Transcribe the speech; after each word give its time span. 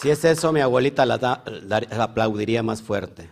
Si 0.00 0.10
es 0.10 0.22
eso, 0.26 0.52
mi 0.52 0.60
abuelita 0.60 1.06
la, 1.06 1.42
aplaudiría 1.98 2.62
más 2.62 2.82
fuerte. 2.82 3.30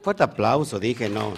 Fuerte 0.00 0.22
aplauso, 0.22 0.80
dije, 0.80 1.06
no. 1.10 1.34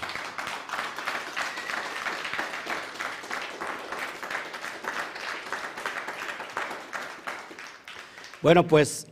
Bueno, 8.40 8.64
pues 8.68 9.08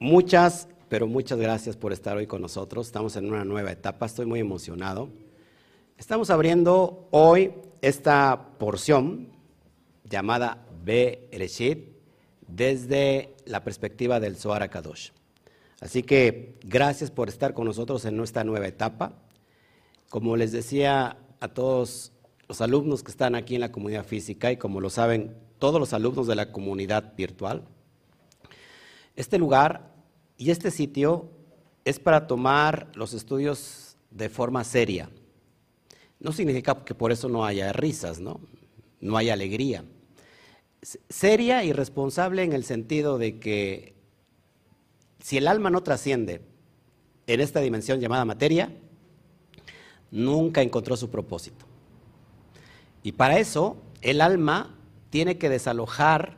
muchas, 0.00 0.66
pero 0.88 1.06
muchas 1.06 1.38
gracias 1.38 1.76
por 1.76 1.92
estar 1.92 2.16
hoy 2.16 2.26
con 2.26 2.40
nosotros. 2.40 2.86
Estamos 2.86 3.14
en 3.16 3.28
una 3.28 3.44
nueva 3.44 3.70
etapa, 3.70 4.06
estoy 4.06 4.24
muy 4.24 4.40
emocionado. 4.40 5.10
Estamos 5.98 6.30
abriendo 6.30 7.06
hoy 7.10 7.52
esta 7.82 8.48
porción 8.58 9.28
llamada 10.08 10.66
Bereshit 10.82 11.91
desde 12.54 13.34
la 13.46 13.64
perspectiva 13.64 14.20
del 14.20 14.36
Zohar 14.36 14.68
Kadosh. 14.68 15.10
Así 15.80 16.02
que 16.02 16.58
gracias 16.62 17.10
por 17.10 17.28
estar 17.28 17.54
con 17.54 17.66
nosotros 17.66 18.04
en 18.04 18.20
esta 18.20 18.44
nueva 18.44 18.68
etapa. 18.68 19.14
Como 20.10 20.36
les 20.36 20.52
decía 20.52 21.16
a 21.40 21.48
todos 21.48 22.12
los 22.48 22.60
alumnos 22.60 23.02
que 23.02 23.10
están 23.10 23.34
aquí 23.34 23.54
en 23.54 23.62
la 23.62 23.72
comunidad 23.72 24.04
física 24.04 24.52
y 24.52 24.58
como 24.58 24.80
lo 24.80 24.90
saben 24.90 25.34
todos 25.58 25.80
los 25.80 25.92
alumnos 25.92 26.26
de 26.26 26.34
la 26.34 26.52
comunidad 26.52 27.14
virtual, 27.16 27.64
este 29.16 29.38
lugar 29.38 29.92
y 30.36 30.50
este 30.50 30.70
sitio 30.70 31.30
es 31.84 31.98
para 31.98 32.26
tomar 32.26 32.90
los 32.94 33.14
estudios 33.14 33.96
de 34.10 34.28
forma 34.28 34.62
seria. 34.64 35.10
No 36.20 36.32
significa 36.32 36.84
que 36.84 36.94
por 36.94 37.10
eso 37.10 37.28
no 37.28 37.44
haya 37.44 37.72
risas, 37.72 38.20
¿no? 38.20 38.40
No 39.00 39.16
haya 39.16 39.32
alegría. 39.32 39.84
Seria 40.82 41.62
y 41.64 41.72
responsable 41.72 42.42
en 42.42 42.52
el 42.52 42.64
sentido 42.64 43.16
de 43.16 43.38
que 43.38 43.94
si 45.20 45.36
el 45.36 45.46
alma 45.46 45.70
no 45.70 45.82
trasciende 45.82 46.42
en 47.28 47.40
esta 47.40 47.60
dimensión 47.60 48.00
llamada 48.00 48.24
materia, 48.24 48.72
nunca 50.10 50.60
encontró 50.60 50.96
su 50.96 51.08
propósito. 51.08 51.64
Y 53.04 53.12
para 53.12 53.38
eso, 53.38 53.76
el 54.00 54.20
alma 54.20 54.76
tiene 55.10 55.38
que 55.38 55.48
desalojar 55.48 56.36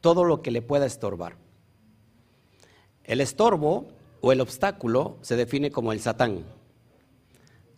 todo 0.00 0.24
lo 0.24 0.40
que 0.42 0.52
le 0.52 0.62
pueda 0.62 0.86
estorbar. 0.86 1.36
El 3.02 3.20
estorbo 3.20 3.88
o 4.20 4.32
el 4.32 4.40
obstáculo 4.40 5.18
se 5.20 5.36
define 5.36 5.70
como 5.70 5.92
el 5.92 6.00
satán. 6.00 6.44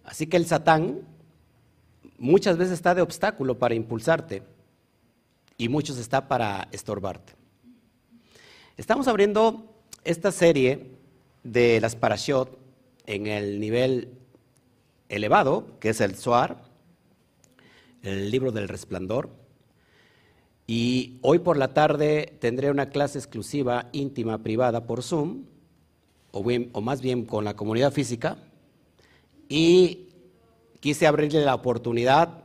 Así 0.05 0.27
que 0.27 0.37
el 0.37 0.47
satán 0.47 1.01
muchas 2.19 2.59
veces 2.59 2.75
está 2.75 2.95
de 2.95 3.03
obstáculo 3.03 3.59
para 3.59 3.75
impulsarte 3.75 4.43
y 5.59 5.69
muchos 5.69 5.99
está 5.99 6.29
para 6.29 6.69
estorbarte. 6.73 7.35
Estamos 8.77 9.09
abriendo 9.09 9.75
esta 10.05 10.33
serie 10.33 10.91
de 11.43 11.81
las 11.81 11.97
parashot 11.97 12.59
en 13.07 13.27
el 13.27 13.61
nivel 13.61 14.13
elevado, 15.09 15.79
que 15.81 15.91
es 15.91 16.01
el 16.01 16.15
Zohar, 16.17 16.63
el 18.03 18.31
libro 18.31 18.53
del 18.53 18.69
resplandor. 18.69 19.31
Y 20.67 21.19
hoy 21.23 21.39
por 21.39 21.57
la 21.57 21.73
tarde 21.73 22.37
tendré 22.41 22.71
una 22.71 22.91
clase 22.91 23.19
exclusiva, 23.19 23.89
íntima, 23.93 24.39
privada 24.39 24.87
por 24.87 25.03
Zoom, 25.03 25.45
o, 26.33 26.45
o 26.73 26.81
más 26.81 27.01
bien 27.01 27.25
con 27.25 27.45
la 27.45 27.55
comunidad 27.55 27.93
física. 27.93 28.37
Y 29.49 30.09
quise 30.81 31.07
abrirle 31.07 31.45
la 31.45 31.55
oportunidad 31.55 32.43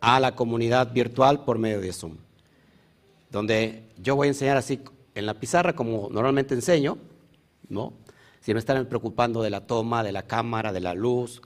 a 0.00 0.18
la 0.18 0.34
comunidad 0.34 0.92
virtual 0.92 1.44
por 1.44 1.58
medio 1.58 1.80
de 1.80 1.92
Zoom, 1.92 2.16
donde 3.32 3.88
yo 3.96 4.14
voy 4.14 4.26
a 4.26 4.28
enseñar 4.28 4.58
así 4.58 4.80
en 5.14 5.26
la 5.26 5.40
pizarra 5.40 5.74
como 5.74 6.08
normalmente 6.10 6.54
enseño, 6.54 6.98
¿no? 7.68 7.94
Si 8.40 8.52
no 8.52 8.58
están 8.58 8.86
preocupando 8.86 9.42
de 9.42 9.50
la 9.50 9.66
toma, 9.66 10.04
de 10.04 10.12
la 10.12 10.22
cámara, 10.22 10.72
de 10.72 10.80
la 10.80 10.94
luz. 10.94 11.40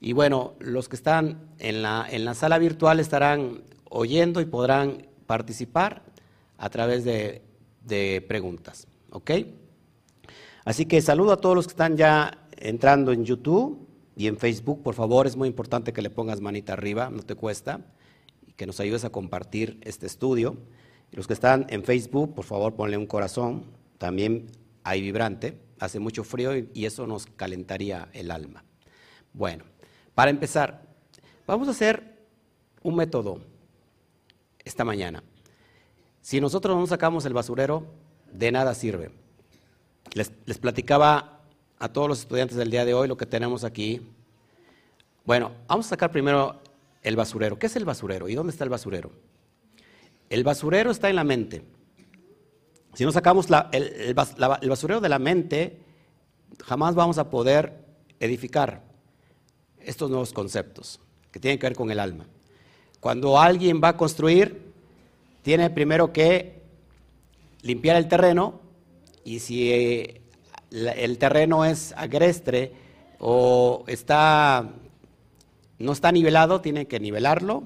Y 0.00 0.14
bueno, 0.14 0.54
los 0.58 0.88
que 0.88 0.96
están 0.96 1.54
en 1.58 1.82
la, 1.82 2.06
en 2.10 2.24
la 2.24 2.34
sala 2.34 2.58
virtual 2.58 2.98
estarán 2.98 3.62
oyendo 3.88 4.40
y 4.40 4.46
podrán 4.46 5.06
participar 5.26 6.02
a 6.58 6.68
través 6.70 7.04
de, 7.04 7.42
de 7.84 8.24
preguntas, 8.26 8.88
¿ok? 9.10 9.30
Así 10.64 10.86
que 10.86 11.00
saludo 11.02 11.32
a 11.32 11.40
todos 11.40 11.54
los 11.54 11.66
que 11.66 11.72
están 11.72 11.96
ya 11.96 12.48
entrando 12.56 13.12
en 13.12 13.24
YouTube 13.24 13.86
y 14.16 14.26
en 14.26 14.38
Facebook. 14.38 14.82
Por 14.82 14.94
favor, 14.94 15.26
es 15.26 15.36
muy 15.36 15.48
importante 15.48 15.92
que 15.92 16.02
le 16.02 16.10
pongas 16.10 16.40
manita 16.40 16.72
arriba, 16.72 17.10
no 17.10 17.22
te 17.22 17.34
cuesta, 17.36 17.80
y 18.46 18.52
que 18.52 18.66
nos 18.66 18.80
ayudes 18.80 19.04
a 19.04 19.10
compartir 19.10 19.78
este 19.82 20.06
estudio. 20.06 20.56
Los 21.12 21.26
que 21.26 21.34
están 21.34 21.66
en 21.68 21.84
Facebook, 21.84 22.34
por 22.34 22.44
favor, 22.44 22.74
ponle 22.74 22.96
un 22.96 23.06
corazón. 23.06 23.66
También 23.98 24.46
hay 24.82 25.02
vibrante, 25.02 25.58
hace 25.78 26.00
mucho 26.00 26.24
frío 26.24 26.56
y, 26.56 26.86
eso 26.86 27.06
nos 27.06 27.26
calentaría 27.26 28.08
el 28.12 28.30
alma. 28.30 28.64
Bueno, 29.32 29.64
para 30.14 30.30
empezar, 30.30 30.82
vamos 31.46 31.68
a 31.68 31.72
hacer 31.72 32.18
un 32.82 32.96
método 32.96 33.40
esta 34.64 34.84
mañana. 34.84 35.22
Si 36.22 36.40
nosotros 36.40 36.76
no 36.76 36.86
sacamos 36.86 37.26
el 37.26 37.34
basurero, 37.34 37.86
de 38.32 38.50
nada 38.50 38.74
sirve. 38.74 39.10
Les 40.14 40.58
platicaba 40.58 41.40
a 41.78 41.88
todos 41.92 42.08
los 42.08 42.20
estudiantes 42.20 42.56
del 42.56 42.70
día 42.70 42.84
de 42.84 42.94
hoy 42.94 43.08
lo 43.08 43.16
que 43.16 43.26
tenemos 43.26 43.64
aquí. 43.64 44.00
Bueno, 45.24 45.52
vamos 45.66 45.86
a 45.86 45.90
sacar 45.90 46.10
primero 46.10 46.60
el 47.02 47.16
basurero. 47.16 47.58
¿Qué 47.58 47.66
es 47.66 47.76
el 47.76 47.84
basurero 47.84 48.28
y 48.28 48.34
dónde 48.34 48.52
está 48.52 48.64
el 48.64 48.70
basurero? 48.70 49.10
El 50.32 50.44
basurero 50.44 50.90
está 50.90 51.10
en 51.10 51.16
la 51.16 51.24
mente. 51.24 51.62
Si 52.94 53.04
no 53.04 53.12
sacamos 53.12 53.48
el, 53.72 54.14
basurero 54.14 55.02
de 55.02 55.10
la 55.10 55.18
mente, 55.18 55.78
jamás 56.64 56.94
vamos 56.94 57.18
a 57.18 57.28
poder 57.28 57.84
edificar 58.18 58.82
estos 59.78 60.08
nuevos 60.08 60.32
conceptos 60.32 61.00
que 61.30 61.38
tienen 61.38 61.58
que 61.58 61.66
ver 61.66 61.76
con 61.76 61.90
el 61.90 62.00
alma. 62.00 62.24
Cuando 62.98 63.38
alguien 63.38 63.82
va 63.84 63.88
a 63.88 63.96
construir, 63.98 64.72
tiene 65.42 65.68
primero 65.68 66.14
que 66.14 66.62
limpiar 67.60 67.96
el 67.96 68.08
terreno 68.08 68.58
y 69.26 69.40
si 69.40 69.70
eh, 69.70 70.22
el 70.70 71.18
terreno 71.18 71.66
es 71.66 71.92
agreste 71.94 72.72
o 73.18 73.84
está 73.86 74.66
no 75.78 75.92
está 75.92 76.10
nivelado, 76.10 76.62
tiene 76.62 76.86
que 76.86 77.00
nivelarlo, 77.00 77.64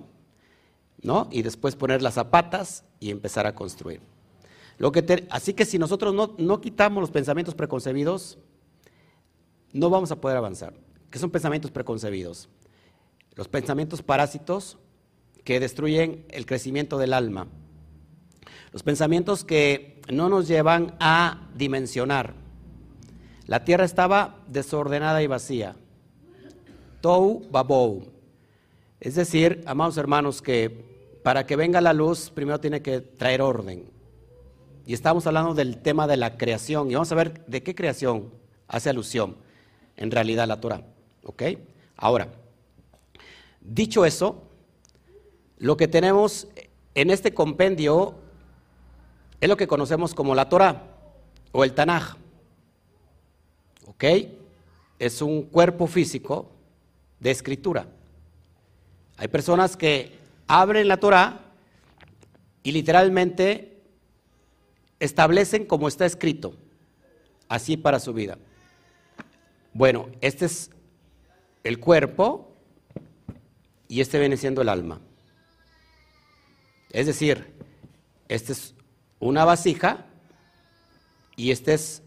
¿no? 1.07 1.29
Y 1.31 1.43
después 1.43 1.77
poner 1.77 2.03
las 2.03 2.15
zapatas 2.15 2.85
y 3.01 3.11
empezar 3.11 3.47
a 3.47 3.55
construir. 3.55 4.01
Así 5.31 5.55
que 5.55 5.65
si 5.65 5.79
nosotros 5.79 6.13
no, 6.13 6.35
no 6.37 6.61
quitamos 6.61 7.01
los 7.01 7.11
pensamientos 7.11 7.55
preconcebidos, 7.55 8.39
no 9.73 9.89
vamos 9.89 10.11
a 10.11 10.21
poder 10.21 10.37
avanzar. 10.37 10.75
¿Qué 11.11 11.19
son 11.19 11.31
pensamientos 11.31 11.71
preconcebidos? 11.71 12.49
Los 13.35 13.49
pensamientos 13.49 14.03
parásitos 14.03 14.79
que 15.45 15.61
destruyen 15.61 16.27
el 16.31 16.45
crecimiento 16.45 16.99
del 16.99 17.13
alma. 17.13 17.47
Los 18.73 18.83
pensamientos 18.83 19.45
que 19.45 20.03
no 20.11 20.29
nos 20.29 20.49
llevan 20.49 20.95
a 21.01 21.49
dimensionar. 21.55 22.35
La 23.47 23.65
tierra 23.65 23.85
estaba 23.85 24.41
desordenada 24.49 25.23
y 25.23 25.27
vacía. 25.27 25.77
Tou 27.01 27.49
babou. 27.51 28.11
Es 28.99 29.15
decir, 29.15 29.63
amados 29.67 29.97
hermanos, 29.97 30.43
que 30.43 30.96
para 31.27 31.45
que 31.45 31.57
venga 31.57 31.81
la 31.81 31.93
luz, 31.93 32.31
primero 32.31 32.61
tiene 32.61 32.83
que 32.83 33.01
traer 33.01 33.43
orden. 33.43 33.91
Y 34.87 34.95
estamos 34.95 35.27
hablando 35.27 35.55
del 35.55 35.79
tema 35.79 36.07
de 36.07 36.17
la 36.17 36.39
creación. 36.39 36.89
Y 36.89 36.95
vamos 36.95 37.11
a 37.11 37.17
ver 37.17 37.45
de 37.47 37.65
qué 37.65 37.75
creación 37.75 38.31
hace 38.69 38.91
alusión 38.91 39.35
en 39.97 40.13
realidad 40.13 40.47
la 40.47 40.61
Torah. 40.61 40.83
¿Ok? 41.25 41.43
Ahora, 41.97 42.29
dicho 43.61 44.05
eso, 44.05 44.41
lo 45.59 45.77
que 45.77 45.89
tenemos 45.89 46.47
en 46.95 47.11
este 47.11 47.35
compendio 47.35 48.15
es 49.41 49.49
lo 49.49 49.57
que 49.57 49.67
conocemos 49.67 50.15
como 50.15 50.33
la 50.33 50.49
Torah 50.49 50.85
o 51.51 51.65
el 51.65 51.75
Tanaj. 51.75 52.19
¿Ok? 53.87 54.05
Es 55.01 55.21
un 55.21 55.43
cuerpo 55.43 55.89
físico 55.89 56.53
de 57.19 57.33
escritura. 57.33 57.89
Hay 59.17 59.27
personas 59.27 59.77
que 59.77 60.25
abren 60.47 60.89
la 60.89 60.99
Torah 60.99 61.41
y 62.63 62.73
literalmente 62.73 63.83
establecen 64.99 65.67
como 65.67 65.89
está 65.89 66.07
escrito, 66.07 66.57
así 67.49 67.77
para 67.77 68.01
su 68.01 68.13
vida. 68.13 68.39
Bueno, 69.73 70.09
este 70.21 70.47
es 70.47 70.71
el 71.65 71.79
cuerpo 71.79 72.57
y 73.89 74.01
este 74.01 74.19
viene 74.19 74.37
siendo 74.37 74.63
el 74.63 74.69
alma. 74.69 75.01
Es 76.91 77.07
decir, 77.07 77.55
este 78.29 78.53
es 78.53 78.75
una 79.19 79.45
vasija 79.45 80.07
y 81.37 81.51
este 81.51 81.75
es 81.75 82.03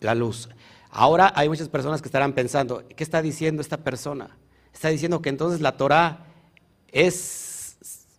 la 0.00 0.14
luz. 0.14 0.48
Ahora 0.90 1.32
hay 1.34 1.48
muchas 1.48 1.68
personas 1.68 2.02
que 2.02 2.08
estarán 2.08 2.32
pensando, 2.32 2.86
¿qué 2.88 3.04
está 3.04 3.22
diciendo 3.22 3.62
esta 3.62 3.78
persona? 3.78 4.36
Está 4.72 4.88
diciendo 4.88 5.22
que 5.22 5.28
entonces 5.28 5.60
la 5.60 5.76
Torah 5.76 6.31
es 6.92 7.76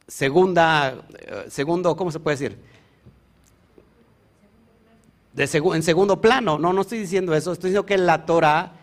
segunda, 0.08 1.06
eh, 1.20 1.46
segundo, 1.48 1.96
¿cómo 1.96 2.12
se 2.12 2.20
puede 2.20 2.38
decir? 2.38 2.74
en 5.36 5.84
segundo 5.84 6.22
plano. 6.22 6.60
No, 6.60 6.74
no 6.74 6.82
estoy 6.82 7.00
diciendo 7.00 7.34
eso. 7.34 7.54
Estoy 7.54 7.70
diciendo 7.70 7.86
que 7.86 7.98
la 7.98 8.26
Torah 8.26 8.74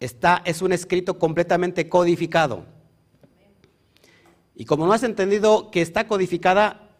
está, 0.00 0.42
es 0.44 0.60
un 0.60 0.72
escrito 0.72 1.18
completamente 1.18 1.88
codificado. 1.88 2.66
Y 4.54 4.66
como 4.66 4.86
no 4.86 4.92
has 4.92 5.02
entendido 5.02 5.70
que 5.70 5.80
está 5.80 6.06
codificada, 6.06 6.90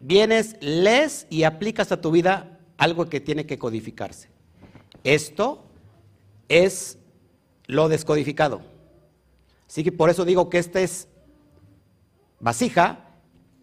vienes, 0.00 0.56
lees 0.60 1.26
y 1.30 1.44
aplicas 1.44 1.92
a 1.92 2.00
tu 2.00 2.10
vida 2.10 2.58
algo 2.76 3.06
que 3.06 3.20
tiene 3.20 3.46
que 3.46 3.58
codificarse. 3.58 4.28
Esto 5.02 5.64
es 6.48 6.98
lo 7.66 7.88
descodificado. 7.88 8.60
Así 9.66 9.82
que 9.82 9.92
por 9.92 10.10
eso 10.10 10.24
digo 10.24 10.48
que 10.48 10.58
esta 10.58 10.80
es 10.80 11.08
vasija 12.40 13.06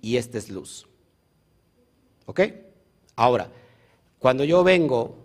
y 0.02 0.18
esta 0.18 0.38
es 0.38 0.50
luz. 0.50 0.88
¿Ok? 2.26 2.42
Ahora, 3.16 3.50
cuando 4.20 4.44
yo 4.44 4.64
vengo 4.64 5.18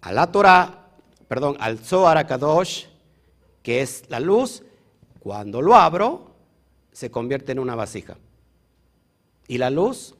a 0.00 0.12
la 0.12 0.30
Torah, 0.30 0.90
perdón, 1.28 1.56
al 1.60 1.78
Zohar 1.78 2.26
Kadosh, 2.26 2.86
que 3.62 3.82
es 3.82 4.04
la 4.08 4.20
luz, 4.20 4.62
cuando 5.18 5.60
lo 5.60 5.74
abro, 5.74 6.34
se 6.92 7.10
convierte 7.10 7.52
en 7.52 7.58
una 7.58 7.74
vasija. 7.74 8.16
Y 9.46 9.58
la 9.58 9.70
luz 9.70 10.14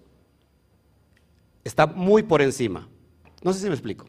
está 1.65 1.87
muy 1.87 2.23
por 2.23 2.43
encima. 2.43 2.89
No 3.43 3.53
sé 3.53 3.61
si 3.61 3.67
me 3.67 3.75
explico. 3.75 4.07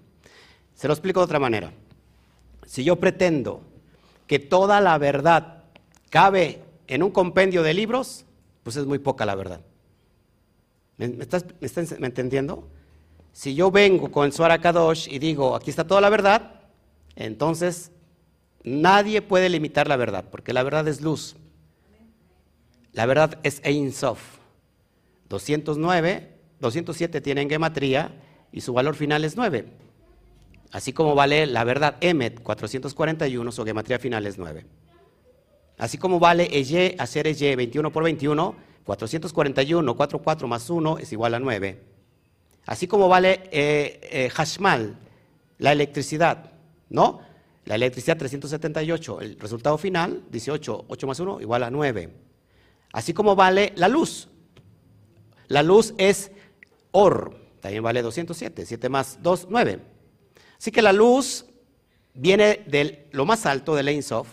Se 0.74 0.88
lo 0.88 0.94
explico 0.94 1.20
de 1.20 1.26
otra 1.26 1.40
manera. 1.40 1.72
Si 2.66 2.84
yo 2.84 2.96
pretendo 2.96 3.62
que 4.28 4.40
toda 4.40 4.82
la 4.82 4.98
verdad 4.98 5.66
cabe 6.10 6.64
en 6.92 7.04
un 7.04 7.12
compendio 7.12 7.64
de 7.64 7.74
libros, 7.74 8.26
pues 8.64 8.76
es 8.76 8.86
muy 8.86 9.00
poca 9.00 9.26
la 9.26 9.36
verdad. 9.36 9.62
¿Me, 10.98 11.06
estás, 11.22 11.46
entendiendo? 12.02 12.68
Si 13.32 13.56
yo 13.56 13.72
vengo 13.72 14.12
con 14.12 14.34
Suara 14.34 14.60
Kadosh 14.60 15.08
y 15.10 15.18
digo, 15.18 15.56
aquí 15.56 15.70
está 15.70 15.88
toda 15.88 16.02
la 16.02 16.10
verdad, 16.10 16.60
entonces 17.16 17.92
nadie 18.64 19.22
puede 19.22 19.48
limitar 19.48 19.88
la 19.88 19.96
verdad, 19.96 20.26
porque 20.30 20.52
la 20.52 20.64
verdad 20.64 20.86
es 20.90 21.00
luz. 21.00 21.38
La 22.92 23.06
verdad 23.06 23.40
es 23.44 23.62
Ein 23.64 23.94
Sof. 23.94 24.40
209, 25.30 26.30
207 26.60 27.22
tienen 27.22 27.50
gematría 27.50 28.22
y 28.52 28.60
su 28.60 28.74
valor 28.74 28.96
final 28.96 29.24
es 29.24 29.38
9. 29.38 29.66
Así 30.74 30.92
como 30.92 31.16
vale 31.16 31.46
la 31.46 31.64
verdad 31.64 31.96
Emet 32.02 32.44
441, 32.44 33.50
su 33.54 33.64
gematría 33.64 33.98
final 33.98 34.26
es 34.26 34.38
9. 34.38 34.66
Así 35.82 35.98
como 35.98 36.20
vale 36.20 36.44
Eye, 36.44 36.96
hacer 37.00 37.26
Eye 37.26 37.56
21 37.56 37.92
por 37.92 38.04
21, 38.04 38.56
441, 38.84 39.96
44 39.96 40.48
más 40.48 40.70
1 40.70 41.00
es 41.00 41.12
igual 41.12 41.34
a 41.34 41.40
9. 41.40 41.82
Así 42.68 42.86
como 42.86 43.10
vale 43.10 43.50
eh, 43.52 44.00
eh, 44.04 44.30
Hashmal, 44.30 44.96
la 45.58 45.72
electricidad, 45.72 46.52
¿no? 46.90 47.22
La 47.66 47.74
electricidad 47.74 48.16
378, 48.16 49.22
el 49.22 49.40
resultado 49.40 49.76
final, 49.80 50.22
18, 50.30 50.86
8 50.88 51.08
más 51.08 51.20
1 51.20 51.42
igual 51.42 51.64
a 51.64 51.72
9. 51.72 52.14
Así 52.94 53.16
como 53.16 53.36
vale 53.36 53.74
la 53.76 53.88
luz. 53.88 54.30
La 55.48 55.64
luz 55.64 55.96
es 55.98 56.32
Or, 56.92 57.36
también 57.60 57.82
vale 57.82 58.04
207, 58.04 58.68
7 58.68 58.88
más 58.88 59.18
2, 59.24 59.48
9. 59.50 59.80
Así 60.60 60.70
que 60.70 60.84
la 60.84 60.94
luz 60.94 61.48
viene 62.14 62.66
de 62.68 63.08
lo 63.14 63.26
más 63.26 63.48
alto 63.48 63.74
del 63.74 63.88
Ein 63.88 64.04
Sof 64.04 64.28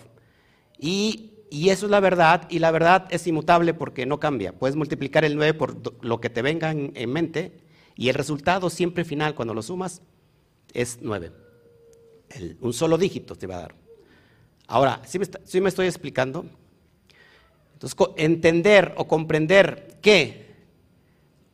y, 0.77 1.33
y, 1.49 1.69
eso 1.69 1.85
es 1.85 1.91
la 1.91 1.99
verdad 1.99 2.47
y 2.49 2.59
la 2.59 2.71
verdad 2.71 3.07
es 3.09 3.25
inmutable 3.27 3.73
porque 3.73 4.05
no 4.05 4.19
cambia. 4.19 4.53
Puedes 4.53 4.75
multiplicar 4.75 5.25
el 5.25 5.35
9 5.35 5.53
por 5.53 6.05
lo 6.05 6.21
que 6.21 6.29
te 6.29 6.41
venga 6.41 6.71
en, 6.71 7.09
mente 7.09 7.53
y 7.95 8.09
el 8.09 8.15
resultado 8.15 8.69
siempre 8.69 9.05
final 9.05 9.35
cuando 9.35 9.53
lo 9.53 9.61
sumas 9.61 10.01
es 10.73 10.99
9. 11.01 11.31
un 12.61 12.73
solo 12.73 12.97
dígito 12.97 13.35
te 13.35 13.47
va 13.47 13.57
a 13.57 13.61
dar. 13.61 13.75
Ahora, 14.67 15.01
¿sí 15.05 15.17
me, 15.17 15.25
¿sí 15.45 15.61
me 15.61 15.69
estoy 15.69 15.87
explicando? 15.87 16.45
Entonces, 17.73 17.97
entender 18.17 18.93
o 18.97 19.07
comprender 19.07 19.97
que 20.01 20.49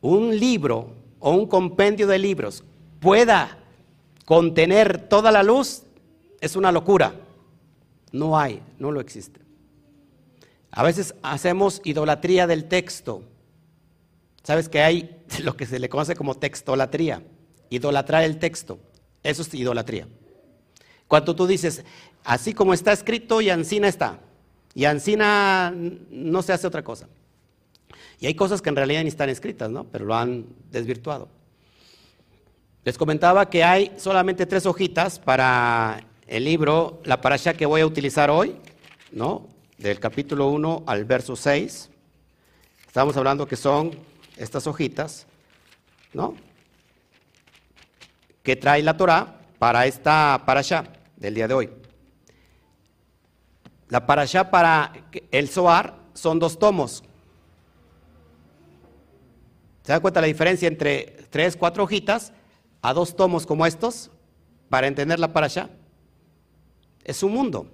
un 0.00 0.38
libro 0.38 0.92
o 1.20 1.30
un 1.30 1.46
compendio 1.46 2.06
de 2.06 2.18
libros 2.18 2.64
pueda 3.00 3.58
contener 4.24 5.08
toda 5.08 5.30
la 5.30 5.42
luz 5.42 5.82
es 6.40 6.56
una 6.56 6.72
locura. 6.72 7.14
No 8.12 8.38
hay, 8.38 8.60
no 8.78 8.90
lo 8.90 9.00
existe. 9.00 9.45
A 10.76 10.82
veces 10.82 11.14
hacemos 11.22 11.80
idolatría 11.84 12.46
del 12.46 12.66
texto. 12.66 13.22
¿Sabes 14.42 14.68
que 14.68 14.82
hay 14.82 15.16
lo 15.42 15.56
que 15.56 15.64
se 15.64 15.78
le 15.78 15.88
conoce 15.88 16.14
como 16.14 16.34
textolatría? 16.34 17.22
Idolatrar 17.70 18.24
el 18.24 18.38
texto. 18.38 18.78
Eso 19.22 19.40
es 19.40 19.54
idolatría. 19.54 20.06
Cuando 21.08 21.34
tú 21.34 21.46
dices, 21.46 21.82
así 22.24 22.52
como 22.52 22.74
está 22.74 22.92
escrito 22.92 23.40
y 23.40 23.48
Ancina 23.48 23.88
está, 23.88 24.20
y 24.74 24.84
Ancina 24.84 25.72
no 26.10 26.42
se 26.42 26.52
hace 26.52 26.66
otra 26.66 26.84
cosa. 26.84 27.08
Y 28.20 28.26
hay 28.26 28.34
cosas 28.34 28.60
que 28.60 28.68
en 28.68 28.76
realidad 28.76 29.02
ni 29.02 29.08
están 29.08 29.30
escritas, 29.30 29.70
¿no? 29.70 29.84
Pero 29.84 30.04
lo 30.04 30.14
han 30.14 30.44
desvirtuado. 30.70 31.28
Les 32.84 32.98
comentaba 32.98 33.48
que 33.48 33.64
hay 33.64 33.92
solamente 33.96 34.44
tres 34.44 34.66
hojitas 34.66 35.18
para 35.18 36.04
el 36.26 36.44
libro, 36.44 37.00
la 37.04 37.22
parasha 37.22 37.54
que 37.54 37.64
voy 37.64 37.80
a 37.80 37.86
utilizar 37.86 38.28
hoy, 38.28 38.56
¿no? 39.10 39.55
Del 39.78 40.00
capítulo 40.00 40.48
1 40.48 40.84
al 40.86 41.04
verso 41.04 41.36
6. 41.36 41.90
Estamos 42.86 43.16
hablando 43.16 43.46
que 43.46 43.56
son 43.56 43.90
estas 44.36 44.66
hojitas, 44.66 45.26
¿no? 46.12 46.34
Que 48.42 48.56
trae 48.56 48.82
la 48.82 48.96
Torah 48.96 49.40
para 49.58 49.86
esta 49.86 50.42
parasha 50.46 50.84
del 51.16 51.34
día 51.34 51.48
de 51.48 51.54
hoy. 51.54 51.70
La 53.88 54.06
parasha 54.06 54.50
para 54.50 54.92
el 55.30 55.48
Zohar 55.48 55.94
son 56.14 56.38
dos 56.38 56.58
tomos. 56.58 57.04
¿Se 59.82 59.92
da 59.92 60.00
cuenta 60.00 60.20
la 60.20 60.26
diferencia 60.26 60.66
entre 60.66 61.16
tres, 61.30 61.56
cuatro 61.56 61.84
hojitas 61.84 62.32
a 62.82 62.92
dos 62.92 63.16
tomos 63.16 63.46
como 63.46 63.66
estos 63.66 64.10
para 64.68 64.86
entender 64.86 65.18
la 65.18 65.32
parasha. 65.32 65.70
Es 67.04 67.22
un 67.22 67.32
mundo. 67.32 67.66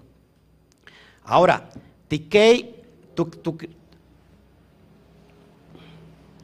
Ahora, 1.25 1.71
Tikei, 2.13 2.75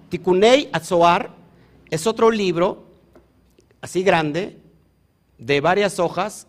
Tikunei 0.09 0.71
Atzoar 0.73 1.35
es 1.91 2.07
otro 2.07 2.31
libro, 2.31 2.87
así 3.83 4.03
grande, 4.03 4.57
de 5.37 5.61
varias 5.61 5.99
hojas, 5.99 6.47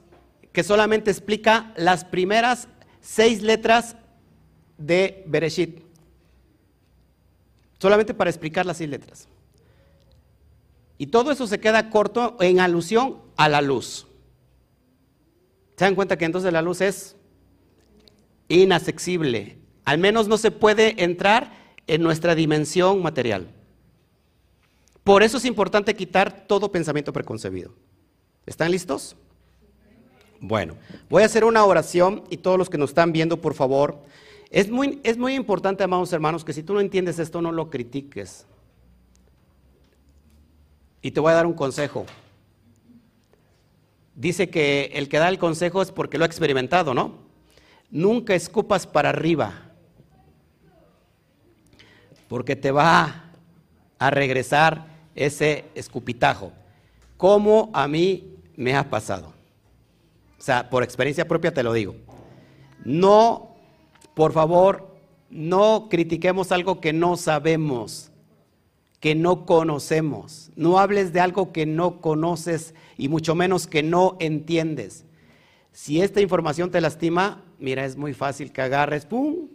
que 0.54 0.64
solamente 0.64 1.12
explica 1.12 1.74
las 1.76 2.06
primeras 2.06 2.70
seis 3.02 3.42
letras 3.42 3.98
de 4.78 5.26
Bereshit. 5.28 5.82
Solamente 7.78 8.14
para 8.14 8.30
explicar 8.30 8.66
las 8.66 8.78
seis 8.78 8.90
letras. 8.90 9.28
Y 10.98 11.08
todo 11.08 11.32
eso 11.32 11.46
se 11.46 11.60
queda 11.60 11.90
corto 11.90 12.38
en 12.40 12.62
alusión 12.62 13.18
a 13.36 13.50
la 13.50 13.62
luz. 13.62 14.08
¿Se 15.76 15.84
dan 15.84 15.96
cuenta 15.96 16.18
que 16.18 16.24
entonces 16.24 16.54
la 16.54 16.62
luz 16.62 16.80
es 16.80 17.18
inaccesible? 18.50 19.58
Al 19.86 19.98
menos 19.98 20.28
no 20.28 20.38
se 20.38 20.52
puede 20.52 21.04
entrar 21.04 21.54
en 21.88 22.04
nuestra 22.04 22.36
dimensión 22.36 23.02
material. 23.02 23.48
Por 25.04 25.24
eso 25.24 25.38
es 25.38 25.46
importante 25.46 25.96
quitar 25.96 26.46
todo 26.46 26.72
pensamiento 26.72 27.14
preconcebido. 27.14 27.74
¿Están 28.46 28.72
listos? 28.72 29.16
Bueno, 30.40 30.76
voy 31.10 31.24
a 31.24 31.26
hacer 31.26 31.44
una 31.44 31.66
oración 31.66 32.24
y 32.30 32.38
todos 32.38 32.58
los 32.58 32.70
que 32.70 32.78
nos 32.78 32.92
están 32.92 33.12
viendo, 33.12 33.42
por 33.42 33.54
favor, 33.54 34.04
es 34.50 34.70
muy, 34.70 35.00
es 35.04 35.18
muy 35.18 35.36
importante, 35.36 35.84
amados 35.84 36.14
hermanos, 36.14 36.44
que 36.44 36.54
si 36.54 36.64
tú 36.64 36.74
no 36.74 36.82
entiendes 36.82 37.20
esto, 37.20 37.42
no 37.42 37.52
lo 37.52 37.70
critiques. 37.70 38.46
Y 41.02 41.12
te 41.12 41.20
voy 41.20 41.32
a 41.32 41.36
dar 41.36 41.46
un 41.46 41.54
consejo. 41.54 42.06
Dice 44.16 44.50
que 44.50 44.92
el 44.94 45.08
que 45.08 45.18
da 45.18 45.30
el 45.30 45.40
consejo 45.40 45.82
es 45.82 45.92
porque 45.92 46.18
lo 46.18 46.24
ha 46.26 46.28
experimentado, 46.28 46.94
¿no? 46.94 47.29
Nunca 47.92 48.36
escupas 48.36 48.86
para 48.86 49.10
arriba, 49.10 49.72
porque 52.28 52.56
te 52.56 52.72
va 52.72 53.32
a 53.98 54.10
regresar 54.12 54.88
ese 55.16 55.66
escupitajo, 55.76 56.52
como 57.18 57.70
a 57.74 57.88
mí 57.88 58.36
me 58.56 58.76
ha 58.76 58.90
pasado. 58.90 59.34
O 60.38 60.42
sea, 60.42 60.70
por 60.70 60.84
experiencia 60.84 61.28
propia 61.28 61.54
te 61.54 61.64
lo 61.64 61.74
digo. 61.74 61.96
No, 62.86 63.56
por 64.14 64.32
favor, 64.32 64.96
no 65.30 65.88
critiquemos 65.90 66.52
algo 66.52 66.80
que 66.80 66.94
no 66.94 67.18
sabemos 67.18 68.10
que 69.00 69.16
no 69.16 69.46
conocemos. 69.46 70.52
No 70.56 70.80
hables 70.80 71.14
de 71.14 71.20
algo 71.20 71.52
que 71.52 71.66
no 71.66 72.02
conoces 72.02 72.74
y 72.98 73.08
mucho 73.08 73.36
menos 73.36 73.68
que 73.68 73.84
no 73.84 74.18
entiendes. 74.20 75.06
Si 75.72 76.02
esta 76.02 76.22
información 76.22 76.72
te 76.72 76.82
lastima, 76.82 77.44
mira, 77.60 77.86
es 77.86 77.96
muy 77.96 78.14
fácil 78.14 78.52
que 78.52 78.62
agarres, 78.62 79.06
¡pum! 79.06 79.50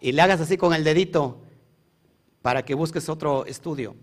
Y 0.00 0.12
le 0.12 0.22
hagas 0.22 0.40
así 0.40 0.56
con 0.56 0.74
el 0.74 0.84
dedito 0.84 1.40
para 2.42 2.64
que 2.64 2.74
busques 2.74 3.08
otro 3.08 3.46
estudio. 3.46 3.96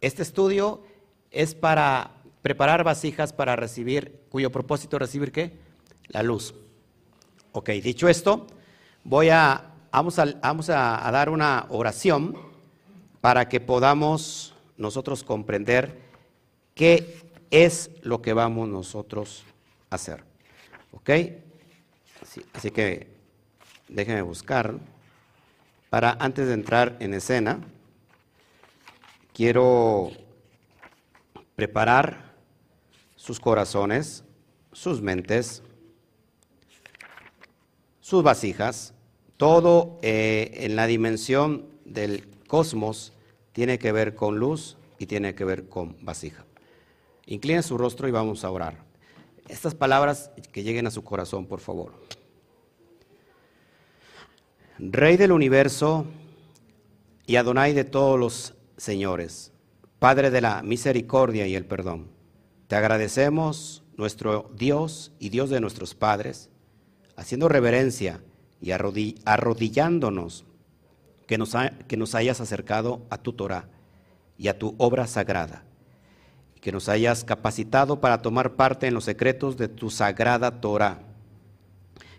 Este 0.00 0.22
estudio 0.22 0.82
es 1.30 1.54
para 1.54 2.10
preparar 2.42 2.84
vasijas 2.84 3.32
para 3.32 3.56
recibir, 3.56 4.20
cuyo 4.28 4.50
propósito 4.50 4.96
es 4.96 5.00
recibir 5.00 5.32
qué? 5.32 5.58
La 6.08 6.22
luz. 6.22 6.54
Ok, 7.52 7.70
dicho 7.70 8.08
esto, 8.08 8.46
voy 9.04 9.28
a, 9.28 9.72
vamos 9.92 10.18
a, 10.18 10.26
vamos 10.42 10.68
a 10.70 11.08
dar 11.12 11.30
una 11.30 11.66
oración 11.70 12.36
para 13.20 13.48
que 13.48 13.60
podamos 13.60 14.54
nosotros 14.76 15.22
comprender 15.22 16.00
qué 16.74 17.22
es 17.50 17.90
lo 18.02 18.22
que 18.22 18.32
vamos 18.32 18.68
nosotros 18.68 19.44
a 19.90 19.94
hacer. 19.94 20.24
¿Ok? 20.92 21.10
Así 22.52 22.70
que 22.70 23.08
déjenme 23.88 24.22
buscar. 24.22 24.78
Para 25.90 26.16
antes 26.20 26.46
de 26.46 26.54
entrar 26.54 26.96
en 27.00 27.12
escena, 27.12 27.60
quiero 29.34 30.10
preparar 31.54 32.32
sus 33.16 33.38
corazones, 33.38 34.24
sus 34.72 35.02
mentes, 35.02 35.62
sus 38.00 38.22
vasijas, 38.22 38.94
todo 39.36 39.98
eh, 40.02 40.50
en 40.54 40.76
la 40.76 40.86
dimensión 40.86 41.66
del 41.84 42.28
cosmos 42.46 43.12
tiene 43.52 43.78
que 43.78 43.92
ver 43.92 44.14
con 44.14 44.38
luz 44.38 44.76
y 44.98 45.06
tiene 45.06 45.34
que 45.34 45.44
ver 45.44 45.68
con 45.68 45.96
vasija. 46.00 46.44
Incline 47.26 47.62
su 47.62 47.78
rostro 47.78 48.08
y 48.08 48.10
vamos 48.10 48.44
a 48.44 48.50
orar. 48.50 48.76
Estas 49.48 49.74
palabras 49.74 50.30
que 50.52 50.62
lleguen 50.62 50.86
a 50.86 50.90
su 50.90 51.04
corazón, 51.04 51.46
por 51.46 51.60
favor. 51.60 51.92
Rey 54.90 55.16
del 55.16 55.30
universo 55.30 56.06
y 57.24 57.36
Adonai 57.36 57.72
de 57.72 57.84
todos 57.84 58.18
los 58.18 58.54
señores, 58.76 59.52
Padre 60.00 60.32
de 60.32 60.40
la 60.40 60.60
misericordia 60.64 61.46
y 61.46 61.54
el 61.54 61.64
perdón, 61.64 62.08
te 62.66 62.74
agradecemos, 62.74 63.84
nuestro 63.96 64.50
Dios 64.56 65.12
y 65.20 65.28
Dios 65.28 65.50
de 65.50 65.60
nuestros 65.60 65.94
padres, 65.94 66.50
haciendo 67.14 67.48
reverencia 67.48 68.24
y 68.60 68.72
arrodillándonos 68.72 70.44
que 71.28 71.38
nos, 71.38 71.54
que 71.86 71.96
nos 71.96 72.16
hayas 72.16 72.40
acercado 72.40 73.02
a 73.08 73.18
tu 73.18 73.34
Torah 73.34 73.68
y 74.36 74.48
a 74.48 74.58
tu 74.58 74.74
obra 74.78 75.06
sagrada, 75.06 75.62
y 76.56 76.60
que 76.60 76.72
nos 76.72 76.88
hayas 76.88 77.22
capacitado 77.22 78.00
para 78.00 78.20
tomar 78.20 78.56
parte 78.56 78.88
en 78.88 78.94
los 78.94 79.04
secretos 79.04 79.56
de 79.56 79.68
tu 79.68 79.90
sagrada 79.90 80.60
Torah. 80.60 81.02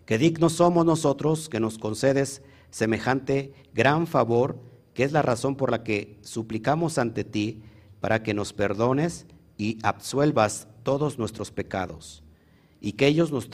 Que 0.05 0.17
dignos 0.17 0.53
somos 0.53 0.86
nosotros 0.86 1.50
que 1.50 1.60
nos 1.60 1.77
concedes 1.77 2.41
semejante 2.74 3.53
gran 3.75 4.08
favor, 4.08 4.58
que 4.96 5.03
es 5.03 5.12
la 5.12 5.22
razón 5.22 5.56
por 5.56 5.70
la 5.70 5.84
que 5.84 6.18
suplicamos 6.22 6.98
ante 6.98 7.24
ti 7.24 7.62
para 8.01 8.24
que 8.24 8.34
nos 8.34 8.51
perdones 8.51 9.27
y 9.60 9.77
absuelvas 9.84 10.68
todos 10.82 11.20
nuestros 11.20 11.51
pecados 11.51 12.24
y 12.82 12.94
que 12.94 13.06
ellos, 13.06 13.32
nos 13.32 13.48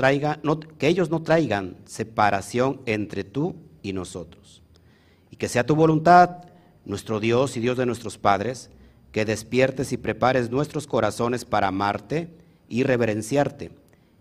que 0.78 0.88
ellos 0.88 1.10
no 1.10 1.22
traigan 1.22 1.76
separación 1.84 2.82
entre 2.86 3.26
tú 3.26 3.58
y 3.84 3.92
nosotros. 3.92 4.64
Y 5.30 5.36
que 5.36 5.50
sea 5.50 5.66
tu 5.66 5.76
voluntad, 5.76 6.46
nuestro 6.86 7.20
Dios 7.20 7.58
y 7.58 7.60
Dios 7.60 7.78
de 7.78 7.86
nuestros 7.86 8.18
padres, 8.18 8.72
que 9.12 9.26
despiertes 9.26 9.92
y 9.92 9.98
prepares 9.98 10.50
nuestros 10.50 10.88
corazones 10.88 11.44
para 11.44 11.68
amarte 11.68 12.34
y 12.70 12.84
reverenciarte, 12.84 13.72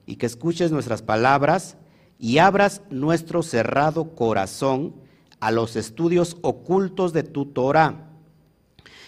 y 0.07 0.17
que 0.17 0.27
escuches 0.27 0.73
nuestras 0.73 1.03
palabras 1.03 1.77
y 2.19 2.39
abras 2.39 2.83
nuestro 2.91 3.43
cerrado 3.43 4.15
corazón 4.15 4.95
a 5.41 5.51
los 5.51 5.77
estudios 5.77 6.37
ocultos 6.43 7.13
de 7.13 7.23
tu 7.23 7.47
Torah, 7.47 8.11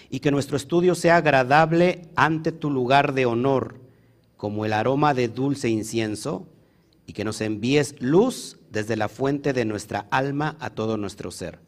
y 0.09 0.21
que 0.21 0.31
nuestro 0.31 0.57
estudio 0.57 0.95
sea 0.95 1.17
agradable 1.17 2.03
ante 2.17 2.53
tu 2.53 2.71
lugar 2.71 3.15
de 3.15 3.27
honor 3.27 3.81
como 4.37 4.65
el 4.65 4.73
aroma 4.73 5.13
de 5.13 5.29
dulce 5.29 5.69
incienso, 5.69 6.47
y 7.07 7.13
que 7.13 7.25
nos 7.25 7.41
envíes 7.41 8.01
luz 8.01 8.59
desde 8.71 8.97
la 8.97 9.09
fuente 9.09 9.53
de 9.53 9.65
nuestra 9.65 10.07
alma 10.11 10.57
a 10.61 10.71
todo 10.71 10.97
nuestro 10.97 11.31
ser, 11.31 11.59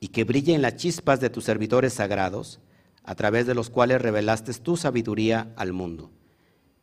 y 0.00 0.08
que 0.08 0.24
brillen 0.24 0.62
las 0.62 0.76
chispas 0.76 1.20
de 1.20 1.30
tus 1.30 1.44
servidores 1.44 1.92
sagrados, 1.92 2.58
a 3.04 3.14
través 3.14 3.46
de 3.46 3.54
los 3.54 3.68
cuales 3.68 4.00
revelaste 4.00 4.52
tu 4.54 4.76
sabiduría 4.76 5.52
al 5.56 5.72
mundo. 5.72 6.10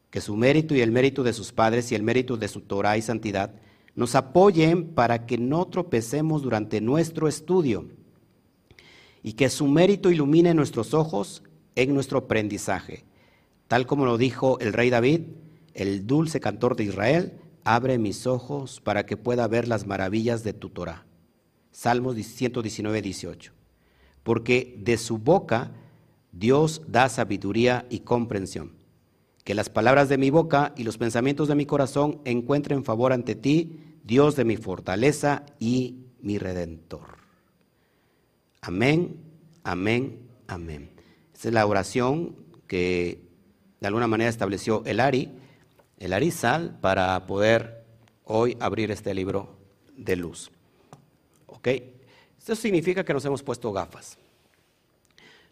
Que 0.09 0.21
su 0.21 0.35
mérito 0.35 0.75
y 0.75 0.81
el 0.81 0.91
mérito 0.91 1.23
de 1.23 1.33
sus 1.33 1.51
padres 1.51 1.91
y 1.91 1.95
el 1.95 2.03
mérito 2.03 2.37
de 2.37 2.47
su 2.47 2.61
Torah 2.61 2.97
y 2.97 3.01
santidad 3.01 3.51
nos 3.95 4.15
apoyen 4.15 4.93
para 4.93 5.25
que 5.25 5.37
no 5.37 5.67
tropecemos 5.67 6.41
durante 6.41 6.81
nuestro 6.81 7.27
estudio 7.27 7.85
y 9.23 9.33
que 9.33 9.49
su 9.49 9.67
mérito 9.67 10.11
ilumine 10.11 10.53
nuestros 10.53 10.93
ojos 10.93 11.43
en 11.75 11.93
nuestro 11.93 12.19
aprendizaje 12.19 13.05
Tal 13.69 13.85
como 13.85 14.05
lo 14.05 14.17
dijo 14.17 14.57
el 14.61 14.73
rey 14.73 14.89
David, 14.89 15.21
el 15.75 16.07
dulce 16.07 16.39
cantor 16.39 16.75
de 16.75 16.85
Israel, 16.85 17.33
abre 17.63 17.99
mis 17.99 18.25
ojos 18.25 18.81
para 18.81 19.05
que 19.05 19.15
pueda 19.15 19.47
ver 19.47 19.67
las 19.67 19.85
maravillas 19.85 20.43
de 20.43 20.53
tu 20.53 20.69
Torah. 20.69 21.05
Salmos 21.71 22.15
119, 22.15 23.03
18. 23.03 23.53
Porque 24.23 24.75
de 24.79 24.97
su 24.97 25.19
boca 25.19 25.71
Dios 26.31 26.81
da 26.87 27.09
sabiduría 27.09 27.85
y 27.91 27.99
comprensión. 27.99 28.71
Que 29.43 29.53
las 29.55 29.69
palabras 29.69 30.09
de 30.09 30.17
mi 30.17 30.29
boca 30.29 30.73
y 30.75 30.83
los 30.83 30.97
pensamientos 30.97 31.47
de 31.47 31.55
mi 31.55 31.65
corazón 31.65 32.21
encuentren 32.25 32.83
favor 32.83 33.13
ante 33.13 33.35
ti, 33.35 33.97
Dios 34.03 34.35
de 34.35 34.45
mi 34.45 34.57
fortaleza 34.57 35.43
y 35.59 36.05
mi 36.21 36.37
redentor. 36.37 37.17
Amén, 38.61 39.17
amén, 39.63 40.19
amén. 40.47 40.91
Esta 41.33 41.47
es 41.47 41.53
la 41.53 41.65
oración 41.65 42.35
que 42.67 43.21
de 43.79 43.87
alguna 43.87 44.07
manera 44.07 44.29
estableció 44.29 44.83
el 44.85 44.99
ARI, 44.99 45.29
el 45.97 46.13
ARISAL, 46.13 46.77
para 46.79 47.25
poder 47.25 47.85
hoy 48.25 48.57
abrir 48.59 48.91
este 48.91 49.13
libro 49.13 49.57
de 49.95 50.15
luz. 50.15 50.51
¿Ok? 51.47 51.67
Esto 52.37 52.55
significa 52.55 53.03
que 53.03 53.13
nos 53.13 53.25
hemos 53.25 53.43
puesto 53.43 53.71
gafas. 53.71 54.17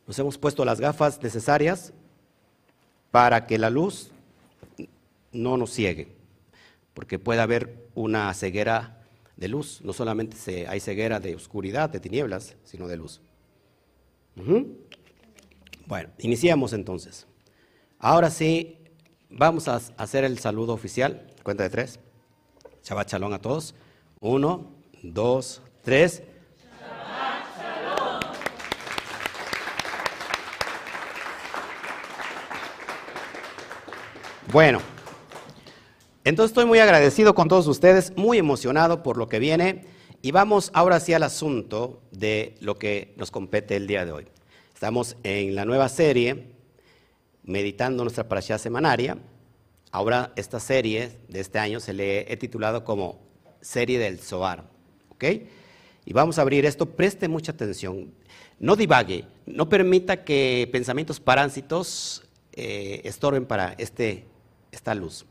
Nos 0.05 0.17
hemos 0.19 0.37
puesto 0.37 0.63
las 0.63 0.79
gafas 0.79 1.21
necesarias 1.21 1.93
para 3.17 3.47
que 3.47 3.57
la 3.57 3.71
luz 3.71 4.11
no 5.31 5.57
nos 5.57 5.71
ciegue, 5.71 6.07
porque 6.93 7.17
puede 7.17 7.41
haber 7.41 7.89
una 7.95 8.31
ceguera 8.35 9.01
de 9.37 9.47
luz. 9.47 9.81
No 9.83 9.91
solamente 9.91 10.67
hay 10.67 10.79
ceguera 10.79 11.19
de 11.19 11.33
oscuridad, 11.33 11.89
de 11.89 11.99
tinieblas, 11.99 12.55
sino 12.63 12.87
de 12.87 12.97
luz. 12.97 13.19
Bueno, 15.87 16.09
iniciamos 16.19 16.73
entonces. 16.73 17.25
Ahora 17.97 18.29
sí, 18.29 18.77
vamos 19.31 19.67
a 19.67 19.77
hacer 19.97 20.23
el 20.23 20.37
saludo 20.37 20.73
oficial. 20.73 21.25
Cuenta 21.41 21.63
de 21.63 21.71
tres. 21.71 21.99
Shabbat 22.83 23.13
Shalom 23.13 23.33
a 23.33 23.41
todos. 23.41 23.73
Uno, 24.19 24.75
dos, 25.01 25.63
tres. 25.81 26.21
Bueno, 34.57 34.81
entonces 36.23 36.49
estoy 36.49 36.65
muy 36.65 36.79
agradecido 36.79 37.35
con 37.35 37.47
todos 37.47 37.67
ustedes, 37.67 38.17
muy 38.17 38.39
emocionado 38.39 39.03
por 39.03 39.15
lo 39.15 39.29
que 39.29 39.37
viene. 39.37 39.85
Y 40.23 40.31
vamos 40.31 40.71
ahora 40.73 40.99
sí 40.99 41.13
al 41.13 41.21
asunto 41.21 42.01
de 42.09 42.55
lo 42.59 42.79
que 42.79 43.13
nos 43.17 43.29
compete 43.29 43.75
el 43.75 43.85
día 43.85 44.03
de 44.03 44.13
hoy. 44.13 44.25
Estamos 44.73 45.15
en 45.21 45.53
la 45.53 45.63
nueva 45.63 45.89
serie 45.89 46.55
meditando 47.43 48.03
nuestra 48.03 48.27
parashá 48.27 48.57
semanaria. 48.57 49.19
Ahora 49.91 50.33
esta 50.35 50.59
serie 50.59 51.11
de 51.27 51.39
este 51.39 51.59
año 51.59 51.79
se 51.79 51.93
le 51.93 52.33
he 52.33 52.35
titulado 52.35 52.83
como 52.83 53.19
Serie 53.61 53.99
del 53.99 54.17
Zohar. 54.17 54.63
¿Ok? 55.09 55.23
Y 56.03 56.13
vamos 56.13 56.39
a 56.39 56.41
abrir 56.41 56.65
esto, 56.65 56.87
preste 56.87 57.27
mucha 57.27 57.51
atención. 57.51 58.11
No 58.57 58.75
divague, 58.75 59.25
no 59.45 59.69
permita 59.69 60.23
que 60.23 60.67
pensamientos 60.71 61.19
parásitos 61.19 62.23
eh, 62.53 63.01
estorben 63.03 63.45
para 63.45 63.75
este, 63.77 64.25
esta 64.77 64.95
luz. 64.95 65.25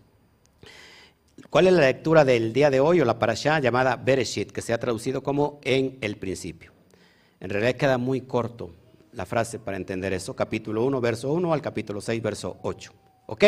¿Cuál 1.51 1.67
es 1.67 1.73
la 1.73 1.83
lectura 1.83 2.25
del 2.25 2.53
día 2.53 2.71
de 2.71 2.81
hoy 2.81 3.01
o 3.01 3.05
la 3.05 3.19
parashá 3.19 3.59
llamada 3.61 3.97
Bereshit, 3.97 4.53
que 4.53 4.63
se 4.63 4.73
ha 4.73 4.79
traducido 4.79 5.23
como 5.23 5.61
en 5.65 5.99
el 6.01 6.17
principio? 6.17 6.73
En 7.41 7.51
realidad 7.51 7.77
queda 7.77 7.99
muy 7.99 8.23
corto, 8.23 8.71
la 9.13 9.27
frase 9.27 9.59
para 9.59 9.77
entender 9.77 10.13
eso, 10.13 10.35
capítulo 10.35 10.85
1, 10.85 11.01
verso 11.01 11.33
1 11.33 11.53
al 11.53 11.63
capítulo 11.63 12.01
6, 12.01 12.23
verso 12.23 12.59
8. 12.63 12.93
¿Ok? 13.27 13.45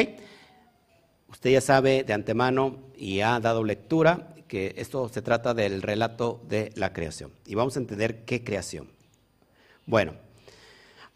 Usted 1.31 1.51
ya 1.51 1.61
sabe 1.61 2.05
de 2.05 2.13
antemano 2.13 2.79
y 2.97 3.21
ha 3.21 3.39
dado 3.41 3.65
lectura 3.65 4.35
que 4.47 4.75
esto 4.79 5.09
se 5.09 5.21
trata 5.21 5.53
del 5.53 5.83
relato 5.83 6.41
de 6.49 6.73
la 6.75 6.93
creación. 6.93 7.33
Y 7.47 7.55
vamos 7.55 7.77
a 7.77 7.81
entender 7.81 8.25
qué 8.25 8.43
creación. 8.43 8.89
Bueno, 9.85 10.15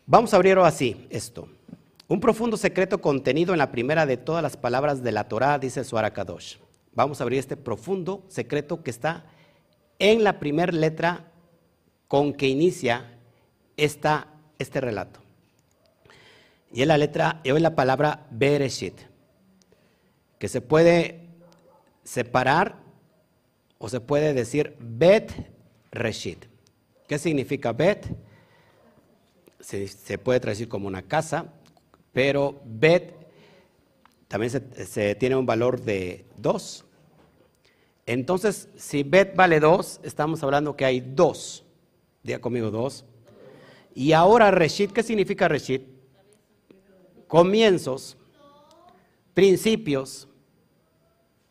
vamos 0.07 0.33
a 0.33 0.37
abrirlo 0.37 0.65
así, 0.65 1.07
esto. 1.11 1.49
Un 2.12 2.21
profundo 2.21 2.59
secreto 2.59 3.00
contenido 3.00 3.54
en 3.54 3.59
la 3.59 3.73
primera 3.73 4.04
de 4.04 4.19
todas 4.19 4.42
las 4.42 4.59
palabras 4.59 5.02
de 5.02 5.12
la 5.12 5.28
Torá, 5.28 5.59
dice 5.59 5.83
Suara 5.83 6.12
Kadosh. 6.12 6.59
Vamos 6.92 7.19
a 7.19 7.25
abrir 7.25 7.38
este 7.38 7.57
profundo 7.57 8.26
secreto 8.28 8.83
que 8.83 8.90
está 8.90 9.25
en 9.99 10.23
la 10.23 10.38
primera 10.38 10.73
letra 10.73 11.33
con 12.09 12.35
que 12.35 12.49
inicia 12.49 13.19
esta 13.78 14.28
este 14.59 14.83
relato. 14.83 15.21
Y 16.71 16.83
es 16.83 16.87
la 16.87 16.99
letra, 16.99 17.40
es 17.45 17.62
la 17.62 17.75
palabra 17.75 18.26
Bereshit, 18.31 19.00
que 20.38 20.49
se 20.49 20.61
puede 20.61 21.31
separar 22.04 22.76
o 23.78 23.88
se 23.88 24.00
puede 24.00 24.35
decir 24.35 24.76
Bet 24.78 25.33
Reshit. 25.90 26.45
¿Qué 27.09 27.19
significa 27.19 27.73
Bet? 27.73 28.04
Se, 29.61 30.19
puede 30.19 30.40
traducir 30.40 30.69
como 30.69 30.88
una 30.88 31.00
casa, 31.00 31.54
pero 32.12 32.61
Bet 32.64 33.14
también 34.28 34.50
se, 34.50 35.14
tiene 35.16 35.37
un 35.37 35.47
valor 35.47 35.81
de 35.81 36.25
dos. 36.37 36.85
Entonces, 38.07 38.69
si 38.76 39.02
Bet 39.02 39.35
vale 39.37 39.61
dos, 39.61 40.00
estamos 40.02 40.42
hablando 40.42 40.76
que 40.76 40.85
hay 40.85 41.00
dos. 41.00 41.64
Diga 42.23 42.40
conmigo 42.40 42.71
dos. 42.71 43.04
Y 43.95 44.12
ahora 44.12 44.50
Reshit, 44.50 44.92
¿qué 44.92 45.02
significa 45.02 45.49
Reshit? 45.49 45.83
Comienzos, 47.28 48.16
principios. 49.35 50.28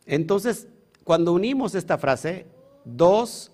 Entonces, 0.06 0.66
cuando 1.04 1.32
unimos 1.32 1.74
esta 1.74 1.98
frase, 1.98 2.46
dos 2.84 3.52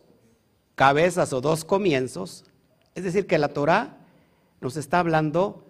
cabezas 0.75 1.33
o 1.33 1.41
dos 1.41 1.65
comienzos, 1.65 2.45
es 2.95 3.05
decir, 3.05 3.27
que 3.27 3.39
la 3.39 3.49
Torah 3.49 3.99
nos 4.61 4.77
está 4.77 5.01
hablando 5.01 5.68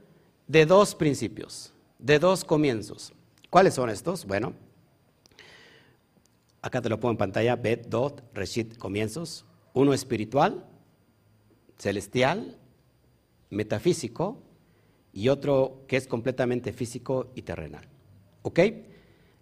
de 0.49 0.67
dos 0.67 0.95
principios, 0.95 1.73
de 1.99 2.19
dos 2.19 2.45
comienzos. 2.45 3.13
¿Cuáles 3.51 3.75
son 3.75 3.91
estos? 3.91 4.25
Bueno, 4.25 4.55
acá 6.61 6.83
te 6.83 6.89
lo 6.89 6.99
pongo 6.99 7.13
en 7.13 7.19
pantalla, 7.19 7.55
Bet, 7.55 7.87
Dot, 7.87 8.25
Reshit, 8.35 8.77
comienzos. 8.77 9.45
Uno 9.75 9.95
espiritual, 9.95 10.67
celestial, 11.79 12.59
metafísico, 13.51 14.43
y 15.13 15.29
otro 15.29 15.85
que 15.87 15.97
es 15.97 16.07
completamente 16.07 16.73
físico 16.73 17.31
y 17.35 17.43
terrenal. 17.43 17.87
¿Ok? 18.43 18.61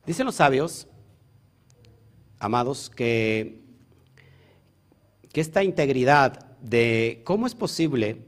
Dicen 0.07 0.27
los 0.27 0.37
sabios, 0.37 0.87
amados, 2.39 2.91
que, 2.91 3.61
que 5.33 5.41
esta 5.41 5.63
integridad 5.63 6.57
de 6.61 7.23
cómo 7.25 7.47
es 7.47 7.55
posible 7.55 8.23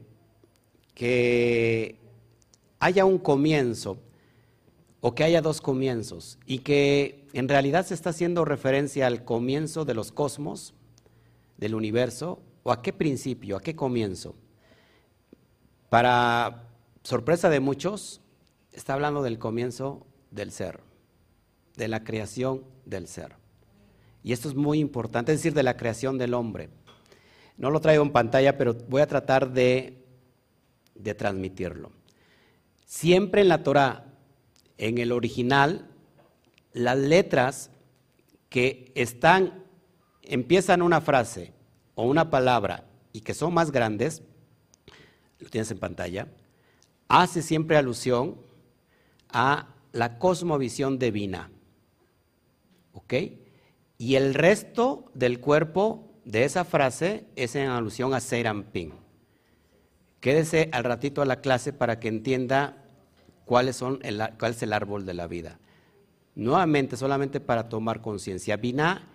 que 0.95 1.98
haya 2.81 3.05
un 3.05 3.19
comienzo 3.19 3.99
o 5.01 5.15
que 5.15 5.25
haya 5.25 5.41
dos 5.41 5.61
comienzos 5.61 6.39
y 6.47 6.61
que 6.61 7.27
en 7.33 7.49
realidad 7.49 7.87
se 7.87 7.95
está 7.95 8.11
haciendo 8.11 8.45
referencia 8.45 9.07
al 9.07 9.25
comienzo 9.25 9.85
de 9.85 9.95
los 9.95 10.13
cosmos, 10.13 10.75
del 11.57 11.75
universo, 11.75 12.41
o 12.63 12.73
a 12.73 12.83
qué 12.83 12.93
principio, 12.93 13.57
a 13.57 13.61
qué 13.61 13.75
comienzo. 13.75 14.35
Para 15.89 16.69
sorpresa 17.03 17.49
de 17.49 17.61
muchos, 17.61 18.21
está 18.73 18.95
hablando 18.95 19.23
del 19.23 19.39
comienzo 19.39 20.07
del 20.31 20.53
ser, 20.53 20.81
de 21.77 21.89
la 21.89 22.05
creación 22.05 22.65
del 22.85 23.09
ser. 23.09 23.37
Y 24.23 24.33
esto 24.33 24.49
es 24.49 24.55
muy 24.55 24.81
importante, 24.81 25.33
es 25.33 25.39
decir, 25.39 25.55
de 25.55 25.63
la 25.63 25.77
creación 25.77 26.19
del 26.19 26.35
hombre. 26.35 26.69
No 27.57 27.71
lo 27.71 27.81
traigo 27.81 28.03
en 28.03 28.13
pantalla, 28.13 28.59
pero 28.59 28.75
voy 28.75 29.01
a 29.01 29.07
tratar 29.07 29.53
de, 29.53 30.05
de 30.95 31.15
transmitirlo. 31.15 31.98
Siempre 32.89 33.43
en 33.43 33.49
la 33.49 33.63
Torah, 33.63 34.07
en 34.79 34.97
el 34.97 35.13
original, 35.13 35.91
las 36.73 36.97
letras 36.97 37.71
que 38.49 38.93
están, 38.95 39.63
empiezan 40.23 40.81
una 40.81 41.03
frase 41.03 41.53
o 41.95 42.05
una 42.05 42.31
palabra 42.31 42.89
y 43.13 43.21
que 43.21 43.35
son 43.35 43.53
más 43.53 43.73
grandes, 43.73 44.23
lo 45.39 45.51
tienes 45.51 45.71
en 45.71 45.79
pantalla, 45.79 46.29
hace 47.09 47.43
siempre 47.43 47.77
alusión 47.77 48.41
a 49.29 49.69
la 49.93 50.19
cosmovisión 50.19 50.99
divina. 50.99 51.51
¿Ok? 52.95 53.15
Y 53.99 54.15
el 54.15 54.33
resto 54.33 55.11
del 55.13 55.41
cuerpo 55.41 56.09
de 56.25 56.45
esa 56.45 56.65
frase 56.65 57.27
es 57.37 57.55
en 57.55 57.69
alusión 57.69 58.15
a 58.15 58.21
Serampin. 58.21 58.95
Quédese 60.21 60.69
al 60.73 60.85
ratito 60.85 61.23
a 61.23 61.27
la 61.27 61.41
clase 61.41 61.73
para 61.73 62.01
que 62.01 62.09
entienda 62.09 62.85
cuáles 63.45 63.77
son 63.77 64.01
cuál 64.39 64.53
es 64.53 64.63
el 64.63 64.73
árbol 64.73 65.07
de 65.07 65.15
la 65.15 65.27
vida. 65.27 65.59
Nuevamente, 66.35 66.97
solamente 66.97 67.41
para 67.41 67.69
tomar 67.69 68.01
conciencia. 68.01 68.57
Vina 68.57 69.09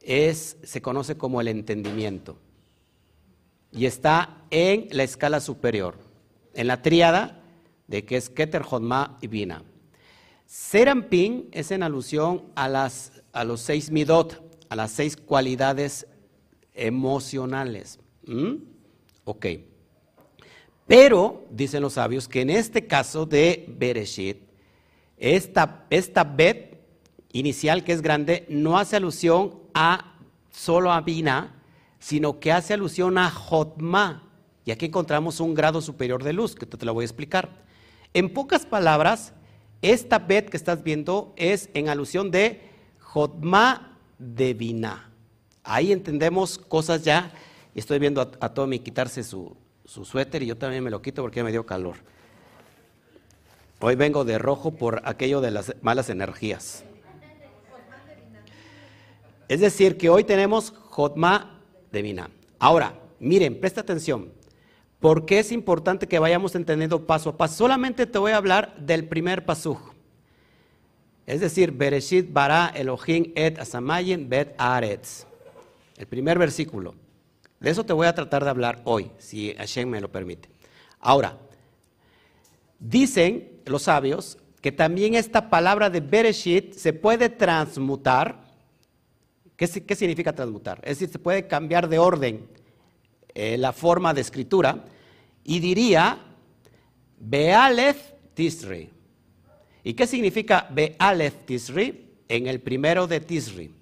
es, 0.00 0.56
se 0.62 0.82
conoce 0.82 1.16
como 1.16 1.40
el 1.40 1.48
entendimiento 1.48 2.38
y 3.72 3.86
está 3.86 4.42
en 4.50 4.88
la 4.90 5.02
escala 5.02 5.40
superior, 5.40 5.98
en 6.54 6.66
la 6.66 6.82
tríada 6.82 7.42
de 7.86 8.04
que 8.04 8.16
es 8.16 8.28
Keter, 8.28 8.62
Jodma 8.62 9.18
y 9.20 9.26
Bina. 9.26 9.62
Serampin 10.46 11.48
es 11.52 11.70
en 11.70 11.82
alusión 11.82 12.44
a, 12.54 12.68
las, 12.68 13.22
a 13.32 13.44
los 13.44 13.60
seis 13.60 13.90
midot, 13.90 14.42
a 14.68 14.76
las 14.76 14.92
seis 14.92 15.16
cualidades 15.16 16.06
emocionales. 16.74 17.98
¿Mm? 18.26 18.56
Ok. 19.24 19.46
Pero, 20.86 21.46
dicen 21.50 21.82
los 21.82 21.94
sabios, 21.94 22.28
que 22.28 22.40
en 22.40 22.50
este 22.50 22.86
caso 22.86 23.26
de 23.26 23.64
Bereshit, 23.68 24.38
esta, 25.16 25.86
esta 25.90 26.24
bet 26.24 26.80
inicial 27.32 27.84
que 27.84 27.92
es 27.92 28.02
grande 28.02 28.46
no 28.48 28.78
hace 28.78 28.96
alusión 28.96 29.54
a 29.74 30.16
solo 30.50 30.92
a 30.92 31.00
Bina, 31.00 31.54
sino 31.98 32.40
que 32.40 32.52
hace 32.52 32.74
alusión 32.74 33.16
a 33.18 33.30
Jotma. 33.30 34.28
Y 34.64 34.70
aquí 34.70 34.86
encontramos 34.86 35.40
un 35.40 35.54
grado 35.54 35.80
superior 35.80 36.22
de 36.22 36.32
luz, 36.32 36.54
que 36.54 36.66
te 36.66 36.84
lo 36.84 36.94
voy 36.94 37.02
a 37.02 37.06
explicar. 37.06 37.62
En 38.14 38.32
pocas 38.32 38.66
palabras, 38.66 39.32
esta 39.80 40.18
bet 40.18 40.50
que 40.50 40.56
estás 40.56 40.82
viendo 40.82 41.32
es 41.36 41.70
en 41.74 41.88
alusión 41.88 42.30
de 42.30 42.60
Jotma 42.98 43.98
Bina. 44.18 45.10
Ahí 45.64 45.92
entendemos 45.92 46.58
cosas 46.58 47.04
ya. 47.04 47.32
Estoy 47.74 47.98
viendo 47.98 48.20
a, 48.20 48.48
Tommy 48.50 48.78
quitarse 48.78 49.22
su, 49.22 49.56
su 49.84 50.04
suéter 50.04 50.42
y 50.42 50.46
yo 50.46 50.56
también 50.56 50.84
me 50.84 50.90
lo 50.90 51.02
quito 51.02 51.22
porque 51.22 51.42
me 51.42 51.50
dio 51.50 51.66
calor. 51.66 51.96
Hoy 53.80 53.96
vengo 53.96 54.24
de 54.24 54.38
rojo 54.38 54.72
por 54.72 55.02
aquello 55.04 55.40
de 55.40 55.50
las 55.50 55.74
malas 55.82 56.08
energías. 56.08 56.84
Es 59.48 59.60
decir, 59.60 59.98
que 59.98 60.08
hoy 60.08 60.24
tenemos 60.24 60.70
Jotma 60.70 61.60
divina. 61.90 62.30
Ahora, 62.58 62.94
miren, 63.18 63.58
presta 63.58 63.80
atención. 63.80 64.32
¿Por 65.00 65.26
qué 65.26 65.40
es 65.40 65.50
importante 65.50 66.06
que 66.06 66.20
vayamos 66.20 66.54
entendiendo 66.54 67.06
paso 67.06 67.30
a 67.30 67.36
paso? 67.36 67.56
Solamente 67.56 68.06
te 68.06 68.18
voy 68.18 68.32
a 68.32 68.36
hablar 68.36 68.76
del 68.78 69.08
primer 69.08 69.44
pasuj. 69.44 69.92
Es 71.26 71.40
decir, 71.40 71.72
Bereshit 71.72 72.32
bara 72.32 72.68
Elohim 72.74 73.32
et 73.34 73.58
asamayin 73.58 74.28
bet 74.28 74.54
aretz. 74.58 75.26
El 75.96 76.06
primer 76.06 76.38
versículo. 76.38 76.94
De 77.62 77.70
eso 77.70 77.84
te 77.84 77.92
voy 77.92 78.06
a 78.06 78.14
tratar 78.14 78.44
de 78.44 78.50
hablar 78.50 78.80
hoy, 78.84 79.10
si 79.18 79.54
Hashem 79.54 79.88
me 79.88 80.00
lo 80.00 80.10
permite. 80.10 80.50
Ahora, 81.00 81.38
dicen 82.78 83.60
los 83.64 83.82
sabios 83.82 84.38
que 84.60 84.72
también 84.72 85.14
esta 85.14 85.48
palabra 85.48 85.88
de 85.88 86.00
Bereshit 86.00 86.74
se 86.74 86.92
puede 86.92 87.28
transmutar 87.28 88.42
¿Qué, 89.56 89.94
significa 89.94 90.32
transmutar? 90.32 90.80
Es 90.82 90.98
decir, 90.98 91.12
se 91.12 91.20
puede 91.20 91.46
cambiar 91.46 91.88
de 91.88 91.98
orden 91.98 92.48
eh, 93.32 93.56
la 93.56 93.72
forma 93.72 94.12
de 94.12 94.20
escritura 94.20 94.84
y 95.44 95.60
diría 95.60 96.18
Bealef 97.20 98.12
Tisri. 98.34 98.90
¿Y 99.84 99.94
qué 99.94 100.08
significa 100.08 100.66
Bealef 100.68 101.44
Tisri? 101.44 102.08
En 102.28 102.48
el 102.48 102.60
primero 102.60 103.06
de 103.06 103.20
Tisri. 103.20 103.72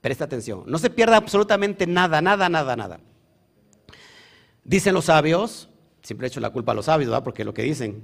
Presta 0.00 0.26
atención. 0.26 0.62
No 0.66 0.78
se 0.78 0.90
pierda 0.90 1.16
absolutamente 1.16 1.88
nada, 1.88 2.22
nada, 2.22 2.48
nada, 2.48 2.76
nada. 2.76 3.00
Dicen 4.66 4.94
los 4.94 5.04
sabios, 5.04 5.68
siempre 6.02 6.26
he 6.26 6.28
hecho 6.28 6.40
la 6.40 6.50
culpa 6.50 6.72
a 6.72 6.74
los 6.74 6.86
sabios, 6.86 7.08
¿verdad? 7.08 7.22
Porque 7.22 7.44
lo 7.44 7.54
que 7.54 7.62
dicen, 7.62 8.02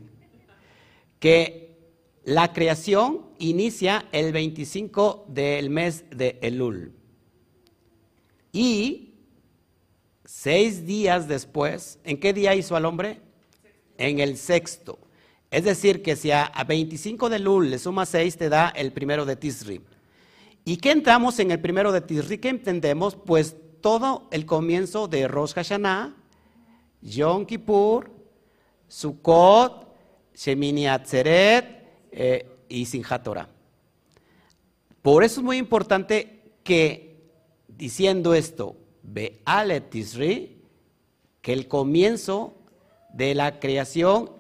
que 1.19 1.77
la 2.25 2.53
creación 2.53 3.23
inicia 3.41 4.07
el 4.13 4.33
25 4.33 5.27
del 5.29 5.71
mes 5.71 6.05
de 6.11 6.39
Elul. 6.41 6.93
Y 8.53 9.15
seis 10.25 10.87
días 10.87 11.27
después, 11.27 11.99
¿en 12.05 12.21
qué 12.21 12.33
día 12.33 12.55
hizo 12.55 12.77
al 12.77 12.85
hombre? 12.85 13.21
En 13.99 14.21
el 14.21 14.37
sexto. 14.37 15.01
Es 15.51 15.65
decir, 15.65 16.01
que 16.01 16.15
si 16.15 16.31
a, 16.31 16.53
25 16.65 17.29
de 17.29 17.41
Lul 17.41 17.71
le 17.71 17.81
suma 17.81 18.07
6, 18.07 18.37
te 18.37 18.49
da 18.49 18.69
el 18.69 18.93
primero 18.93 19.27
de 19.27 19.35
Tisri. 19.35 19.81
¿Y 20.65 20.77
qué 20.77 20.93
entramos 20.93 21.41
en 21.41 21.51
el 21.51 21.61
primero 21.61 21.91
de 21.91 22.03
Tisri? 22.03 22.39
¿Qué 22.39 22.51
entendemos? 22.51 23.17
Pues 23.17 23.57
todo 23.81 24.29
el 24.31 24.47
comienzo 24.47 25.09
de 25.09 25.27
Rosh 25.27 25.55
Hashanah, 25.55 26.22
Yom 27.03 27.45
Kippur, 27.45 28.11
Sukkot, 28.89 29.89
Shemini 30.35 30.87
Atzeret 30.87 32.09
eh, 32.11 32.47
y 32.69 32.87
Sinjat 32.87 33.29
Por 35.03 35.25
eso 35.25 35.41
es 35.41 35.45
muy 35.45 35.59
importante 35.59 36.55
que 36.63 37.31
diciendo 37.69 38.35
esto, 38.35 38.77
Be'alet 39.03 39.91
Tisri, 39.91 40.63
que 41.41 41.53
el 41.53 41.67
comienzo 41.67 42.55
de 43.13 43.35
la 43.35 43.59
creación 43.59 44.31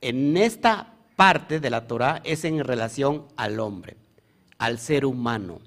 en 0.00 0.36
esta 0.36 0.94
parte 1.16 1.60
de 1.60 1.70
la 1.70 1.86
Torah 1.86 2.22
es 2.24 2.44
en 2.44 2.64
relación 2.64 3.26
al 3.36 3.60
hombre, 3.60 3.96
al 4.58 4.78
ser 4.78 5.04
humano. 5.04 5.60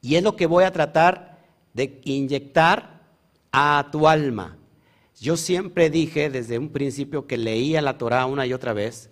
Y 0.00 0.16
es 0.16 0.22
lo 0.22 0.36
que 0.36 0.46
voy 0.46 0.64
a 0.64 0.72
tratar 0.72 1.38
de 1.72 2.00
inyectar 2.04 3.00
a 3.52 3.88
tu 3.90 4.06
alma. 4.06 4.57
Yo 5.20 5.36
siempre 5.36 5.90
dije 5.90 6.30
desde 6.30 6.58
un 6.58 6.68
principio 6.68 7.26
que 7.26 7.36
leía 7.36 7.82
la 7.82 7.98
Torah 7.98 8.26
una 8.26 8.46
y 8.46 8.52
otra 8.52 8.72
vez 8.72 9.10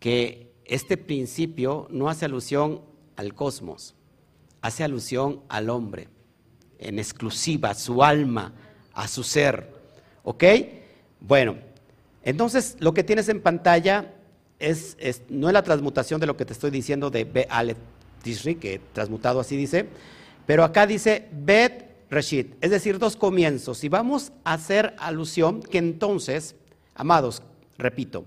que 0.00 0.52
este 0.64 0.96
principio 0.96 1.86
no 1.90 2.08
hace 2.08 2.24
alusión 2.24 2.82
al 3.16 3.34
cosmos, 3.34 3.94
hace 4.60 4.82
alusión 4.82 5.42
al 5.48 5.70
hombre, 5.70 6.08
en 6.78 6.98
exclusiva, 6.98 7.70
a 7.70 7.74
su 7.74 8.02
alma, 8.02 8.54
a 8.92 9.06
su 9.06 9.22
ser. 9.22 9.72
¿Ok? 10.24 10.44
Bueno, 11.20 11.58
entonces 12.22 12.76
lo 12.80 12.92
que 12.92 13.04
tienes 13.04 13.28
en 13.28 13.40
pantalla 13.40 14.14
es, 14.58 14.96
no 15.28 15.48
es 15.48 15.52
la 15.52 15.62
transmutación 15.62 16.20
de 16.20 16.26
lo 16.26 16.36
que 16.36 16.44
te 16.44 16.54
estoy 16.54 16.70
diciendo 16.70 17.10
de 17.10 17.24
Be 17.24 17.46
Aleph 17.50 17.78
Tishri, 18.22 18.56
que 18.56 18.80
transmutado 18.92 19.40
así 19.40 19.56
dice, 19.56 19.86
pero 20.46 20.64
acá 20.64 20.86
dice 20.86 21.28
Bet 21.32 21.93
Reshit, 22.14 22.54
es 22.60 22.70
decir, 22.70 22.98
dos 22.98 23.16
comienzos. 23.16 23.84
Y 23.84 23.88
vamos 23.88 24.32
a 24.44 24.54
hacer 24.54 24.94
alusión 24.98 25.62
que 25.62 25.78
entonces, 25.78 26.56
amados, 26.94 27.42
repito, 27.76 28.24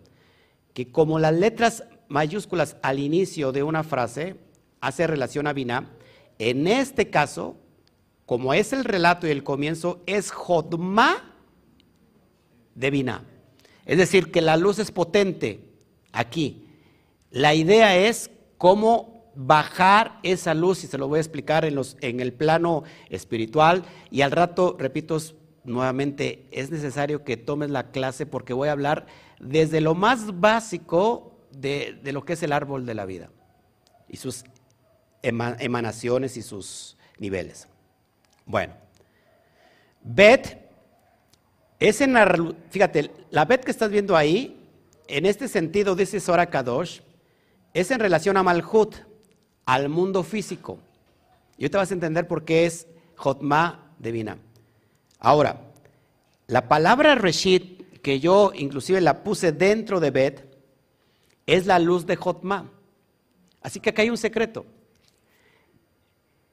que 0.73 0.91
como 0.91 1.19
las 1.19 1.33
letras 1.33 1.83
mayúsculas 2.07 2.77
al 2.81 2.99
inicio 2.99 3.51
de 3.51 3.63
una 3.63 3.83
frase 3.83 4.35
hace 4.81 5.07
relación 5.07 5.47
a 5.47 5.53
Binah, 5.53 5.89
en 6.37 6.67
este 6.67 7.09
caso, 7.09 7.55
como 8.25 8.53
es 8.53 8.73
el 8.73 8.83
relato 8.83 9.25
y 9.25 9.31
el 9.31 9.43
comienzo, 9.43 10.01
es 10.05 10.31
Jodma 10.31 11.33
de 12.75 12.91
Binah. 12.91 13.23
Es 13.85 13.97
decir, 13.97 14.31
que 14.31 14.41
la 14.41 14.57
luz 14.57 14.79
es 14.79 14.91
potente 14.91 15.61
aquí. 16.11 16.67
La 17.31 17.55
idea 17.55 17.97
es 17.97 18.29
cómo 18.57 19.16
bajar 19.39 20.19
esa 20.23 20.55
luz, 20.55 20.83
y 20.83 20.87
se 20.87 20.97
lo 20.97 21.07
voy 21.07 21.17
a 21.17 21.21
explicar 21.21 21.63
en, 21.63 22.19
el 22.19 22.33
plano 22.33 22.83
espiritual, 23.09 23.83
y 24.09 24.21
al 24.21 24.31
rato, 24.31 24.75
repito 24.79 25.17
nuevamente, 25.63 26.47
es 26.51 26.71
necesario 26.71 27.23
que 27.23 27.37
tomes 27.37 27.69
la 27.69 27.91
clase 27.91 28.25
porque 28.25 28.53
voy 28.53 28.69
a 28.69 28.71
hablar 28.71 29.05
desde 29.39 29.79
lo 29.79 29.93
más 29.93 30.39
básico 30.39 31.45
de, 31.51 31.99
lo 32.03 32.25
que 32.25 32.33
es 32.33 32.41
el 32.41 32.51
árbol 32.51 32.85
de 32.85 32.95
la 32.95 33.05
vida 33.05 33.29
y 34.09 34.17
sus 34.17 34.43
emanaciones 35.21 36.35
y 36.37 36.41
sus 36.41 36.97
niveles. 37.19 37.67
Bueno, 38.45 38.73
Bet 40.01 40.67
es 41.79 42.01
en 42.01 42.13
la, 42.13 42.55
fíjate, 42.71 43.11
la 43.29 43.45
Bet 43.45 43.63
que 43.63 43.71
estás 43.71 43.91
viendo 43.91 44.15
ahí, 44.15 44.67
en 45.07 45.25
este 45.27 45.47
sentido 45.47 45.95
dice 45.95 46.19
Sora 46.19 46.47
Kadosh, 46.49 47.01
es 47.73 47.91
en 47.91 47.99
relación 47.99 48.37
a 48.37 48.43
Malhut, 48.43 48.95
al 49.67 49.89
mundo 49.89 50.23
físico. 50.23 50.79
Y 51.57 51.69
te 51.69 51.77
vas 51.77 51.91
a 51.91 51.93
entender 51.93 52.27
por 52.27 52.45
qué 52.45 52.65
es 52.65 52.87
Jotma 53.15 53.91
divina. 53.99 54.39
Ahora, 55.19 55.61
la 56.47 56.67
palabra 56.67 57.15
Reshit, 57.15 58.01
que 58.01 58.19
yo 58.19 58.53
inclusive 58.55 59.01
la 59.01 59.23
puse 59.23 59.51
dentro 59.51 59.99
de 59.99 60.11
Bet, 60.11 60.57
es 61.45 61.65
la 61.65 61.79
luz 61.79 62.05
de 62.05 62.15
Jotma. 62.15 62.71
Así 63.61 63.79
que 63.79 63.89
acá 63.89 64.01
hay 64.01 64.09
un 64.09 64.17
secreto. 64.17 64.65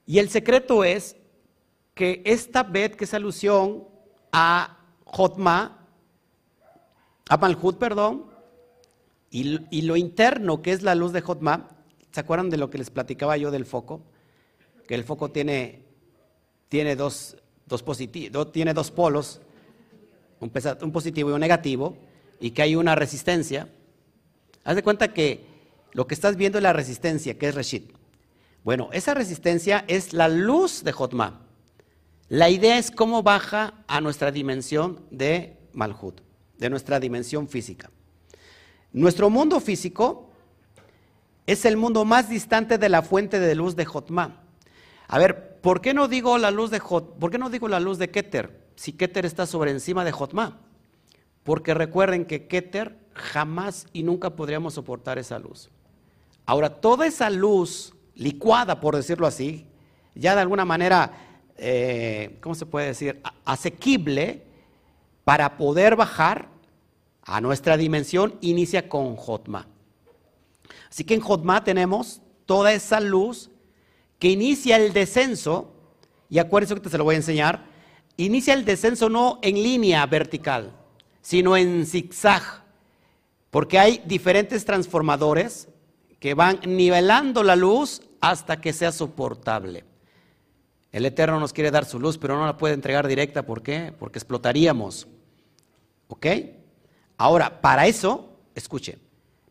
Y 0.05 0.19
el 0.19 0.29
secreto 0.29 0.83
es 0.83 1.15
que 1.93 2.21
esta 2.25 2.63
Bet, 2.63 2.95
que 2.95 3.05
es 3.05 3.13
alusión 3.13 3.85
a 4.33 4.77
Jotma, 5.05 5.87
a 7.29 7.37
Malhut, 7.37 7.77
perdón, 7.77 8.25
y, 9.31 9.81
lo 9.81 9.95
interno, 9.97 10.61
que 10.61 10.71
es 10.71 10.81
la 10.81 10.95
luz 10.95 11.11
de 11.11 11.21
Jotma, 11.21 11.74
¿se 12.15 12.21
acuerdan 12.21 12.49
de 12.49 12.55
lo 12.55 12.69
que 12.69 12.77
les 12.77 12.89
platicaba 12.89 13.35
yo 13.35 13.51
del 13.51 13.65
foco? 13.65 14.01
Que 14.87 14.95
el 14.95 15.03
foco 15.03 15.31
tiene, 15.31 15.83
tiene, 16.69 16.95
dos, 16.95 17.35
dos 17.65 17.83
tiene 18.53 18.73
dos 18.73 18.89
polos, 18.89 19.41
un, 20.39 20.49
un 20.81 20.91
positivo 20.93 21.31
y 21.31 21.33
un 21.33 21.41
negativo, 21.41 21.97
y 22.39 22.51
que 22.51 22.61
hay 22.61 22.77
una 22.77 22.95
resistencia. 22.95 23.67
Haz 24.63 24.77
de 24.77 24.83
cuenta 24.83 25.13
que 25.13 25.43
lo 25.91 26.07
que 26.07 26.13
estás 26.13 26.37
viendo 26.37 26.57
es 26.57 26.63
la 26.63 26.71
resistencia, 26.71 27.37
que 27.37 27.49
es 27.49 27.55
Reshit. 27.55 27.91
Bueno, 28.63 28.87
esa 28.93 29.13
resistencia 29.13 29.83
es 29.89 30.13
la 30.13 30.29
luz 30.29 30.85
de 30.85 30.93
Jotma. 30.93 31.41
La 32.29 32.49
idea 32.49 32.77
es 32.77 32.91
cómo 32.91 33.23
baja 33.23 33.83
a 33.87 33.99
nuestra 33.99 34.31
dimensión 34.31 35.01
de 35.11 35.57
Malhut, 35.73 36.21
de 36.59 36.69
nuestra 36.69 37.01
dimensión 37.01 37.49
física. 37.49 37.91
Nuestro 38.93 39.29
mundo 39.29 39.59
físico 39.59 40.24
es 41.45 41.65
el 41.65 41.77
mundo 41.77 42.05
más 42.05 42.29
distante 42.29 42.77
de 42.77 42.89
la 42.89 43.01
fuente 43.01 43.39
de 43.39 43.55
luz 43.55 43.75
de 43.75 43.85
Jotma. 43.85 44.41
A 45.07 45.19
ver, 45.19 45.59
¿por 45.61 45.81
qué 45.81 45.93
no 45.93 46.07
digo 46.07 46.37
la 46.37 46.51
luz 46.51 46.71
de 46.71 46.79
Jot, 46.79 47.17
¿por 47.17 47.31
qué 47.31 47.37
no 47.37 47.49
digo 47.49 47.67
la 47.67 47.79
luz 47.79 47.97
de 47.97 48.09
Keter? 48.09 48.65
Si 48.75 48.93
Keter 48.93 49.25
está 49.25 49.45
sobre 49.45 49.71
encima 49.71 50.03
de 50.03 50.11
Jotma. 50.11 50.59
Porque 51.43 51.73
recuerden 51.73 52.25
que 52.25 52.47
Keter 52.47 52.97
jamás 53.13 53.85
y 53.93 54.03
nunca 54.03 54.31
podríamos 54.31 54.73
soportar 54.73 55.19
esa 55.19 55.37
luz. 55.37 55.69
Ahora, 56.45 56.69
toda 56.69 57.05
esa 57.05 57.29
luz 57.29 57.93
licuada, 58.15 58.79
por 58.79 58.95
decirlo 58.95 59.27
así, 59.27 59.67
ya 60.15 60.33
de 60.33 60.41
alguna 60.41 60.65
manera 60.65 61.25
eh, 61.57 62.37
¿cómo 62.41 62.55
se 62.55 62.65
puede 62.65 62.87
decir?, 62.87 63.21
asequible 63.45 64.43
para 65.23 65.57
poder 65.57 65.95
bajar 65.95 66.49
a 67.23 67.41
nuestra 67.41 67.77
dimensión, 67.77 68.35
inicia 68.41 68.87
con 68.89 69.15
Jotma. 69.15 69.67
Así 70.95 71.03
que 71.03 71.13
en 71.13 71.19
Jotma 71.19 71.61
tenemos 71.61 72.21
toda 72.45 72.71
esa 72.71 73.01
luz 73.01 73.49
que 74.17 74.29
inicia 74.29 74.77
el 74.77 74.93
descenso, 74.93 75.73
y 76.29 76.39
acuérdense 76.39 76.73
que 76.73 76.79
te 76.79 76.89
se 76.89 76.97
lo 76.97 77.03
voy 77.03 77.15
a 77.15 77.17
enseñar, 77.17 77.65
inicia 78.15 78.53
el 78.53 78.63
descenso 78.63 79.09
no 79.09 79.39
en 79.41 79.55
línea 79.55 80.05
vertical, 80.05 80.71
sino 81.21 81.57
en 81.57 81.85
zigzag, 81.85 82.63
porque 83.51 83.77
hay 83.77 84.03
diferentes 84.05 84.63
transformadores 84.63 85.67
que 86.21 86.33
van 86.33 86.61
nivelando 86.65 87.43
la 87.43 87.57
luz 87.57 88.01
hasta 88.21 88.61
que 88.61 88.71
sea 88.71 88.93
soportable. 88.93 89.83
El 90.93 91.05
Eterno 91.05 91.41
nos 91.41 91.51
quiere 91.51 91.71
dar 91.71 91.83
su 91.83 91.99
luz, 91.99 92.17
pero 92.17 92.37
no 92.37 92.45
la 92.45 92.55
puede 92.55 92.73
entregar 92.73 93.05
directa. 93.05 93.45
¿Por 93.45 93.61
qué? 93.61 93.93
Porque 93.99 94.17
explotaríamos. 94.17 95.09
¿Ok? 96.07 96.25
Ahora, 97.17 97.59
para 97.59 97.85
eso, 97.85 98.29
escuche, 98.55 98.97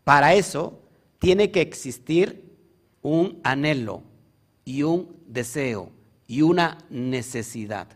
para 0.05 0.33
eso 0.33 0.81
tiene 1.25 1.51
que 1.51 1.63
existir 1.63 2.55
un 3.01 3.41
anhelo 3.45 4.03
y 4.63 4.83
un 4.83 5.17
deseo 5.27 5.91
y 6.27 6.43
una 6.43 6.77
necesidad. 6.91 7.89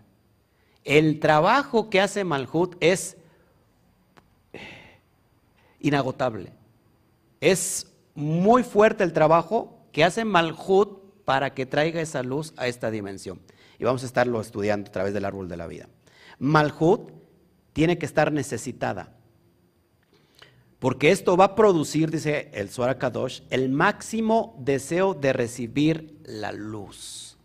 El 0.83 1.21
trabajo 1.21 1.91
que 1.91 2.01
hace 2.01 2.25
Malhut 2.25 2.77
es 2.81 3.19
inagotable. 5.79 6.55
Es 7.43 7.93
muy 8.14 8.62
fuerte 8.62 9.05
el 9.05 9.12
trabajo 9.12 9.79
que 9.93 10.05
hace 10.05 10.25
Malhut 10.25 10.99
para 11.27 11.53
que 11.53 11.67
traiga 11.67 12.01
esa 12.01 12.23
luz 12.23 12.55
a 12.57 12.67
esta 12.67 12.91
dimensión. 12.91 13.41
Y 13.79 13.85
vamos 13.85 14.05
a 14.05 14.07
estarlo 14.07 14.41
estudiando 14.41 14.88
a 14.88 14.93
través 14.93 15.12
del 15.12 15.27
árbol 15.27 15.51
de 15.51 15.57
la 15.59 15.67
vida. 15.67 15.87
Malhut 16.38 17.11
tiene 17.75 17.99
que 17.99 18.07
estar 18.07 18.33
necesitada. 18.33 19.17
Porque 20.79 21.11
esto 21.11 21.37
va 21.37 21.45
a 21.45 21.55
producir, 21.55 22.11
dice 22.11 22.51
el 22.53 22.71
Suara 22.71 22.99
Kadosh, 22.99 23.41
el 23.51 23.69
máximo 23.69 24.57
deseo 24.61 25.14
de 25.14 25.33
recibir 25.33 26.21
la 26.25 26.53
luz. 26.53 27.37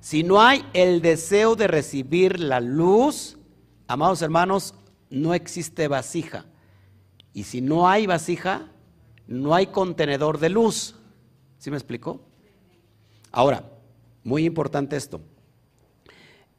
Si 0.00 0.22
no 0.22 0.42
hay 0.42 0.64
el 0.74 1.00
deseo 1.00 1.56
de 1.56 1.66
recibir 1.66 2.40
la 2.40 2.60
luz, 2.60 3.38
amados 3.86 4.20
hermanos, 4.20 4.74
no 5.08 5.32
existe 5.32 5.88
vasija. 5.88 6.44
Y 7.32 7.44
si 7.44 7.60
no 7.62 7.88
hay 7.88 8.06
vasija, 8.06 8.68
no 9.26 9.54
hay 9.54 9.68
contenedor 9.68 10.38
de 10.38 10.50
luz. 10.50 10.96
¿Sí 11.58 11.70
me 11.70 11.76
explicó? 11.76 12.20
Ahora, 13.30 13.64
muy 14.24 14.44
importante 14.44 14.96
esto. 14.96 15.20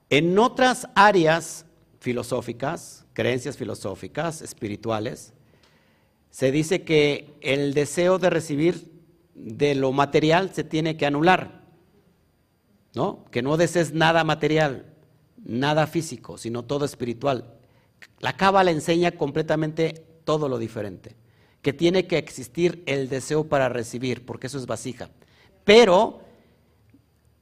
En 0.10 0.40
otras 0.40 0.88
áreas 0.96 1.66
filosóficas, 2.00 3.06
creencias 3.14 3.58
filosóficas, 3.58 4.42
espirituales, 4.42 5.34
se 6.34 6.52
dice 6.52 6.82
que 6.82 7.38
el 7.42 7.76
deseo 7.76 8.18
de 8.18 8.32
recibir 8.32 8.92
de 9.36 9.76
lo 9.76 9.92
material 9.92 10.50
se 10.52 10.64
tiene 10.64 10.98
que 10.98 11.06
anular, 11.06 11.62
¿no? 12.96 13.24
Que 13.30 13.44
no 13.44 13.56
desees 13.56 13.94
nada 13.94 14.24
material, 14.24 14.96
nada 15.38 15.86
físico, 15.86 16.40
sino 16.40 16.64
todo 16.64 16.86
espiritual. 16.86 17.54
La 18.20 18.36
Cábala 18.36 18.72
enseña 18.72 19.12
completamente 19.12 20.08
todo 20.24 20.50
lo 20.50 20.58
diferente, 20.58 21.16
que 21.62 21.72
tiene 21.72 22.08
que 22.08 22.18
existir 22.18 22.82
el 22.88 23.10
deseo 23.10 23.44
para 23.44 23.70
recibir, 23.70 24.26
porque 24.26 24.48
eso 24.48 24.58
es 24.58 24.66
vasija. 24.66 25.12
Pero 25.64 26.22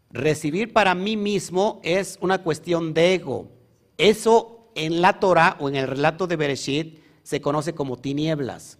recibir 0.10 0.74
para 0.74 0.96
mí 0.96 1.16
mismo 1.16 1.80
es 1.86 2.18
una 2.20 2.44
cuestión 2.44 2.94
de 2.94 3.14
ego. 3.14 3.54
Eso 3.98 4.70
en 4.76 5.02
la 5.02 5.22
Torah 5.22 5.56
o 5.62 5.70
en 5.70 5.78
el 5.78 5.88
relato 5.88 6.28
de 6.28 6.36
Bereshit 6.36 7.00
se 7.24 7.40
conoce 7.40 7.74
como 7.74 7.96
tinieblas. 7.98 8.80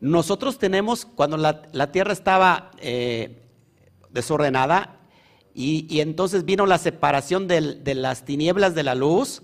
Nosotros 0.00 0.58
tenemos, 0.58 1.06
cuando 1.06 1.36
la, 1.36 1.92
tierra 1.92 2.12
estaba 2.12 2.70
eh, 2.78 3.42
desordenada 4.10 5.00
y, 5.54 6.00
entonces 6.00 6.44
vino 6.44 6.66
la 6.66 6.78
separación 6.78 7.48
de 7.48 7.94
las 7.94 8.24
tinieblas 8.24 8.74
de 8.74 8.82
la 8.82 8.94
luz, 8.94 9.42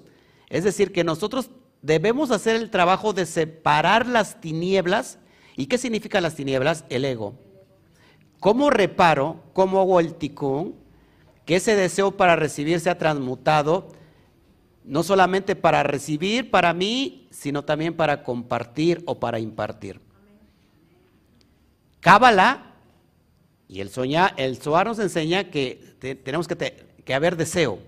es 0.51 0.65
decir, 0.65 0.93
que 0.93 1.05
nosotros 1.05 1.51
debemos 1.81 2.31
hacer 2.31 2.57
el 2.57 2.71
trabajo 2.71 3.13
de 3.15 3.25
separar 3.25 4.07
las 4.07 4.41
tinieblas. 4.41 5.19
¿Y 5.57 5.67
qué 5.67 5.79
significa 5.79 6.21
las 6.21 6.35
tinieblas? 6.35 6.85
El 6.91 7.05
ego. 7.05 7.35
¿Cómo 8.41 8.71
reparo, 8.71 9.43
cómo 9.53 9.81
hago 9.81 10.01
el 10.01 10.15
ticún, 10.15 10.77
que 11.47 11.57
ese 11.57 11.75
deseo 11.77 12.17
para 12.17 12.37
recibir 12.37 12.81
sea 12.81 12.99
transmutado, 12.99 13.89
no 14.85 15.03
solamente 15.03 15.57
para 15.57 15.83
recibir 15.83 16.51
para 16.51 16.75
mí, 16.75 17.29
sino 17.31 17.65
también 17.65 17.95
para 17.95 18.23
compartir 18.23 19.03
o 19.07 19.19
para 19.19 19.39
impartir? 19.39 20.01
Cábala 22.03 22.75
y 23.69 23.81
el, 23.81 23.89
soñar, 23.89 24.35
el 24.37 24.59
nos 24.85 24.99
enseña 24.99 25.45
que 25.45 25.95
tenemos 26.25 26.49
que, 26.49 26.57
que 27.05 27.15
haber 27.15 27.37
deseo. 27.37 27.79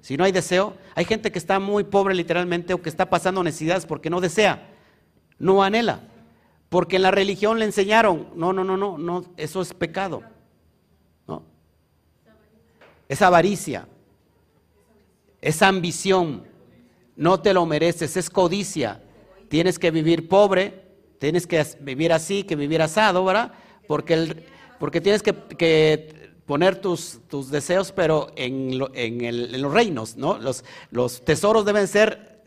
Si 0.00 0.16
no 0.16 0.22
hay 0.22 0.30
deseo, 0.30 0.74
hay 0.94 1.04
gente 1.04 1.32
que 1.32 1.40
está 1.40 1.58
muy 1.58 1.82
pobre 1.82 2.14
literalmente 2.14 2.72
o 2.72 2.80
que 2.80 2.88
está 2.88 3.10
pasando 3.10 3.42
necesidades 3.42 3.84
porque 3.84 4.10
no 4.10 4.20
desea, 4.20 4.70
no 5.40 5.64
anhela. 5.64 6.02
Porque 6.68 6.96
en 6.96 7.02
la 7.02 7.10
religión 7.10 7.58
le 7.58 7.64
enseñaron, 7.64 8.28
no, 8.36 8.52
no, 8.52 8.62
no, 8.62 8.76
no, 8.76 8.96
no, 8.96 9.24
eso 9.36 9.60
es 9.60 9.74
pecado. 9.74 10.22
¿no? 11.26 11.42
Es 13.08 13.20
avaricia, 13.20 13.88
es 15.40 15.62
ambición, 15.62 16.44
no 17.16 17.40
te 17.40 17.52
lo 17.52 17.66
mereces, 17.66 18.16
es 18.16 18.30
codicia. 18.30 19.02
Tienes 19.48 19.80
que 19.80 19.90
vivir 19.90 20.28
pobre, 20.28 20.87
tienes 21.18 21.46
que 21.46 21.64
vivir 21.80 22.12
así, 22.12 22.44
que 22.44 22.56
vivir 22.56 22.82
asado, 22.82 23.24
¿verdad? 23.24 23.52
Porque, 23.86 24.14
el, 24.14 24.44
porque 24.78 25.00
tienes 25.00 25.22
que, 25.22 25.32
poner 26.46 26.80
tus, 26.80 27.20
tus, 27.28 27.50
deseos, 27.50 27.92
pero 27.92 28.32
en, 28.36 28.80
en, 28.94 29.60
los 29.60 29.72
reinos, 29.72 30.16
¿no? 30.16 30.38
Los, 30.38 30.64
los 30.90 31.24
tesoros 31.24 31.64
deben 31.64 31.86
ser 31.86 32.42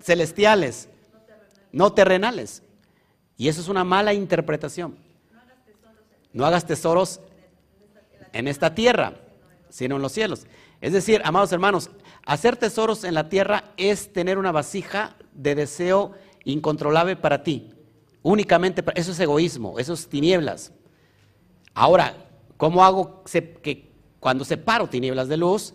celestiales, 0.00 0.88
no 1.72 1.92
terrenales. 1.92 2.62
Y 3.38 3.48
eso 3.48 3.60
es 3.60 3.68
una 3.68 3.84
mala 3.84 4.12
interpretación. 4.14 4.96
No 6.32 6.44
hagas 6.44 6.66
tesoros 6.66 7.20
en 8.32 8.48
esta 8.48 8.74
tierra, 8.74 9.14
sino 9.70 9.96
en 9.96 10.02
los 10.02 10.12
cielos. 10.12 10.46
Es 10.80 10.92
decir, 10.92 11.22
amados 11.24 11.52
hermanos, 11.52 11.90
hacer 12.26 12.56
tesoros 12.56 13.04
en 13.04 13.14
la 13.14 13.28
tierra 13.28 13.72
es 13.76 14.12
tener 14.12 14.36
una 14.36 14.52
vasija 14.52 15.16
de 15.32 15.54
deseo 15.54 16.12
incontrolable 16.44 17.16
para 17.16 17.42
ti. 17.42 17.70
Únicamente, 18.26 18.82
eso 18.96 19.12
es 19.12 19.20
egoísmo, 19.20 19.78
eso 19.78 19.92
es 19.92 20.08
tinieblas. 20.08 20.72
Ahora, 21.74 22.28
¿cómo 22.56 22.84
hago 22.84 23.22
que 23.62 23.92
cuando 24.18 24.44
separo 24.44 24.88
tinieblas 24.88 25.28
de 25.28 25.36
luz, 25.36 25.74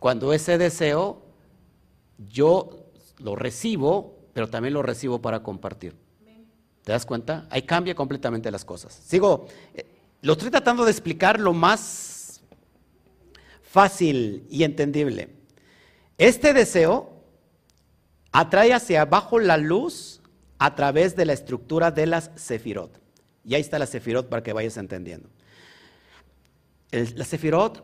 cuando 0.00 0.32
ese 0.32 0.58
deseo 0.58 1.22
yo 2.28 2.90
lo 3.18 3.36
recibo, 3.36 4.18
pero 4.32 4.48
también 4.48 4.74
lo 4.74 4.82
recibo 4.82 5.22
para 5.22 5.44
compartir? 5.44 5.94
¿Te 6.82 6.90
das 6.90 7.06
cuenta? 7.06 7.46
Ahí 7.50 7.62
cambia 7.62 7.94
completamente 7.94 8.50
las 8.50 8.64
cosas. 8.64 8.94
Sigo, 8.94 9.46
eh, 9.72 9.86
lo 10.22 10.32
estoy 10.32 10.50
tratando 10.50 10.84
de 10.84 10.90
explicar 10.90 11.38
lo 11.38 11.52
más 11.52 12.42
fácil 13.62 14.44
y 14.50 14.64
entendible. 14.64 15.36
Este 16.18 16.52
deseo 16.52 17.12
atrae 18.32 18.72
hacia 18.72 19.02
abajo 19.02 19.38
la 19.38 19.56
luz 19.56 20.11
a 20.62 20.76
través 20.76 21.16
de 21.16 21.24
la 21.24 21.32
estructura 21.32 21.90
de 21.90 22.06
las 22.06 22.30
sefirot. 22.36 23.00
Y 23.44 23.56
ahí 23.56 23.60
está 23.60 23.80
la 23.80 23.86
sefirot 23.86 24.28
para 24.28 24.44
que 24.44 24.52
vayas 24.52 24.76
entendiendo. 24.76 25.28
la 26.92 27.24
sefirot, 27.24 27.82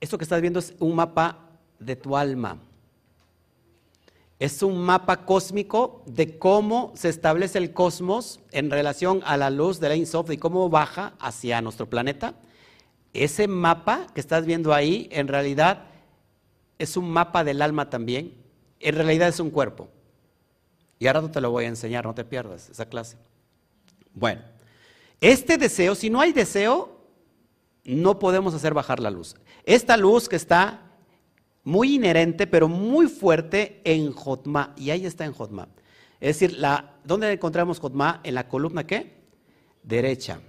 esto 0.00 0.16
que 0.16 0.24
estás 0.24 0.40
viendo 0.40 0.60
es 0.60 0.72
un 0.78 0.94
mapa 0.94 1.50
de 1.78 1.94
tu 1.94 2.16
alma. 2.16 2.56
Es 4.38 4.62
un 4.62 4.78
mapa 4.78 5.26
cósmico 5.26 6.02
de 6.06 6.38
cómo 6.38 6.94
se 6.96 7.10
establece 7.10 7.58
el 7.58 7.74
cosmos 7.74 8.40
en 8.50 8.70
relación 8.70 9.20
a 9.26 9.36
la 9.36 9.50
luz 9.50 9.78
de 9.78 9.90
la 9.90 9.96
Insof 9.96 10.30
y 10.30 10.38
cómo 10.38 10.70
baja 10.70 11.12
hacia 11.20 11.60
nuestro 11.60 11.90
planeta. 11.90 12.34
Ese 13.12 13.46
mapa 13.46 14.06
que 14.14 14.22
estás 14.22 14.46
viendo 14.46 14.72
ahí, 14.72 15.06
en 15.12 15.28
realidad, 15.28 15.84
es 16.78 16.96
un 16.96 17.10
mapa 17.10 17.44
del 17.44 17.60
alma 17.60 17.90
también. 17.90 18.32
En 18.80 18.94
realidad 18.94 19.28
es 19.28 19.38
un 19.38 19.50
cuerpo. 19.50 19.90
Y 20.98 21.06
ahora 21.06 21.30
te 21.30 21.40
lo 21.40 21.50
voy 21.50 21.64
a 21.64 21.68
enseñar, 21.68 22.04
no 22.04 22.14
te 22.14 22.24
pierdas 22.24 22.68
esa 22.68 22.86
clase. 22.86 23.16
Bueno, 24.12 24.42
este 25.20 25.58
deseo, 25.58 25.94
si 25.94 26.10
no 26.10 26.20
hay 26.20 26.32
deseo, 26.32 27.00
no 27.84 28.18
podemos 28.18 28.54
hacer 28.54 28.74
bajar 28.74 29.00
la 29.00 29.10
luz. 29.10 29.34
Esta 29.64 29.96
luz 29.96 30.28
que 30.28 30.36
está 30.36 30.82
muy 31.64 31.94
inherente, 31.94 32.46
pero 32.46 32.68
muy 32.68 33.08
fuerte 33.08 33.80
en 33.84 34.12
Jotma, 34.12 34.74
y 34.76 34.90
ahí 34.90 35.06
está 35.06 35.24
en 35.24 35.32
Jotma. 35.32 35.68
Es 36.20 36.38
decir, 36.38 36.58
la, 36.58 36.94
¿dónde 37.04 37.32
encontramos 37.32 37.80
Jotma? 37.80 38.20
En 38.22 38.34
la 38.34 38.48
columna 38.48 38.86
qué? 38.86 39.24
Derecha. 39.82 40.40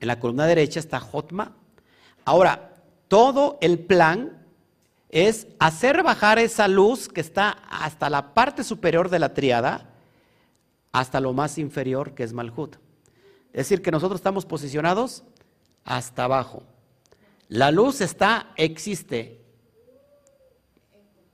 En 0.00 0.08
la 0.08 0.20
columna 0.20 0.46
derecha 0.46 0.80
está 0.80 1.00
Jotma. 1.00 1.56
Ahora, 2.24 2.74
todo 3.08 3.58
el 3.60 3.78
plan 3.78 4.46
es 5.08 5.46
hacer 5.60 6.02
bajar 6.02 6.38
esa 6.38 6.66
luz 6.68 7.08
que 7.08 7.20
está 7.20 7.50
hasta 7.70 8.10
la 8.10 8.34
parte 8.34 8.64
superior 8.64 9.08
de 9.08 9.20
la 9.20 9.32
triada 9.32 9.93
hasta 10.94 11.20
lo 11.20 11.32
más 11.32 11.58
inferior 11.58 12.14
que 12.14 12.22
es 12.22 12.32
Malhut. 12.32 12.76
Es 13.52 13.68
decir, 13.68 13.82
que 13.82 13.90
nosotros 13.90 14.20
estamos 14.20 14.46
posicionados 14.46 15.24
hasta 15.84 16.22
abajo. 16.22 16.62
La 17.48 17.72
luz 17.72 18.00
está, 18.00 18.52
existe. 18.56 19.40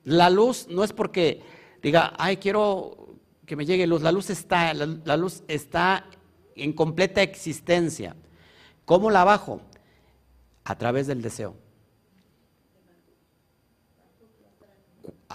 La 0.03 0.31
luz 0.31 0.67
no 0.71 0.83
es 0.83 0.95
porque 0.95 1.43
diga, 1.83 2.15
ay, 2.17 2.39
quiero 2.39 3.17
que 3.45 3.55
me 3.55 3.67
llegue 3.67 3.87
luz. 3.87 4.01
La 4.01 4.13
luz 4.13 4.31
está, 4.31 4.73
la, 4.73 5.17
luz 5.19 5.43
está 5.47 6.07
en 6.57 6.73
completa 6.73 7.21
existencia. 7.21 8.17
¿Cómo 8.87 9.11
la 9.11 9.25
bajo? 9.25 9.61
A 10.65 10.79
través 10.79 11.07
del 11.07 11.21
deseo. 11.21 11.55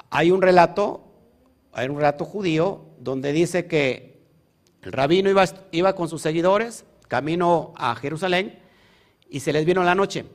Hay 0.09 0.31
un 0.31 0.41
relato, 0.41 1.13
hay 1.73 1.89
un 1.89 1.97
relato 1.97 2.25
judío 2.25 2.87
donde 2.99 3.31
dice 3.33 3.67
que 3.67 4.14
el 4.85 4.91
rabino 4.91 5.31
iba, 5.71 5.95
con 5.95 6.07
sus 6.07 6.21
seguidores 6.21 6.85
camino 7.07 7.73
a 7.75 7.95
Jerusalén 7.95 8.59
y 9.27 9.39
se 9.39 9.51
les 9.51 9.65
vino 9.65 9.83
la 9.83 9.95
noche. 9.95 10.25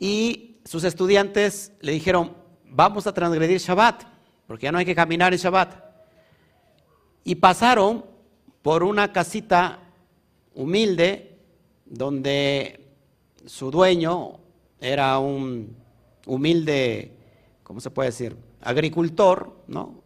Y 0.00 0.56
sus 0.64 0.82
estudiantes 0.82 1.72
le 1.80 1.92
dijeron, 1.92 2.36
vamos 2.64 3.06
a 3.06 3.14
transgredir 3.14 3.58
Shabbat, 3.58 4.02
porque 4.48 4.64
ya 4.64 4.72
no 4.72 4.78
hay 4.78 4.84
que 4.84 4.96
caminar 4.96 5.32
en 5.32 5.38
Shabbat. 5.38 5.76
Y 7.22 7.36
pasaron 7.36 8.04
por 8.62 8.82
una 8.82 9.12
casita 9.12 9.78
humilde 10.52 11.38
donde 11.86 12.90
su 13.46 13.70
dueño 13.70 14.40
era 14.80 15.20
un 15.20 15.76
humilde, 16.26 17.12
¿cómo 17.62 17.80
se 17.80 17.90
puede 17.90 18.08
decir? 18.08 18.36
Agricultor, 18.60 19.54
¿no? 19.68 20.02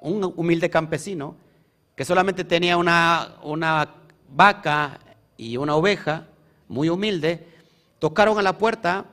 Un 0.00 0.32
humilde 0.36 0.70
campesino 0.70 1.44
que 1.96 2.04
solamente 2.04 2.44
tenía 2.44 2.76
una, 2.76 3.36
una 3.42 3.94
vaca 4.28 5.00
y 5.36 5.56
una 5.56 5.74
oveja, 5.74 6.28
muy 6.68 6.90
humilde, 6.90 7.48
tocaron 7.98 8.38
a 8.38 8.42
la 8.42 8.58
puerta, 8.58 9.06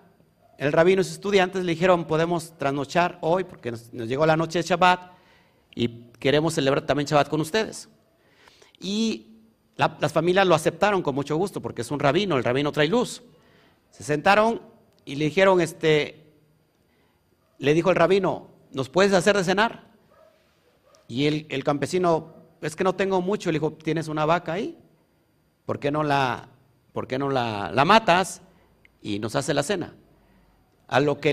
el 0.57 0.71
rabino 0.71 1.01
y 1.01 1.05
sus 1.05 1.13
estudiantes 1.13 1.63
le 1.63 1.71
dijeron, 1.71 2.05
podemos 2.05 2.57
trasnochar 2.57 3.19
hoy 3.21 3.45
porque 3.45 3.71
nos, 3.71 3.89
llegó 3.91 4.25
la 4.25 4.35
noche 4.35 4.59
de 4.59 4.67
Shabbat 4.67 5.11
y 5.73 5.87
queremos 6.19 6.53
celebrar 6.53 6.85
también 6.85 7.07
Shabbat 7.07 7.29
con 7.29 7.41
ustedes. 7.41 7.89
Y 8.79 9.27
las 9.77 10.11
familias 10.11 10.45
lo 10.45 10.53
aceptaron 10.53 11.01
con 11.01 11.15
mucho 11.15 11.37
gusto 11.37 11.61
porque 11.61 11.81
es 11.81 11.91
un 11.91 11.99
rabino, 11.99 12.37
el 12.37 12.43
rabino 12.43 12.71
trae 12.71 12.87
luz. 12.87 13.23
Se 13.91 14.03
sentaron 14.03 14.61
y 15.05 15.15
le 15.15 15.25
dijeron, 15.25 15.61
este, 15.61 16.33
le 17.59 17.73
dijo 17.73 17.91
el 17.91 17.95
rabino, 17.95 18.49
¿nos 18.71 18.89
puedes 18.89 19.13
hacer 19.13 19.37
de 19.37 19.43
cenar? 19.45 19.87
Y 21.07 21.27
el, 21.27 21.45
el 21.49 21.63
campesino 21.63 22.42
es 22.67 22.75
que 22.75 22.83
no 22.83 22.95
tengo 22.95 23.21
mucho. 23.21 23.51
Le 23.51 23.59
dijo, 23.59 23.73
¿tienes 23.73 24.07
una 24.07 24.25
vaca 24.25 24.53
ahí? 24.53 24.77
¿Por 25.65 25.79
qué 25.79 25.91
no 25.91 26.03
la, 26.03 26.49
por 26.91 27.07
qué 27.07 27.17
no 27.19 27.29
la, 27.29 27.71
matas 27.85 28.41
y 29.01 29.19
nos 29.19 29.35
hace 29.35 29.53
la 29.53 29.63
cena? 29.63 29.95
A 30.87 30.99
lo 30.99 31.19
que 31.19 31.29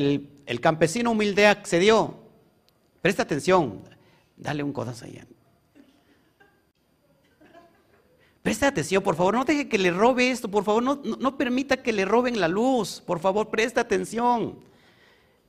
el, 0.47 0.61
campesino 0.61 1.13
humilde 1.13 1.47
accedió. 1.47 2.19
Presta 3.03 3.23
atención, 3.23 3.83
dale 4.37 4.63
un 4.63 4.73
codazo 4.73 5.05
allá. 5.05 5.27
Presta 8.43 8.69
atención, 8.69 9.03
por 9.03 9.17
favor, 9.17 9.35
no 9.35 9.45
deje 9.45 9.69
que 9.69 9.79
le 9.79 9.91
robe 9.91 10.31
esto, 10.31 10.51
por 10.51 10.65
favor, 10.65 10.83
no, 10.83 11.37
permita 11.37 11.83
que 11.83 11.93
le 11.93 12.07
roben 12.07 12.41
la 12.41 12.49
luz, 12.49 13.03
por 13.05 13.21
favor, 13.21 13.51
presta 13.51 13.83
atención. 13.83 14.59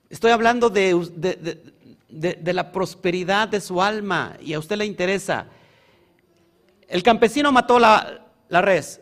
Estoy 0.09 0.31
hablando 0.31 0.69
de, 0.69 1.57
de, 2.09 2.53
la 2.53 2.71
prosperidad 2.73 3.47
de 3.47 3.61
su 3.61 3.81
alma 3.81 4.35
y 4.41 4.53
a 4.53 4.59
usted 4.59 4.75
le 4.75 4.85
interesa. 4.85 5.47
El 6.91 7.03
campesino 7.03 7.53
mató 7.53 7.79
la, 7.79 8.27
la 8.49 8.61
res, 8.61 8.99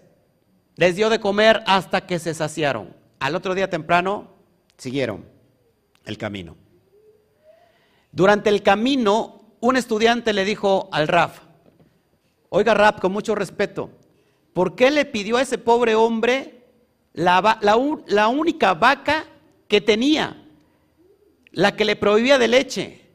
les 0.76 0.96
dio 0.96 1.10
de 1.10 1.20
comer 1.20 1.64
hasta 1.66 2.06
que 2.06 2.20
se 2.20 2.36
saciaron. 2.36 2.96
Al 3.20 3.36
otro 3.36 3.56
día 3.56 3.68
temprano 3.68 4.36
siguieron 4.78 5.26
el 6.06 6.20
camino. 6.20 6.56
Durante 8.12 8.50
el 8.50 8.62
camino, 8.62 9.42
un 9.60 9.76
estudiante 9.76 10.34
le 10.34 10.46
dijo 10.46 10.88
al 10.92 11.08
Raf, 11.08 11.40
oiga 12.50 12.76
Raf, 12.76 13.00
con 13.00 13.12
mucho 13.12 13.34
respeto, 13.34 13.90
¿por 14.54 14.76
qué 14.76 14.92
le 14.92 15.06
pidió 15.06 15.38
a 15.38 15.42
ese 15.42 15.58
pobre 15.58 15.96
hombre 15.96 16.68
la, 17.14 17.58
la 17.60 18.28
única 18.28 18.76
vaca 18.76 19.26
que 19.68 19.82
tenía? 19.82 20.46
La 21.54 21.76
que 21.76 21.86
le 21.86 21.96
prohibía 21.96 22.38
de 22.38 22.48
leche, 22.50 23.10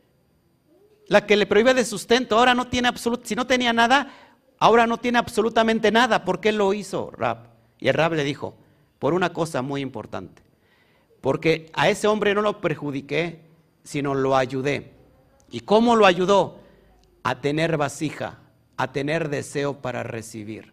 la 1.07 1.27
que 1.27 1.37
le 1.37 1.47
prohibía 1.47 1.75
de 1.75 1.85
sustento, 1.85 2.37
ahora 2.37 2.55
no 2.55 2.67
tiene 2.67 2.89
absoluto, 2.89 3.23
si 3.25 3.37
no 3.37 3.47
tenía 3.47 3.73
nada, 3.73 4.13
ahora 4.59 4.87
no 4.87 4.99
tiene 4.99 5.19
absolutamente 5.19 5.91
nada. 5.91 6.25
¿Por 6.25 6.41
qué 6.41 6.53
lo 6.53 6.73
hizo 6.75 7.11
Rab? 7.11 7.49
Y 7.79 7.89
el 7.89 7.95
Rab 7.95 8.13
le 8.15 8.25
dijo, 8.25 8.57
por 8.99 9.15
una 9.15 9.33
cosa 9.33 9.63
muy 9.63 9.81
importante, 9.81 10.43
porque 11.21 11.71
a 11.73 11.89
ese 11.89 12.07
hombre 12.07 12.35
no 12.35 12.43
lo 12.43 12.61
perjudiqué, 12.61 13.41
sino 13.83 14.15
lo 14.15 14.37
ayudé. 14.37 14.93
¿Y 15.51 15.61
cómo 15.61 15.97
lo 15.97 16.07
ayudó? 16.07 16.61
A 17.23 17.41
tener 17.41 17.77
vasija, 17.77 18.41
a 18.77 18.93
tener 18.93 19.29
deseo 19.29 19.81
para 19.81 20.03
recibir. 20.03 20.73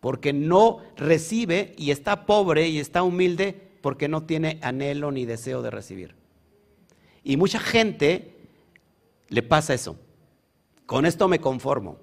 Porque 0.00 0.32
no 0.32 0.80
recibe 0.96 1.74
y 1.76 1.90
está 1.90 2.26
pobre 2.26 2.68
y 2.68 2.78
está 2.78 3.02
humilde 3.02 3.70
porque 3.80 4.08
no 4.08 4.24
tiene 4.24 4.58
anhelo 4.62 5.12
ni 5.12 5.26
deseo 5.26 5.62
de 5.62 5.70
recibir. 5.70 6.14
Y 7.24 7.36
mucha 7.36 7.60
gente 7.60 8.36
le 9.28 9.42
pasa 9.42 9.74
eso. 9.74 9.96
Con 10.86 11.06
esto 11.06 11.28
me 11.28 11.40
conformo. 11.40 11.98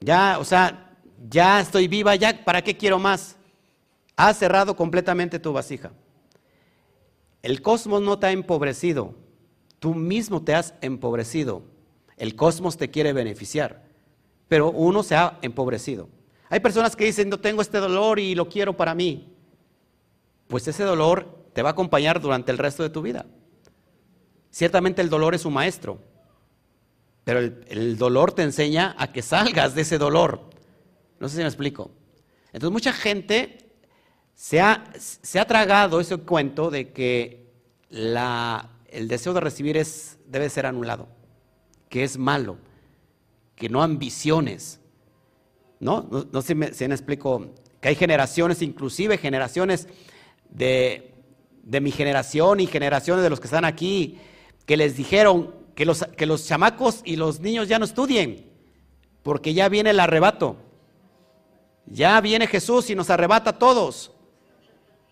Ya, 0.00 0.38
o 0.38 0.44
sea, 0.44 0.96
ya 1.28 1.60
estoy 1.60 1.88
viva, 1.88 2.14
ya, 2.16 2.44
¿para 2.44 2.62
qué 2.62 2.76
quiero 2.76 2.98
más? 2.98 3.36
Has 4.16 4.38
cerrado 4.38 4.76
completamente 4.76 5.38
tu 5.38 5.52
vasija. 5.52 5.92
El 7.42 7.62
cosmos 7.62 8.02
no 8.02 8.18
te 8.18 8.26
ha 8.26 8.32
empobrecido, 8.32 9.14
tú 9.78 9.94
mismo 9.94 10.42
te 10.42 10.54
has 10.54 10.74
empobrecido. 10.80 11.62
El 12.16 12.34
cosmos 12.34 12.76
te 12.76 12.90
quiere 12.90 13.12
beneficiar, 13.12 13.84
pero 14.48 14.70
uno 14.70 15.02
se 15.02 15.14
ha 15.14 15.38
empobrecido. 15.40 16.08
Hay 16.50 16.60
personas 16.60 16.96
que 16.96 17.04
dicen, 17.04 17.28
no 17.28 17.38
tengo 17.38 17.62
este 17.62 17.78
dolor 17.78 18.18
y 18.18 18.34
lo 18.34 18.48
quiero 18.48 18.76
para 18.76 18.94
mí. 18.94 19.32
Pues 20.48 20.66
ese 20.66 20.82
dolor 20.82 21.44
te 21.52 21.62
va 21.62 21.70
a 21.70 21.72
acompañar 21.72 22.20
durante 22.20 22.50
el 22.50 22.58
resto 22.58 22.82
de 22.82 22.90
tu 22.90 23.02
vida. 23.02 23.26
Ciertamente 24.50 25.02
el 25.02 25.10
dolor 25.10 25.34
es 25.34 25.44
un 25.44 25.52
maestro, 25.52 25.98
pero 27.28 27.40
el, 27.40 27.98
dolor 27.98 28.32
te 28.32 28.42
enseña 28.42 28.94
a 28.96 29.12
que 29.12 29.20
salgas 29.20 29.74
de 29.74 29.82
ese 29.82 29.98
dolor. 29.98 30.48
No 31.20 31.28
sé 31.28 31.36
si 31.36 31.42
me 31.42 31.48
explico. 31.48 31.90
Entonces 32.54 32.72
mucha 32.72 32.90
gente 32.94 33.70
se 34.32 34.62
ha, 34.62 34.90
se 34.96 35.38
ha 35.38 35.46
tragado 35.46 36.00
ese 36.00 36.16
cuento 36.16 36.70
de 36.70 36.90
que 36.90 37.52
la, 37.90 38.70
el 38.86 39.08
deseo 39.08 39.34
de 39.34 39.40
recibir 39.40 39.76
es, 39.76 40.16
debe 40.24 40.48
ser 40.48 40.64
anulado, 40.64 41.06
que 41.90 42.02
es 42.02 42.16
malo, 42.16 42.56
que 43.56 43.68
no 43.68 43.82
ambiciones. 43.82 44.80
¿No? 45.80 46.08
No, 46.32 46.40
sé 46.40 46.48
si 46.48 46.54
me, 46.54 46.72
si 46.72 46.88
me 46.88 46.94
explico, 46.94 47.52
que 47.82 47.90
hay 47.90 47.94
generaciones, 47.94 48.62
inclusive 48.62 49.18
generaciones 49.18 49.86
de, 50.48 51.12
de 51.62 51.80
mi 51.82 51.90
generación 51.90 52.60
y 52.60 52.66
generaciones 52.66 53.22
de 53.22 53.28
los 53.28 53.38
que 53.38 53.48
están 53.48 53.66
aquí, 53.66 54.18
que 54.64 54.78
les 54.78 54.96
dijeron 54.96 55.57
que 55.78 55.84
los, 55.84 56.04
que 56.16 56.26
los 56.26 56.44
chamacos 56.44 57.02
y 57.04 57.14
los 57.14 57.38
niños 57.38 57.68
ya 57.68 57.78
no 57.78 57.84
estudien, 57.84 58.50
porque 59.22 59.54
ya 59.54 59.68
viene 59.68 59.90
el 59.90 60.00
arrebato. 60.00 60.56
Ya 61.86 62.20
viene 62.20 62.48
Jesús 62.48 62.90
y 62.90 62.96
nos 62.96 63.10
arrebata 63.10 63.50
a 63.50 63.58
todos. 63.60 64.10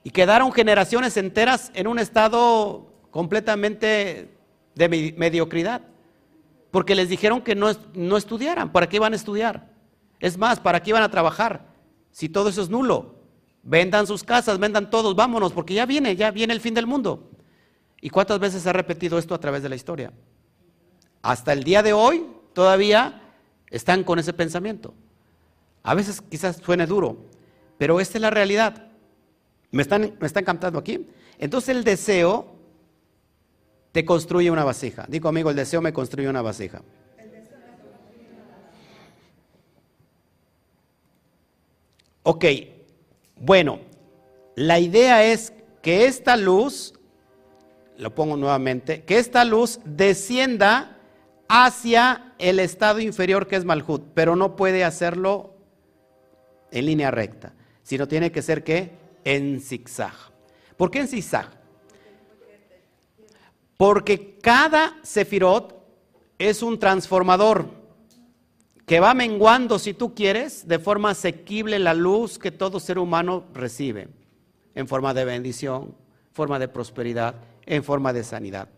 Y 0.02 0.10
quedaron 0.10 0.50
generaciones 0.50 1.16
enteras 1.16 1.70
en 1.74 1.86
un 1.86 2.00
estado 2.00 2.92
completamente 3.12 4.36
de 4.74 5.14
mediocridad. 5.16 5.82
Porque 6.72 6.96
les 6.96 7.10
dijeron 7.10 7.42
que 7.42 7.54
no, 7.54 7.70
no 7.94 8.16
estudiaran. 8.16 8.72
¿Para 8.72 8.88
qué 8.88 8.96
iban 8.96 9.12
a 9.12 9.16
estudiar? 9.16 9.70
Es 10.18 10.36
más, 10.36 10.58
¿para 10.58 10.82
qué 10.82 10.90
iban 10.90 11.04
a 11.04 11.12
trabajar? 11.12 11.64
Si 12.10 12.28
todo 12.28 12.48
eso 12.48 12.62
es 12.62 12.70
nulo. 12.70 13.20
Vendan 13.62 14.08
sus 14.08 14.24
casas, 14.24 14.58
vendan 14.58 14.90
todos, 14.90 15.14
vámonos, 15.14 15.52
porque 15.52 15.74
ya 15.74 15.86
viene, 15.86 16.16
ya 16.16 16.32
viene 16.32 16.52
el 16.52 16.60
fin 16.60 16.74
del 16.74 16.88
mundo. 16.88 17.30
¿Y 18.00 18.10
cuántas 18.10 18.40
veces 18.40 18.64
se 18.64 18.68
ha 18.68 18.72
repetido 18.72 19.16
esto 19.16 19.32
a 19.32 19.38
través 19.38 19.62
de 19.62 19.68
la 19.68 19.76
historia? 19.76 20.12
Hasta 21.26 21.52
el 21.52 21.64
día 21.64 21.82
de 21.82 21.92
hoy 21.92 22.24
todavía 22.52 23.20
están 23.68 24.04
con 24.04 24.20
ese 24.20 24.32
pensamiento. 24.32 24.94
A 25.82 25.92
veces 25.92 26.22
quizás 26.22 26.58
suene 26.64 26.86
duro, 26.86 27.16
pero 27.78 27.98
esta 27.98 28.18
es 28.18 28.22
la 28.22 28.30
realidad. 28.30 28.86
¿Me 29.72 29.82
están, 29.82 30.16
me 30.20 30.26
están 30.28 30.44
cantando 30.44 30.78
aquí? 30.78 31.08
Entonces 31.36 31.74
el 31.74 31.82
deseo 31.82 32.54
te 33.90 34.04
construye 34.04 34.52
una 34.52 34.62
vasija. 34.62 35.04
Digo 35.08 35.28
amigo, 35.28 35.50
el 35.50 35.56
deseo 35.56 35.82
me 35.82 35.92
construye 35.92 36.28
una 36.28 36.42
vasija. 36.42 36.80
Ok, 42.22 42.44
bueno, 43.34 43.80
la 44.54 44.78
idea 44.78 45.24
es 45.24 45.52
que 45.82 46.06
esta 46.06 46.36
luz 46.36 46.94
lo 47.98 48.14
pongo 48.14 48.36
nuevamente, 48.36 49.02
que 49.02 49.18
esta 49.18 49.44
luz 49.44 49.80
descienda 49.84 50.95
hacia 51.48 52.34
el 52.38 52.60
estado 52.60 53.00
inferior 53.00 53.46
que 53.46 53.56
es 53.56 53.64
Malhut, 53.64 54.02
pero 54.14 54.36
no 54.36 54.56
puede 54.56 54.84
hacerlo 54.84 55.54
en 56.70 56.86
línea 56.86 57.10
recta, 57.10 57.54
sino 57.82 58.08
tiene 58.08 58.32
que 58.32 58.42
ser 58.42 58.64
que 58.64 58.90
en 59.24 59.60
zigzag. 59.60 60.14
¿Por 60.76 60.90
qué 60.90 61.00
en 61.00 61.08
zigzag? 61.08 61.50
Porque 63.76 64.38
cada 64.38 64.96
sefirot 65.02 65.76
es 66.38 66.62
un 66.62 66.78
transformador 66.78 67.70
que 68.86 69.00
va 69.00 69.14
menguando, 69.14 69.78
si 69.78 69.94
tú 69.94 70.14
quieres, 70.14 70.68
de 70.68 70.78
forma 70.78 71.10
asequible 71.10 71.78
la 71.78 71.92
luz 71.92 72.38
que 72.38 72.52
todo 72.52 72.78
ser 72.78 72.98
humano 72.98 73.44
recibe, 73.52 74.08
en 74.74 74.86
forma 74.86 75.12
de 75.12 75.24
bendición, 75.24 75.94
forma 76.32 76.58
de 76.58 76.68
prosperidad 76.68 77.34
en 77.66 77.82
forma 77.82 78.12
de 78.12 78.22
sanidad. 78.22 78.68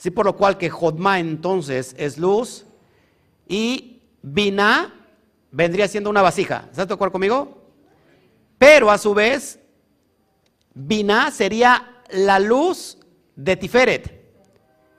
Sí, 0.00 0.10
por 0.10 0.24
lo 0.24 0.34
cual 0.34 0.56
que 0.56 0.70
Jodma 0.70 1.18
entonces 1.18 1.94
es 1.98 2.16
luz 2.16 2.64
y 3.46 4.00
Binah 4.22 4.94
vendría 5.50 5.88
siendo 5.88 6.08
una 6.08 6.22
vasija. 6.22 6.68
¿Estás 6.70 6.88
de 6.88 6.94
acuerdo 6.94 7.12
conmigo? 7.12 7.62
Pero 8.56 8.90
a 8.90 8.96
su 8.96 9.12
vez, 9.12 9.60
Binah 10.72 11.30
sería 11.30 12.02
la 12.12 12.38
luz 12.38 12.96
de 13.36 13.56
Tiferet. 13.56 14.24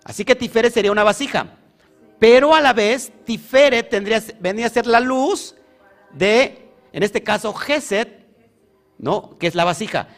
Así 0.03 0.23
que 0.23 0.35
Tiferet 0.35 0.71
sería 0.71 0.91
una 0.91 1.03
vasija. 1.03 1.57
Pero 2.19 2.53
a 2.53 2.61
la 2.61 2.71
vez, 2.71 3.11
Tiferet 3.25 3.89
tendría, 3.89 4.21
vendría 4.39 4.67
a 4.67 4.69
ser 4.69 4.85
la 4.85 4.99
luz 4.99 5.55
de, 6.13 6.69
en 6.93 7.01
este 7.01 7.23
caso, 7.23 7.55
Geset, 7.55 8.23
¿no? 8.99 9.35
Que 9.39 9.47
es 9.47 9.55
la 9.55 9.63
vasija. 9.63 10.09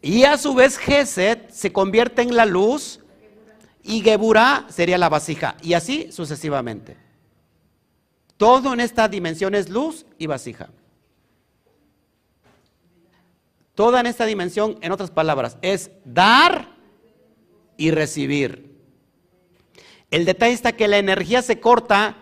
Y 0.00 0.22
a 0.22 0.38
su 0.38 0.54
vez 0.54 0.78
Geset 0.78 1.50
se 1.50 1.72
convierte 1.72 2.22
en 2.22 2.36
la 2.36 2.46
luz 2.46 3.00
y 3.84 4.00
Geburah 4.00 4.66
sería 4.70 4.98
la 4.98 5.10
vasija. 5.10 5.56
Y 5.62 5.74
así 5.74 6.10
sucesivamente. 6.10 6.96
Todo 8.38 8.72
en 8.72 8.80
esta 8.80 9.08
dimensión 9.08 9.54
es 9.54 9.68
luz 9.68 10.06
y 10.18 10.26
vasija. 10.26 10.70
Toda 13.74 14.00
en 14.00 14.06
esta 14.06 14.24
dimensión, 14.24 14.78
en 14.80 14.92
otras 14.92 15.10
palabras, 15.10 15.58
es 15.60 15.90
dar 16.04 16.74
y 17.76 17.90
recibir. 17.90 18.74
El 20.10 20.24
detalle 20.24 20.54
está 20.54 20.72
que 20.72 20.88
la 20.88 20.98
energía 20.98 21.42
se 21.42 21.60
corta 21.60 22.16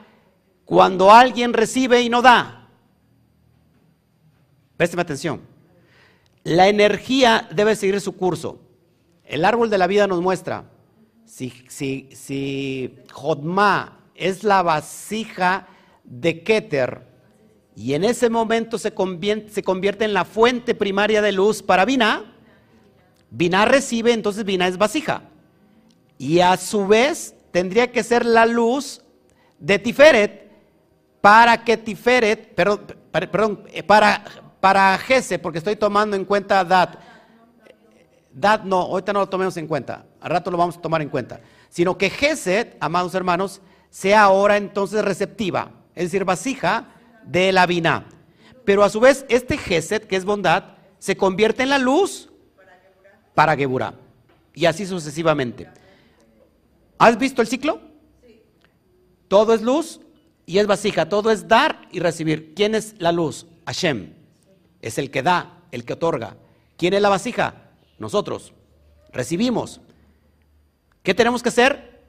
cuando 0.64 1.12
alguien 1.12 1.52
recibe 1.52 2.02
y 2.02 2.08
no 2.08 2.22
da. 2.22 2.70
Présteme 4.76 5.02
atención. 5.02 5.42
La 6.42 6.68
energía 6.68 7.48
debe 7.52 7.76
seguir 7.76 8.00
su 8.00 8.16
curso. 8.16 8.58
El 9.24 9.44
árbol 9.44 9.70
de 9.70 9.78
la 9.78 9.86
vida 9.86 10.06
nos 10.06 10.20
muestra, 10.20 10.64
si, 11.24 11.50
si, 11.68 12.08
si 12.12 12.94
Jodma 13.12 14.00
es 14.14 14.44
la 14.44 14.62
vasija 14.62 15.68
de 16.04 16.42
Keter 16.42 17.06
y 17.74 17.94
en 17.94 18.04
ese 18.04 18.28
momento 18.28 18.78
se 18.78 18.92
convierte, 18.92 20.04
en 20.04 20.12
la 20.14 20.24
fuente 20.24 20.74
primaria 20.74 21.22
de 21.22 21.32
luz 21.32 21.62
para 21.62 21.84
Binah, 21.84 22.24
Binah 23.30 23.64
recibe, 23.64 24.12
entonces 24.12 24.44
Binah 24.44 24.68
es 24.68 24.76
vasija. 24.76 25.22
Y 26.18 26.40
a 26.40 26.56
su 26.58 26.86
vez 26.86 27.34
tendría 27.50 27.90
que 27.90 28.02
ser 28.02 28.26
la 28.26 28.44
luz 28.44 29.02
de 29.58 29.78
Tiferet 29.78 30.50
para 31.20 31.64
que 31.64 31.76
Tiferet, 31.78 32.54
perdón, 32.54 32.86
perdón 33.10 33.64
para 33.86 34.22
para 34.62 34.96
Gese, 34.96 35.40
porque 35.40 35.58
estoy 35.58 35.74
tomando 35.74 36.14
en 36.14 36.24
cuenta 36.24 36.62
Dat. 36.62 36.94
Dat 38.32 38.62
no, 38.62 38.76
ahorita 38.82 39.12
no 39.12 39.18
lo 39.18 39.28
tomemos 39.28 39.56
en 39.56 39.66
cuenta, 39.66 40.06
al 40.22 40.30
rato 40.30 40.50
lo 40.50 40.56
vamos 40.56 40.76
a 40.76 40.80
tomar 40.80 41.02
en 41.02 41.08
cuenta. 41.08 41.40
Sino 41.68 41.98
que 41.98 42.10
Geset, 42.10 42.76
amados 42.80 43.14
hermanos, 43.14 43.60
sea 43.90 44.22
ahora 44.22 44.56
entonces 44.56 45.04
receptiva, 45.04 45.72
es 45.94 46.04
decir, 46.04 46.24
vasija 46.24 46.88
de 47.24 47.52
la 47.52 47.66
vina. 47.66 48.06
Pero 48.64 48.84
a 48.84 48.88
su 48.88 49.00
vez, 49.00 49.26
este 49.28 49.58
Geset, 49.58 50.06
que 50.06 50.16
es 50.16 50.24
bondad, 50.24 50.76
se 50.98 51.16
convierte 51.16 51.62
en 51.64 51.70
la 51.70 51.78
luz 51.78 52.30
para 53.34 53.56
Geburah. 53.56 53.94
Y 54.54 54.66
así 54.66 54.86
sucesivamente. 54.86 55.68
¿Has 56.98 57.18
visto 57.18 57.42
el 57.42 57.48
ciclo? 57.48 57.80
Todo 59.28 59.54
es 59.54 59.62
luz 59.62 60.00
y 60.46 60.58
es 60.58 60.66
vasija. 60.66 61.08
Todo 61.08 61.30
es 61.30 61.48
dar 61.48 61.88
y 61.90 62.00
recibir. 62.00 62.54
¿Quién 62.54 62.74
es 62.74 62.94
la 62.98 63.12
luz? 63.12 63.46
Hashem. 63.66 64.12
Es 64.80 64.98
el 64.98 65.10
que 65.10 65.22
da, 65.22 65.62
el 65.72 65.84
que 65.84 65.94
otorga. 65.94 66.36
¿Quién 66.76 66.94
es 66.94 67.02
la 67.02 67.08
vasija? 67.08 67.70
Nosotros. 67.98 68.52
Recibimos. 69.12 69.80
¿Qué 71.02 71.14
tenemos 71.14 71.42
que 71.42 71.48
hacer? 71.48 72.00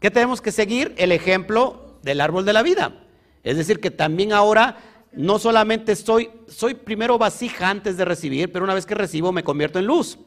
¿Qué 0.00 0.10
tenemos 0.10 0.40
que 0.40 0.52
seguir? 0.52 0.94
El 0.96 1.12
ejemplo 1.12 1.98
del 2.02 2.20
árbol 2.20 2.44
de 2.44 2.52
la 2.52 2.62
vida. 2.62 3.04
Es 3.42 3.56
decir, 3.56 3.80
que 3.80 3.90
también 3.90 4.32
ahora 4.32 4.78
no 5.12 5.38
solamente 5.38 5.96
soy, 5.96 6.30
soy 6.46 6.74
primero 6.74 7.18
vasija 7.18 7.68
antes 7.68 7.96
de 7.96 8.04
recibir, 8.04 8.52
pero 8.52 8.64
una 8.64 8.74
vez 8.74 8.86
que 8.86 8.94
recibo 8.94 9.32
me 9.32 9.42
convierto 9.42 9.78
en 9.78 9.86
luz. 9.86 10.18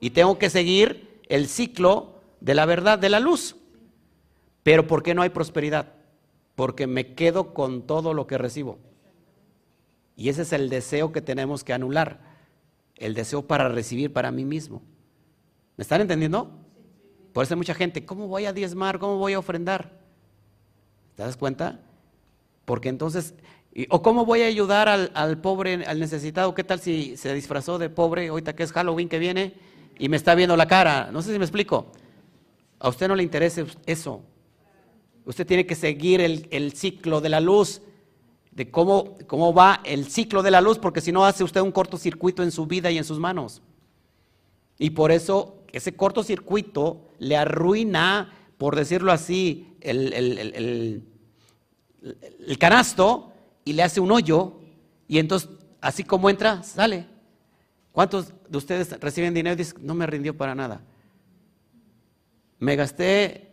Y 0.00 0.10
tengo 0.10 0.38
que 0.38 0.50
seguir 0.50 1.20
el 1.28 1.48
ciclo 1.48 2.20
de 2.40 2.54
la 2.54 2.66
verdad, 2.66 2.98
de 2.98 3.10
la 3.10 3.20
luz. 3.20 3.56
Pero 4.62 4.86
¿por 4.86 5.02
qué 5.02 5.14
no 5.14 5.22
hay 5.22 5.30
prosperidad? 5.30 5.92
Porque 6.54 6.86
me 6.86 7.14
quedo 7.14 7.52
con 7.52 7.86
todo 7.86 8.14
lo 8.14 8.26
que 8.26 8.38
recibo. 8.38 8.78
Y 10.16 10.30
ese 10.30 10.42
es 10.42 10.52
el 10.52 10.70
deseo 10.70 11.12
que 11.12 11.20
tenemos 11.20 11.62
que 11.62 11.74
anular. 11.74 12.20
El 12.96 13.12
deseo 13.14 13.46
para 13.46 13.68
recibir 13.68 14.12
para 14.12 14.30
mí 14.30 14.46
mismo. 14.46 14.82
¿Me 15.76 15.82
están 15.82 16.00
entendiendo? 16.00 16.65
Por 17.36 17.44
eso 17.44 17.52
hay 17.52 17.58
mucha 17.58 17.74
gente, 17.74 18.06
¿cómo 18.06 18.28
voy 18.28 18.46
a 18.46 18.54
diezmar? 18.54 18.98
¿Cómo 18.98 19.18
voy 19.18 19.34
a 19.34 19.38
ofrendar? 19.38 19.92
¿Te 21.16 21.22
das 21.22 21.36
cuenta? 21.36 21.80
Porque 22.64 22.88
entonces, 22.88 23.34
o 23.90 24.00
cómo 24.00 24.24
voy 24.24 24.40
a 24.40 24.46
ayudar 24.46 24.88
al, 24.88 25.12
al, 25.12 25.36
pobre, 25.36 25.84
al 25.84 26.00
necesitado, 26.00 26.54
¿qué 26.54 26.64
tal 26.64 26.80
si 26.80 27.18
se 27.18 27.34
disfrazó 27.34 27.76
de 27.76 27.90
pobre 27.90 28.28
ahorita 28.28 28.56
que 28.56 28.62
es 28.62 28.72
Halloween 28.72 29.10
que 29.10 29.18
viene 29.18 29.52
y 29.98 30.08
me 30.08 30.16
está 30.16 30.34
viendo 30.34 30.56
la 30.56 30.66
cara? 30.66 31.10
No 31.12 31.20
sé 31.20 31.30
si 31.30 31.38
me 31.38 31.44
explico. 31.44 31.88
A 32.78 32.88
usted 32.88 33.06
no 33.06 33.14
le 33.14 33.22
interesa 33.22 33.66
eso. 33.84 34.22
Usted 35.26 35.46
tiene 35.46 35.66
que 35.66 35.74
seguir 35.74 36.22
el, 36.22 36.48
el 36.50 36.72
ciclo 36.72 37.20
de 37.20 37.28
la 37.28 37.40
luz, 37.40 37.82
de 38.50 38.70
cómo, 38.70 39.18
cómo 39.26 39.52
va 39.52 39.82
el 39.84 40.06
ciclo 40.06 40.42
de 40.42 40.52
la 40.52 40.62
luz, 40.62 40.78
porque 40.78 41.02
si 41.02 41.12
no 41.12 41.26
hace 41.26 41.44
usted 41.44 41.60
un 41.60 41.72
cortocircuito 41.72 42.42
en 42.42 42.50
su 42.50 42.64
vida 42.64 42.90
y 42.90 42.96
en 42.96 43.04
sus 43.04 43.18
manos. 43.18 43.60
Y 44.78 44.88
por 44.88 45.12
eso 45.12 45.55
ese 45.72 45.94
cortocircuito 45.94 47.08
le 47.18 47.36
arruina, 47.36 48.32
por 48.58 48.76
decirlo 48.76 49.12
así, 49.12 49.76
el, 49.80 50.12
el, 50.12 51.02
el 52.46 52.58
canasto 52.58 53.32
y 53.64 53.72
le 53.72 53.82
hace 53.82 54.00
un 54.00 54.12
hoyo 54.12 54.60
y 55.08 55.18
entonces 55.18 55.50
así 55.80 56.04
como 56.04 56.30
entra, 56.30 56.62
sale. 56.62 57.06
¿Cuántos 57.92 58.32
de 58.48 58.58
ustedes 58.58 59.00
reciben 59.00 59.32
dinero 59.32 59.54
y 59.54 59.56
dicen, 59.56 59.78
no 59.86 59.94
me 59.94 60.06
rindió 60.06 60.36
para 60.36 60.54
nada? 60.54 60.82
Me 62.58 62.76
gasté, 62.76 63.52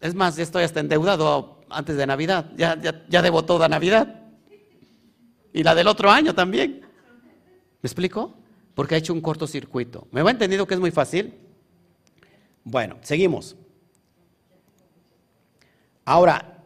es 0.00 0.14
más, 0.14 0.36
ya 0.36 0.42
estoy 0.42 0.64
hasta 0.64 0.80
endeudado 0.80 1.60
antes 1.68 1.96
de 1.96 2.06
Navidad, 2.06 2.50
ya, 2.56 2.80
ya, 2.80 3.04
ya 3.08 3.22
debo 3.22 3.44
toda 3.44 3.68
Navidad. 3.68 4.22
Y 5.52 5.62
la 5.62 5.74
del 5.74 5.88
otro 5.88 6.10
año 6.10 6.34
también. 6.34 6.80
¿Me 7.82 7.86
explico? 7.86 8.34
Porque 8.80 8.94
ha 8.94 8.98
hecho 8.98 9.12
un 9.12 9.20
cortocircuito. 9.20 10.08
¿Me 10.10 10.22
va 10.22 10.30
entendido 10.30 10.66
que 10.66 10.72
es 10.72 10.80
muy 10.80 10.90
fácil? 10.90 11.34
Bueno, 12.64 12.96
seguimos. 13.02 13.54
Ahora, 16.06 16.64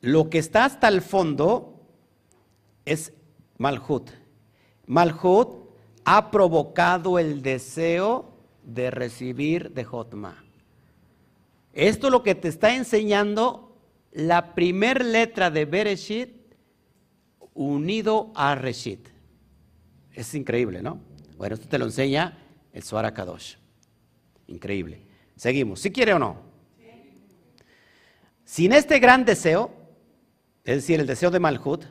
lo 0.00 0.30
que 0.30 0.38
está 0.38 0.64
hasta 0.64 0.86
el 0.86 1.02
fondo 1.02 1.88
es 2.84 3.12
Malhut. 3.58 4.10
Malhut 4.86 5.48
ha 6.04 6.30
provocado 6.30 7.18
el 7.18 7.42
deseo 7.42 8.32
de 8.62 8.92
recibir 8.92 9.72
de 9.72 9.82
Jotma. 9.82 10.44
Esto 11.72 12.06
es 12.06 12.12
lo 12.12 12.22
que 12.22 12.36
te 12.36 12.46
está 12.46 12.76
enseñando 12.76 13.76
la 14.12 14.54
primer 14.54 15.04
letra 15.04 15.50
de 15.50 15.64
Bereshit 15.64 16.30
unido 17.54 18.30
a 18.36 18.54
Reshit. 18.54 19.08
Es 20.14 20.32
increíble, 20.36 20.80
¿no? 20.80 21.09
Bueno, 21.40 21.54
esto 21.54 21.68
te 21.68 21.78
lo 21.78 21.86
enseña 21.86 22.36
el 22.70 22.82
Suara 22.82 23.14
Kadosh. 23.14 23.54
Increíble. 24.48 25.00
Seguimos. 25.36 25.80
¿Si 25.80 25.90
quiere 25.90 26.12
o 26.12 26.18
no? 26.18 26.36
Sin 28.44 28.74
este 28.74 28.98
gran 28.98 29.24
deseo, 29.24 29.72
es 30.64 30.74
decir, 30.74 31.00
el 31.00 31.06
deseo 31.06 31.30
de 31.30 31.40
Malhut, 31.40 31.86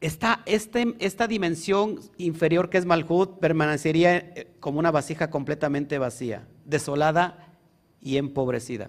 esta, 0.00 0.44
este, 0.46 0.94
esta 1.00 1.26
dimensión 1.26 1.98
inferior 2.16 2.70
que 2.70 2.78
es 2.78 2.86
Malhut 2.86 3.40
permanecería 3.40 4.18
eh, 4.18 4.54
como 4.60 4.78
una 4.78 4.92
vasija 4.92 5.30
completamente 5.30 5.98
vacía, 5.98 6.46
desolada 6.64 7.56
y 8.00 8.18
empobrecida. 8.18 8.88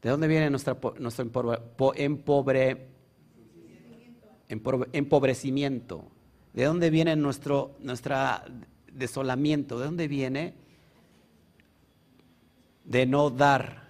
¿De 0.00 0.08
dónde 0.08 0.28
viene 0.28 0.48
nuestra, 0.48 0.78
nuestro 0.98 1.30
empobre, 1.96 2.91
empobrecimiento? 4.52 6.04
¿De 6.52 6.64
dónde 6.64 6.90
viene 6.90 7.16
nuestro 7.16 7.76
desolamiento? 8.92 9.78
¿De 9.78 9.84
dónde 9.86 10.08
viene? 10.08 10.54
De 12.84 13.06
no 13.06 13.30
dar, 13.30 13.84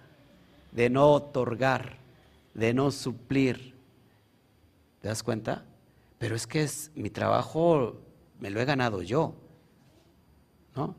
de 0.71 0.89
no 0.89 1.11
otorgar, 1.11 1.97
de 2.53 2.73
no 2.73 2.91
suplir 2.91 3.73
¿Te 5.03 5.09
das 5.09 5.21
cuenta? 5.21 5.65
Pero 6.17 6.33
es 6.33 6.47
que 6.47 6.63
es 6.63 6.89
mi 6.95 7.09
trabajo, 7.09 7.97
me 8.39 8.49
lo 8.49 8.61
he 8.61 8.65
ganado 8.65 9.01
yo. 9.01 9.35
¿No? 10.77 10.95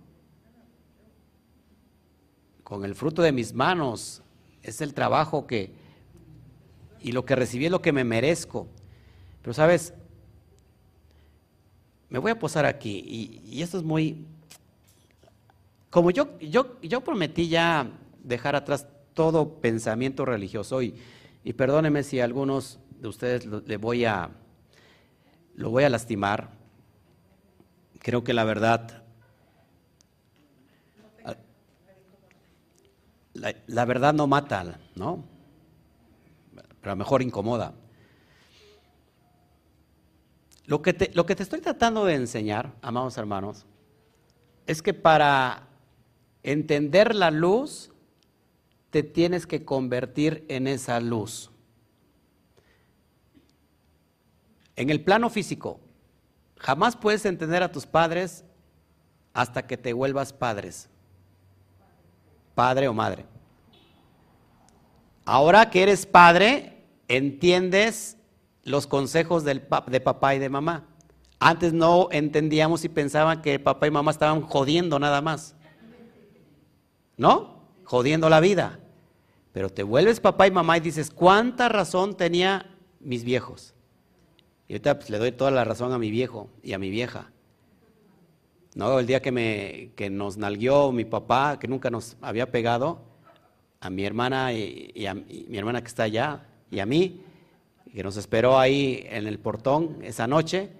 Con 2.63 2.85
el 2.85 2.95
fruto 2.95 3.23
de 3.23 3.33
mis 3.33 3.55
manos 3.55 4.21
es 4.63 4.83
el 4.83 4.93
trabajo 4.93 5.47
que 5.47 5.73
y 7.01 7.13
lo 7.13 7.25
que 7.25 7.35
recibí 7.35 7.65
es 7.65 7.71
lo 7.71 7.81
que 7.81 7.93
me 7.93 8.05
merezco. 8.05 8.69
Pero 9.45 9.53
sabes, 9.53 9.93
me 12.09 12.19
voy 12.19 12.31
a 12.31 12.39
posar 12.39 12.65
aquí 12.65 13.43
y, 13.45 13.61
esto 13.61 13.77
es 13.77 13.85
muy 13.85 14.25
como 15.91 16.11
yo, 16.11 16.39
yo, 16.41 16.81
yo 16.81 17.03
prometí 17.03 17.49
ya 17.49 17.91
dejar 18.23 18.57
atrás 18.57 18.87
todo 19.13 19.61
pensamiento 19.61 20.25
religioso 20.25 20.81
y, 20.81 20.95
y 21.45 21.53
perdóneme 21.53 22.03
si 22.03 22.21
algunos 22.21 22.79
de 23.01 23.09
ustedes 23.09 23.45
lo, 23.45 23.61
le 23.61 23.77
voy 23.77 24.07
a, 24.07 24.31
lo 25.57 25.69
voy 25.69 25.85
a 25.85 25.91
lastimar. 25.91 26.49
Creo 27.99 28.25
que 28.25 28.33
la 28.33 28.45
verdad, 28.45 29.05
la, 33.35 33.85
verdad 33.85 34.15
no 34.15 34.27
mata, 34.27 34.81
¿no? 34.97 35.23
Pero 36.81 36.93
a 36.93 36.95
lo 36.95 36.97
mejor 36.97 37.21
incomoda. 37.21 37.75
Lo 40.67 40.81
que, 40.81 40.95
te, 40.95 41.11
lo 41.15 41.27
que 41.27 41.37
te 41.37 41.43
estoy 41.43 41.61
tratando 41.61 42.05
de 42.05 42.15
enseñar, 42.15 42.75
amados 42.81 43.19
hermanos, 43.19 43.67
es 44.67 44.81
que 44.81 44.95
para 44.95 45.69
entender 46.43 47.15
la 47.15 47.31
luz, 47.31 47.91
te 48.91 49.03
tienes 49.03 49.47
que 49.47 49.65
convertir 49.65 50.45
en 50.49 50.67
esa 50.67 51.01
luz. 51.01 51.51
En 54.77 54.89
el 54.89 55.03
plano 55.03 55.31
físico, 55.31 55.81
jamás 56.59 56.97
puedes 56.97 57.27
entender 57.27 57.63
a 57.63 57.73
tus 57.73 57.87
padres 57.87 58.45
hasta 59.33 59.67
que 59.67 59.77
te 59.77 59.93
vuelvas 59.93 60.33
padres, 60.33 60.89
padre 62.55 62.89
o 62.89 62.95
madre. 62.95 63.27
Ahora 65.25 65.71
que 65.71 65.83
eres 65.83 66.07
padre, 66.07 66.85
entiendes 67.09 68.17
los 68.65 68.87
consejos 68.87 69.45
del 69.45 69.63
de 69.87 70.01
papá 70.01 70.35
y 70.35 70.39
de 70.39 70.49
mamá. 70.49 70.85
Antes 71.39 71.73
no 71.73 72.09
entendíamos 72.11 72.85
y 72.85 72.89
pensaban 72.89 73.43
que 73.43 73.59
papá 73.59 73.87
y 73.87 73.91
mamá 73.91 74.11
estaban 74.11 74.41
jodiendo 74.43 74.99
nada 74.99 75.21
más. 75.21 75.55
¿No? 77.17 77.63
Jodiendo 77.85 78.29
la 78.29 78.41
vida. 78.41 78.81
Pero 79.53 79.69
te 79.69 79.83
vuelves 79.83 80.21
papá 80.21 80.47
y 80.47 80.51
mamá 80.51 80.79
y 80.79 80.81
dices, 80.81 81.11
¿cuánta 81.11 81.69
razón 81.69 82.17
tenía 82.17 82.75
mis 82.99 83.25
viejos? 83.25 83.75
Y 84.67 84.73
ahorita 84.73 84.99
pues, 84.99 85.11
le 85.11 85.19
doy 85.19 85.33
toda 85.33 85.51
la 85.51 85.65
razón 85.65 85.93
a 85.93 85.99
mi 85.99 86.11
viejo 86.11 86.49
y 86.63 86.73
a 86.73 86.79
mi 86.79 86.91
vieja. 86.91 87.31
No, 88.75 88.99
el 88.99 89.07
día 89.07 89.23
que, 89.23 89.31
me, 89.31 89.93
que 89.95 90.11
nos 90.11 90.37
nalguió 90.37 90.91
mi 90.91 91.05
papá, 91.05 91.59
que 91.61 91.69
nunca 91.69 91.91
nos 91.91 92.17
había 92.21 92.51
pegado, 92.51 93.03
a 93.81 93.91
mi 93.91 94.05
hermana 94.05 94.53
y, 94.53 95.07
a 95.07 95.15
mi 95.15 95.59
hermana 95.59 95.83
que 95.83 95.89
está 95.89 96.05
allá, 96.05 96.49
y 96.71 96.81
a 96.81 96.87
mí, 96.87 97.21
que 97.95 98.03
nos 98.03 98.17
esperó 98.17 98.59
ahí 98.59 99.07
en 99.09 99.29
el 99.29 99.39
portón 99.39 99.99
esa 100.03 100.27
noche, 100.27 100.71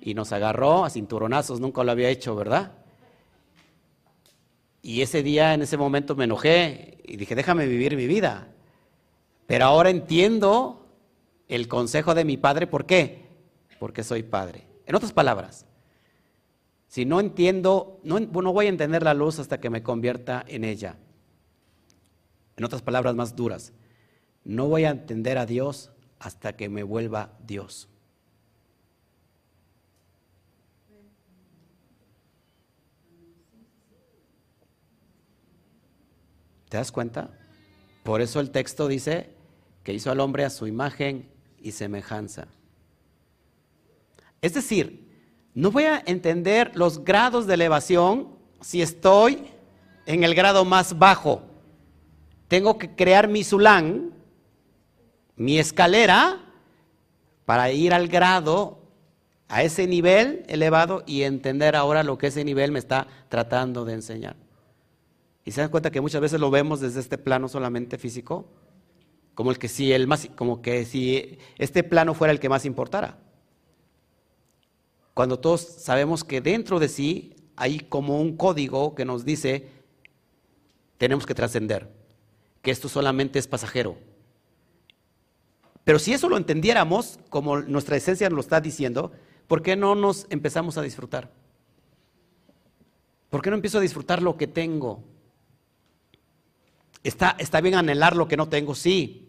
y 0.00 0.14
nos 0.14 0.32
agarró 0.32 0.84
a 0.84 0.90
cinturonazos, 0.90 1.60
nunca 1.60 1.82
lo 1.82 1.90
había 1.90 2.08
hecho, 2.08 2.36
¿verdad? 2.36 2.72
Y 4.80 5.02
ese 5.02 5.22
día, 5.22 5.54
en 5.54 5.62
ese 5.62 5.76
momento 5.76 6.14
me 6.14 6.24
enojé 6.24 6.98
y 7.04 7.16
dije, 7.16 7.34
déjame 7.34 7.66
vivir 7.66 7.96
mi 7.96 8.06
vida. 8.06 8.48
Pero 9.46 9.64
ahora 9.64 9.90
entiendo 9.90 10.86
el 11.48 11.68
consejo 11.68 12.14
de 12.14 12.24
mi 12.24 12.36
padre. 12.36 12.66
¿Por 12.66 12.86
qué? 12.86 13.26
Porque 13.78 14.02
soy 14.02 14.22
padre. 14.22 14.66
En 14.86 14.94
otras 14.94 15.12
palabras, 15.12 15.66
si 16.88 17.04
no 17.04 17.20
entiendo, 17.20 18.00
no, 18.02 18.18
no 18.20 18.52
voy 18.52 18.66
a 18.66 18.70
entender 18.70 19.02
la 19.02 19.14
luz 19.14 19.38
hasta 19.38 19.60
que 19.60 19.70
me 19.70 19.82
convierta 19.82 20.44
en 20.48 20.64
ella. 20.64 20.96
En 22.56 22.64
otras 22.64 22.82
palabras 22.82 23.14
más 23.14 23.36
duras, 23.36 23.72
no 24.44 24.66
voy 24.68 24.84
a 24.84 24.90
entender 24.90 25.38
a 25.38 25.46
Dios 25.46 25.92
hasta 26.22 26.56
que 26.56 26.68
me 26.68 26.84
vuelva 26.84 27.32
Dios. 27.44 27.88
¿Te 36.68 36.76
das 36.76 36.92
cuenta? 36.92 37.28
Por 38.04 38.20
eso 38.20 38.38
el 38.38 38.50
texto 38.50 38.86
dice 38.86 39.30
que 39.82 39.92
hizo 39.92 40.12
al 40.12 40.20
hombre 40.20 40.44
a 40.44 40.50
su 40.50 40.68
imagen 40.68 41.28
y 41.60 41.72
semejanza. 41.72 42.46
Es 44.40 44.54
decir, 44.54 45.10
no 45.54 45.72
voy 45.72 45.84
a 45.84 46.02
entender 46.06 46.70
los 46.76 47.04
grados 47.04 47.48
de 47.48 47.54
elevación 47.54 48.28
si 48.60 48.80
estoy 48.80 49.48
en 50.06 50.22
el 50.22 50.36
grado 50.36 50.64
más 50.64 50.98
bajo. 50.98 51.42
Tengo 52.46 52.78
que 52.78 52.94
crear 52.94 53.26
mi 53.28 53.42
sulán, 53.42 54.21
mi 55.36 55.58
escalera, 55.58 56.40
para 57.44 57.70
ir 57.72 57.92
al 57.92 58.08
grado, 58.08 58.82
a 59.48 59.62
ese 59.62 59.86
nivel 59.86 60.44
elevado 60.48 61.02
y 61.06 61.24
entender 61.24 61.76
ahora 61.76 62.02
lo 62.02 62.16
que 62.16 62.28
ese 62.28 62.42
nivel 62.42 62.72
me 62.72 62.78
está 62.78 63.06
tratando 63.28 63.84
de 63.84 63.92
enseñar. 63.92 64.34
Y 65.44 65.50
se 65.50 65.60
dan 65.60 65.70
cuenta 65.70 65.90
que 65.90 66.00
muchas 66.00 66.22
veces 66.22 66.40
lo 66.40 66.50
vemos 66.50 66.80
desde 66.80 67.00
este 67.00 67.18
plano 67.18 67.48
solamente 67.48 67.98
físico, 67.98 68.46
como 69.34 69.50
el 69.50 69.58
que 69.58 69.68
si 69.68 69.92
el 69.92 70.06
más, 70.06 70.28
como 70.36 70.62
que 70.62 70.86
si 70.86 71.38
este 71.58 71.82
plano 71.82 72.14
fuera 72.14 72.32
el 72.32 72.40
que 72.40 72.48
más 72.48 72.64
importara. 72.64 73.18
Cuando 75.12 75.38
todos 75.38 75.60
sabemos 75.60 76.24
que 76.24 76.40
dentro 76.40 76.78
de 76.78 76.88
sí 76.88 77.34
hay 77.54 77.80
como 77.80 78.20
un 78.20 78.36
código 78.36 78.94
que 78.94 79.04
nos 79.04 79.24
dice 79.24 79.68
tenemos 80.96 81.26
que 81.26 81.34
trascender, 81.34 81.90
que 82.62 82.70
esto 82.70 82.88
solamente 82.88 83.38
es 83.38 83.46
pasajero. 83.46 83.98
Pero 85.84 85.98
si 85.98 86.12
eso 86.12 86.28
lo 86.28 86.36
entendiéramos, 86.36 87.18
como 87.28 87.60
nuestra 87.60 87.96
esencia 87.96 88.28
nos 88.28 88.36
lo 88.36 88.40
está 88.40 88.60
diciendo, 88.60 89.12
¿por 89.48 89.62
qué 89.62 89.76
no 89.76 89.94
nos 89.94 90.26
empezamos 90.30 90.78
a 90.78 90.82
disfrutar? 90.82 91.30
¿Por 93.30 93.42
qué 93.42 93.50
no 93.50 93.56
empiezo 93.56 93.78
a 93.78 93.82
disfrutar 93.82 94.22
lo 94.22 94.36
que 94.36 94.46
tengo? 94.46 95.02
Está, 97.02 97.34
está 97.38 97.60
bien 97.60 97.74
anhelar 97.74 98.14
lo 98.14 98.28
que 98.28 98.36
no 98.36 98.48
tengo, 98.48 98.74
sí, 98.74 99.28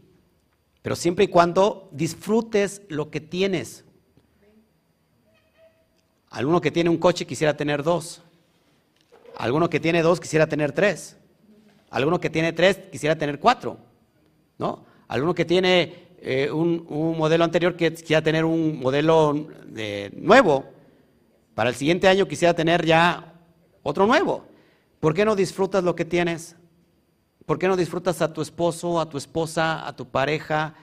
pero 0.84 0.96
siempre 0.96 1.26
y 1.26 1.28
cuando 1.30 1.90
disfrutes 1.92 2.82
lo 2.90 3.10
que 3.10 3.22
tienes. 3.22 3.86
Alguno 6.30 6.62
que 6.62 6.72
tiene 6.72 6.90
un 6.90 6.98
coche 6.98 7.26
quisiera 7.26 7.56
tener 7.56 7.82
dos. 7.82 8.22
Alguno 9.38 9.70
que 9.70 9.80
tiene 9.80 10.02
dos 10.02 10.20
quisiera 10.20 10.48
tener 10.48 10.74
tres. 10.74 11.18
Alguno 11.90 12.20
que 12.20 12.30
tiene 12.30 12.54
tres 12.54 12.78
quisiera 12.92 13.18
tener 13.18 13.40
cuatro. 13.40 13.78
¿No? 14.58 14.86
Alguno 15.08 15.34
que 15.34 15.46
tiene 15.46 16.13
eh, 16.26 16.50
un, 16.50 16.86
modelo 17.18 17.44
anterior 17.44 17.76
quisiera 17.76 18.22
tener 18.22 18.46
un 18.46 18.80
modelo 18.80 19.46
nuevo. 20.14 20.64
Para 21.54 21.70
el 21.70 21.76
siguiente 21.76 22.08
año 22.08 22.30
quisiera 22.30 22.54
tener 22.54 22.86
ya 22.86 23.34
otro 23.84 24.08
nuevo. 24.08 24.46
¿Por 25.02 25.14
qué 25.14 25.26
no 25.26 25.36
disfrutas 25.36 25.84
lo 25.84 25.98
que 25.98 26.06
tienes? 26.06 26.56
¿Por 27.46 27.60
qué 27.60 27.68
no 27.68 27.76
disfrutas 27.76 28.22
a 28.22 28.32
tu 28.32 28.42
esposo, 28.42 29.02
a 29.02 29.10
tu 29.10 29.18
esposa, 29.18 29.86
a 29.86 29.94
tu 29.98 30.08
pareja, 30.08 30.76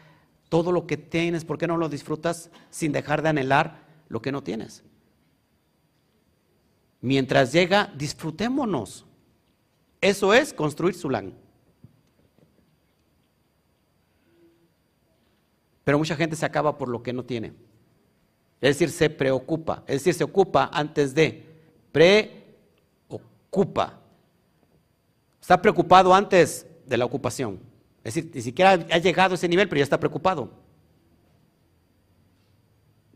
todo 0.51 0.73
lo 0.73 0.87
que 0.87 0.99
tienes? 0.99 1.47
¿Por 1.47 1.57
qué 1.57 1.67
no 1.67 1.79
lo 1.79 1.89
disfrutas 1.89 2.51
sin 2.69 2.93
dejar 2.93 3.23
de 3.23 3.31
anhelar 3.31 3.87
lo 4.11 4.21
que 4.21 4.33
no 4.33 4.43
tienes? 4.43 4.85
Mientras 7.01 7.51
llega, 7.51 7.91
disfrutémonos. 7.97 9.07
Eso 10.03 10.35
es 10.35 10.53
construir 10.53 10.95
Zulán. 10.95 11.33
Pero 15.91 15.99
mucha 15.99 16.15
gente 16.15 16.37
se 16.37 16.47
acaba 16.47 16.79
por 16.79 16.89
lo 16.89 17.03
que 17.03 17.13
no 17.13 17.25
tiene. 17.25 17.49
Es 18.61 18.77
decir, 18.77 18.91
se 18.91 19.11
preocupa. 19.11 19.83
Es 19.89 19.97
decir, 19.97 20.15
se 20.15 20.23
ocupa 20.23 20.71
antes 20.73 21.17
de. 21.17 21.45
Preocupa. 21.91 22.39
Está 25.41 25.61
preocupado 25.61 26.15
antes 26.15 26.65
de 26.87 26.97
la 26.97 27.05
ocupación. 27.05 27.59
Es 28.05 28.15
decir, 28.15 28.31
ni 28.33 28.41
siquiera 28.41 28.71
ha 28.71 28.99
llegado 28.99 29.33
a 29.33 29.35
ese 29.35 29.49
nivel, 29.49 29.69
pero 29.69 29.81
ya 29.81 29.83
está 29.83 29.99
preocupado. 29.99 30.53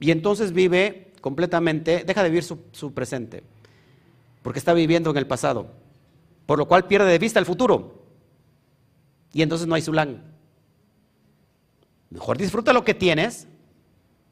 Y 0.00 0.10
entonces 0.10 0.50
vive 0.50 1.12
completamente, 1.20 2.02
deja 2.02 2.24
de 2.24 2.28
vivir 2.28 2.42
su, 2.42 2.92
presente, 2.92 3.44
porque 4.42 4.58
está 4.58 4.74
viviendo 4.74 5.10
en 5.10 5.16
el 5.16 5.28
pasado, 5.28 5.70
por 6.44 6.58
lo 6.58 6.66
cual 6.66 6.88
pierde 6.88 7.08
de 7.08 7.20
vista 7.20 7.38
el 7.38 7.46
futuro. 7.46 8.02
Y 9.32 9.42
entonces 9.42 9.68
no 9.68 9.76
hay 9.76 9.82
sulán. 9.82 10.33
Mejor 12.14 12.38
disfruta 12.38 12.72
lo 12.72 12.84
que 12.84 12.94
tienes, 12.94 13.48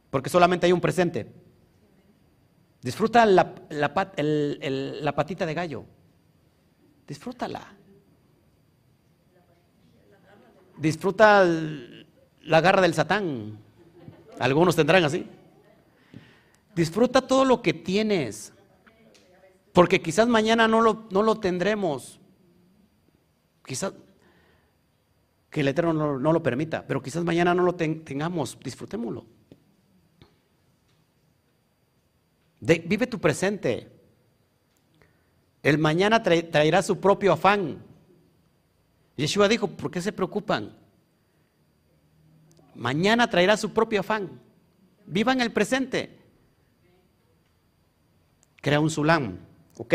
porque 0.09 0.31
solamente 0.31 0.67
hay 0.67 0.73
un 0.73 0.81
presente. 0.81 1.27
Disfruta 2.81 3.27
la, 3.27 3.53
patita 5.17 5.45
de 5.45 5.55
gallo. 5.55 5.85
Disfrútala. 7.09 7.75
disfruta 10.79 11.45
la 11.45 12.61
garra 12.61 12.83
del 12.83 12.95
satán. 12.95 13.59
Algunos 14.39 14.77
tendrán 14.77 15.03
así. 15.03 15.27
Disfruta 16.77 17.27
todo 17.27 17.45
lo 17.45 17.63
que 17.63 17.75
tienes. 17.75 18.53
Porque 19.73 20.01
quizás 20.01 20.29
mañana 20.29 20.69
no 20.69 20.83
lo, 20.83 21.09
no 21.11 21.25
lo 21.25 21.41
tendremos. 21.41 22.21
Quizás 23.67 23.93
que 25.53 25.61
el 25.61 25.69
Eterno 25.69 26.19
no, 26.19 26.33
lo 26.33 26.43
permita. 26.43 26.87
Pero 26.87 27.03
quizás 27.03 27.23
mañana 27.25 27.55
no 27.55 27.63
lo 27.63 27.75
tengamos. 27.75 28.59
Disfrutémoslo. 28.65 29.27
vive 32.59 33.07
tu 33.07 33.21
presente. 33.21 33.93
El 35.63 35.77
mañana 35.77 36.23
traerá 36.23 36.83
su 36.83 36.99
propio 36.99 37.35
afán. 37.35 37.85
Yeshua 39.17 39.47
dijo, 39.47 39.69
¿por 39.69 39.91
qué 39.91 40.01
se 40.01 40.11
preocupan? 40.11 40.75
Mañana 42.75 43.29
traerá 43.29 43.59
su 43.59 43.75
propio 43.75 44.01
afán. 44.01 44.41
Vivan 45.05 45.43
el 45.43 45.53
presente. 45.53 46.19
Crea 48.63 48.81
un 48.81 48.89
sulam. 48.89 49.37
¿Ok? 49.77 49.95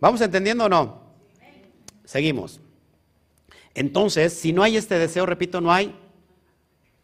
¿Vamos 0.00 0.22
entendiendo 0.22 0.64
o 0.64 0.68
no? 0.70 1.02
Seguimos. 2.06 2.62
Entonces, 3.74 4.32
si 4.32 4.52
no 4.52 4.62
hay 4.62 4.76
este 4.76 4.98
deseo, 4.98 5.26
repito, 5.26 5.60
no 5.60 5.72
hay 5.72 5.94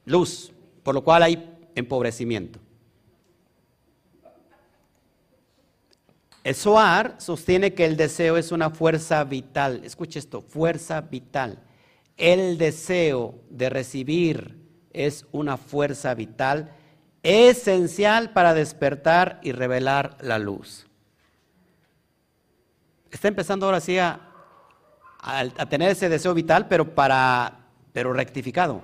luz, 0.05 0.53
por 0.83 0.95
lo 0.95 1.03
cual 1.03 1.23
hay 1.23 1.59
empobrecimiento. 1.75 2.61
El 6.43 6.55
sostiene 6.55 7.75
que 7.75 7.85
el 7.85 7.97
deseo 7.97 8.37
es 8.37 8.51
una 8.51 8.71
fuerza 8.71 9.23
vital. 9.25 9.83
Escuche 9.85 10.19
esto, 10.19 10.41
fuerza 10.41 11.03
vital. 11.03 11.63
El 12.17 12.57
deseo 12.57 13.35
de 13.51 13.69
recibir 13.69 14.59
es 14.93 15.27
una 15.33 15.57
fuerza 15.57 16.15
vital 16.15 16.73
esencial 17.23 18.33
para 18.33 18.55
despertar 18.55 19.39
y 19.43 19.53
revelar 19.53 20.17
la 20.23 20.39
luz. 20.39 20.87
Está 23.11 23.29
empezando 23.29 23.67
ahora 23.67 23.81
sí 23.81 23.99
a, 23.99 24.30
tener 25.69 25.91
ese 25.91 26.09
deseo 26.09 26.35
vital, 26.35 26.67
pero 26.69 26.95
para, 26.95 27.59
pero 27.93 28.13
rectificado. 28.13 28.81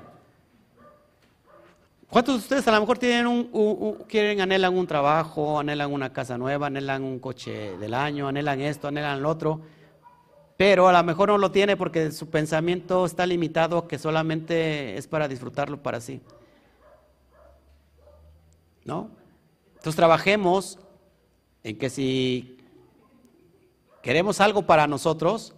¿Cuántos 2.09 2.37
de 2.37 2.39
ustedes 2.39 2.69
a 2.69 2.73
lo 2.73 2.81
mejor 2.81 2.99
tienen 2.99 3.27
un, 3.27 4.05
quieren, 4.09 4.41
anhelan 4.41 4.77
un 4.77 4.87
trabajo, 4.87 5.59
anhelan 5.59 5.93
una 5.93 6.13
casa 6.13 6.39
nueva, 6.39 6.69
anhelan 6.69 7.03
un 7.03 7.19
coche 7.19 7.77
del 7.79 7.95
año, 7.95 8.29
anhelan 8.29 8.61
esto, 8.61 8.89
anhelan 8.89 9.23
lo 9.23 9.29
otro? 9.29 9.61
Pero 10.57 10.89
a 10.89 10.93
lo 10.93 11.03
mejor 11.03 11.29
no 11.29 11.39
lo 11.39 11.51
tiene 11.51 11.77
porque 11.77 12.13
su 12.13 12.31
pensamiento 12.31 13.05
está 13.05 13.27
limitado 13.27 13.89
que 13.89 13.99
solamente 13.99 14.97
es 14.97 15.07
para 15.09 15.29
disfrutarlo 15.29 15.83
para 15.83 16.01
sí. 16.01 16.21
¿No? 18.85 19.11
Entonces 19.75 19.97
trabajemos 19.97 20.79
en 21.65 21.77
que 21.77 21.91
si 21.91 22.57
queremos 24.01 24.41
algo 24.41 24.63
para 24.63 24.87
nosotros, 24.87 25.56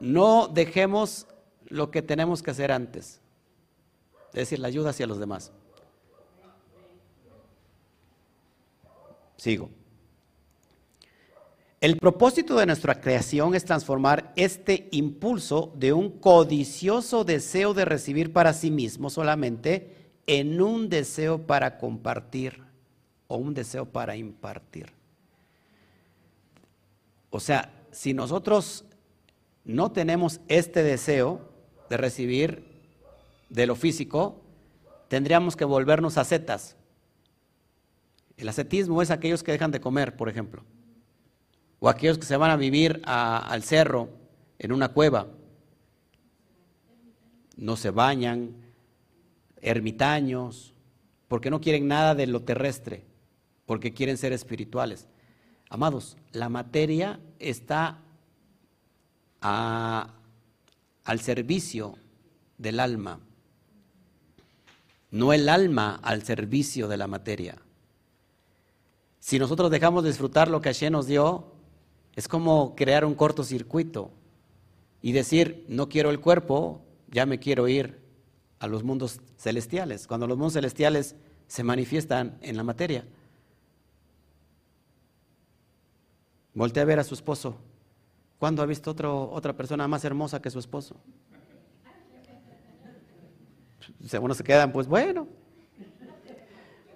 no 0.00 0.48
dejemos 0.48 1.26
lo 1.66 1.90
que 1.90 2.02
tenemos 2.02 2.42
que 2.42 2.50
hacer 2.50 2.72
antes. 2.72 3.20
Es 4.28 4.40
decir, 4.40 4.58
la 4.58 4.68
ayuda 4.68 4.90
hacia 4.90 5.06
los 5.06 5.18
demás. 5.18 5.52
Sigo. 9.36 9.70
El 11.80 11.96
propósito 11.96 12.56
de 12.56 12.66
nuestra 12.66 13.00
creación 13.00 13.54
es 13.54 13.64
transformar 13.64 14.32
este 14.34 14.88
impulso 14.90 15.72
de 15.76 15.92
un 15.92 16.10
codicioso 16.10 17.22
deseo 17.22 17.72
de 17.72 17.84
recibir 17.84 18.32
para 18.32 18.52
sí 18.52 18.72
mismo 18.72 19.10
solamente 19.10 19.94
en 20.26 20.60
un 20.60 20.88
deseo 20.88 21.46
para 21.46 21.78
compartir 21.78 22.60
o 23.28 23.36
un 23.36 23.54
deseo 23.54 23.86
para 23.86 24.16
impartir. 24.16 24.92
O 27.30 27.38
sea, 27.38 27.72
si 27.92 28.12
nosotros 28.12 28.84
no 29.68 29.92
tenemos 29.92 30.40
este 30.48 30.82
deseo 30.82 31.42
de 31.90 31.98
recibir 31.98 32.64
de 33.50 33.66
lo 33.66 33.76
físico, 33.76 34.40
tendríamos 35.08 35.56
que 35.56 35.66
volvernos 35.66 36.16
ascetas. 36.16 36.74
El 38.38 38.48
ascetismo 38.48 39.02
es 39.02 39.10
aquellos 39.10 39.42
que 39.42 39.52
dejan 39.52 39.70
de 39.70 39.82
comer, 39.82 40.16
por 40.16 40.30
ejemplo, 40.30 40.64
o 41.80 41.90
aquellos 41.90 42.16
que 42.16 42.24
se 42.24 42.38
van 42.38 42.50
a 42.50 42.56
vivir 42.56 43.02
al 43.04 43.62
cerro 43.62 44.08
en 44.58 44.72
una 44.72 44.88
cueva, 44.88 45.26
no 47.58 47.76
se 47.76 47.90
bañan, 47.90 48.54
ermitaños, 49.60 50.72
porque 51.28 51.50
no 51.50 51.60
quieren 51.60 51.88
nada 51.88 52.14
de 52.14 52.26
lo 52.26 52.40
terrestre, 52.40 53.04
porque 53.66 53.92
quieren 53.92 54.16
ser 54.16 54.32
espirituales. 54.32 55.08
Amados, 55.68 56.16
la 56.32 56.48
materia 56.48 57.20
está 57.38 57.98
al 59.40 61.20
servicio 61.20 61.96
del 62.56 62.80
alma, 62.80 63.20
no 65.10 65.32
el 65.32 65.48
alma 65.48 65.98
al 66.02 66.22
servicio 66.22 66.88
de 66.88 66.96
la 66.96 67.06
materia. 67.06 67.56
Si 69.20 69.38
nosotros 69.38 69.70
dejamos 69.70 70.02
de 70.02 70.10
disfrutar 70.10 70.48
lo 70.48 70.60
que 70.60 70.70
Hashem 70.70 70.92
nos 70.92 71.06
dio, 71.06 71.52
es 72.14 72.28
como 72.28 72.74
crear 72.74 73.04
un 73.04 73.14
cortocircuito 73.14 74.10
y 75.02 75.12
decir, 75.12 75.64
no 75.68 75.88
quiero 75.88 76.10
el 76.10 76.20
cuerpo, 76.20 76.82
ya 77.10 77.26
me 77.26 77.38
quiero 77.38 77.68
ir 77.68 78.00
a 78.58 78.66
los 78.66 78.82
mundos 78.82 79.20
celestiales, 79.36 80.06
cuando 80.06 80.26
los 80.26 80.36
mundos 80.36 80.54
celestiales 80.54 81.14
se 81.46 81.62
manifiestan 81.62 82.38
en 82.42 82.56
la 82.56 82.64
materia. 82.64 83.04
Voltea 86.54 86.82
a 86.82 86.86
ver 86.86 86.98
a 86.98 87.04
su 87.04 87.14
esposo. 87.14 87.56
¿Cuándo 88.38 88.62
ha 88.62 88.66
visto 88.66 88.94
otra 89.32 89.56
persona 89.56 89.88
más 89.88 90.04
hermosa 90.04 90.40
que 90.40 90.50
su 90.50 90.58
esposo? 90.58 90.96
Según 94.06 94.34
se 94.34 94.44
quedan, 94.44 94.72
pues 94.72 94.86
bueno. 94.86 95.26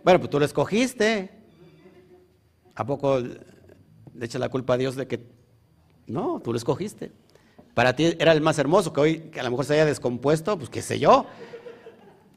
Bueno, 0.05 0.21
pues 0.21 0.31
tú 0.31 0.39
lo 0.39 0.45
escogiste. 0.45 1.31
¿A 2.75 2.87
poco 2.87 3.19
le 3.21 4.25
echa 4.25 4.39
la 4.39 4.49
culpa 4.49 4.75
a 4.75 4.77
Dios 4.77 4.95
de 4.95 5.07
que 5.07 5.27
no, 6.07 6.41
tú 6.41 6.53
lo 6.53 6.57
escogiste? 6.57 7.13
Para 7.75 7.97
ti 7.97 8.15
era 8.19 8.33
el 8.33 8.41
más 8.41 8.59
hermoso, 8.59 8.93
que 8.93 9.01
hoy 9.01 9.19
que 9.31 9.41
a 9.41 9.43
lo 9.43 9.51
mejor 9.51 9.65
se 9.65 9.75
haya 9.75 9.85
descompuesto, 9.85 10.57
pues 10.57 10.71
qué 10.71 10.81
sé 10.81 10.99
yo. 10.99 11.27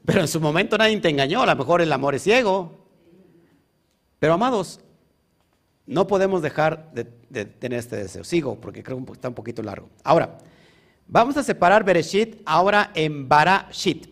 Pero 0.04 0.20
en 0.20 0.28
su 0.28 0.40
momento 0.40 0.76
nadie 0.78 1.00
te 1.00 1.10
engañó, 1.10 1.42
a 1.42 1.46
lo 1.46 1.56
mejor 1.56 1.80
el 1.80 1.92
amor 1.92 2.14
es 2.14 2.22
ciego. 2.22 2.86
Pero 4.18 4.34
amados, 4.34 4.80
no 5.86 6.06
podemos 6.06 6.42
dejar 6.42 6.90
de, 6.92 7.04
tener 7.44 7.78
este 7.78 7.96
deseo. 7.96 8.24
Sigo, 8.24 8.60
porque 8.60 8.82
creo 8.82 9.04
que 9.04 9.12
está 9.12 9.28
un 9.28 9.34
poquito 9.34 9.62
largo. 9.62 9.88
Ahora, 10.02 10.38
vamos 11.06 11.36
a 11.36 11.42
separar 11.42 11.84
Bereshit 11.84 12.42
ahora 12.44 12.90
en 12.94 13.28
Barashit, 13.28 14.08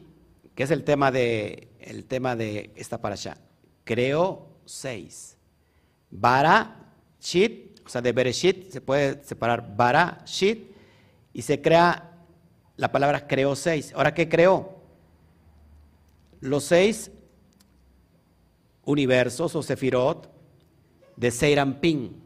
que 0.54 0.62
es 0.62 0.70
el 0.70 0.84
tema 0.84 1.10
de, 1.10 1.68
el 1.80 2.04
tema 2.04 2.36
de 2.36 2.70
esta 2.76 3.00
parasha. 3.00 3.36
Creo 3.84 4.46
seis. 4.64 5.36
Barashit, 6.10 7.80
o 7.84 7.88
sea, 7.88 8.00
de 8.00 8.12
Bereshit 8.12 8.70
se 8.70 8.80
puede 8.80 9.22
separar 9.24 9.76
Barashit 9.76 10.70
y 11.32 11.42
se 11.42 11.60
crea 11.60 12.12
la 12.76 12.90
palabra 12.90 13.26
creó 13.26 13.54
seis. 13.54 13.92
Ahora, 13.94 14.14
¿qué 14.14 14.28
creó? 14.28 14.74
Los 16.40 16.64
seis 16.64 17.10
universos 18.84 19.54
o 19.54 19.62
sefirot 19.62 20.33
de 21.16 21.30
Seirampin. 21.30 22.22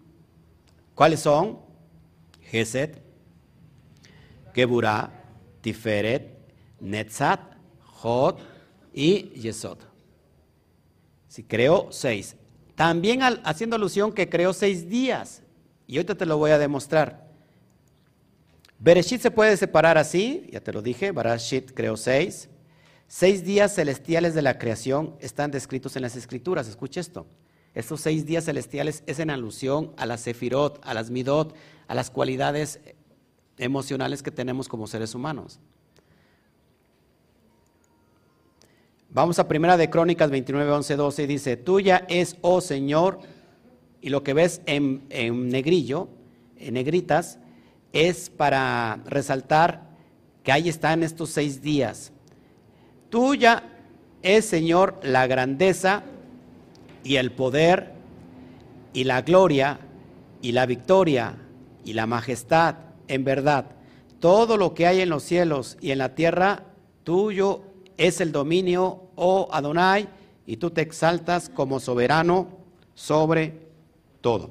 ¿Cuáles 0.95 1.21
son? 1.21 1.59
Geset, 2.43 3.03
Geburah, 4.55 5.13
Tiferet, 5.61 6.39
Netzat, 6.81 7.41
Jod 7.85 8.37
y 8.93 9.31
Yesod. 9.41 9.79
Si 11.29 11.45
creó 11.45 11.89
seis. 11.91 12.37
También 12.75 13.21
haciendo 13.45 13.77
alusión 13.77 14.13
que 14.13 14.29
creó 14.29 14.53
seis 14.53 14.89
días. 14.89 15.43
Y 15.87 15.97
ahorita 15.97 16.15
te 16.15 16.27
lo 16.27 16.39
voy 16.39 16.53
a 16.53 16.59
demostrar. 16.59 17.29
Bereshit 18.79 19.21
se 19.21 19.31
puede 19.31 19.57
separar 19.57 19.99
así, 19.99 20.49
ya 20.53 20.61
te 20.61 20.73
lo 20.73 20.81
dije, 20.83 21.11
Bereshit 21.11 21.73
creó 21.73 21.97
seis. 21.97 22.49
Seis 23.09 23.45
días 23.45 23.75
celestiales 23.75 24.35
de 24.35 24.43
la 24.43 24.59
creación 24.59 25.17
están 25.21 25.51
descritos 25.51 25.97
en 25.97 26.03
las 26.03 26.15
escrituras. 26.15 26.69
Escuche 26.69 27.01
esto. 27.01 27.27
Estos 27.75 28.01
seis 28.01 28.27
días 28.27 28.45
celestiales 28.45 29.03
es 29.07 29.19
en 29.19 29.31
alusión 29.31 29.93
a 29.97 30.07
las 30.07 30.23
sefirot, 30.23 30.81
a 30.83 30.95
las 30.95 31.11
midot, 31.11 31.55
a 31.87 31.95
las 31.95 32.11
cualidades 32.11 32.81
emocionales 33.59 34.23
que 34.23 34.31
tenemos 34.31 34.69
como 34.69 34.87
seres 34.87 35.15
humanos. 35.15 35.61
Vamos 39.11 39.39
a 39.39 39.49
primera 39.49 39.77
de 39.77 39.89
Crónicas 39.89 40.31
29, 40.31 40.71
11, 40.71 40.97
12 40.97 41.23
y 41.23 41.27
dice, 41.27 41.57
tuya 41.57 42.05
es, 42.09 42.37
oh 42.43 42.61
Señor, 42.61 43.21
y 44.01 44.11
lo 44.11 44.23
que 44.23 44.35
ves 44.35 44.61
en, 44.67 45.07
en 45.09 45.49
negrillo, 45.49 46.09
en 46.57 46.75
negritas, 46.75 47.39
es 47.93 48.29
para 48.29 49.01
resaltar 49.07 49.89
que 50.43 50.53
ahí 50.53 50.69
están 50.69 51.03
estos 51.03 51.31
seis 51.31 51.63
días. 51.63 52.13
Tuya 53.09 53.65
es, 54.23 54.45
Señor, 54.45 55.01
la 55.03 55.27
grandeza 55.27 56.05
y 57.05 57.17
el 57.17 57.33
poder 57.33 57.93
y 58.93 59.05
la 59.05 59.23
gloria 59.23 59.81
y 60.43 60.53
la 60.53 60.67
victoria 60.67 61.37
y 61.85 61.93
la 61.95 62.07
majestad, 62.07 62.77
en 63.09 63.25
verdad, 63.25 63.67
todo 64.21 64.57
lo 64.57 64.75
que 64.75 64.87
hay 64.87 65.01
en 65.01 65.09
los 65.09 65.23
cielos 65.23 65.77
y 65.81 65.91
en 65.91 65.99
la 65.99 66.15
tierra, 66.15 66.65
tuyo 67.05 67.63
es 67.97 68.21
el 68.21 68.33
dominio, 68.33 69.05
oh 69.17 69.49
Adonai, 69.53 70.09
y 70.47 70.57
tú 70.57 70.71
te 70.71 70.81
exaltas 70.81 71.49
como 71.49 71.81
soberano 71.81 72.49
sobre 72.95 73.69
todo. 74.21 74.51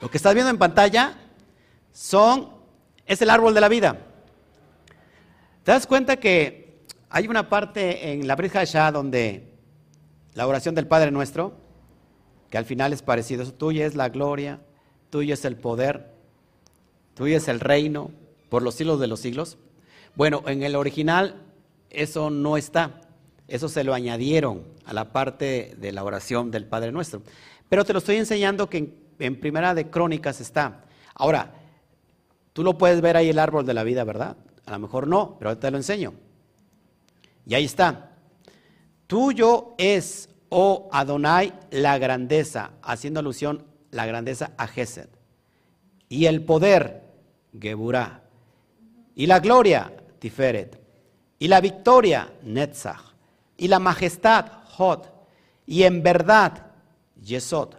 Lo 0.00 0.10
que 0.10 0.16
estás 0.16 0.34
viendo 0.34 0.50
en 0.50 0.58
pantalla 0.58 1.16
son, 1.92 2.50
es 3.06 3.22
el 3.22 3.30
árbol 3.30 3.54
de 3.54 3.60
la 3.60 3.68
vida. 3.68 3.98
¿Te 5.62 5.72
das 5.72 5.86
cuenta 5.86 6.16
que 6.16 6.84
hay 7.10 7.28
una 7.28 7.48
parte 7.48 8.12
en 8.12 8.26
la 8.26 8.36
Brit 8.36 8.54
Shah 8.54 8.92
donde 8.92 9.55
la 10.36 10.46
oración 10.46 10.74
del 10.74 10.86
Padre 10.86 11.10
Nuestro, 11.10 11.54
que 12.50 12.58
al 12.58 12.66
final 12.66 12.92
es 12.92 13.00
parecido, 13.00 13.50
tuya 13.52 13.86
es 13.86 13.96
la 13.96 14.10
gloria, 14.10 14.60
tuyo 15.08 15.32
es 15.32 15.46
el 15.46 15.56
poder, 15.56 16.12
tuyo 17.14 17.38
es 17.38 17.48
el 17.48 17.58
reino 17.58 18.10
por 18.50 18.62
los 18.62 18.74
siglos 18.74 19.00
de 19.00 19.06
los 19.06 19.18
siglos. 19.18 19.56
Bueno, 20.14 20.42
en 20.46 20.62
el 20.62 20.76
original 20.76 21.42
eso 21.88 22.28
no 22.28 22.58
está, 22.58 23.00
eso 23.48 23.70
se 23.70 23.82
lo 23.82 23.94
añadieron 23.94 24.62
a 24.84 24.92
la 24.92 25.10
parte 25.10 25.74
de 25.78 25.90
la 25.90 26.04
oración 26.04 26.50
del 26.50 26.66
Padre 26.66 26.92
Nuestro. 26.92 27.22
Pero 27.70 27.86
te 27.86 27.94
lo 27.94 28.00
estoy 28.00 28.16
enseñando 28.16 28.68
que 28.68 28.92
en, 29.18 29.40
Primera 29.40 29.74
de 29.74 29.88
Crónicas 29.88 30.42
está. 30.42 30.84
Ahora, 31.14 31.54
tú 32.52 32.62
lo 32.62 32.76
puedes 32.76 33.00
ver 33.00 33.16
ahí 33.16 33.30
el 33.30 33.38
árbol 33.38 33.64
de 33.64 33.72
la 33.72 33.84
vida, 33.84 34.04
¿verdad? 34.04 34.36
A 34.66 34.72
lo 34.72 34.80
mejor 34.80 35.08
no, 35.08 35.36
pero 35.38 35.48
ahorita 35.48 35.68
te 35.68 35.70
lo 35.70 35.78
enseño. 35.78 36.12
Y 37.46 37.54
ahí 37.54 37.64
está. 37.64 38.15
Tuyo 39.06 39.74
es, 39.78 40.28
oh 40.48 40.88
Adonai, 40.92 41.52
la 41.70 41.98
grandeza, 41.98 42.72
haciendo 42.82 43.20
alusión 43.20 43.64
la 43.90 44.06
grandeza 44.06 44.52
a 44.56 44.66
Gesed. 44.66 45.08
Y 46.08 46.26
el 46.26 46.42
poder, 46.42 47.02
Geburah. 47.58 48.22
Y 49.14 49.26
la 49.26 49.40
gloria, 49.40 49.92
Tiferet. 50.18 50.80
Y 51.38 51.48
la 51.48 51.60
victoria, 51.60 52.32
Netzach. 52.42 53.14
Y 53.56 53.68
la 53.68 53.78
majestad, 53.78 54.46
Hod. 54.76 55.06
Y 55.66 55.84
en 55.84 56.02
verdad, 56.02 56.66
Yesod. 57.22 57.74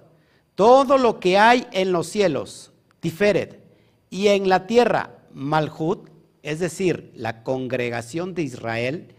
Todo 0.55 0.97
lo 0.97 1.19
que 1.19 1.37
hay 1.37 1.67
en 1.71 1.91
los 1.91 2.07
cielos, 2.07 2.71
Tiferet. 2.99 3.63
Y 4.09 4.27
en 4.27 4.49
la 4.49 4.65
tierra, 4.65 5.19
Malhut, 5.33 6.09
es 6.41 6.59
decir, 6.59 7.11
la 7.15 7.43
congregación 7.43 8.33
de 8.33 8.43
Israel, 8.43 9.13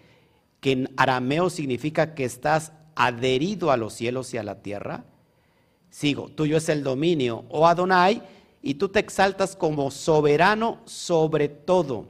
que 0.61 0.73
en 0.73 0.95
arameo 0.97 1.51
significa 1.51 2.15
que 2.15 2.25
estás 2.25 2.73
adherido 2.95 3.71
a 3.71 3.77
los 3.77 3.95
cielos 3.95 4.35
y 4.35 4.39
a 4.39 4.43
la 4.43 4.61
tierra. 4.61 5.05
Sigo, 5.91 6.29
tuyo 6.29 6.57
es 6.57 6.69
el 6.69 6.83
dominio, 6.83 7.45
oh 7.49 7.67
Adonai, 7.67 8.23
y 8.61 8.75
tú 8.75 8.89
te 8.89 8.99
exaltas 8.99 9.57
como 9.57 9.91
soberano 9.91 10.81
sobre 10.85 11.49
todo. 11.49 12.07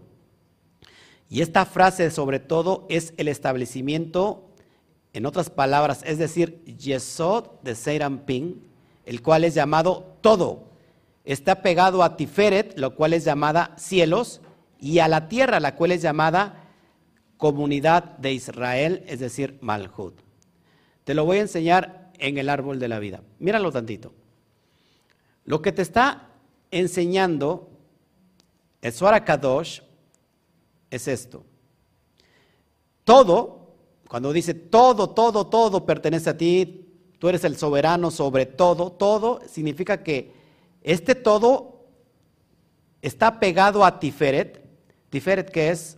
Y 1.30 1.42
esta 1.42 1.66
frase 1.66 2.10
sobre 2.10 2.40
todo 2.40 2.86
es 2.88 3.12
el 3.18 3.28
establecimiento, 3.28 4.44
en 5.12 5.26
otras 5.26 5.50
palabras, 5.50 6.02
es 6.06 6.18
decir, 6.18 6.64
Yesod 6.64 7.46
de 7.62 8.20
Ping, 8.24 8.54
el 9.04 9.22
cual 9.22 9.44
es 9.44 9.54
llamado 9.54 10.16
todo. 10.20 10.68
está 11.24 11.62
pegado 11.62 12.02
a 12.02 12.16
Tiferet, 12.16 12.78
lo 12.78 12.94
cual 12.94 13.12
es 13.12 13.24
llamada 13.24 13.74
cielos, 13.76 14.40
y 14.80 15.00
a 15.00 15.08
la 15.08 15.28
tierra, 15.28 15.60
la 15.60 15.74
cual 15.74 15.92
es 15.92 16.02
llamada 16.02 16.67
comunidad 17.38 18.18
de 18.18 18.34
Israel, 18.34 19.02
es 19.06 19.20
decir, 19.20 19.56
Malhut. 19.62 20.20
Te 21.04 21.14
lo 21.14 21.24
voy 21.24 21.38
a 21.38 21.42
enseñar 21.42 22.10
en 22.18 22.36
el 22.36 22.50
árbol 22.50 22.78
de 22.78 22.88
la 22.88 22.98
vida. 22.98 23.22
Míralo 23.38 23.72
tantito. 23.72 24.12
Lo 25.44 25.62
que 25.62 25.72
te 25.72 25.80
está 25.80 26.28
enseñando 26.70 27.70
el 28.82 28.92
Kadosh 29.24 29.80
es 30.90 31.08
esto. 31.08 31.44
Todo, 33.04 33.74
cuando 34.08 34.32
dice 34.32 34.54
todo, 34.54 35.10
todo, 35.10 35.46
todo 35.46 35.86
pertenece 35.86 36.30
a 36.30 36.36
ti, 36.36 36.86
tú 37.18 37.28
eres 37.28 37.44
el 37.44 37.56
soberano 37.56 38.10
sobre 38.10 38.46
todo, 38.46 38.92
todo 38.92 39.40
significa 39.48 40.02
que 40.02 40.32
este 40.82 41.14
todo 41.14 41.86
está 43.02 43.40
pegado 43.40 43.84
a 43.84 43.98
Tiferet. 43.98 44.62
Tiferet 45.10 45.50
que 45.50 45.70
es 45.70 45.97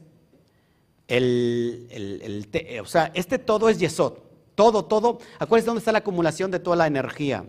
el, 1.11 1.87
el, 1.91 2.81
o 2.81 2.87
sea, 2.87 3.11
este 3.15 3.39
todo 3.39 3.69
es 3.69 3.79
Yesod. 3.79 4.15
Todo, 4.55 4.85
todo. 4.85 5.19
Acuérdense 5.39 5.67
dónde 5.67 5.81
está 5.81 5.93
la 5.93 5.99
acumulación 5.99 6.51
de 6.51 6.61
toda 6.61 6.77
la 6.77 6.87
energía. 6.87 7.45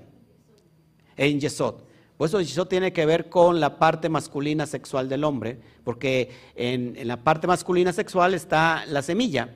En 1.16 1.39
Yesod. 1.39 1.76
Por 2.18 2.28
eso 2.28 2.41
Yesod 2.41 2.68
tiene 2.68 2.91
que 2.91 3.05
ver 3.05 3.30
con 3.30 3.59
la 3.59 3.78
parte 3.78 4.09
masculina 4.09 4.66
sexual 4.66 5.09
del 5.09 5.24
hombre, 5.24 5.59
porque 5.84 6.32
en, 6.55 6.95
en 6.95 7.07
la 7.07 7.24
parte 7.24 7.47
masculina 7.47 7.93
sexual 7.93 8.34
está 8.34 8.86
la 8.88 9.01
semilla, 9.01 9.55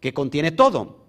que 0.00 0.14
contiene 0.14 0.52
todo. 0.52 1.04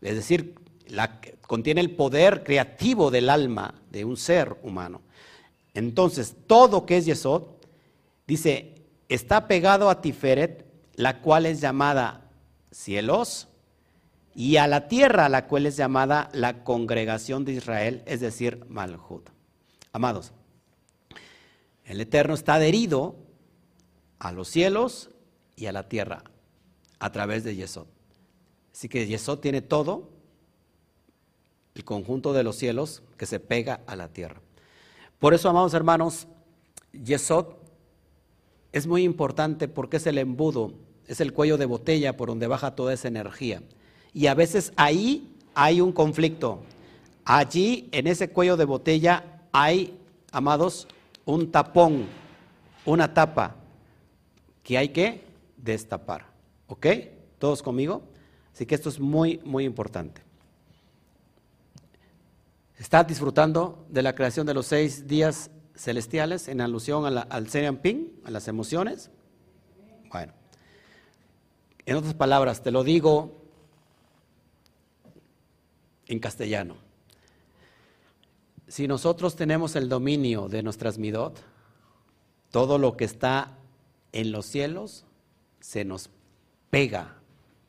Es 0.00 0.14
decir, 0.14 0.54
la, 0.86 1.20
contiene 1.46 1.80
el 1.80 1.90
poder 1.90 2.42
creativo 2.42 3.10
del 3.10 3.28
alma 3.28 3.82
de 3.90 4.04
un 4.04 4.16
ser 4.16 4.56
humano. 4.62 5.02
Entonces, 5.74 6.36
todo 6.46 6.86
que 6.86 6.98
es 6.98 7.06
Yesod, 7.06 7.42
dice, 8.26 8.74
está 9.08 9.46
pegado 9.48 9.90
a 9.90 10.00
Tiferet, 10.00 10.64
la 10.96 11.20
cual 11.20 11.46
es 11.46 11.60
llamada 11.60 12.30
cielos, 12.70 13.48
y 14.34 14.56
a 14.56 14.66
la 14.66 14.88
tierra, 14.88 15.28
la 15.28 15.46
cual 15.46 15.66
es 15.66 15.76
llamada 15.76 16.28
la 16.32 16.64
congregación 16.64 17.44
de 17.44 17.52
Israel, 17.52 18.02
es 18.06 18.20
decir, 18.20 18.64
Malhut. 18.68 19.30
Amados, 19.92 20.32
el 21.84 22.00
Eterno 22.00 22.34
está 22.34 22.54
adherido 22.54 23.14
a 24.18 24.32
los 24.32 24.48
cielos 24.48 25.10
y 25.54 25.66
a 25.66 25.72
la 25.72 25.88
tierra 25.88 26.24
a 26.98 27.12
través 27.12 27.44
de 27.44 27.54
Yesod. 27.54 27.86
Así 28.72 28.88
que 28.88 29.06
Yesod 29.06 29.38
tiene 29.38 29.62
todo, 29.62 30.10
el 31.74 31.84
conjunto 31.84 32.32
de 32.32 32.42
los 32.42 32.56
cielos 32.56 33.02
que 33.16 33.26
se 33.26 33.40
pega 33.40 33.80
a 33.86 33.96
la 33.96 34.08
tierra. 34.08 34.40
Por 35.18 35.34
eso, 35.34 35.48
amados 35.48 35.74
hermanos, 35.74 36.26
Yesod 36.92 37.54
es 38.74 38.88
muy 38.88 39.04
importante 39.04 39.68
porque 39.68 39.98
es 39.98 40.06
el 40.08 40.18
embudo, 40.18 40.72
es 41.06 41.20
el 41.20 41.32
cuello 41.32 41.56
de 41.56 41.64
botella 41.64 42.16
por 42.16 42.26
donde 42.26 42.48
baja 42.48 42.74
toda 42.74 42.92
esa 42.92 43.06
energía. 43.06 43.62
Y 44.12 44.26
a 44.26 44.34
veces 44.34 44.72
ahí 44.74 45.32
hay 45.54 45.80
un 45.80 45.92
conflicto. 45.92 46.58
Allí, 47.24 47.88
en 47.92 48.08
ese 48.08 48.30
cuello 48.30 48.56
de 48.56 48.64
botella, 48.64 49.42
hay, 49.52 49.96
amados, 50.32 50.88
un 51.24 51.52
tapón, 51.52 52.06
una 52.84 53.14
tapa 53.14 53.54
que 54.64 54.76
hay 54.76 54.88
que 54.88 55.22
destapar. 55.56 56.26
¿Ok? 56.66 56.86
¿Todos 57.38 57.62
conmigo? 57.62 58.02
Así 58.52 58.66
que 58.66 58.74
esto 58.74 58.88
es 58.88 58.98
muy, 58.98 59.40
muy 59.44 59.62
importante. 59.62 60.20
¿Estás 62.76 63.06
disfrutando 63.06 63.86
de 63.88 64.02
la 64.02 64.16
creación 64.16 64.44
de 64.48 64.54
los 64.54 64.66
seis 64.66 65.06
días 65.06 65.48
celestiales 65.74 66.48
en 66.48 66.60
alusión 66.60 67.04
al 67.06 67.48
Serian 67.48 67.78
Ping, 67.78 68.08
a 68.24 68.30
las 68.30 68.48
emociones? 68.48 69.10
Bueno, 70.10 70.32
en 71.86 71.96
otras 71.96 72.14
palabras, 72.14 72.62
te 72.62 72.70
lo 72.70 72.84
digo 72.84 73.42
en 76.06 76.18
castellano. 76.18 76.76
Si 78.68 78.88
nosotros 78.88 79.36
tenemos 79.36 79.76
el 79.76 79.88
dominio 79.88 80.48
de 80.48 80.62
nuestras 80.62 80.98
midot, 80.98 81.42
todo 82.50 82.78
lo 82.78 82.96
que 82.96 83.04
está 83.04 83.58
en 84.12 84.32
los 84.32 84.46
cielos 84.46 85.04
se 85.60 85.84
nos 85.84 86.10
pega 86.70 87.16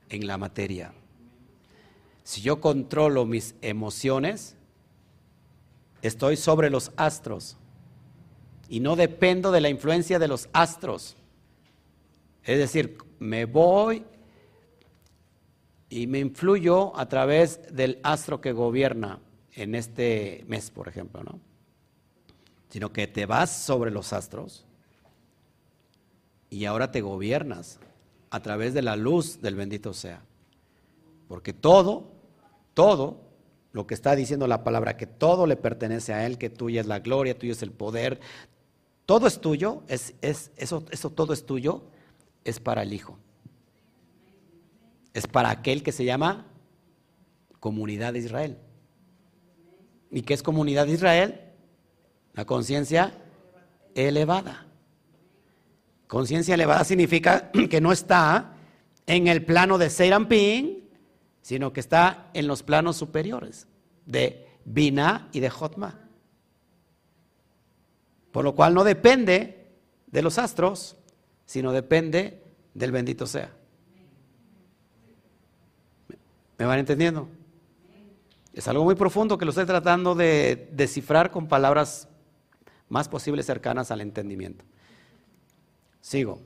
en 0.10 0.28
la 0.28 0.38
materia. 0.38 0.94
Si 2.24 2.42
yo 2.42 2.62
controlo 2.62 3.26
mis 3.26 3.56
emociones, 3.62 4.56
estoy 6.02 6.38
sobre 6.38 6.70
los 6.70 6.92
astros 6.96 7.58
y 8.70 8.80
no 8.80 8.96
dependo 8.96 9.52
de 9.52 9.62
la 9.62 9.70
influencia 9.70 10.20
de 10.20 10.28
los 10.28 10.50
astros. 10.54 11.16
Es 12.44 12.58
decir, 12.58 12.98
me 13.20 13.46
voy 13.46 14.04
y 15.90 16.08
me 16.08 16.20
influyo 16.20 16.98
a 16.98 17.08
través 17.08 17.60
del 17.74 18.00
astro 18.04 18.42
que 18.42 18.52
gobierna 18.52 19.20
en 19.54 19.76
este 19.76 20.44
mes, 20.48 20.72
por 20.72 20.88
ejemplo, 20.88 21.24
¿no? 21.24 21.40
Sino 22.70 22.92
que 22.92 23.08
te 23.08 23.26
vas 23.26 23.52
sobre 23.52 23.92
los 23.92 24.12
astros 24.12 24.66
y 26.50 26.66
ahora 26.66 26.92
te 26.92 27.02
gobiernas 27.02 27.80
a 28.30 28.42
través 28.42 28.74
de 28.74 28.82
la 28.82 28.96
luz 28.96 29.42
del 29.42 29.56
bendito 29.56 29.94
sea. 29.94 30.22
Porque 31.28 31.54
todo, 31.54 32.12
todo 32.74 33.22
lo 33.72 33.88
que 33.88 33.94
está 33.94 34.16
diciendo 34.16 34.48
la 34.48 34.64
palabra, 34.64 34.98
que 34.98 35.08
todo 35.08 35.48
le 35.48 35.56
pertenece 35.56 36.14
a 36.14 36.26
Él, 36.26 36.38
que 36.38 36.50
tuya 36.50 36.82
es 36.82 36.88
la 36.88 37.00
gloria, 37.00 37.38
tuyo 37.38 37.54
es 37.54 37.62
el 37.62 37.72
poder, 37.72 38.20
todo 39.06 39.28
es 39.28 39.40
tuyo, 39.40 39.84
es, 39.88 40.16
es, 40.22 40.52
eso, 40.58 40.86
eso 40.92 41.10
todo 41.10 41.34
es 41.34 41.46
tuyo, 41.46 41.84
es 42.44 42.60
para 42.60 42.84
el 42.84 42.94
Hijo 42.94 43.18
es 45.16 45.28
para 45.28 45.50
aquel 45.50 45.82
que 45.82 45.94
se 45.94 46.04
llama 46.04 46.46
comunidad 47.62 48.12
de 48.12 48.20
Israel. 48.20 48.58
¿Y 50.12 50.24
qué 50.24 50.34
es 50.34 50.44
comunidad 50.44 50.88
de 50.88 50.92
Israel? 50.92 51.42
La 52.34 52.46
conciencia 52.46 53.18
elevada. 53.96 54.68
Conciencia 56.08 56.54
elevada 56.54 56.84
significa 56.84 57.50
que 57.70 57.80
no 57.80 57.94
está 57.94 58.56
en 59.08 59.28
el 59.28 59.46
plano 59.46 59.78
de 59.78 59.90
Serampín, 59.90 60.90
sino 61.42 61.72
que 61.72 61.80
está 61.80 62.30
en 62.34 62.48
los 62.48 62.62
planos 62.62 62.98
superiores 62.98 63.68
de 64.06 64.46
Bina 64.66 65.30
y 65.32 65.40
de 65.40 65.50
Jotma. 65.50 66.05
Por 68.36 68.44
lo 68.44 68.54
cual 68.54 68.74
no 68.74 68.84
depende 68.84 69.66
de 70.08 70.22
los 70.22 70.38
astros, 70.40 70.98
sino 71.46 71.72
depende 71.72 72.44
del 72.74 72.92
bendito 72.92 73.28
sea. 73.28 73.50
¿Me 76.58 76.66
van 76.66 76.80
entendiendo? 76.80 77.30
Es 78.52 78.68
algo 78.68 78.84
muy 78.84 78.96
profundo 78.96 79.38
que 79.38 79.46
lo 79.46 79.52
estoy 79.52 79.66
tratando 79.66 80.16
de 80.16 80.68
descifrar 80.74 81.32
con 81.32 81.48
palabras 81.48 82.10
más 82.90 83.08
posibles 83.08 83.46
cercanas 83.46 83.90
al 83.90 84.02
entendimiento. 84.02 84.66
Sigo. 86.02 86.42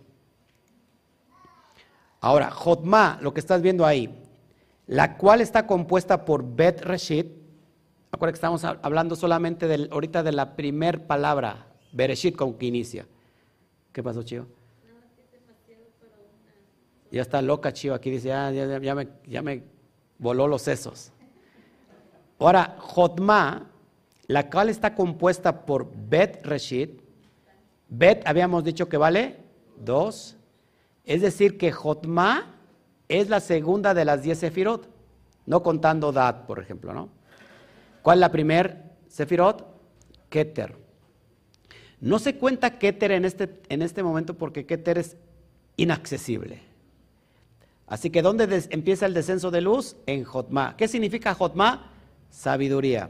Ahora, 2.21 2.51
Jotma, 2.51 3.17
lo 3.19 3.33
que 3.33 3.39
estás 3.39 3.63
viendo 3.63 3.83
ahí, 3.83 4.15
la 4.85 5.17
cual 5.17 5.41
está 5.41 5.65
compuesta 5.65 6.23
por 6.23 6.55
Bet 6.55 6.81
Reshit. 6.81 7.31
Acuérdate 8.11 8.33
que 8.33 8.45
estamos 8.45 8.63
hablando 8.63 9.15
solamente 9.15 9.67
del, 9.67 9.89
ahorita 9.91 10.21
de 10.21 10.33
la 10.33 10.55
primer 10.55 11.07
palabra, 11.07 11.65
Bereshit, 11.91 12.35
con 12.35 12.53
que 12.53 12.65
inicia. 12.65 13.05
¿Qué 13.91 14.03
pasó, 14.03 14.23
Chío? 14.23 14.45
Ya 17.11 17.21
está 17.21 17.41
loca, 17.41 17.73
Chío. 17.73 17.93
Aquí 17.93 18.11
dice, 18.11 18.31
ah, 18.31 18.51
ya, 18.51 18.95
me, 18.95 19.07
ya 19.25 19.41
me 19.41 19.63
voló 20.17 20.47
los 20.47 20.61
sesos. 20.61 21.11
Ahora, 22.37 22.75
Jotma, 22.79 23.69
la 24.27 24.49
cual 24.49 24.69
está 24.69 24.95
compuesta 24.95 25.65
por 25.65 25.91
Bet 25.93 26.45
Reshit, 26.45 27.01
Bet 27.89 28.25
habíamos 28.27 28.63
dicho 28.63 28.87
que 28.87 28.97
vale 28.97 29.37
dos, 29.77 30.37
es 31.03 31.21
decir, 31.21 31.57
que 31.57 31.71
Jotma 31.71 32.55
es 33.07 33.29
la 33.29 33.39
segunda 33.39 33.95
de 33.95 34.05
las 34.05 34.21
diez 34.21 34.37
sefirot, 34.37 34.87
no 35.47 35.63
contando 35.63 36.11
Dad, 36.11 36.45
por 36.45 36.59
ejemplo, 36.59 36.93
¿no? 36.93 37.09
¿Cuál 38.03 38.19
es 38.19 38.21
la 38.21 38.31
primer 38.31 38.83
sefirot? 39.07 39.65
Keter. 40.29 40.75
No 42.01 42.19
se 42.19 42.35
cuenta 42.35 42.79
Keter 42.79 43.11
en 43.11 43.25
este, 43.25 43.61
en 43.69 43.81
este 43.81 44.03
momento 44.03 44.35
porque 44.35 44.65
Keter 44.65 44.97
es 44.97 45.17
inaccesible. 45.75 46.61
Así 47.87 48.09
que 48.09 48.21
¿dónde 48.21 48.67
empieza 48.69 49.05
el 49.05 49.13
descenso 49.13 49.51
de 49.51 49.61
luz? 49.61 49.95
En 50.05 50.23
Jotma. 50.23 50.75
¿Qué 50.77 50.87
significa 50.87 51.33
Jotma? 51.33 51.91
Sabiduría. 52.29 53.09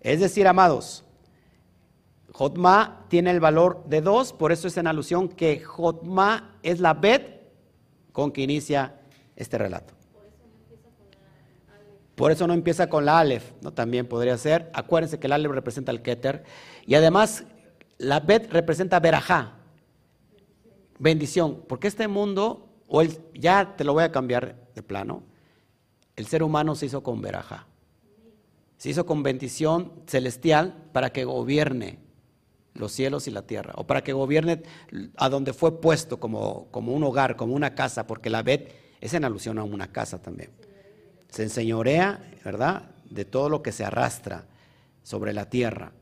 Es 0.00 0.20
decir, 0.20 0.46
amados, 0.46 1.04
Jotma 2.32 3.06
tiene 3.08 3.30
el 3.30 3.40
valor 3.40 3.84
de 3.86 4.00
dos, 4.00 4.32
por 4.32 4.52
eso 4.52 4.68
es 4.68 4.76
en 4.76 4.86
alusión 4.86 5.28
que 5.28 5.60
Jotma 5.60 6.56
es 6.62 6.80
la 6.80 6.94
bet 6.94 7.40
con 8.12 8.30
que 8.30 8.42
inicia 8.42 8.94
este 9.34 9.58
relato. 9.58 9.94
Por 12.14 12.32
eso 12.32 12.46
no 12.46 12.52
empieza 12.52 12.88
con 12.88 13.04
la 13.04 13.20
Aleph, 13.20 13.52
¿no? 13.62 13.72
También 13.72 14.06
podría 14.06 14.36
ser. 14.36 14.70
Acuérdense 14.74 15.18
que 15.18 15.28
el 15.28 15.32
Aleph 15.32 15.52
representa 15.52 15.92
el 15.92 16.02
Keter. 16.02 16.42
Y 16.84 16.96
además, 16.96 17.44
la 17.98 18.20
Bet 18.20 18.50
representa 18.52 19.00
Berajá, 19.00 19.54
bendición. 20.98 21.62
Porque 21.68 21.88
este 21.88 22.08
mundo, 22.08 22.68
o 22.86 23.02
el, 23.02 23.18
ya 23.34 23.76
te 23.76 23.84
lo 23.84 23.92
voy 23.92 24.04
a 24.04 24.12
cambiar 24.12 24.56
de 24.74 24.82
plano, 24.82 25.22
el 26.16 26.26
ser 26.26 26.42
humano 26.42 26.74
se 26.74 26.86
hizo 26.86 27.02
con 27.02 27.20
Berajá. 27.20 27.66
Se 28.76 28.90
hizo 28.90 29.06
con 29.06 29.22
bendición 29.22 29.92
celestial 30.06 30.74
para 30.92 31.10
que 31.10 31.24
gobierne 31.24 31.98
los 32.74 32.92
cielos 32.92 33.26
y 33.26 33.32
la 33.32 33.42
tierra, 33.42 33.74
o 33.76 33.86
para 33.86 34.04
que 34.04 34.12
gobierne 34.12 34.62
a 35.16 35.28
donde 35.28 35.52
fue 35.52 35.80
puesto 35.80 36.20
como, 36.20 36.68
como 36.70 36.92
un 36.92 37.02
hogar, 37.02 37.34
como 37.34 37.54
una 37.54 37.74
casa, 37.74 38.06
porque 38.06 38.30
la 38.30 38.42
Bet 38.42 38.72
es 39.00 39.14
en 39.14 39.24
alusión 39.24 39.58
a 39.58 39.64
una 39.64 39.90
casa 39.90 40.22
también 40.22 40.50
se 41.30 41.42
enseñorea, 41.42 42.20
¿verdad?, 42.44 42.90
de 43.08 43.24
todo 43.24 43.48
lo 43.48 43.62
que 43.62 43.72
se 43.72 43.84
arrastra 43.84 44.44
sobre 45.02 45.32
la 45.32 45.48
tierra. 45.48 45.92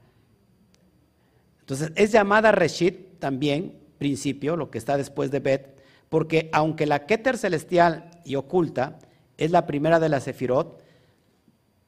Entonces, 1.66 1.90
es 1.96 2.12
llamada 2.12 2.52
Reshit 2.52 3.18
también, 3.18 3.76
principio, 3.98 4.54
lo 4.54 4.70
que 4.70 4.78
está 4.78 4.96
después 4.96 5.32
de 5.32 5.40
Bet, 5.40 5.76
porque 6.08 6.48
aunque 6.52 6.86
la 6.86 7.06
Keter 7.06 7.36
celestial 7.36 8.08
y 8.24 8.36
oculta 8.36 9.00
es 9.36 9.50
la 9.50 9.66
primera 9.66 9.98
de 9.98 10.08
las 10.08 10.22
Sefirot, 10.22 10.80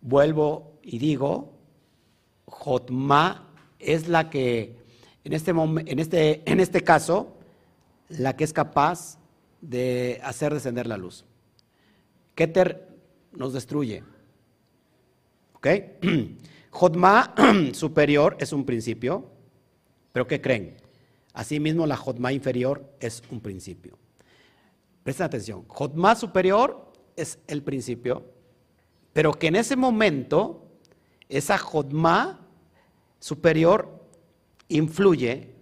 vuelvo 0.00 0.80
y 0.82 0.98
digo, 0.98 1.52
Jotma 2.46 3.52
es 3.78 4.08
la 4.08 4.30
que, 4.30 4.74
en 5.22 5.32
este, 5.32 5.52
en 5.52 5.98
este, 6.00 6.42
en 6.50 6.58
este 6.58 6.82
caso, 6.82 7.36
la 8.08 8.34
que 8.34 8.42
es 8.42 8.52
capaz 8.52 9.20
de 9.60 10.20
hacer 10.24 10.54
descender 10.54 10.88
la 10.88 10.96
luz. 10.96 11.24
Keter 12.34 12.88
nos 13.30 13.52
destruye. 13.52 14.02
¿Ok? 15.52 15.68
Jotma 16.70 17.32
superior 17.74 18.36
es 18.40 18.52
un 18.52 18.64
principio, 18.64 19.37
pero 20.12 20.26
¿qué 20.26 20.40
creen? 20.40 20.76
Asimismo, 21.32 21.86
la 21.86 21.96
Jotma 21.96 22.32
inferior 22.32 22.96
es 23.00 23.22
un 23.30 23.40
principio. 23.40 23.98
Presten 25.02 25.26
atención, 25.26 25.64
Jotma 25.68 26.14
superior 26.14 26.92
es 27.16 27.38
el 27.46 27.62
principio, 27.62 28.24
pero 29.12 29.32
que 29.32 29.46
en 29.46 29.56
ese 29.56 29.76
momento 29.76 30.68
esa 31.28 31.58
Jotma 31.58 32.46
superior 33.18 34.04
influye, 34.68 35.54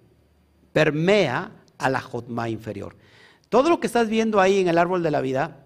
permea 0.73 1.53
a 1.79 1.91
la 1.91 2.01
Jotma 2.01 2.49
inferior. 2.49 2.97
Todo 3.49 3.71
lo 3.71 3.81
que 3.81 3.87
estás 3.87 4.09
viendo 4.09 4.41
ahí 4.41 4.61
en 4.61 4.69
el 4.69 4.79
árbol 4.79 5.03
de 5.03 5.11
la 5.11 5.21
vida, 5.21 5.65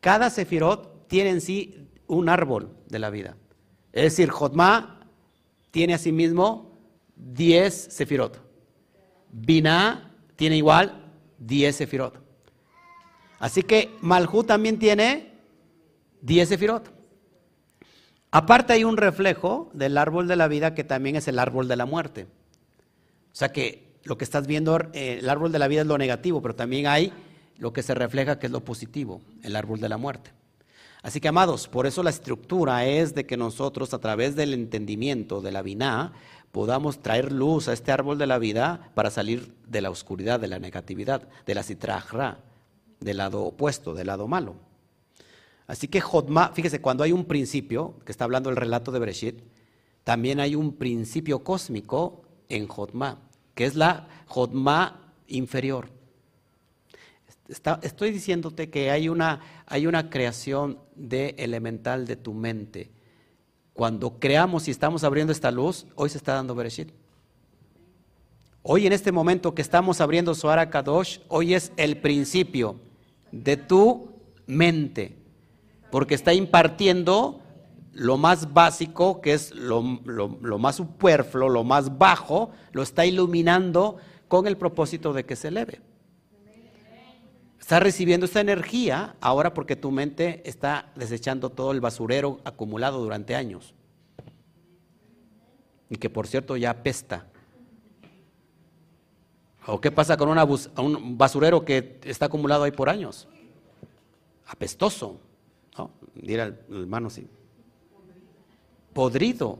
cada 0.00 0.30
sefirot 0.30 1.08
tiene 1.08 1.30
en 1.30 1.40
sí 1.40 1.88
un 2.06 2.28
árbol 2.28 2.76
de 2.88 2.98
la 2.98 3.10
vida. 3.10 3.36
Es 3.92 4.04
decir, 4.04 4.30
Jotma 4.30 5.00
tiene 5.70 5.94
asimismo 5.94 6.77
10 7.18 7.88
sefirot. 7.90 8.40
Binah 9.30 10.10
tiene 10.36 10.56
igual 10.56 11.12
10 11.38 11.76
sefirot. 11.76 12.20
Así 13.38 13.62
que 13.62 13.94
Malhut 14.00 14.46
también 14.46 14.78
tiene 14.78 15.32
10 16.22 16.48
sefirot. 16.48 16.90
Aparte 18.30 18.72
hay 18.72 18.84
un 18.84 18.96
reflejo 18.96 19.70
del 19.72 19.96
árbol 19.96 20.28
de 20.28 20.36
la 20.36 20.48
vida 20.48 20.74
que 20.74 20.84
también 20.84 21.16
es 21.16 21.28
el 21.28 21.38
árbol 21.38 21.68
de 21.68 21.76
la 21.76 21.86
muerte. 21.86 22.26
O 23.32 23.34
sea 23.38 23.52
que 23.52 23.88
lo 24.04 24.18
que 24.18 24.24
estás 24.24 24.46
viendo, 24.46 24.78
eh, 24.92 25.18
el 25.20 25.28
árbol 25.28 25.52
de 25.52 25.58
la 25.58 25.68
vida 25.68 25.82
es 25.82 25.86
lo 25.86 25.98
negativo, 25.98 26.42
pero 26.42 26.54
también 26.54 26.86
hay 26.86 27.12
lo 27.56 27.72
que 27.72 27.82
se 27.82 27.94
refleja 27.94 28.38
que 28.38 28.46
es 28.46 28.52
lo 28.52 28.64
positivo, 28.64 29.20
el 29.42 29.56
árbol 29.56 29.80
de 29.80 29.88
la 29.88 29.96
muerte. 29.96 30.32
Así 31.02 31.20
que, 31.20 31.28
amados, 31.28 31.68
por 31.68 31.86
eso 31.86 32.02
la 32.02 32.10
estructura 32.10 32.84
es 32.84 33.14
de 33.14 33.24
que 33.24 33.36
nosotros, 33.36 33.94
a 33.94 34.00
través 34.00 34.34
del 34.34 34.52
entendimiento 34.52 35.40
de 35.40 35.52
la 35.52 35.62
Biná, 35.62 36.12
podamos 36.52 37.00
traer 37.00 37.32
luz 37.32 37.68
a 37.68 37.72
este 37.72 37.92
árbol 37.92 38.18
de 38.18 38.26
la 38.26 38.38
vida 38.38 38.90
para 38.94 39.10
salir 39.10 39.54
de 39.66 39.80
la 39.80 39.90
oscuridad, 39.90 40.40
de 40.40 40.48
la 40.48 40.58
negatividad, 40.58 41.28
de 41.46 41.54
la 41.54 41.62
citrajra, 41.62 42.38
del 43.00 43.18
lado 43.18 43.44
opuesto, 43.44 43.94
del 43.94 44.08
lado 44.08 44.26
malo. 44.28 44.56
Así 45.66 45.88
que 45.88 46.00
Jotma, 46.00 46.52
fíjese, 46.54 46.80
cuando 46.80 47.04
hay 47.04 47.12
un 47.12 47.26
principio, 47.26 47.98
que 48.04 48.12
está 48.12 48.24
hablando 48.24 48.50
el 48.50 48.56
relato 48.56 48.90
de 48.90 48.98
Bereshit, 48.98 49.40
también 50.04 50.40
hay 50.40 50.54
un 50.54 50.76
principio 50.76 51.44
cósmico 51.44 52.22
en 52.48 52.66
Jotma, 52.66 53.18
que 53.54 53.66
es 53.66 53.74
la 53.74 54.08
Jotma 54.26 55.12
inferior 55.26 55.98
estoy 57.82 58.10
diciéndote 58.10 58.70
que 58.70 58.90
hay 58.90 59.08
una, 59.08 59.40
hay 59.66 59.86
una 59.86 60.10
creación 60.10 60.78
de 60.94 61.34
elemental 61.38 62.06
de 62.06 62.16
tu 62.16 62.34
mente. 62.34 62.90
Cuando 63.78 64.18
creamos 64.18 64.66
y 64.66 64.72
estamos 64.72 65.04
abriendo 65.04 65.32
esta 65.32 65.52
luz, 65.52 65.86
hoy 65.94 66.08
se 66.08 66.18
está 66.18 66.34
dando 66.34 66.56
Bereshit. 66.56 66.90
Hoy 68.62 68.88
en 68.88 68.92
este 68.92 69.12
momento 69.12 69.54
que 69.54 69.62
estamos 69.62 70.00
abriendo 70.00 70.34
Zohar 70.34 70.68
Kadosh, 70.68 71.20
hoy 71.28 71.54
es 71.54 71.70
el 71.76 71.98
principio 71.98 72.80
de 73.30 73.56
tu 73.56 74.08
mente, 74.48 75.16
porque 75.92 76.16
está 76.16 76.34
impartiendo 76.34 77.40
lo 77.92 78.16
más 78.16 78.52
básico, 78.52 79.20
que 79.20 79.34
es 79.34 79.54
lo, 79.54 80.00
lo 80.04 80.58
más 80.58 80.74
superfluo, 80.74 81.48
lo 81.48 81.62
más 81.62 81.98
bajo, 81.98 82.50
lo 82.72 82.82
está 82.82 83.06
iluminando 83.06 83.98
con 84.26 84.48
el 84.48 84.56
propósito 84.56 85.12
de 85.12 85.24
que 85.24 85.36
se 85.36 85.46
eleve. 85.46 85.80
Estás 87.68 87.82
recibiendo 87.82 88.24
esta 88.24 88.40
energía 88.40 89.14
ahora 89.20 89.52
porque 89.52 89.76
tu 89.76 89.90
mente 89.90 90.40
está 90.48 90.90
desechando 90.96 91.50
todo 91.50 91.72
el 91.72 91.82
basurero 91.82 92.40
acumulado 92.44 92.98
durante 92.98 93.34
años. 93.34 93.74
Y 95.90 95.96
que 95.96 96.08
por 96.08 96.26
cierto 96.26 96.56
ya 96.56 96.70
apesta. 96.70 97.26
¿O 99.66 99.82
qué 99.82 99.90
pasa 99.90 100.16
con 100.16 100.30
un 100.30 101.18
basurero 101.18 101.66
que 101.66 102.00
está 102.04 102.24
acumulado 102.24 102.64
ahí 102.64 102.70
por 102.70 102.88
años? 102.88 103.28
Apestoso. 104.46 105.20
¿no? 105.76 105.90
Dirá 106.14 106.44
el 106.44 106.56
hermano 106.70 107.10
sí. 107.10 107.28
Podrido. 108.94 109.58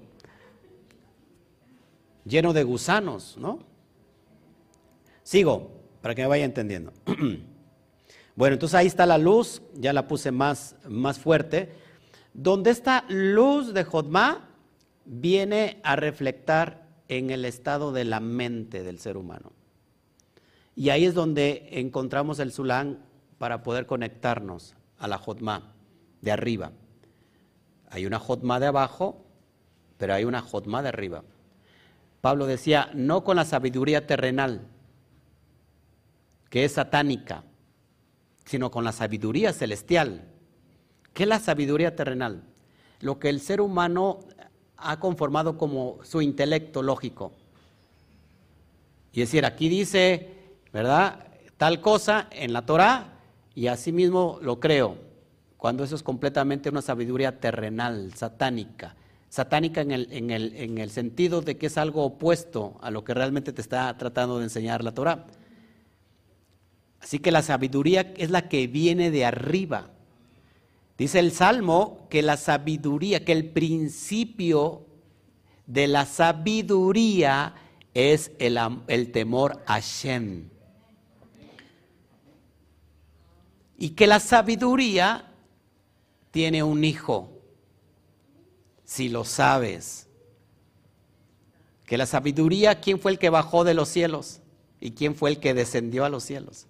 Lleno 2.24 2.54
de 2.54 2.62
gusanos, 2.62 3.36
¿no? 3.36 3.59
Sigo, 5.22 5.72
para 6.00 6.14
que 6.14 6.22
me 6.22 6.28
vaya 6.28 6.46
entendiendo. 6.46 6.94
Bueno, 8.39 8.55
entonces 8.55 8.76
ahí 8.76 8.86
está 8.86 9.05
la 9.05 9.18
luz, 9.18 9.62
ya 9.74 9.93
la 9.93 10.07
puse 10.07 10.30
más, 10.30 10.76
más 10.89 11.18
fuerte, 11.18 11.72
donde 12.32 12.70
esta 12.70 13.05
luz 13.09 13.74
de 13.74 13.82
Jodma 13.82 14.51
viene 15.05 15.80
a 15.82 15.97
reflectar 15.97 16.86
en 17.09 17.30
el 17.30 17.45
estado 17.45 17.91
de 17.91 18.05
la 18.05 18.20
mente 18.20 18.84
del 18.84 19.01
ser 19.01 19.16
humano. 19.16 19.51
Y 20.76 20.91
ahí 20.91 21.05
es 21.05 21.14
donde 21.14 21.68
encontramos 21.72 22.39
el 22.39 22.53
Zulán 22.53 23.01
para 23.39 23.64
poder 23.64 23.86
conectarnos 23.86 24.76
a 25.01 25.09
la 25.09 25.18
Jodma 25.18 25.72
de 26.20 26.30
arriba. 26.30 26.70
Hay 27.91 28.07
una 28.07 28.20
Jodma 28.20 28.61
de 28.61 28.66
abajo, 28.66 29.24
pero 29.97 30.14
hay 30.14 30.22
una 30.22 30.43
Jodma 30.43 30.80
de 30.80 30.91
arriba. 30.91 31.24
Pablo 32.20 32.47
decía, 32.47 32.89
no 32.95 33.24
con 33.24 33.34
la 33.34 33.45
sabiduría 33.45 34.07
terrenal, 34.07 34.68
que 36.51 36.64
es 36.64 36.74
satánica, 36.74 37.43
sino 38.49 38.70
con 38.70 38.82
la 38.82 38.92
sabiduría 38.92 39.53
celestial. 39.53 40.24
¿Qué 41.12 41.24
es 41.24 41.28
la 41.28 41.38
sabiduría 41.38 41.94
terrenal? 41.94 42.44
Lo 43.01 43.18
que 43.18 43.28
el 43.28 43.40
ser 43.40 43.61
humano 43.61 44.20
ha 44.78 44.99
conformado 44.99 45.59
como 45.59 45.99
su 46.03 46.22
intelecto 46.22 46.82
lógico. 46.82 47.32
Y 49.12 49.20
es 49.20 49.28
decir, 49.28 49.44
aquí 49.44 49.68
dice, 49.68 50.30
¿verdad? 50.72 51.26
Tal 51.59 51.82
cosa 51.82 52.28
en 52.30 52.55
la 52.55 52.64
Torah 52.64 53.18
y 53.55 53.66
así 53.66 53.92
mismo 53.92 54.38
lo 54.40 54.61
creo, 54.61 54.96
cuando 55.59 55.84
eso 55.84 55.94
es 55.94 56.03
completamente 56.03 56.70
una 56.70 56.80
sabiduría 56.80 57.40
terrenal, 57.40 58.14
satánica. 58.14 58.96
Satánica 59.28 59.82
en 59.82 59.90
el, 59.90 60.09
en 60.11 60.30
el, 60.30 60.55
en 60.55 60.78
el 60.78 60.88
sentido 60.90 61.42
de 61.42 61.59
que 61.59 61.66
es 61.66 61.76
algo 61.76 62.03
opuesto 62.03 62.78
a 62.80 62.90
lo 62.90 63.05
que 63.05 63.12
realmente 63.12 63.53
te 63.53 63.61
está 63.61 63.94
tratando 63.99 64.38
de 64.38 64.44
enseñar 64.44 64.82
la 64.82 64.94
Torah. 64.94 65.26
Así 67.01 67.18
que 67.18 67.30
la 67.30 67.42
sabiduría 67.42 68.12
es 68.16 68.30
la 68.30 68.49
que 68.49 68.66
viene 68.66 69.11
de 69.11 69.24
arriba. 69.24 69.90
Dice 70.96 71.20
el 71.20 71.30
Salmo 71.30 72.07
que 72.11 72.22
la 72.22 72.36
sabiduría, 72.36 73.24
que 73.24 73.32
el 73.32 73.51
principio 73.51 74.84
de 75.66 75.86
la 75.86 76.07
sabiduría 76.07 77.55
es 77.94 78.32
el, 78.38 78.59
el 78.88 79.12
temor 79.12 79.62
a 79.66 79.78
Shem. 79.78 80.49
Y 83.76 83.90
que 83.90 84.09
la 84.09 84.18
sabiduría 84.18 85.30
tiene 86.32 86.64
un 86.64 86.82
hijo, 86.82 87.30
si 88.84 89.09
lo 89.09 89.24
sabes. 89.24 90.09
Que 91.86 91.96
la 91.96 92.07
sabiduría, 92.07 92.80
¿quién 92.80 92.99
fue 92.99 93.12
el 93.12 93.18
que 93.20 93.30
bajó 93.30 93.62
de 93.62 93.74
los 93.74 93.88
cielos? 93.88 94.40
¿Y 94.80 94.92
quién 94.92 95.14
fue 95.14 95.30
el 95.30 95.38
que 95.38 95.55
descendió 95.55 96.05
a 96.05 96.09
los 96.09 96.24
cielos? 96.24 96.66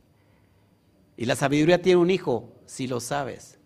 Y 1.18 1.24
la 1.24 1.34
sabiduría 1.34 1.82
tiene 1.82 1.96
un 1.96 2.12
hijo, 2.12 2.52
si 2.64 2.86
lo 2.86 3.00
sabes. 3.00 3.58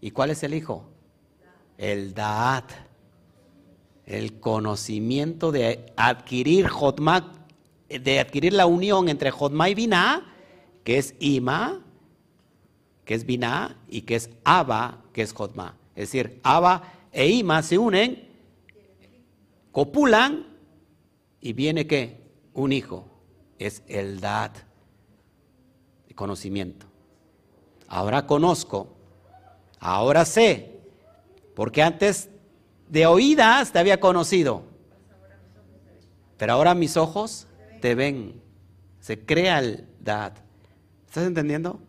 ¿Y 0.00 0.10
cuál 0.10 0.30
es 0.30 0.42
el 0.42 0.54
hijo? 0.54 0.88
El 1.76 2.14
Daat. 2.14 2.72
El 4.06 4.40
conocimiento 4.40 5.52
de 5.52 5.92
adquirir 5.98 6.68
Jotma, 6.68 7.34
de 7.90 8.20
adquirir 8.20 8.54
la 8.54 8.64
unión 8.64 9.10
entre 9.10 9.30
Jotma 9.30 9.68
y 9.68 9.74
Binah, 9.74 10.34
que 10.82 10.96
es 10.96 11.14
Ima, 11.20 11.82
que 13.04 13.16
es 13.16 13.26
Binah, 13.26 13.76
y 13.86 14.00
que 14.00 14.16
es 14.16 14.30
Abba, 14.42 15.04
que 15.12 15.20
es 15.20 15.34
Jotma. 15.34 15.76
Es 15.94 16.10
decir, 16.10 16.40
Abba 16.42 16.90
e 17.12 17.28
Ima 17.28 17.62
se 17.62 17.76
unen, 17.76 18.30
copulan, 19.72 20.46
y 21.38 21.52
viene 21.52 21.86
que 21.86 22.18
un 22.54 22.72
hijo. 22.72 23.10
Es 23.58 23.82
el 23.88 24.20
Daat, 24.20 24.71
conocimiento. 26.14 26.86
Ahora 27.88 28.26
conozco, 28.26 28.88
ahora 29.78 30.24
sé, 30.24 30.80
porque 31.54 31.82
antes 31.82 32.30
de 32.88 33.06
oídas 33.06 33.72
te 33.72 33.78
había 33.78 34.00
conocido, 34.00 34.64
pero 36.38 36.54
ahora 36.54 36.74
mis 36.74 36.96
ojos 36.96 37.46
te 37.80 37.94
ven. 37.94 38.40
Se 39.00 39.18
crea 39.18 39.58
el 39.58 39.86
Dad. 40.00 40.32
¿Estás 41.06 41.26
entendiendo? 41.26 41.80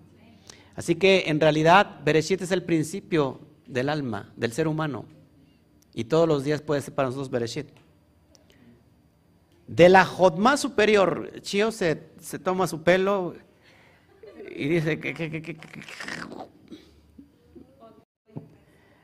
Así 0.76 0.96
que 0.96 1.24
en 1.28 1.40
realidad 1.40 2.02
Bereshit 2.04 2.42
es 2.42 2.52
el 2.52 2.64
principio 2.64 3.40
del 3.68 3.90
alma, 3.90 4.34
del 4.36 4.52
ser 4.52 4.68
humano. 4.68 5.06
Y 5.94 6.06
todos 6.06 6.28
los 6.28 6.44
días 6.44 6.62
puede 6.62 6.82
ser 6.82 6.94
para 6.96 7.08
nosotros 7.08 7.30
Bereshit. 7.30 7.68
De 9.68 9.90
la 9.90 10.06
Jodma 10.06 10.58
superior, 10.58 11.32
Chio 11.42 11.72
se, 11.72 12.10
se 12.20 12.40
toma 12.40 12.68
su 12.68 12.84
pelo 12.84 13.36
y 14.56 14.68
dice 14.68 15.00
que, 15.00 15.14
que, 15.14 15.30
que, 15.30 15.42
que 15.42 15.58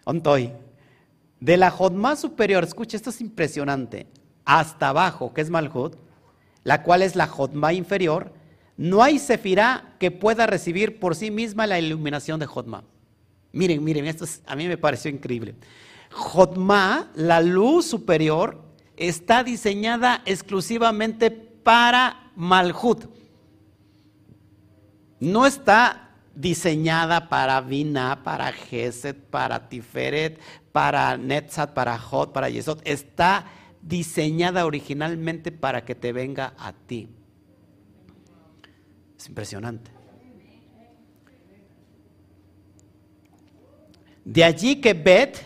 Ontoy. 0.05 0.51
De 1.39 1.55
la 1.55 1.71
Jodma 1.71 2.15
superior, 2.15 2.63
escucha, 2.63 2.97
esto 2.97 3.11
es 3.11 3.21
impresionante, 3.21 4.07
hasta 4.43 4.89
abajo, 4.89 5.33
que 5.33 5.41
es 5.41 5.49
Malhut, 5.49 5.95
la 6.63 6.83
cual 6.83 7.01
es 7.01 7.15
la 7.15 7.27
Jodma 7.27 7.73
inferior, 7.73 8.33
no 8.75 9.03
hay 9.03 9.19
sefirá 9.19 9.95
que 9.99 10.11
pueda 10.11 10.47
recibir 10.47 10.99
por 10.99 11.15
sí 11.15 11.31
misma 11.31 11.67
la 11.67 11.79
iluminación 11.79 12.39
de 12.39 12.45
Jodma. 12.45 12.83
Miren, 13.51 13.83
miren, 13.83 14.05
esto 14.05 14.25
a 14.47 14.55
mí 14.55 14.67
me 14.67 14.77
pareció 14.77 15.09
increíble. 15.11 15.55
Jodma, 16.11 17.11
la 17.15 17.41
luz 17.41 17.85
superior, 17.85 18.61
está 18.97 19.43
diseñada 19.43 20.21
exclusivamente 20.25 21.31
para 21.31 22.31
Malhut. 22.35 23.05
No 25.19 25.45
está 25.45 26.09
diseñada 26.35 27.27
para 27.27 27.59
Vina, 27.61 28.23
para 28.23 28.51
Geset, 28.51 29.17
para 29.17 29.67
Tiferet, 29.67 30.39
para 30.71 31.17
Netzat, 31.17 31.73
para 31.73 31.97
Hot, 31.97 32.31
para 32.31 32.49
Yesod. 32.49 32.79
Está 32.85 33.45
diseñada 33.81 34.65
originalmente 34.65 35.51
para 35.51 35.83
que 35.83 35.95
te 35.95 36.13
venga 36.13 36.53
a 36.57 36.73
ti. 36.73 37.09
Es 39.17 39.27
impresionante. 39.27 39.91
De 44.23 44.43
allí 44.43 44.77
que 44.77 44.93
Bet 44.93 45.37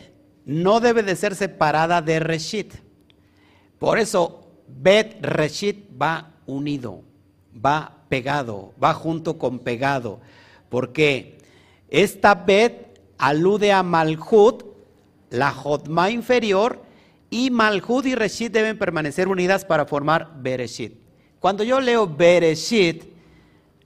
no 0.46 0.80
debe 0.80 1.04
de 1.04 1.16
ser 1.16 1.36
separada 1.36 2.02
de 2.02 2.20
Reshit. 2.20 2.74
Por 3.80 3.98
eso 3.98 4.52
Bet 4.68 5.24
Reshit 5.24 5.90
va 6.00 6.34
unido, 6.46 7.04
va 7.54 7.93
pegado, 8.14 8.74
va 8.82 8.94
junto 8.94 9.40
con 9.40 9.58
pegado, 9.58 10.20
porque 10.70 11.40
esta 11.90 12.36
Bet 12.36 13.00
alude 13.18 13.72
a 13.72 13.82
Malhut, 13.82 14.66
la 15.32 15.50
Jotma 15.50 16.12
inferior, 16.12 16.84
y 17.32 17.50
Malhut 17.50 18.06
y 18.06 18.14
Reshit 18.14 18.54
deben 18.54 18.78
permanecer 18.78 19.28
unidas 19.28 19.66
para 19.66 19.88
formar 19.88 20.32
Bereshit. 20.44 20.94
Cuando 21.40 21.64
yo 21.64 21.82
leo 21.82 22.06
Bereshit, 22.06 23.06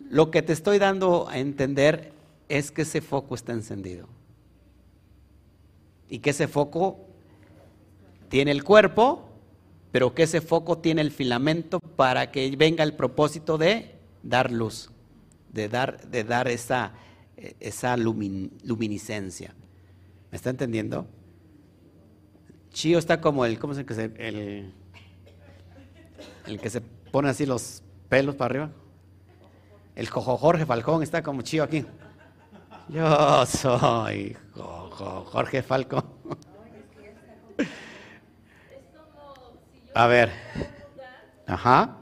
lo 0.09 0.29
que 0.29 0.41
te 0.41 0.51
estoy 0.51 0.77
dando 0.77 1.29
a 1.29 1.37
entender 1.37 2.11
es 2.49 2.69
que 2.69 2.81
ese 2.81 2.99
foco 2.99 3.33
está 3.33 3.53
encendido. 3.53 4.09
Y 6.09 6.19
que 6.19 6.31
ese 6.31 6.49
foco 6.49 6.99
tiene 8.27 8.51
el 8.51 8.65
cuerpo, 8.65 9.29
pero 9.93 10.13
que 10.13 10.23
ese 10.23 10.41
foco 10.41 10.79
tiene 10.79 10.99
el 10.99 11.11
filamento 11.11 11.79
para 11.79 12.29
que 12.29 12.53
venga 12.57 12.83
el 12.83 12.93
propósito 12.93 13.57
de 13.57 13.96
dar 14.27 14.51
luz, 14.51 14.91
de 15.51 15.69
dar, 15.69 16.07
de 16.07 16.23
dar 16.23 16.47
esa, 16.47 16.93
esa 17.59 17.95
luminiscencia. 17.97 19.55
¿Me 20.31 20.35
está 20.35 20.49
entendiendo? 20.49 21.07
Chío 22.71 22.99
está 22.99 23.21
como 23.21 23.45
el, 23.45 23.57
¿cómo 23.57 23.73
se 23.73 23.83
dice? 23.83 24.11
El, 24.17 24.73
el 26.45 26.59
que 26.59 26.69
se 26.69 26.81
pone 26.81 27.29
así 27.29 27.45
los 27.45 27.81
pelos 28.09 28.35
para 28.35 28.45
arriba. 28.45 28.71
El 29.95 30.07
Jojo 30.09 30.37
Jorge 30.37 30.65
Falcón 30.65 31.01
está 31.01 31.23
como 31.23 31.41
Chío 31.41 31.63
aquí. 31.63 31.85
Yo 32.89 33.45
soy 33.45 34.37
Jorge 34.53 35.63
Falcón. 35.63 36.05
A 39.95 40.05
ver. 40.05 40.31
Ajá. 41.47 41.97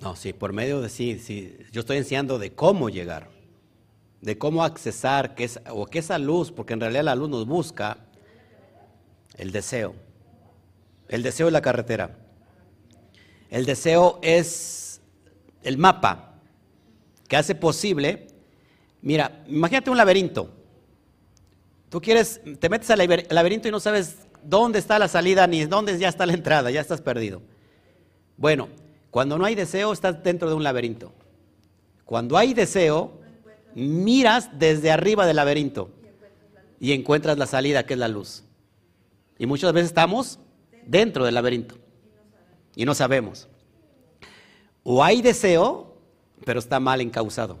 No, 0.00 0.14
sí, 0.14 0.32
por 0.32 0.52
medio 0.52 0.80
de 0.80 0.88
sí, 0.88 1.18
sí. 1.18 1.56
Yo 1.72 1.80
estoy 1.80 1.96
enseñando 1.96 2.38
de 2.38 2.52
cómo 2.52 2.90
llegar, 2.90 3.30
de 4.20 4.36
cómo 4.36 4.62
accesar, 4.62 5.34
que 5.34 5.44
es, 5.44 5.60
o 5.70 5.86
que 5.86 6.00
esa 6.00 6.18
luz, 6.18 6.52
porque 6.52 6.74
en 6.74 6.80
realidad 6.80 7.04
la 7.04 7.14
luz 7.14 7.30
nos 7.30 7.46
busca 7.46 7.98
el 9.36 9.52
deseo. 9.52 9.94
El 11.08 11.22
deseo 11.22 11.46
es 11.46 11.52
la 11.52 11.62
carretera. 11.62 12.18
El 13.50 13.64
deseo 13.64 14.18
es 14.22 15.00
el 15.62 15.78
mapa 15.78 16.34
que 17.28 17.36
hace 17.36 17.54
posible. 17.54 18.26
Mira, 19.02 19.44
imagínate 19.46 19.90
un 19.90 19.96
laberinto. 19.96 20.50
Tú 21.88 22.00
quieres, 22.00 22.40
te 22.58 22.68
metes 22.68 22.90
al 22.90 22.98
laberinto 23.30 23.68
y 23.68 23.70
no 23.70 23.80
sabes 23.80 24.16
dónde 24.42 24.78
está 24.78 24.98
la 24.98 25.08
salida 25.08 25.46
ni 25.46 25.64
dónde 25.64 25.96
ya 25.98 26.08
está 26.08 26.26
la 26.26 26.34
entrada, 26.34 26.70
ya 26.70 26.80
estás 26.80 27.00
perdido. 27.00 27.42
Bueno, 28.36 28.68
cuando 29.16 29.38
no 29.38 29.46
hay 29.46 29.54
deseo, 29.54 29.94
estás 29.94 30.22
dentro 30.22 30.46
de 30.50 30.54
un 30.54 30.62
laberinto. 30.62 31.10
Cuando 32.04 32.36
hay 32.36 32.52
deseo, 32.52 33.18
miras 33.74 34.50
desde 34.58 34.90
arriba 34.90 35.24
del 35.24 35.36
laberinto 35.36 35.88
y 36.78 36.92
encuentras 36.92 37.38
la 37.38 37.46
salida, 37.46 37.86
que 37.86 37.94
es 37.94 37.98
la 37.98 38.08
luz. 38.08 38.44
Y 39.38 39.46
muchas 39.46 39.72
veces 39.72 39.88
estamos 39.88 40.38
dentro 40.84 41.24
del 41.24 41.34
laberinto 41.34 41.78
y 42.74 42.84
no 42.84 42.94
sabemos. 42.94 43.48
O 44.82 45.02
hay 45.02 45.22
deseo, 45.22 45.96
pero 46.44 46.58
está 46.58 46.78
mal 46.78 47.00
encausado. 47.00 47.56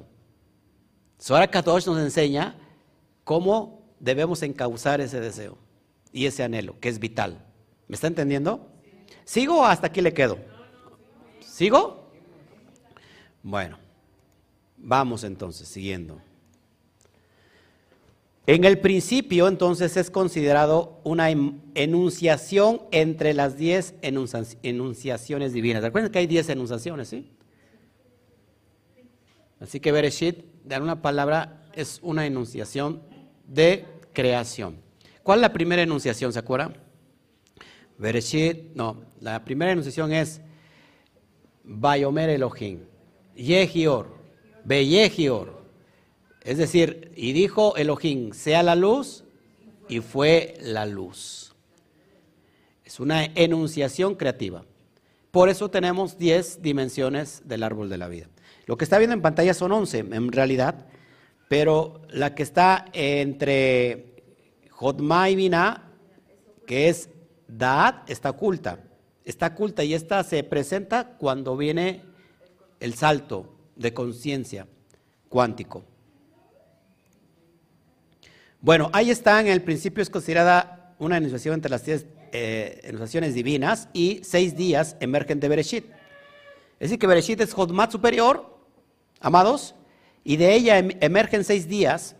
Sora 1.18 1.50
Kadosh 1.50 1.86
nos 1.86 1.98
enseña 2.00 2.54
cómo 3.24 3.80
debemos 3.98 4.42
encauzar 4.42 5.00
ese 5.00 5.20
deseo 5.20 5.56
y 6.12 6.26
ese 6.26 6.42
anhelo, 6.42 6.78
que 6.80 6.90
es 6.90 6.98
vital. 6.98 7.46
¿Me 7.88 7.94
está 7.94 8.08
entendiendo? 8.08 8.68
¿Sigo 9.24 9.60
o 9.60 9.64
hasta 9.64 9.86
aquí 9.86 10.02
le 10.02 10.12
quedo? 10.12 10.54
¿Sigo? 11.56 12.10
Bueno, 13.42 13.78
vamos 14.76 15.24
entonces, 15.24 15.66
siguiendo. 15.66 16.20
En 18.46 18.64
el 18.64 18.78
principio, 18.78 19.48
entonces, 19.48 19.96
es 19.96 20.10
considerado 20.10 21.00
una 21.02 21.30
enunciación 21.30 22.82
entre 22.90 23.32
las 23.32 23.56
diez 23.56 23.94
enunciaciones 24.02 25.54
divinas. 25.54 25.82
Recuerden 25.82 26.12
que 26.12 26.18
hay 26.18 26.26
diez 26.26 26.46
enunciaciones, 26.50 27.08
¿sí? 27.08 27.30
Así 29.58 29.80
que 29.80 29.92
Bereshit, 29.92 30.44
de 30.62 30.78
una 30.78 31.00
palabra, 31.00 31.64
es 31.72 32.00
una 32.02 32.26
enunciación 32.26 33.00
de 33.48 33.86
creación. 34.12 34.76
¿Cuál 35.22 35.38
es 35.38 35.40
la 35.40 35.54
primera 35.54 35.80
enunciación? 35.80 36.34
¿Se 36.34 36.38
acuerdan? 36.38 36.76
Bereshit, 37.96 38.74
no, 38.74 39.00
la 39.20 39.42
primera 39.42 39.72
enunciación 39.72 40.12
es 40.12 40.42
Bayomer 41.66 42.30
Elohim, 42.30 42.80
Yehior, 43.34 44.08
Beyehior. 44.64 45.62
Es 46.42 46.58
decir, 46.58 47.12
y 47.16 47.32
dijo 47.32 47.76
Elohim, 47.76 48.32
sea 48.32 48.62
la 48.62 48.76
luz, 48.76 49.24
y 49.88 50.00
fue 50.00 50.54
la 50.60 50.86
luz. 50.86 51.54
Es 52.84 53.00
una 53.00 53.24
enunciación 53.24 54.14
creativa. 54.14 54.64
Por 55.30 55.48
eso 55.48 55.70
tenemos 55.70 56.18
10 56.18 56.62
dimensiones 56.62 57.42
del 57.44 57.62
árbol 57.62 57.88
de 57.88 57.98
la 57.98 58.08
vida. 58.08 58.28
Lo 58.66 58.76
que 58.76 58.84
está 58.84 58.98
viendo 58.98 59.14
en 59.14 59.22
pantalla 59.22 59.54
son 59.54 59.72
11, 59.72 59.98
en 59.98 60.32
realidad, 60.32 60.86
pero 61.48 62.02
la 62.08 62.34
que 62.34 62.42
está 62.42 62.86
entre 62.92 64.22
Jotma 64.70 65.30
y 65.30 65.36
Binah, 65.36 65.92
que 66.66 66.88
es 66.88 67.10
Daat, 67.48 68.08
está 68.10 68.30
oculta. 68.30 68.80
Está 69.26 69.48
oculta 69.48 69.82
y 69.82 69.92
esta 69.92 70.22
se 70.22 70.44
presenta 70.44 71.16
cuando 71.18 71.56
viene 71.56 72.04
el 72.78 72.94
salto 72.94 73.52
de 73.74 73.92
conciencia 73.92 74.68
cuántico. 75.28 75.84
Bueno, 78.60 78.88
ahí 78.92 79.10
está, 79.10 79.40
en 79.40 79.48
el 79.48 79.62
principio 79.62 80.00
es 80.00 80.10
considerada 80.10 80.94
una 81.00 81.16
enunciación 81.16 81.54
entre 81.54 81.72
las 81.72 81.84
diez 81.84 82.06
eh, 82.30 82.80
enunciaciones 82.84 83.34
divinas 83.34 83.88
y 83.92 84.20
seis 84.22 84.56
días 84.56 84.96
emergen 85.00 85.40
de 85.40 85.48
Bereshit. 85.48 85.86
Es 86.78 86.90
decir, 86.90 87.00
que 87.00 87.08
Bereshit 87.08 87.40
es 87.40 87.52
Jodmat 87.52 87.90
superior, 87.90 88.60
amados, 89.20 89.74
y 90.22 90.36
de 90.36 90.54
ella 90.54 90.78
em, 90.78 90.90
emergen 91.00 91.42
seis 91.42 91.66
días 91.66 92.14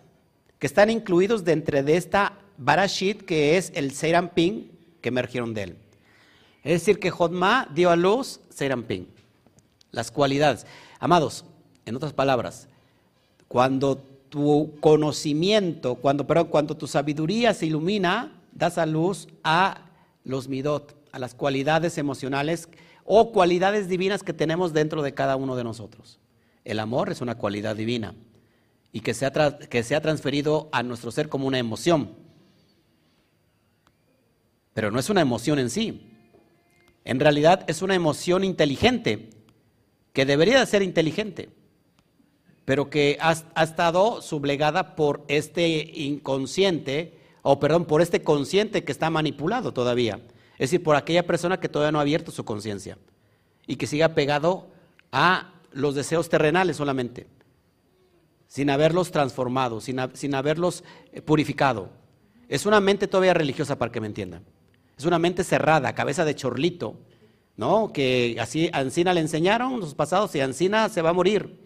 que 0.59 0.67
están 0.67 0.91
incluidos 0.91 1.45
dentro 1.45 1.81
de 1.81 1.97
esta 1.97 2.37
Barashit, 2.59 3.23
que 3.23 3.57
es 3.57 3.71
el 3.77 3.93
Seirampin 3.93 4.73
que 5.01 5.11
emergieron 5.11 5.55
de 5.55 5.63
él. 5.63 5.86
Es 6.67 6.81
decir, 6.81 6.99
que 6.99 7.13
Jodma 7.13 7.69
dio 7.73 7.91
a 7.91 7.97
luz 7.97 8.41
Seirampin. 8.51 9.07
Las 9.93 10.11
cualidades. 10.11 10.67
Amados, 10.99 11.45
en 11.85 11.95
otras 11.95 12.13
palabras, 12.13 12.67
cuando 13.47 13.99
tu 14.29 14.73
conocimiento, 14.81 15.95
cuando, 15.95 16.27
perdón, 16.27 16.49
cuando 16.49 16.77
tu 16.77 16.89
sabiduría 16.89 17.55
se 17.55 17.67
ilumina, 17.67 18.33
das 18.51 18.79
a 18.79 18.85
luz 18.85 19.29
a 19.45 19.83
los 20.25 20.49
midot, 20.49 20.97
a 21.13 21.21
las 21.21 21.37
cualidades 21.37 21.99
emocionales 21.99 22.69
o 23.05 23.31
cualidades 23.31 23.89
divinas 23.89 24.25
que 24.25 24.33
tenemos 24.33 24.73
dentro 24.73 25.03
de 25.03 25.15
cada 25.15 25.37
uno 25.37 25.55
de 25.55 25.63
nosotros. 25.63 26.19
El 26.65 26.81
amor 26.81 27.13
es 27.13 27.21
una 27.21 27.37
cualidad 27.37 27.77
divina 27.77 28.17
y 28.91 29.03
que 29.03 29.15
se 29.15 29.25
ha, 29.25 29.57
que 29.57 29.85
se 29.85 29.95
ha 29.95 30.01
transferido 30.01 30.69
a 30.73 30.83
nuestro 30.83 31.13
ser 31.13 31.29
como 31.29 31.47
una 31.47 31.61
emoción. 31.61 32.11
Pero 34.75 34.91
no 34.91 34.99
es 34.99 35.09
una 35.11 35.21
emoción 35.21 35.61
en 35.61 35.71
sí. 35.71 36.06
En 37.07 37.19
realidad 37.19 37.65
es 37.67 37.81
una 37.81 37.95
emoción 37.95 38.45
inteligente, 38.45 39.31
que 40.13 40.27
debería 40.27 40.61
de 40.61 40.67
ser 40.67 40.83
inteligente 40.83 41.49
pero 42.67 42.91
que 42.91 43.17
ha, 43.21 43.63
estado 43.63 44.21
sublegada 44.21 44.97
por 44.97 45.25
este 45.29 45.69
inconsciente, 45.95 47.17
o 47.43 47.61
perdón, 47.61 47.85
por 47.87 48.03
este 48.03 48.23
consciente 48.23 48.83
que 48.83 48.91
está 48.91 49.09
manipulado 49.09 49.73
todavía. 49.73 50.21
Es 50.59 50.71
decir, 50.71 50.83
por 50.83 50.97
aquella 50.97 51.25
persona 51.25 51.61
que 51.61 51.69
todavía 51.69 51.93
no 51.93 51.99
ha 51.99 52.03
abierto 52.03 52.33
su 52.33 52.45
conciencia 52.45 52.99
y 53.69 53.77
que 53.77 53.87
sigue 53.87 54.03
apegado 54.03 54.67
a 55.13 55.55
los 55.71 55.95
deseos 55.95 56.29
terrenales 56.29 56.77
solamente, 56.77 57.29
sin 58.49 58.69
haberlos 58.69 59.13
transformado, 59.13 59.81
sin, 59.81 60.01
sin 60.15 60.35
haberlos 60.35 60.83
eh, 61.13 61.23
purificado. 61.23 61.91
Es 62.49 62.67
una 62.67 62.81
mente 62.81 63.07
todavía 63.07 63.35
religiosa 63.35 63.79
para 63.79 63.93
que 63.93 64.01
me 64.01 64.09
entiendan. 64.09 64.43
Es 64.97 65.05
una 65.05 65.19
mente 65.19 65.45
cerrada, 65.45 65.95
cabeza 65.95 66.25
de 66.25 66.35
chorlito, 66.35 66.97
¿no? 67.59 67.93
Que 67.93 68.39
así 68.41 68.71
Ancina 68.73 69.13
le 69.13 69.21
enseñaron 69.21 69.79
los 69.79 69.95
pasados 69.95 70.35
y 70.35 70.41
Ancina 70.41 70.89
se 70.89 71.03
va 71.03 71.11
a 71.11 71.13
morir. 71.13 71.61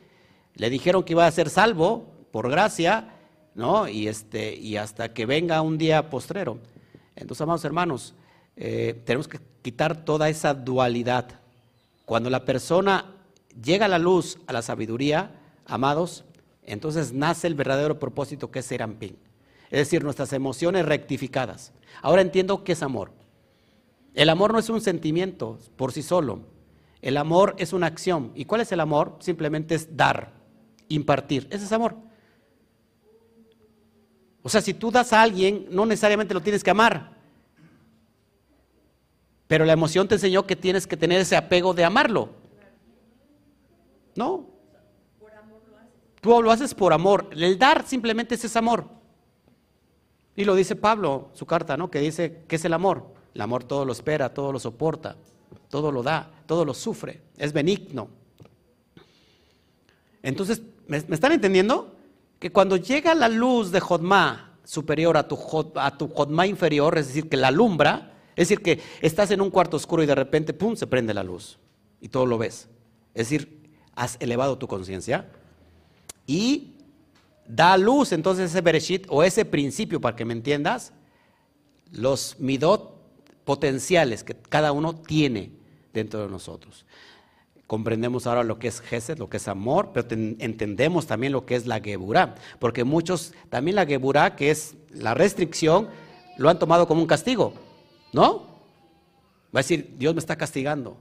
Le 0.57 0.69
dijeron 0.69 1.05
que 1.05 1.13
iba 1.13 1.25
a 1.25 1.31
ser 1.31 1.49
salvo 1.49 2.11
por 2.33 2.51
gracia, 2.51 3.15
¿no? 3.55 3.87
Y, 3.87 4.09
este, 4.09 4.57
y 4.57 4.77
hasta 4.77 5.15
que 5.15 5.27
venga 5.27 5.63
un 5.63 5.79
día 5.79 6.11
postrero. 6.11 6.59
Entonces, 7.15 7.41
amados 7.43 7.65
hermanos, 7.65 8.15
eh, 8.57 9.01
tenemos 9.05 9.29
que 9.29 9.39
quitar 9.63 10.05
toda 10.05 10.29
esa 10.29 10.53
dualidad. 10.53 11.41
Cuando 12.07 12.31
la 12.31 12.45
persona 12.45 13.15
llega 13.63 13.85
a 13.85 13.89
la 13.89 14.01
luz, 14.01 14.39
a 14.49 14.53
la 14.53 14.63
sabiduría, 14.63 15.31
amados, 15.67 16.25
entonces 16.65 17.13
nace 17.13 17.47
el 17.47 17.55
verdadero 17.55 18.01
propósito 18.01 18.51
que 18.51 18.59
es 18.59 18.67
Serampín. 18.67 19.17
Es 19.71 19.79
decir, 19.79 20.03
nuestras 20.03 20.33
emociones 20.33 20.85
rectificadas. 20.85 21.73
Ahora 22.03 22.23
entiendo 22.23 22.65
qué 22.65 22.73
es 22.73 22.83
amor. 22.83 23.20
El 24.15 24.29
amor 24.29 24.53
no 24.53 24.59
es 24.59 24.69
un 24.69 24.81
sentimiento 24.81 25.59
por 25.77 25.93
sí 25.93 26.03
solo. 26.03 26.41
El 27.03 27.17
amor 27.17 27.55
es 27.59 27.73
una 27.73 27.87
acción. 27.87 28.33
¿Y 28.35 28.45
cuál 28.45 28.61
es 28.61 28.73
el 28.73 28.81
amor? 28.81 29.17
Simplemente 29.21 29.75
es 29.75 29.97
dar 29.97 30.33
impartir. 30.89 31.47
Ese 31.51 31.65
es 31.65 31.73
amor. 31.73 31.97
O 34.43 34.49
sea, 34.49 34.61
si 34.61 34.75
tú 34.75 34.91
das 34.91 35.13
a 35.13 35.23
alguien, 35.23 35.67
no 35.71 35.87
necesariamente 35.87 36.35
lo 36.35 36.43
tienes 36.43 36.63
que 36.63 36.71
amar. 36.71 37.13
Pero 39.47 39.65
la 39.65 39.73
emoción 39.73 40.09
te 40.09 40.15
enseñó 40.15 40.47
que 40.47 40.57
tienes 40.57 40.87
que 40.87 40.97
tener 40.97 41.21
ese 41.21 41.37
apego 41.37 41.75
de 41.75 41.85
amarlo. 41.85 42.31
No. 44.15 44.47
Tú 46.21 46.43
lo 46.43 46.51
haces 46.51 46.75
por 46.75 46.93
amor. 46.93 47.31
El 47.33 47.59
dar 47.59 47.87
simplemente 47.87 48.35
es 48.35 48.45
ese 48.45 48.59
amor. 48.59 48.87
Y 50.37 50.45
lo 50.45 50.55
dice 50.55 50.77
Pablo, 50.77 51.31
su 51.33 51.47
carta, 51.47 51.77
¿no? 51.77 51.91
Que 51.91 52.01
dice 52.01 52.45
que 52.47 52.57
es 52.57 52.65
el 52.65 52.73
amor. 52.73 53.20
El 53.35 53.41
amor 53.41 53.65
todo 53.65 53.85
lo 53.85 53.93
espera, 53.93 54.35
todo 54.35 54.53
lo 54.53 54.59
soporta, 54.59 55.17
todo 55.69 55.93
lo 55.93 56.03
da, 56.03 56.31
todo 56.47 56.65
lo 56.65 56.75
sufre. 56.75 57.23
Es 57.37 57.53
benigno. 57.53 58.09
Entonces, 60.23 60.63
¿Me, 60.91 60.97
están 60.97 61.31
entendiendo? 61.31 61.95
Que 62.41 62.51
cuando 62.51 62.77
llega 62.77 63.15
la 63.15 63.29
luz 63.29 63.71
de 63.71 63.79
Jodma 63.79 64.59
superior 64.65 65.17
a 65.17 65.29
tu, 65.29 65.39
a 65.77 65.97
tu 65.97 66.09
Jodma 66.09 66.49
inferior, 66.49 66.99
es 66.99 67.07
decir, 67.07 67.29
que 67.29 67.37
la 67.37 67.47
alumbra, 67.47 68.13
es 68.35 68.49
decir, 68.49 68.61
que 68.61 68.81
estás 69.01 69.31
en 69.31 69.41
un 69.41 69.51
cuarto 69.51 69.77
oscuro 69.77 70.03
y 70.03 70.07
de 70.07 70.17
repente, 70.17 70.53
¡pum!, 70.53 70.75
se 70.75 70.89
prende 70.89 71.15
la 71.15 71.23
luz 71.23 71.61
y 72.01 72.09
todo 72.09 72.27
lo 72.27 72.39
ves. 72.39 72.69
Es 73.15 73.31
decir, 73.31 73.71
has 73.95 74.17
elevado 74.19 74.59
tu 74.59 74.67
conciencia 74.67 75.31
y 76.27 76.75
da 77.47 77.77
luz 77.77 78.11
entonces 78.11 78.51
ese 78.51 78.61
Bereshit 78.61 79.07
o 79.11 79.23
ese 79.23 79.45
principio, 79.45 80.01
para 80.01 80.17
que 80.17 80.25
me 80.25 80.33
entiendas, 80.33 80.93
los 81.93 82.35
midot 82.41 83.00
potenciales 83.51 84.23
que 84.23 84.37
cada 84.37 84.71
uno 84.71 84.95
tiene 84.95 85.51
dentro 85.93 86.23
de 86.23 86.29
nosotros. 86.29 86.87
Comprendemos 87.67 88.29
ahora 88.29 88.45
lo 88.45 88.61
que 88.61 88.69
es 88.69 88.81
Gesed, 88.81 89.19
lo 89.19 89.29
que 89.29 89.39
es 89.39 89.49
amor, 89.49 89.91
pero 89.93 90.07
entendemos 90.13 91.09
también 91.09 91.33
lo 91.33 91.45
que 91.47 91.57
es 91.57 91.67
la 91.67 91.81
Geburá, 91.81 92.37
porque 92.61 92.85
muchos, 92.85 93.35
también 93.49 93.75
la 93.75 93.87
Geburá, 93.87 94.37
que 94.37 94.53
es 94.53 94.77
la 94.91 95.15
restricción, 95.15 95.89
lo 96.37 96.49
han 96.49 96.61
tomado 96.61 96.87
como 96.87 97.01
un 97.01 97.09
castigo, 97.09 97.55
¿no? 98.13 98.43
Va 99.53 99.59
a 99.59 99.65
decir, 99.65 99.97
Dios 99.99 100.15
me 100.15 100.21
está 100.21 100.37
castigando, 100.37 100.97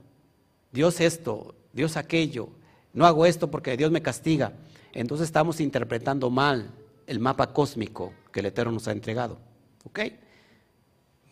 Dios 0.72 1.00
esto, 1.00 1.54
Dios 1.72 1.96
aquello, 1.96 2.48
no 2.92 3.06
hago 3.06 3.26
esto 3.26 3.48
porque 3.48 3.76
Dios 3.76 3.92
me 3.92 4.02
castiga. 4.02 4.54
Entonces 4.92 5.26
estamos 5.26 5.60
interpretando 5.60 6.30
mal 6.30 6.72
el 7.06 7.20
mapa 7.20 7.52
cósmico 7.52 8.12
que 8.32 8.40
el 8.40 8.46
Eterno 8.46 8.72
nos 8.72 8.88
ha 8.88 8.90
entregado, 8.90 9.38
¿ok? 9.84 10.00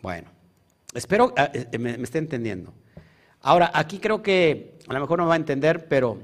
Bueno, 0.01 0.38
espero 0.93 1.33
ah, 1.37 1.51
eh, 1.53 1.77
me, 1.77 1.97
me 1.97 2.03
esté 2.03 2.17
entendiendo. 2.17 2.73
Ahora, 3.41 3.71
aquí 3.73 3.99
creo 3.99 4.21
que 4.21 4.79
a 4.87 4.93
lo 4.93 4.99
mejor 4.99 5.19
no 5.19 5.27
va 5.27 5.33
a 5.33 5.37
entender, 5.37 5.87
pero 5.87 6.19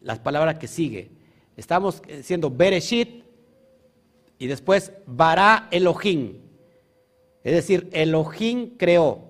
las 0.00 0.18
palabras 0.18 0.58
que 0.58 0.68
sigue. 0.68 1.10
Estamos 1.56 2.02
diciendo 2.02 2.50
Bereshit 2.50 3.24
y 4.38 4.46
después 4.46 4.92
Bara 5.06 5.68
Elohim. 5.70 6.38
Es 7.42 7.52
decir, 7.52 7.88
Elohim 7.92 8.76
creó. 8.76 9.20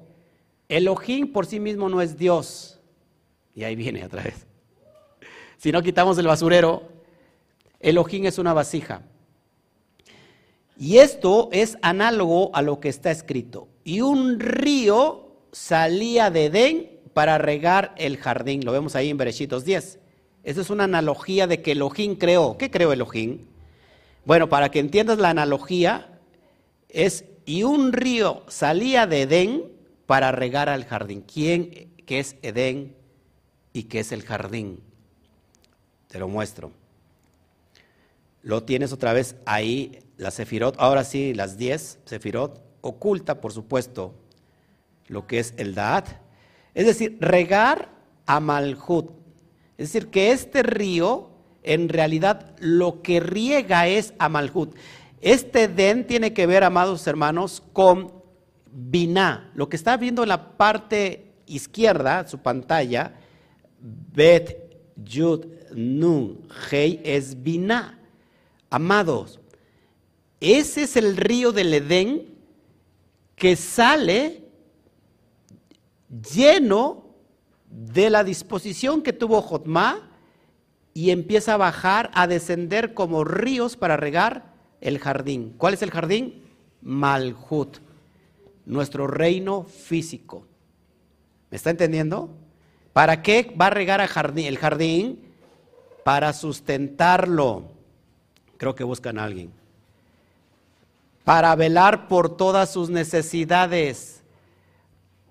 Elohim 0.68 1.32
por 1.32 1.46
sí 1.46 1.60
mismo 1.60 1.88
no 1.88 2.00
es 2.00 2.16
Dios. 2.16 2.80
Y 3.54 3.64
ahí 3.64 3.76
viene 3.76 4.04
otra 4.04 4.22
vez. 4.22 4.46
Si 5.58 5.72
no 5.72 5.82
quitamos 5.82 6.18
el 6.18 6.26
basurero, 6.26 6.82
Elohim 7.80 8.26
es 8.26 8.38
una 8.38 8.52
vasija. 8.52 9.02
Y 10.78 10.98
esto 10.98 11.48
es 11.50 11.78
análogo 11.80 12.54
a 12.54 12.60
lo 12.60 12.78
que 12.78 12.90
está 12.90 13.10
escrito. 13.10 13.66
Y 13.86 14.00
un 14.00 14.40
río 14.40 15.28
salía 15.52 16.28
de 16.32 16.46
Edén 16.46 16.90
para 17.14 17.38
regar 17.38 17.94
el 17.98 18.16
jardín. 18.16 18.64
Lo 18.64 18.72
vemos 18.72 18.96
ahí 18.96 19.10
en 19.10 19.16
Berechitos 19.16 19.64
10. 19.64 20.00
Esa 20.42 20.60
es 20.60 20.70
una 20.70 20.82
analogía 20.82 21.46
de 21.46 21.62
que 21.62 21.70
Elohim 21.70 22.16
creó. 22.16 22.58
¿Qué 22.58 22.68
creó 22.68 22.92
Elohim? 22.92 23.46
Bueno, 24.24 24.48
para 24.48 24.72
que 24.72 24.80
entiendas 24.80 25.18
la 25.18 25.30
analogía, 25.30 26.18
es 26.88 27.26
y 27.44 27.62
un 27.62 27.92
río 27.92 28.42
salía 28.48 29.06
de 29.06 29.22
Edén 29.22 29.62
para 30.06 30.32
regar 30.32 30.68
al 30.68 30.84
jardín. 30.84 31.22
¿Quién 31.22 31.92
que 32.06 32.18
es 32.18 32.34
Edén 32.42 32.92
y 33.72 33.84
qué 33.84 34.00
es 34.00 34.10
el 34.10 34.22
jardín? 34.22 34.80
Te 36.08 36.18
lo 36.18 36.26
muestro. 36.26 36.72
Lo 38.42 38.64
tienes 38.64 38.92
otra 38.92 39.12
vez 39.12 39.36
ahí, 39.46 40.00
la 40.16 40.32
Sefirot, 40.32 40.74
ahora 40.80 41.04
sí, 41.04 41.34
las 41.34 41.56
10, 41.56 42.00
Sefirot, 42.04 42.65
oculta, 42.86 43.40
por 43.40 43.52
supuesto, 43.52 44.14
lo 45.08 45.26
que 45.26 45.38
es 45.38 45.54
el 45.56 45.74
Daat 45.74 46.26
es 46.76 46.84
decir, 46.84 47.16
regar 47.20 47.88
a 48.26 48.38
Malhut. 48.38 49.10
Es 49.78 49.90
decir, 49.90 50.10
que 50.10 50.30
este 50.30 50.62
río 50.62 51.30
en 51.62 51.88
realidad 51.88 52.54
lo 52.58 53.00
que 53.00 53.18
riega 53.18 53.88
es 53.88 54.12
a 54.18 54.28
Malhut. 54.28 54.76
Este 55.22 55.68
den 55.68 56.06
tiene 56.06 56.34
que 56.34 56.46
ver, 56.46 56.64
amados 56.64 57.06
hermanos, 57.06 57.62
con 57.72 58.12
Binah. 58.70 59.50
Lo 59.54 59.70
que 59.70 59.76
está 59.76 59.96
viendo 59.96 60.22
en 60.22 60.28
la 60.28 60.58
parte 60.58 61.32
izquierda, 61.46 62.28
su 62.28 62.40
pantalla, 62.40 63.14
Bet, 63.80 64.76
Yud, 65.02 65.46
Nun, 65.74 66.46
Hei, 66.70 67.00
es 67.02 67.42
Binah. 67.42 67.98
Amados, 68.68 69.40
ese 70.40 70.82
es 70.82 70.96
el 70.98 71.16
río 71.16 71.52
del 71.52 71.72
Edén 71.72 72.35
que 73.36 73.54
sale 73.54 74.44
lleno 76.34 77.14
de 77.70 78.10
la 78.10 78.24
disposición 78.24 79.02
que 79.02 79.12
tuvo 79.12 79.42
Jotma 79.42 80.10
y 80.94 81.10
empieza 81.10 81.54
a 81.54 81.58
bajar, 81.58 82.10
a 82.14 82.26
descender 82.26 82.94
como 82.94 83.22
ríos 83.22 83.76
para 83.76 83.98
regar 83.98 84.54
el 84.80 84.98
jardín. 84.98 85.54
¿Cuál 85.58 85.74
es 85.74 85.82
el 85.82 85.90
jardín? 85.90 86.42
Malhut, 86.80 87.78
nuestro 88.64 89.06
reino 89.06 89.64
físico. 89.64 90.46
¿Me 91.50 91.56
está 91.56 91.70
entendiendo? 91.70 92.30
¿Para 92.94 93.20
qué 93.20 93.54
va 93.60 93.66
a 93.66 93.70
regar 93.70 94.00
el 94.00 94.58
jardín? 94.58 95.20
Para 96.02 96.32
sustentarlo. 96.32 97.72
Creo 98.56 98.74
que 98.74 98.84
buscan 98.84 99.18
a 99.18 99.24
alguien. 99.24 99.52
Para 101.26 101.56
velar 101.56 102.06
por 102.06 102.36
todas 102.36 102.72
sus 102.72 102.88
necesidades. 102.88 104.22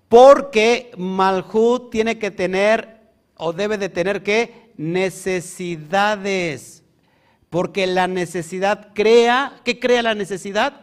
Porque 0.09 0.91
Malhut 0.97 1.89
tiene 1.89 2.19
que 2.19 2.31
tener 2.31 2.99
o 3.37 3.53
debe 3.53 3.77
de 3.77 3.87
tener 3.87 4.21
que 4.21 4.73
necesidades. 4.75 6.03
Porque 7.49 7.87
la 7.87 8.09
necesidad 8.09 8.89
crea, 8.93 9.61
¿qué 9.63 9.79
crea 9.79 10.01
la 10.01 10.15
necesidad? 10.15 10.81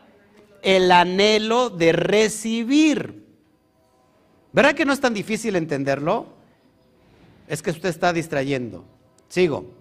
El 0.63 0.91
anhelo 0.91 1.69
de 1.69 1.93
recibir. 1.93 3.27
¿Verdad 4.55 4.73
que 4.73 4.87
no 4.87 4.95
es 4.95 5.01
tan 5.01 5.13
difícil 5.13 5.57
entenderlo? 5.57 6.29
Es 7.49 7.61
que 7.61 7.71
usted 7.71 7.91
está 7.91 8.15
distrayendo. 8.15 8.87
Sigo. 9.29 9.75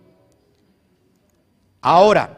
Ahora, 1.79 2.37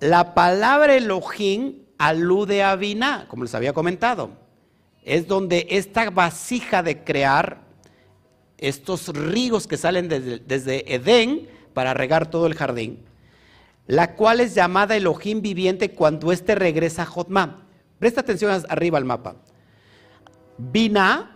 la 0.00 0.34
palabra 0.34 0.96
Elohim 0.96 1.83
alude 1.98 2.62
a 2.62 2.76
Biná, 2.76 3.26
como 3.28 3.44
les 3.44 3.54
había 3.54 3.72
comentado. 3.72 4.30
Es 5.02 5.26
donde 5.26 5.66
esta 5.70 6.10
vasija 6.10 6.82
de 6.82 7.04
crear 7.04 7.62
estos 8.58 9.08
ríos 9.08 9.66
que 9.66 9.76
salen 9.76 10.08
desde, 10.08 10.94
Edén 10.94 11.48
para 11.72 11.92
regar 11.94 12.30
todo 12.30 12.46
el 12.46 12.54
jardín, 12.54 13.04
la 13.86 14.14
cual 14.14 14.40
es 14.40 14.54
llamada 14.54 14.96
Elohim 14.96 15.42
viviente 15.42 15.90
cuando 15.90 16.32
éste 16.32 16.54
regresa 16.54 17.02
a 17.02 17.06
Jotma. 17.06 17.66
Presta 17.98 18.20
atención 18.22 18.50
arriba 18.68 18.98
al 18.98 19.04
mapa. 19.04 19.36
Biná 20.56 21.34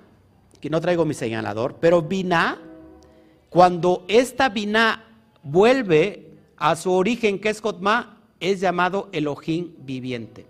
que 0.60 0.70
no 0.70 0.80
traigo 0.80 1.05
mi 1.05 1.14
señalador, 1.14 1.76
pero 1.80 2.02
Biná, 2.02 2.59
cuando 3.48 4.05
esta 4.09 4.48
Biná 4.48 5.05
vuelve 5.43 6.32
a 6.56 6.76
su 6.76 6.93
origen, 6.93 7.40
que 7.40 7.48
es 7.51 7.60
Jotma, 7.60 8.17
es 8.40 8.60
llamado 8.60 9.09
Elohim 9.12 9.73
viviente. 9.78 10.47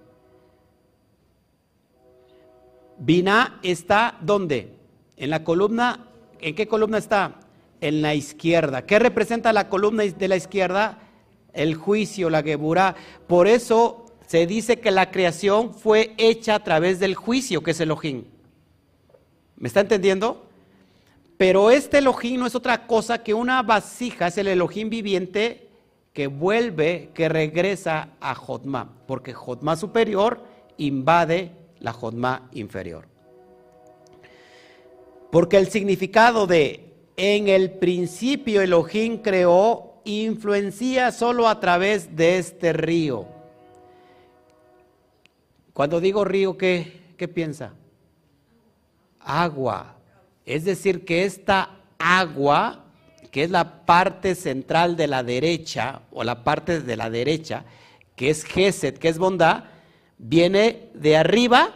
Biná 2.99 3.61
está 3.63 4.19
¿dónde? 4.21 4.75
En 5.17 5.31
la 5.31 5.45
columna, 5.45 6.07
¿en 6.41 6.55
qué 6.55 6.67
columna 6.67 6.99
está? 6.99 7.41
En 7.81 8.03
la 8.03 8.15
izquierda. 8.15 8.85
¿Qué 8.87 8.99
representa 8.99 9.53
la 9.53 9.69
columna 9.69 10.05
de 10.05 10.29
la 10.29 10.37
izquierda? 10.37 10.99
El 11.53 11.75
juicio, 11.75 12.29
la 12.29 12.43
Geburá. 12.43 12.97
Por 13.27 13.47
eso 13.47 14.07
se 14.27 14.47
dice 14.47 14.81
que 14.81 14.91
la 14.91 15.11
creación 15.11 15.75
fue 15.75 16.15
hecha 16.19 16.57
a 16.57 16.65
través 16.65 16.99
del 16.99 17.15
juicio, 17.15 17.63
que 17.63 17.71
es 17.71 17.81
Elohim. 17.81 18.25
¿Me 19.57 19.69
está 19.69 19.81
entendiendo? 19.81 20.47
Pero 21.37 21.71
este 21.71 21.99
Elohim 21.99 22.41
no 22.41 22.47
es 22.47 22.55
otra 22.57 22.87
cosa 22.87 23.23
que 23.23 23.33
una 23.33 23.63
vasija, 23.63 24.27
es 24.27 24.39
el 24.39 24.49
Elohim 24.49 24.91
viviente 24.91 25.68
que 26.19 26.27
vuelve, 26.27 27.11
que 27.15 27.29
regresa 27.29 28.09
a 28.19 28.35
Jotma, 28.35 28.91
porque 29.07 29.33
Jotma 29.33 29.77
superior 29.77 30.43
invade 30.77 31.53
la 31.79 31.93
Jotma 31.93 32.49
inferior. 32.51 33.07
Porque 35.31 35.59
el 35.59 35.69
significado 35.69 36.49
de 36.49 36.93
en 37.17 37.47
el 37.47 37.71
principio 37.71 38.63
Elohim 38.63 39.19
creó 39.19 40.01
influencia 40.05 41.13
solo 41.13 41.47
a 41.47 41.61
través 41.61 42.17
de 42.17 42.39
este 42.39 42.73
río. 42.73 43.25
Cuando 45.73 46.01
digo 46.01 46.25
río, 46.25 46.59
¿qué, 46.59 47.15
qué 47.17 47.29
piensa? 47.29 47.75
agua. 49.21 49.95
Es 50.45 50.65
decir, 50.65 51.05
que 51.05 51.25
esta 51.25 51.77
agua, 51.97 52.87
que 53.31 53.45
es 53.45 53.51
la 53.51 53.85
parte 53.87 54.35
central 54.35 54.97
de 54.97 55.07
la 55.07 55.23
derecha, 55.23 56.03
o 56.11 56.25
la 56.25 56.45
parte 56.45 56.81
de 56.81 56.97
la 56.97 57.11
derecha, 57.11 57.65
que 58.17 58.31
es 58.31 58.45
Geset, 58.45 58.99
que 58.99 59.09
es 59.09 59.19
bondad, 59.19 59.65
viene 60.19 60.91
de 60.95 61.17
arriba 61.17 61.71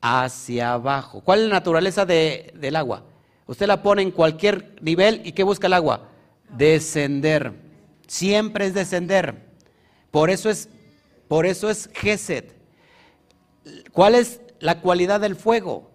hacia 0.00 0.72
abajo. 0.72 1.20
¿Cuál 1.20 1.40
es 1.40 1.48
la 1.48 1.54
naturaleza 1.54 2.04
del 2.04 2.76
agua? 2.76 3.04
Usted 3.46 3.66
la 3.66 3.82
pone 3.82 4.02
en 4.02 4.10
cualquier 4.10 4.76
nivel 4.82 5.22
y 5.24 5.32
¿qué 5.32 5.42
busca 5.42 5.68
el 5.68 5.72
agua? 5.72 6.08
Descender. 6.50 7.52
Siempre 8.06 8.66
es 8.66 8.74
descender. 8.74 9.46
Por 10.10 10.30
eso 10.30 10.50
es, 10.50 10.68
por 11.28 11.46
eso 11.46 11.70
es 11.70 11.90
Geset. 11.94 12.56
¿Cuál 13.92 14.14
es 14.14 14.40
la 14.60 14.80
cualidad 14.80 15.20
del 15.20 15.36
fuego? 15.36 15.90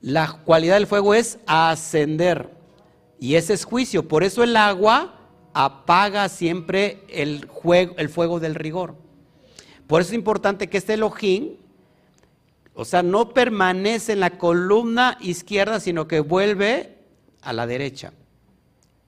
La 0.00 0.40
cualidad 0.44 0.74
del 0.74 0.86
fuego 0.86 1.14
es 1.14 1.38
ascender. 1.46 2.50
Y 3.24 3.36
ese 3.36 3.54
es 3.54 3.64
juicio. 3.64 4.06
Por 4.06 4.22
eso 4.22 4.44
el 4.44 4.54
agua 4.54 5.14
apaga 5.54 6.28
siempre 6.28 7.04
el, 7.08 7.48
el 7.96 8.08
fuego 8.10 8.38
del 8.38 8.54
rigor. 8.54 8.96
Por 9.86 10.02
eso 10.02 10.10
es 10.10 10.14
importante 10.14 10.68
que 10.68 10.76
este 10.76 10.92
Elohim, 10.92 11.54
o 12.74 12.84
sea, 12.84 13.02
no 13.02 13.32
permanece 13.32 14.12
en 14.12 14.20
la 14.20 14.36
columna 14.36 15.16
izquierda, 15.22 15.80
sino 15.80 16.06
que 16.06 16.20
vuelve 16.20 16.98
a 17.40 17.54
la 17.54 17.66
derecha. 17.66 18.12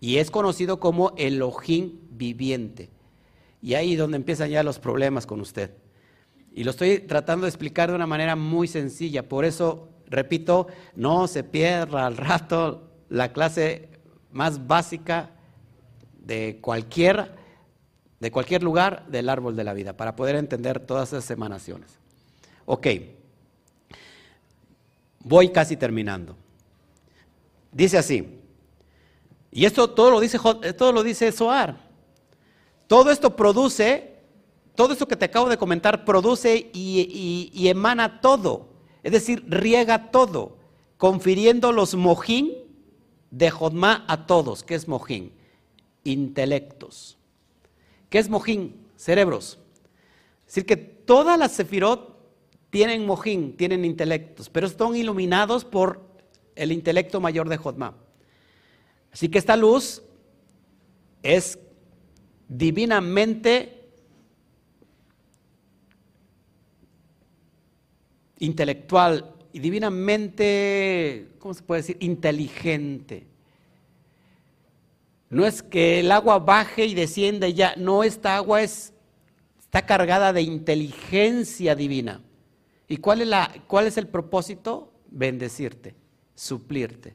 Y 0.00 0.16
es 0.16 0.30
conocido 0.30 0.80
como 0.80 1.12
Elohim 1.18 1.98
viviente. 2.08 2.88
Y 3.60 3.74
ahí 3.74 3.92
es 3.92 3.98
donde 3.98 4.16
empiezan 4.16 4.48
ya 4.48 4.62
los 4.62 4.78
problemas 4.78 5.26
con 5.26 5.42
usted. 5.42 5.72
Y 6.54 6.64
lo 6.64 6.70
estoy 6.70 7.00
tratando 7.00 7.44
de 7.44 7.50
explicar 7.50 7.90
de 7.90 7.96
una 7.96 8.06
manera 8.06 8.34
muy 8.34 8.66
sencilla. 8.66 9.28
Por 9.28 9.44
eso 9.44 9.90
repito, 10.06 10.68
no 10.94 11.28
se 11.28 11.44
pierda 11.44 12.06
al 12.06 12.16
rato 12.16 12.92
la 13.10 13.34
clase 13.34 13.90
más 14.36 14.66
básica 14.66 15.30
de 16.18 16.58
cualquier, 16.60 17.34
de 18.20 18.30
cualquier 18.30 18.62
lugar 18.62 19.06
del 19.08 19.28
árbol 19.28 19.56
de 19.56 19.64
la 19.64 19.72
vida, 19.72 19.96
para 19.96 20.14
poder 20.14 20.36
entender 20.36 20.78
todas 20.80 21.12
esas 21.12 21.30
emanaciones. 21.30 21.98
Ok, 22.66 22.86
voy 25.20 25.48
casi 25.48 25.76
terminando. 25.76 26.36
Dice 27.72 27.98
así, 27.98 28.40
y 29.50 29.64
esto 29.64 29.90
todo 29.90 30.10
lo 30.10 30.20
dice, 30.20 30.38
todo 30.76 30.92
lo 30.92 31.02
dice 31.02 31.32
Soar. 31.32 31.86
Todo 32.86 33.10
esto 33.10 33.34
produce, 33.34 34.16
todo 34.74 34.92
esto 34.92 35.08
que 35.08 35.16
te 35.16 35.24
acabo 35.24 35.48
de 35.48 35.56
comentar 35.56 36.04
produce 36.04 36.70
y 36.72 37.68
emana 37.68 38.20
todo 38.20 38.76
es 39.06 39.12
decir, 39.12 39.44
riega 39.46 40.10
todo, 40.10 40.56
confiriendo 40.96 41.70
los 41.70 41.94
mojín 41.94 42.54
de 43.36 43.50
Jodma 43.50 44.06
a 44.08 44.26
todos. 44.26 44.62
¿Qué 44.62 44.74
es 44.74 44.88
mojín? 44.88 45.30
Intelectos. 46.04 47.18
¿Qué 48.08 48.18
es 48.18 48.30
mojín? 48.30 48.86
Cerebros. 48.96 49.58
Es 50.46 50.54
decir, 50.54 50.64
que 50.64 50.76
todas 50.76 51.38
las 51.38 51.52
sefirot 51.52 52.16
tienen 52.70 53.04
mojín, 53.04 53.54
tienen 53.56 53.84
intelectos, 53.84 54.48
pero 54.48 54.66
están 54.66 54.96
iluminados 54.96 55.66
por 55.66 56.00
el 56.54 56.72
intelecto 56.72 57.20
mayor 57.20 57.50
de 57.50 57.58
Jodma. 57.58 57.94
Así 59.12 59.28
que 59.28 59.36
esta 59.36 59.54
luz 59.56 60.02
es 61.22 61.58
divinamente 62.48 63.90
intelectual 68.38 69.35
y 69.56 69.58
divinamente, 69.58 71.28
¿cómo 71.38 71.54
se 71.54 71.62
puede 71.62 71.80
decir? 71.80 71.96
Inteligente. 72.00 73.26
No 75.30 75.46
es 75.46 75.62
que 75.62 76.00
el 76.00 76.12
agua 76.12 76.38
baje 76.40 76.84
y 76.84 76.92
descienda 76.92 77.48
y 77.48 77.54
ya, 77.54 77.74
no, 77.76 78.04
esta 78.04 78.36
agua 78.36 78.60
es, 78.60 78.92
está 79.58 79.86
cargada 79.86 80.34
de 80.34 80.42
inteligencia 80.42 81.74
divina. 81.74 82.20
¿Y 82.86 82.98
cuál 82.98 83.22
es, 83.22 83.28
la, 83.28 83.50
cuál 83.66 83.86
es 83.86 83.96
el 83.96 84.08
propósito? 84.08 84.92
Bendecirte, 85.10 85.94
suplirte. 86.34 87.14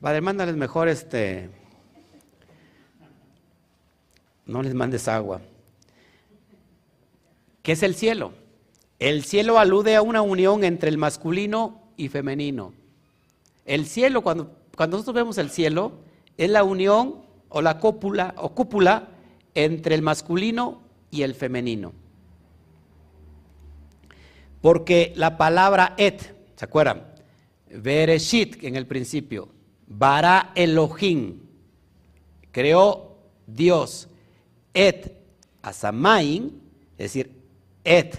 Padre, 0.00 0.20
mándales 0.20 0.54
mejor 0.54 0.86
este 0.86 1.50
no 4.46 4.62
les 4.62 4.74
mandes 4.74 5.08
agua. 5.08 5.40
¿Qué 7.62 7.72
es 7.72 7.82
el 7.82 7.94
cielo? 7.94 8.32
El 8.98 9.24
cielo 9.24 9.58
alude 9.58 9.96
a 9.96 10.02
una 10.02 10.22
unión 10.22 10.64
entre 10.64 10.88
el 10.88 10.98
masculino 10.98 11.82
y 11.96 12.08
femenino. 12.08 12.72
El 13.64 13.86
cielo, 13.86 14.22
cuando, 14.22 14.56
cuando 14.76 14.96
nosotros 14.96 15.14
vemos 15.14 15.38
el 15.38 15.50
cielo, 15.50 15.92
es 16.36 16.50
la 16.50 16.64
unión 16.64 17.22
o 17.48 17.62
la 17.62 17.78
cópula 17.78 18.34
o 18.36 18.54
cúpula 18.54 19.08
entre 19.54 19.94
el 19.94 20.02
masculino 20.02 20.82
y 21.10 21.22
el 21.22 21.34
femenino. 21.34 21.92
Porque 24.60 25.12
la 25.16 25.36
palabra 25.36 25.94
et, 25.98 26.34
¿se 26.56 26.64
acuerdan? 26.64 27.02
Bereshit 27.70 28.62
en 28.64 28.76
el 28.76 28.86
principio, 28.86 29.48
bara 29.86 30.52
Elohim, 30.54 31.40
creó 32.50 33.16
Dios, 33.46 34.08
et 34.74 35.16
asamain, 35.62 36.60
es 36.92 37.12
decir, 37.12 37.41
et 37.84 38.18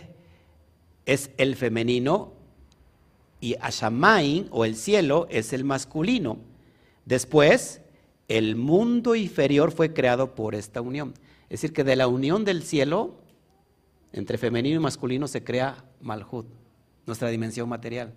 es 1.06 1.31
el 1.38 1.56
femenino 1.56 2.34
y 3.41 3.56
ashamain 3.60 4.48
o 4.52 4.65
el 4.65 4.76
cielo 4.76 5.27
es 5.30 5.53
el 5.53 5.64
masculino. 5.64 6.38
Después, 7.06 7.81
el 8.27 8.56
mundo 8.56 9.15
inferior 9.15 9.72
fue 9.72 9.94
creado 9.94 10.34
por 10.35 10.56
esta 10.56 10.81
unión. 10.81 11.14
Es 11.49 11.61
decir, 11.61 11.73
que 11.73 11.84
de 11.84 11.95
la 11.95 12.07
unión 12.07 12.45
del 12.45 12.64
cielo 12.64 13.15
entre 14.14 14.38
femenino 14.38 14.77
y 14.77 14.80
masculino 14.80 15.27
se 15.27 15.44
crea 15.44 15.84
Malhut, 15.99 16.45
nuestra 17.06 17.30
dimensión 17.30 17.68
material. 17.68 18.14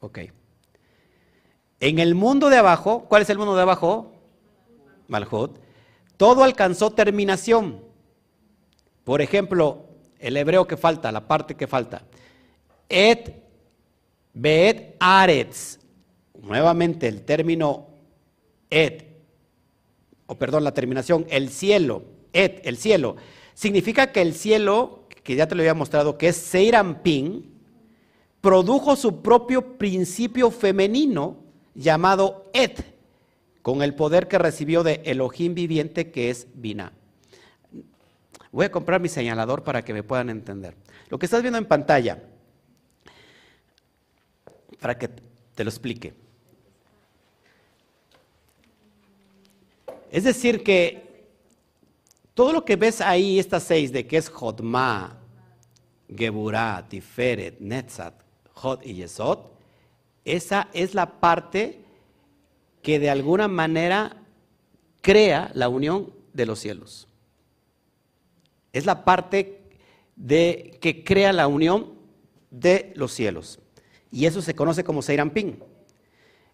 Ok. 0.00 0.18
En 1.80 1.98
el 1.98 2.14
mundo 2.14 2.50
de 2.50 2.56
abajo, 2.56 3.04
¿cuál 3.08 3.22
es 3.22 3.30
el 3.30 3.38
mundo 3.38 3.54
de 3.56 3.62
abajo? 3.62 4.12
Malhut. 5.08 5.58
Todo 6.16 6.42
alcanzó 6.42 6.90
terminación. 6.90 7.87
Por 9.08 9.22
ejemplo, 9.22 9.86
el 10.18 10.36
hebreo 10.36 10.66
que 10.66 10.76
falta, 10.76 11.10
la 11.10 11.26
parte 11.26 11.54
que 11.54 11.66
falta. 11.66 12.02
Et, 12.90 13.42
beet, 14.34 14.96
aretz. 15.00 15.78
Nuevamente 16.42 17.08
el 17.08 17.22
término 17.22 17.86
et, 18.68 19.06
o 20.26 20.34
perdón, 20.34 20.62
la 20.62 20.74
terminación, 20.74 21.24
el 21.30 21.48
cielo, 21.48 22.02
et, 22.34 22.60
el 22.66 22.76
cielo. 22.76 23.16
Significa 23.54 24.12
que 24.12 24.20
el 24.20 24.34
cielo, 24.34 25.08
que 25.22 25.36
ya 25.36 25.48
te 25.48 25.54
lo 25.54 25.62
había 25.62 25.72
mostrado, 25.72 26.18
que 26.18 26.28
es 26.28 26.36
Seirampin, 26.36 27.50
produjo 28.42 28.94
su 28.94 29.22
propio 29.22 29.78
principio 29.78 30.50
femenino 30.50 31.38
llamado 31.74 32.50
Et, 32.52 32.78
con 33.62 33.80
el 33.80 33.94
poder 33.94 34.28
que 34.28 34.36
recibió 34.36 34.82
de 34.82 35.00
Elohim 35.06 35.54
viviente 35.54 36.10
que 36.10 36.28
es 36.28 36.46
Binah. 36.52 36.97
Voy 38.50 38.66
a 38.66 38.72
comprar 38.72 39.00
mi 39.00 39.08
señalador 39.08 39.62
para 39.62 39.84
que 39.84 39.92
me 39.92 40.02
puedan 40.02 40.30
entender. 40.30 40.74
Lo 41.08 41.18
que 41.18 41.26
estás 41.26 41.42
viendo 41.42 41.58
en 41.58 41.66
pantalla, 41.66 42.22
para 44.80 44.98
que 44.98 45.08
te 45.54 45.64
lo 45.64 45.70
explique. 45.70 46.14
Es 50.10 50.24
decir, 50.24 50.62
que 50.62 51.26
todo 52.32 52.52
lo 52.52 52.64
que 52.64 52.76
ves 52.76 53.00
ahí, 53.00 53.38
estas 53.38 53.64
seis, 53.64 53.92
de 53.92 54.06
que 54.06 54.16
es 54.16 54.28
Jodma, 54.28 55.18
Geburah, 56.14 56.88
Tiferet, 56.88 57.60
Netzat, 57.60 58.14
Jod 58.54 58.82
y 58.82 58.94
Yesod, 58.94 59.40
esa 60.24 60.68
es 60.72 60.94
la 60.94 61.20
parte 61.20 61.80
que 62.82 62.98
de 62.98 63.10
alguna 63.10 63.48
manera 63.48 64.16
crea 65.00 65.50
la 65.54 65.68
unión 65.68 66.12
de 66.32 66.46
los 66.46 66.60
cielos. 66.60 67.07
Es 68.78 68.86
la 68.86 69.04
parte 69.04 69.60
de, 70.14 70.78
que 70.80 71.02
crea 71.02 71.32
la 71.32 71.48
unión 71.48 71.94
de 72.48 72.92
los 72.94 73.12
cielos. 73.12 73.58
Y 74.12 74.26
eso 74.26 74.40
se 74.40 74.54
conoce 74.54 74.84
como 74.84 75.02
Seirampín. 75.02 75.60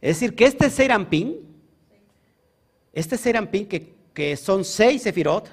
Es 0.01 0.17
decir, 0.17 0.35
que 0.35 0.47
este 0.47 0.71
Seirampín, 0.71 1.37
este 2.95 3.19
Seirampín 3.19 3.67
que, 3.67 3.93
que 4.15 4.39
son 4.39 4.65
seis 4.65 5.03
Sefirot, 5.03 5.51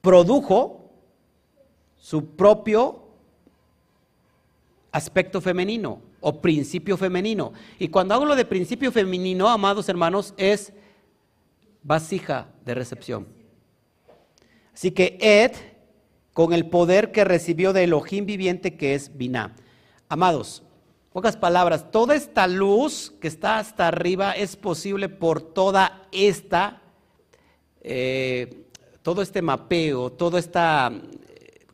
produjo 0.00 0.90
su 1.98 2.34
propio 2.34 3.02
aspecto 4.92 5.42
femenino 5.42 6.00
o 6.22 6.40
principio 6.40 6.96
femenino. 6.96 7.52
Y 7.78 7.88
cuando 7.88 8.14
hablo 8.14 8.34
de 8.34 8.46
principio 8.46 8.90
femenino, 8.90 9.46
amados 9.46 9.90
hermanos, 9.90 10.32
es 10.38 10.72
vasija 11.82 12.48
de 12.64 12.74
recepción. 12.74 13.41
Así 14.74 14.90
que 14.90 15.18
Ed, 15.20 15.52
con 16.32 16.52
el 16.52 16.66
poder 16.66 17.12
que 17.12 17.24
recibió 17.24 17.72
de 17.72 17.84
Elohim 17.84 18.26
viviente 18.26 18.76
que 18.76 18.94
es 18.94 19.16
Binah. 19.16 19.54
Amados, 20.08 20.62
pocas 21.12 21.36
palabras, 21.36 21.90
toda 21.90 22.14
esta 22.14 22.46
luz 22.46 23.12
que 23.20 23.28
está 23.28 23.58
hasta 23.58 23.88
arriba 23.88 24.32
es 24.32 24.56
posible 24.56 25.08
por 25.08 25.42
toda 25.42 26.08
esta, 26.12 26.82
eh, 27.82 28.66
todo 29.02 29.22
este 29.22 29.42
mapeo, 29.42 30.10
toda 30.10 30.38
esta 30.38 30.92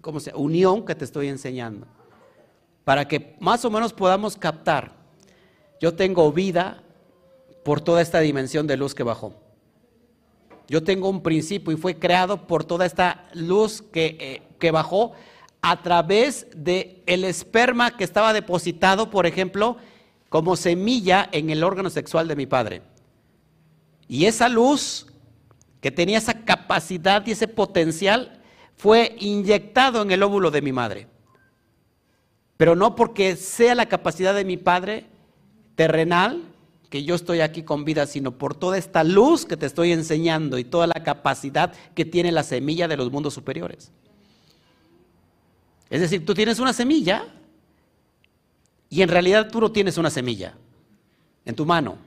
¿cómo 0.00 0.20
se, 0.20 0.34
unión 0.34 0.84
que 0.84 0.94
te 0.94 1.04
estoy 1.04 1.28
enseñando 1.28 1.86
para 2.88 3.06
que 3.06 3.36
más 3.38 3.66
o 3.66 3.70
menos 3.70 3.92
podamos 3.92 4.38
captar. 4.38 4.92
Yo 5.78 5.94
tengo 5.94 6.32
vida 6.32 6.82
por 7.62 7.82
toda 7.82 8.00
esta 8.00 8.20
dimensión 8.20 8.66
de 8.66 8.78
luz 8.78 8.94
que 8.94 9.02
bajó. 9.02 9.34
Yo 10.68 10.82
tengo 10.82 11.08
un 11.08 11.22
principio 11.22 11.72
y 11.72 11.76
fue 11.76 11.98
creado 11.98 12.46
por 12.46 12.64
toda 12.64 12.86
esta 12.86 13.26
luz 13.32 13.82
que, 13.82 14.16
eh, 14.20 14.42
que 14.58 14.70
bajó 14.70 15.12
a 15.62 15.82
través 15.82 16.46
del 16.54 17.02
el 17.06 17.24
esperma 17.24 17.96
que 17.96 18.04
estaba 18.04 18.32
depositado, 18.32 19.10
por 19.10 19.26
ejemplo, 19.26 19.76
como 20.28 20.56
semilla 20.56 21.28
en 21.32 21.50
el 21.50 21.64
órgano 21.64 21.90
sexual 21.90 22.28
de 22.28 22.36
mi 22.36 22.46
padre. 22.46 22.82
Y 24.06 24.26
esa 24.26 24.48
luz 24.48 25.06
que 25.80 25.90
tenía 25.90 26.18
esa 26.18 26.44
capacidad 26.44 27.26
y 27.26 27.32
ese 27.32 27.48
potencial 27.48 28.40
fue 28.76 29.16
inyectado 29.18 30.02
en 30.02 30.10
el 30.10 30.22
óvulo 30.22 30.50
de 30.50 30.62
mi 30.62 30.72
madre 30.72 31.08
pero 32.58 32.74
no 32.74 32.96
porque 32.96 33.36
sea 33.36 33.74
la 33.76 33.86
capacidad 33.86 34.34
de 34.34 34.44
mi 34.44 34.58
Padre 34.58 35.06
terrenal, 35.76 36.47
que 36.90 37.04
yo 37.04 37.14
estoy 37.14 37.40
aquí 37.40 37.62
con 37.62 37.84
vida, 37.84 38.06
sino 38.06 38.32
por 38.32 38.54
toda 38.54 38.78
esta 38.78 39.04
luz 39.04 39.44
que 39.44 39.56
te 39.56 39.66
estoy 39.66 39.92
enseñando 39.92 40.58
y 40.58 40.64
toda 40.64 40.86
la 40.86 41.02
capacidad 41.04 41.72
que 41.94 42.04
tiene 42.04 42.32
la 42.32 42.42
semilla 42.42 42.88
de 42.88 42.96
los 42.96 43.12
mundos 43.12 43.34
superiores. 43.34 43.92
Es 45.90 46.00
decir, 46.00 46.24
tú 46.24 46.34
tienes 46.34 46.58
una 46.58 46.72
semilla 46.72 47.26
y 48.90 49.02
en 49.02 49.08
realidad 49.08 49.50
tú 49.50 49.60
no 49.60 49.70
tienes 49.70 49.98
una 49.98 50.10
semilla 50.10 50.54
en 51.44 51.54
tu 51.54 51.66
mano. 51.66 51.98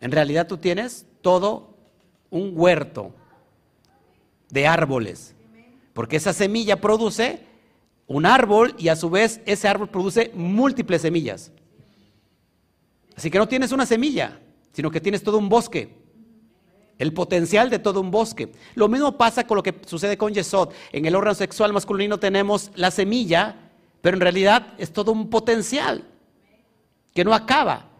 En 0.00 0.10
realidad 0.10 0.46
tú 0.46 0.56
tienes 0.56 1.06
todo 1.20 1.74
un 2.30 2.52
huerto 2.54 3.12
de 4.50 4.66
árboles, 4.66 5.34
porque 5.92 6.16
esa 6.16 6.32
semilla 6.32 6.80
produce 6.80 7.40
un 8.06 8.26
árbol 8.26 8.74
y 8.78 8.88
a 8.88 8.96
su 8.96 9.10
vez 9.10 9.40
ese 9.46 9.68
árbol 9.68 9.88
produce 9.88 10.30
múltiples 10.34 11.02
semillas. 11.02 11.52
Así 13.16 13.30
que 13.30 13.38
no 13.38 13.48
tienes 13.48 13.72
una 13.72 13.86
semilla, 13.86 14.40
sino 14.72 14.90
que 14.90 15.00
tienes 15.00 15.22
todo 15.22 15.38
un 15.38 15.48
bosque. 15.48 16.02
El 16.98 17.12
potencial 17.12 17.70
de 17.70 17.78
todo 17.78 18.00
un 18.00 18.10
bosque. 18.10 18.52
Lo 18.74 18.88
mismo 18.88 19.16
pasa 19.16 19.46
con 19.46 19.56
lo 19.56 19.62
que 19.62 19.74
sucede 19.86 20.16
con 20.16 20.32
Yesod. 20.32 20.70
En 20.92 21.06
el 21.06 21.16
órgano 21.16 21.34
sexual 21.34 21.72
masculino 21.72 22.18
tenemos 22.18 22.70
la 22.76 22.90
semilla, 22.90 23.70
pero 24.00 24.16
en 24.16 24.20
realidad 24.20 24.74
es 24.78 24.92
todo 24.92 25.12
un 25.12 25.28
potencial 25.28 26.04
que 27.14 27.24
no 27.24 27.34
acaba. 27.34 27.90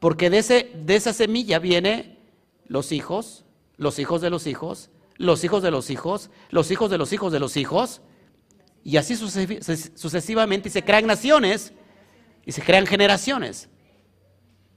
Porque 0.00 0.30
de, 0.30 0.38
ese, 0.38 0.72
de 0.74 0.96
esa 0.96 1.12
semilla 1.12 1.60
vienen 1.60 2.18
los 2.66 2.90
hijos, 2.90 3.44
los 3.76 3.98
hijos 3.98 4.20
de 4.20 4.30
los 4.30 4.46
hijos, 4.46 4.90
los 5.16 5.44
hijos 5.44 5.62
de 5.62 5.70
los 5.70 5.90
hijos, 5.90 6.30
los 6.50 6.70
hijos 6.70 6.90
de 6.90 6.98
los 6.98 7.12
hijos 7.12 7.32
de 7.32 7.38
los 7.38 7.56
hijos, 7.56 8.00
y 8.84 8.96
así 8.96 9.14
sucesivamente, 9.16 10.68
se 10.68 10.82
crean 10.82 11.06
naciones 11.06 11.72
y 12.44 12.52
se 12.52 12.62
crean 12.62 12.86
generaciones. 12.86 13.68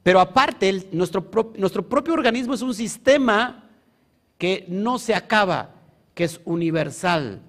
Pero 0.05 0.19
aparte, 0.19 0.87
nuestro, 0.91 1.31
nuestro 1.57 1.89
propio 1.89 2.13
organismo 2.13 2.53
es 2.53 2.61
un 2.61 2.75
sistema 2.75 3.67
que 4.37 4.63
no 4.67 4.99
se 4.99 5.15
acaba, 5.15 5.73
que 6.13 6.25
es 6.25 6.39
universal. 6.45 7.41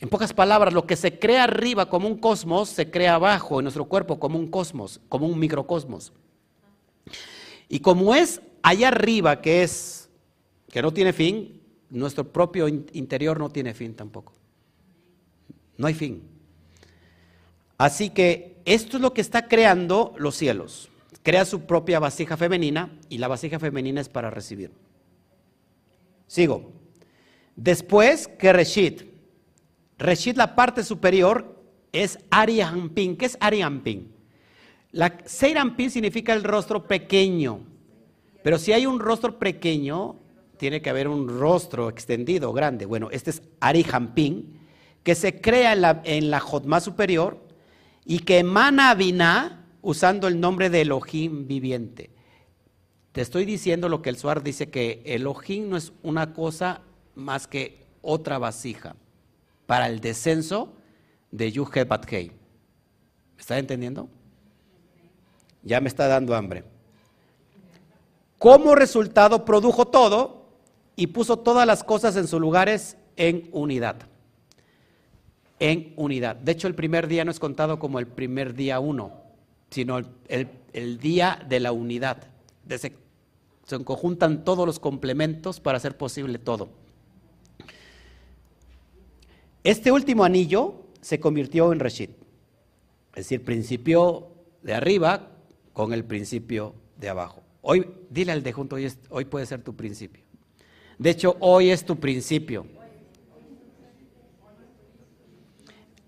En 0.00 0.08
pocas 0.08 0.32
palabras, 0.32 0.74
lo 0.74 0.84
que 0.84 0.96
se 0.96 1.20
crea 1.20 1.44
arriba 1.44 1.88
como 1.88 2.08
un 2.08 2.18
cosmos, 2.18 2.68
se 2.68 2.90
crea 2.90 3.14
abajo 3.14 3.60
en 3.60 3.64
nuestro 3.66 3.84
cuerpo 3.84 4.18
como 4.18 4.40
un 4.40 4.50
cosmos, 4.50 5.00
como 5.08 5.28
un 5.28 5.38
microcosmos. 5.38 6.12
Y 7.68 7.78
como 7.78 8.12
es 8.12 8.42
allá 8.60 8.88
arriba, 8.88 9.40
que 9.40 9.62
es, 9.62 10.10
que 10.68 10.82
no 10.82 10.92
tiene 10.92 11.12
fin, 11.12 11.62
nuestro 11.90 12.24
propio 12.32 12.66
interior 12.66 13.38
no 13.38 13.50
tiene 13.50 13.72
fin 13.72 13.94
tampoco. 13.94 14.32
No 15.76 15.86
hay 15.86 15.94
fin. 15.94 16.24
Así 17.78 18.10
que 18.10 18.51
esto 18.64 18.96
es 18.96 19.02
lo 19.02 19.12
que 19.12 19.20
está 19.20 19.48
creando 19.48 20.14
los 20.18 20.36
cielos. 20.36 20.90
Crea 21.22 21.44
su 21.44 21.62
propia 21.62 22.00
vasija 22.00 22.36
femenina 22.36 22.98
y 23.08 23.18
la 23.18 23.28
vasija 23.28 23.58
femenina 23.58 24.00
es 24.00 24.08
para 24.08 24.30
recibir. 24.30 24.72
Sigo. 26.26 26.72
Después 27.56 28.28
que 28.28 28.52
Reshit. 28.52 29.02
Reshit, 29.98 30.36
la 30.36 30.54
parte 30.54 30.82
superior, 30.82 31.62
es 31.92 32.18
Ariampin. 32.30 33.16
¿Qué 33.16 33.26
es 33.26 33.36
Ariampin? 33.40 34.12
La 34.92 35.18
Seiranpin 35.24 35.90
significa 35.90 36.32
el 36.32 36.42
rostro 36.42 36.86
pequeño. 36.86 37.60
Pero 38.42 38.58
si 38.58 38.72
hay 38.72 38.86
un 38.86 38.98
rostro 38.98 39.38
pequeño, 39.38 40.16
tiene 40.56 40.82
que 40.82 40.90
haber 40.90 41.08
un 41.08 41.28
rostro 41.28 41.88
extendido, 41.88 42.52
grande. 42.52 42.86
Bueno, 42.86 43.10
este 43.10 43.30
es 43.30 43.42
Arihampin, 43.60 44.60
que 45.02 45.14
se 45.14 45.40
crea 45.40 45.72
en 45.72 45.82
la, 45.82 46.02
en 46.04 46.30
la 46.30 46.40
Jotma 46.40 46.80
superior 46.80 47.41
y 48.04 48.20
que 48.20 48.42
Binah 48.96 49.64
usando 49.80 50.28
el 50.28 50.40
nombre 50.40 50.70
de 50.70 50.82
Elohim 50.82 51.46
viviente. 51.46 52.10
Te 53.12 53.20
estoy 53.20 53.44
diciendo 53.44 53.88
lo 53.88 54.00
que 54.00 54.10
el 54.10 54.16
Suar 54.16 54.42
dice 54.42 54.70
que 54.70 55.02
Elohim 55.04 55.68
no 55.68 55.76
es 55.76 55.92
una 56.02 56.32
cosa 56.32 56.80
más 57.14 57.46
que 57.46 57.84
otra 58.00 58.38
vasija 58.38 58.96
para 59.66 59.86
el 59.86 60.00
descenso 60.00 60.72
de 61.30 61.52
Yuhet 61.52 61.86
Bathei. 61.86 62.28
¿Me 62.28 63.40
está 63.40 63.58
entendiendo? 63.58 64.08
Ya 65.62 65.80
me 65.80 65.88
está 65.88 66.06
dando 66.08 66.34
hambre. 66.34 66.64
Como 68.38 68.74
resultado 68.74 69.44
produjo 69.44 69.86
todo 69.86 70.46
y 70.96 71.08
puso 71.08 71.38
todas 71.38 71.66
las 71.66 71.84
cosas 71.84 72.16
en 72.16 72.26
sus 72.26 72.40
lugares 72.40 72.96
en 73.16 73.48
unidad. 73.52 73.96
En 75.62 75.92
unidad. 75.94 76.34
De 76.34 76.50
hecho, 76.50 76.66
el 76.66 76.74
primer 76.74 77.06
día 77.06 77.24
no 77.24 77.30
es 77.30 77.38
contado 77.38 77.78
como 77.78 78.00
el 78.00 78.08
primer 78.08 78.52
día 78.52 78.80
uno, 78.80 79.12
sino 79.70 80.00
el, 80.26 80.98
día 80.98 81.40
de 81.48 81.60
la 81.60 81.70
unidad. 81.70 82.24
se, 82.68 82.92
conjuntan 83.84 84.42
todos 84.42 84.66
los 84.66 84.80
complementos 84.80 85.60
para 85.60 85.76
hacer 85.76 85.96
posible 85.96 86.40
todo. 86.40 86.70
Este 89.62 89.92
último 89.92 90.24
anillo 90.24 90.82
se 91.00 91.20
convirtió 91.20 91.72
en 91.72 91.78
Reshit, 91.78 92.10
es 93.14 93.26
decir, 93.26 93.44
principio 93.44 94.32
de 94.64 94.74
arriba 94.74 95.28
con 95.72 95.92
el 95.92 96.02
principio 96.02 96.74
de 96.96 97.08
abajo. 97.08 97.40
Hoy, 97.60 97.88
dile 98.10 98.32
al 98.32 98.42
de 98.42 98.50
junto, 98.50 98.78
hoy 99.10 99.24
puede 99.26 99.46
ser 99.46 99.62
tu 99.62 99.76
principio. 99.76 100.24
De 100.98 101.10
hecho, 101.10 101.36
hoy 101.38 101.70
es 101.70 101.84
tu 101.84 102.00
principio. 102.00 102.66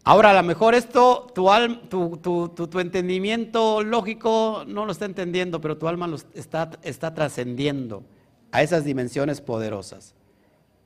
Ahora, 0.07 0.31
a 0.31 0.35
lo 0.35 0.43
mejor 0.43 0.75
esto, 0.75 1.33
tu, 1.35 2.19
tu, 2.19 2.49
tu, 2.51 2.79
entendimiento 2.79 3.83
lógico 3.83 4.65
no 4.67 4.85
lo 4.85 4.93
está 4.93 5.07
entendiendo, 5.07 5.63
pero 5.63 5.79
tu 5.79 5.89
alma 5.89 6.07
lo 6.07 6.19
está, 6.35 6.71
está 6.83 7.15
trascendiendo 7.15 8.05
a 8.53 8.63
esas 8.63 8.85
dimensiones 8.85 9.41
poderosas. 9.41 10.15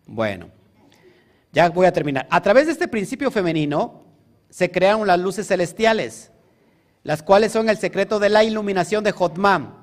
Bueno, 0.06 0.50
ya 1.52 1.68
voy 1.70 1.86
a 1.86 1.92
terminar. 1.92 2.28
A 2.30 2.40
través 2.40 2.66
de 2.66 2.72
este 2.72 2.86
principio 2.86 3.32
femenino 3.32 4.04
se 4.50 4.70
crearon 4.70 5.04
las 5.04 5.18
luces 5.18 5.48
celestiales, 5.48 6.30
las 7.02 7.24
cuales 7.24 7.50
son 7.50 7.68
el 7.68 7.76
secreto 7.76 8.20
de 8.20 8.28
la 8.28 8.44
iluminación 8.44 9.02
de 9.02 9.10
Jotmam. 9.10 9.74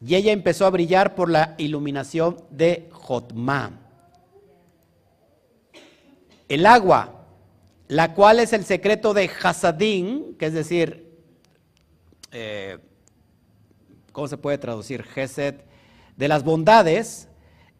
Y 0.00 0.14
ella 0.14 0.30
empezó 0.30 0.64
a 0.64 0.70
brillar 0.70 1.16
por 1.16 1.28
la 1.28 1.56
iluminación 1.58 2.36
de 2.50 2.88
Jotmam. 2.92 3.80
El 6.48 6.66
agua 6.66 7.23
la 7.88 8.14
cual 8.14 8.40
es 8.40 8.52
el 8.52 8.64
secreto 8.64 9.14
de 9.14 9.30
Hasadín, 9.42 10.36
que 10.38 10.46
es 10.46 10.52
decir, 10.52 11.10
eh, 12.32 12.78
¿cómo 14.12 14.28
se 14.28 14.38
puede 14.38 14.58
traducir? 14.58 15.02
Gesed, 15.02 15.56
de 16.16 16.28
las 16.28 16.44
bondades, 16.44 17.28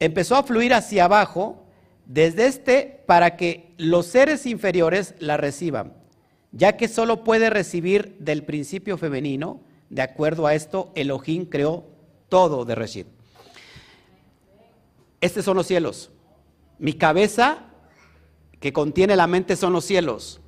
empezó 0.01 0.36
a 0.36 0.43
fluir 0.43 0.74
hacia 0.74 1.05
abajo 1.05 1.66
desde 2.06 2.47
este 2.47 3.02
para 3.06 3.36
que 3.36 3.72
los 3.78 4.06
seres 4.06 4.47
inferiores 4.47 5.14
la 5.18 5.36
reciban, 5.36 5.94
ya 6.52 6.76
que 6.76 6.89
solo 6.89 7.24
puede 7.24 7.51
recibir 7.51 8.16
del 8.18 8.44
principio 8.44 8.98
femenino. 8.98 9.60
De 9.90 10.02
acuerdo 10.02 10.47
a 10.47 10.55
esto, 10.55 10.93
Elohim 10.94 11.47
creó 11.47 11.86
todo 12.28 12.64
de 12.64 12.74
Reshid. 12.74 13.06
Estos 15.20 15.44
son 15.44 15.56
los 15.56 15.66
cielos. 15.66 16.10
Mi 16.78 16.94
cabeza 16.94 17.73
que 18.64 18.72
contiene 18.72 19.14
la 19.14 19.26
mente 19.26 19.56
son 19.56 19.74
los 19.74 19.84
cielos, 19.84 20.40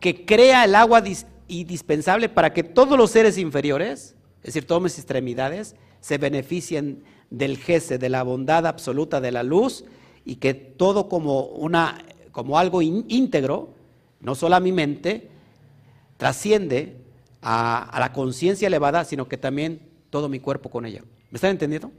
que 0.00 0.24
crea 0.24 0.64
el 0.64 0.74
agua 0.74 1.04
indispensable 1.48 2.30
para 2.30 2.54
que 2.54 2.62
todos 2.62 2.96
los 2.96 3.10
seres 3.10 3.36
inferiores, 3.36 4.16
es 4.38 4.54
decir, 4.54 4.66
todas 4.66 4.82
mis 4.82 4.96
extremidades, 4.96 5.76
se 6.00 6.16
beneficien 6.16 7.04
del 7.28 7.58
jefe, 7.58 7.98
de 7.98 8.08
la 8.08 8.22
bondad 8.22 8.66
absoluta 8.66 9.20
de 9.20 9.32
la 9.32 9.42
luz 9.42 9.84
y 10.24 10.36
que 10.36 10.54
todo 10.54 11.10
como, 11.10 11.42
una, 11.42 12.06
como 12.32 12.58
algo 12.58 12.80
íntegro, 12.80 13.74
no 14.20 14.34
solo 14.34 14.56
a 14.56 14.60
mi 14.60 14.72
mente, 14.72 15.28
trasciende 16.16 16.96
a, 17.42 17.82
a 17.82 18.00
la 18.00 18.14
conciencia 18.14 18.66
elevada, 18.66 19.04
sino 19.04 19.28
que 19.28 19.36
también 19.36 19.82
todo 20.08 20.30
mi 20.30 20.40
cuerpo 20.40 20.70
con 20.70 20.86
ella. 20.86 21.02
¿Me 21.30 21.36
están 21.36 21.50
entendiendo? 21.50 21.92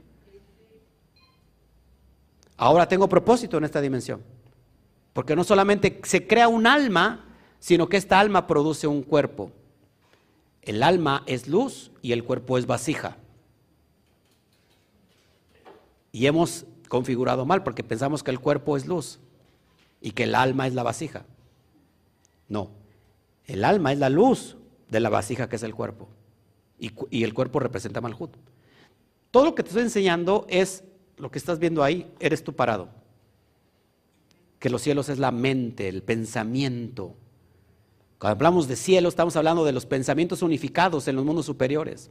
Ahora 2.56 2.88
tengo 2.88 3.08
propósito 3.08 3.56
en 3.58 3.62
esta 3.62 3.80
dimensión. 3.80 4.20
Porque 5.12 5.34
no 5.34 5.44
solamente 5.44 6.00
se 6.04 6.26
crea 6.26 6.48
un 6.48 6.66
alma, 6.66 7.24
sino 7.58 7.88
que 7.88 7.96
esta 7.96 8.20
alma 8.20 8.46
produce 8.46 8.86
un 8.86 9.02
cuerpo. 9.02 9.52
El 10.62 10.82
alma 10.82 11.22
es 11.26 11.48
luz 11.48 11.90
y 12.02 12.12
el 12.12 12.24
cuerpo 12.24 12.58
es 12.58 12.66
vasija. 12.66 13.16
Y 16.12 16.26
hemos 16.26 16.66
configurado 16.88 17.44
mal 17.44 17.62
porque 17.62 17.84
pensamos 17.84 18.22
que 18.22 18.30
el 18.30 18.40
cuerpo 18.40 18.76
es 18.76 18.86
luz 18.86 19.18
y 20.00 20.12
que 20.12 20.24
el 20.24 20.34
alma 20.34 20.66
es 20.66 20.74
la 20.74 20.82
vasija. 20.82 21.24
No, 22.48 22.70
el 23.46 23.64
alma 23.64 23.92
es 23.92 23.98
la 23.98 24.08
luz 24.08 24.56
de 24.88 25.00
la 25.00 25.10
vasija 25.10 25.48
que 25.48 25.56
es 25.56 25.62
el 25.62 25.74
cuerpo. 25.74 26.08
Y, 26.78 27.24
el 27.24 27.34
cuerpo 27.34 27.58
representa 27.58 28.00
Malhut. 28.00 28.36
Todo 29.30 29.46
lo 29.46 29.54
que 29.54 29.62
te 29.62 29.70
estoy 29.70 29.82
enseñando 29.82 30.46
es 30.48 30.84
lo 31.16 31.30
que 31.30 31.38
estás 31.38 31.58
viendo 31.58 31.82
ahí, 31.82 32.10
eres 32.20 32.44
tú 32.44 32.54
parado 32.54 32.88
que 34.58 34.70
los 34.70 34.82
cielos 34.82 35.08
es 35.08 35.18
la 35.18 35.30
mente, 35.30 35.88
el 35.88 36.02
pensamiento. 36.02 37.14
Cuando 38.18 38.32
hablamos 38.32 38.66
de 38.66 38.76
cielo, 38.76 39.08
estamos 39.08 39.36
hablando 39.36 39.64
de 39.64 39.72
los 39.72 39.86
pensamientos 39.86 40.42
unificados 40.42 41.06
en 41.06 41.16
los 41.16 41.24
mundos 41.24 41.46
superiores. 41.46 42.10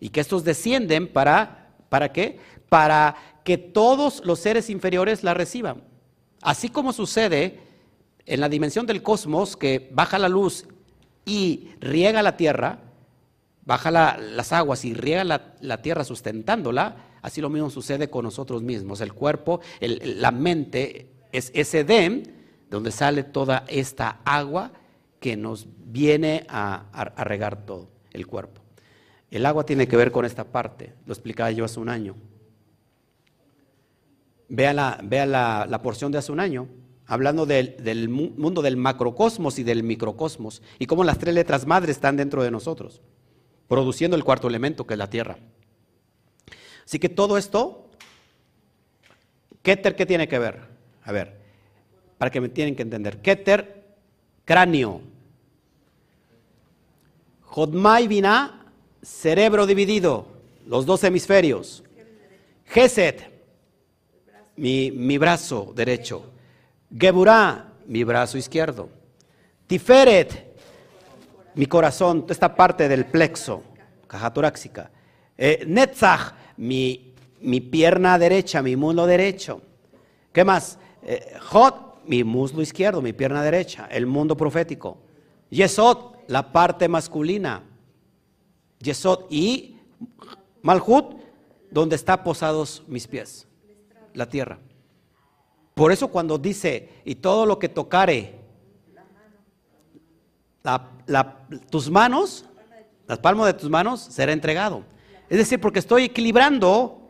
Y 0.00 0.08
que 0.08 0.20
estos 0.20 0.44
descienden 0.44 1.12
para, 1.12 1.74
¿para 1.88 2.12
qué? 2.12 2.38
Para 2.68 3.16
que 3.44 3.58
todos 3.58 4.22
los 4.24 4.38
seres 4.38 4.70
inferiores 4.70 5.22
la 5.22 5.34
reciban. 5.34 5.82
Así 6.40 6.68
como 6.68 6.92
sucede 6.92 7.60
en 8.24 8.40
la 8.40 8.48
dimensión 8.48 8.86
del 8.86 9.02
cosmos, 9.02 9.56
que 9.56 9.90
baja 9.92 10.18
la 10.18 10.28
luz 10.28 10.66
y 11.26 11.70
riega 11.80 12.22
la 12.22 12.36
tierra, 12.36 12.78
baja 13.64 13.90
las 13.90 14.52
aguas 14.52 14.84
y 14.84 14.94
riega 14.94 15.24
la, 15.24 15.82
tierra 15.82 16.04
sustentándola, 16.04 16.96
así 17.20 17.42
lo 17.42 17.50
mismo 17.50 17.68
sucede 17.68 18.08
con 18.08 18.24
nosotros 18.24 18.62
mismos. 18.62 19.02
El 19.02 19.12
cuerpo, 19.12 19.60
la 19.80 20.30
mente 20.30 21.17
es 21.32 21.50
ese 21.54 21.80
Edén 21.80 22.38
donde 22.70 22.90
sale 22.90 23.22
toda 23.22 23.64
esta 23.68 24.20
agua 24.24 24.72
que 25.20 25.36
nos 25.36 25.66
viene 25.78 26.46
a, 26.48 27.12
regar 27.16 27.64
todo 27.64 27.88
el 28.12 28.26
cuerpo. 28.26 28.60
El 29.30 29.46
agua 29.46 29.64
tiene 29.64 29.88
que 29.88 29.96
ver 29.96 30.12
con 30.12 30.24
esta 30.24 30.44
parte, 30.44 30.94
lo 31.06 31.12
explicaba 31.12 31.50
yo 31.50 31.64
hace 31.64 31.80
un 31.80 31.88
año. 31.88 32.16
Vea 34.48 34.72
la, 34.72 35.00
vea 35.02 35.26
la, 35.26 35.82
porción 35.82 36.12
de 36.12 36.18
hace 36.18 36.32
un 36.32 36.40
año, 36.40 36.68
hablando 37.06 37.44
del, 37.44 38.08
mundo 38.08 38.62
del 38.62 38.76
macrocosmos 38.76 39.58
y 39.58 39.64
del 39.64 39.82
microcosmos, 39.82 40.62
y 40.78 40.86
cómo 40.86 41.04
las 41.04 41.18
tres 41.18 41.34
letras 41.34 41.66
madres 41.66 41.96
están 41.96 42.16
dentro 42.16 42.42
de 42.42 42.50
nosotros, 42.50 43.02
produciendo 43.66 44.16
el 44.16 44.24
cuarto 44.24 44.48
elemento, 44.48 44.86
que 44.86 44.94
es 44.94 44.98
la 44.98 45.10
tierra. 45.10 45.38
Así 46.86 46.98
que 46.98 47.10
todo 47.10 47.36
esto, 47.36 47.90
¿qué 49.62 49.76
tiene 49.76 50.26
que 50.26 50.38
ver? 50.38 50.67
A 51.08 51.12
ver, 51.12 51.32
para 52.18 52.30
que 52.30 52.38
me 52.38 52.50
tienen 52.50 52.76
que 52.76 52.82
entender. 52.82 53.22
Keter, 53.22 53.82
cráneo. 54.44 55.00
Jodmai 57.44 58.06
Binah, 58.06 58.66
cerebro 59.00 59.64
dividido, 59.64 60.26
los 60.66 60.84
dos 60.84 61.02
hemisferios. 61.04 61.82
Geset, 62.66 63.26
mi, 64.56 64.90
mi 64.90 65.16
brazo 65.16 65.72
derecho. 65.74 66.30
Geburah, 66.94 67.72
mi 67.86 68.04
brazo 68.04 68.36
izquierdo. 68.36 68.90
Tiferet, 69.66 70.58
mi 71.54 71.64
corazón, 71.64 72.26
esta 72.28 72.54
parte 72.54 72.86
del 72.86 73.06
plexo, 73.06 73.62
caja 74.06 74.30
torácica. 74.30 74.90
Eh, 75.38 75.64
Netzach, 75.66 76.34
mi, 76.58 77.14
mi 77.40 77.62
pierna 77.62 78.18
derecha, 78.18 78.60
mi 78.60 78.76
muslo 78.76 79.06
derecho. 79.06 79.62
¿Qué 80.34 80.44
más? 80.44 80.78
Eh, 81.10 81.38
mi 82.04 82.22
muslo 82.22 82.60
izquierdo, 82.60 83.00
mi 83.00 83.14
pierna 83.14 83.42
derecha, 83.42 83.88
el 83.90 84.04
mundo 84.04 84.36
profético. 84.36 84.98
Yesod, 85.48 86.16
la 86.26 86.52
parte 86.52 86.86
masculina. 86.86 87.62
Yesod 88.78 89.24
y 89.30 89.78
Malhut, 90.60 91.16
donde 91.70 91.96
están 91.96 92.22
posados 92.22 92.82
mis 92.86 93.06
pies, 93.06 93.48
la 94.12 94.28
tierra. 94.28 94.58
Por 95.72 95.92
eso 95.92 96.08
cuando 96.08 96.36
dice, 96.36 96.90
y 97.06 97.14
todo 97.14 97.46
lo 97.46 97.58
que 97.58 97.70
tocare 97.70 98.40
tus 101.70 101.90
manos, 101.90 102.44
las 103.06 103.18
palmas 103.18 103.46
de 103.46 103.54
tus 103.54 103.70
manos 103.70 104.00
será 104.00 104.32
entregado. 104.32 104.84
Es 105.30 105.38
decir, 105.38 105.58
porque 105.58 105.78
estoy 105.78 106.04
equilibrando 106.04 107.00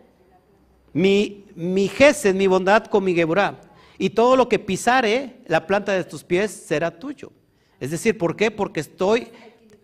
mi, 0.92 1.46
mi 1.56 1.88
gesed, 1.88 2.36
mi 2.36 2.46
bondad 2.46 2.84
con 2.84 3.02
mi 3.02 3.12
geburá. 3.12 3.62
Y 3.98 4.10
todo 4.10 4.36
lo 4.36 4.48
que 4.48 4.60
pisare 4.60 5.40
la 5.46 5.66
planta 5.66 5.92
de 5.92 6.04
tus 6.04 6.22
pies 6.22 6.52
será 6.52 6.98
tuyo. 6.98 7.32
Es 7.80 7.90
decir, 7.90 8.16
¿por 8.16 8.36
qué? 8.36 8.50
Porque 8.50 8.80
estoy 8.80 9.28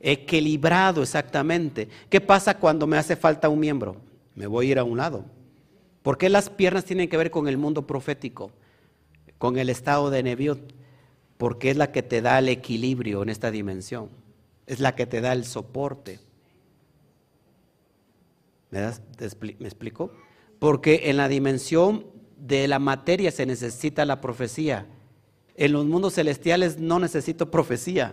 equilibrado 0.00 1.02
exactamente. 1.02 1.88
¿Qué 2.08 2.20
pasa 2.20 2.58
cuando 2.58 2.86
me 2.86 2.96
hace 2.96 3.16
falta 3.16 3.48
un 3.48 3.58
miembro? 3.58 3.96
Me 4.34 4.46
voy 4.46 4.68
a 4.68 4.70
ir 4.72 4.78
a 4.78 4.84
un 4.84 4.98
lado. 4.98 5.24
¿Por 6.02 6.16
qué 6.18 6.28
las 6.28 6.48
piernas 6.48 6.84
tienen 6.84 7.08
que 7.08 7.16
ver 7.16 7.30
con 7.30 7.48
el 7.48 7.56
mundo 7.56 7.86
profético? 7.86 8.52
Con 9.38 9.58
el 9.58 9.68
estado 9.68 10.10
de 10.10 10.22
Neviot. 10.22 10.74
Porque 11.36 11.70
es 11.70 11.76
la 11.76 11.90
que 11.90 12.02
te 12.02 12.22
da 12.22 12.38
el 12.38 12.48
equilibrio 12.48 13.22
en 13.22 13.30
esta 13.30 13.50
dimensión. 13.50 14.10
Es 14.66 14.78
la 14.78 14.94
que 14.94 15.06
te 15.06 15.20
da 15.20 15.32
el 15.32 15.44
soporte. 15.44 16.20
¿Me, 18.70 18.80
¿Me 18.80 19.66
explico? 19.66 20.12
Porque 20.58 21.02
en 21.04 21.16
la 21.16 21.28
dimensión 21.28 22.13
de 22.46 22.68
la 22.68 22.78
materia 22.78 23.30
se 23.30 23.46
necesita 23.46 24.04
la 24.04 24.20
profecía. 24.20 24.86
En 25.56 25.72
los 25.72 25.86
mundos 25.86 26.14
celestiales 26.14 26.78
no 26.78 26.98
necesito 26.98 27.50
profecía, 27.50 28.12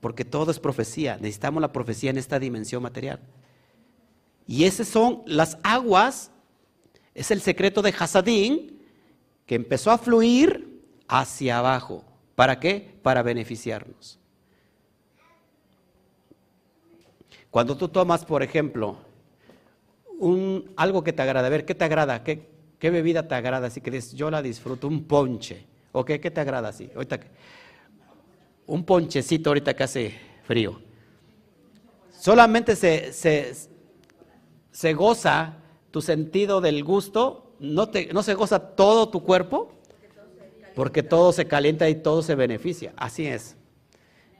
porque 0.00 0.24
todo 0.24 0.50
es 0.50 0.58
profecía. 0.58 1.16
Necesitamos 1.18 1.60
la 1.60 1.72
profecía 1.72 2.10
en 2.10 2.18
esta 2.18 2.40
dimensión 2.40 2.82
material. 2.82 3.20
Y 4.44 4.64
esas 4.64 4.88
son 4.88 5.22
las 5.24 5.56
aguas, 5.62 6.32
es 7.14 7.30
el 7.30 7.40
secreto 7.40 7.80
de 7.80 7.94
Hasadín, 7.96 8.82
que 9.46 9.54
empezó 9.54 9.92
a 9.92 9.98
fluir 9.98 10.82
hacia 11.06 11.58
abajo. 11.58 12.04
¿Para 12.34 12.58
qué? 12.58 12.98
Para 13.02 13.22
beneficiarnos. 13.22 14.18
Cuando 17.50 17.76
tú 17.76 17.88
tomas, 17.88 18.24
por 18.24 18.42
ejemplo, 18.42 18.96
un, 20.18 20.72
algo 20.76 21.04
que 21.04 21.12
te 21.12 21.22
agrada, 21.22 21.46
a 21.46 21.50
ver, 21.50 21.64
¿qué 21.64 21.74
te 21.76 21.84
agrada? 21.84 22.24
¿Qué, 22.24 22.57
¿Qué 22.78 22.90
bebida 22.90 23.26
te 23.26 23.34
agrada? 23.34 23.66
Así 23.66 23.80
que 23.80 23.90
dices, 23.90 24.12
yo 24.12 24.30
la 24.30 24.40
disfruto, 24.40 24.86
un 24.86 25.04
ponche. 25.04 25.64
¿O 25.92 26.04
qué, 26.04 26.18
te 26.18 26.40
agrada 26.40 26.68
así? 26.68 26.90
Ahorita, 26.94 27.18
un 28.66 28.84
ponchecito 28.84 29.50
ahorita 29.50 29.74
que 29.74 29.82
hace 29.82 30.14
frío. 30.44 30.80
Solamente 32.10 32.76
se, 32.76 33.12
se, 34.70 34.94
goza 34.94 35.54
tu 35.90 36.02
sentido 36.02 36.60
del 36.60 36.84
gusto, 36.84 37.54
no, 37.58 37.88
te, 37.88 38.12
no 38.12 38.22
se 38.22 38.34
goza 38.34 38.60
todo 38.60 39.08
tu 39.08 39.24
cuerpo, 39.24 39.72
porque 40.74 41.02
todo 41.02 41.32
se 41.32 41.46
calienta 41.46 41.88
y 41.88 41.96
todo 41.96 42.22
se 42.22 42.34
beneficia. 42.34 42.92
Así 42.96 43.26
es. 43.26 43.56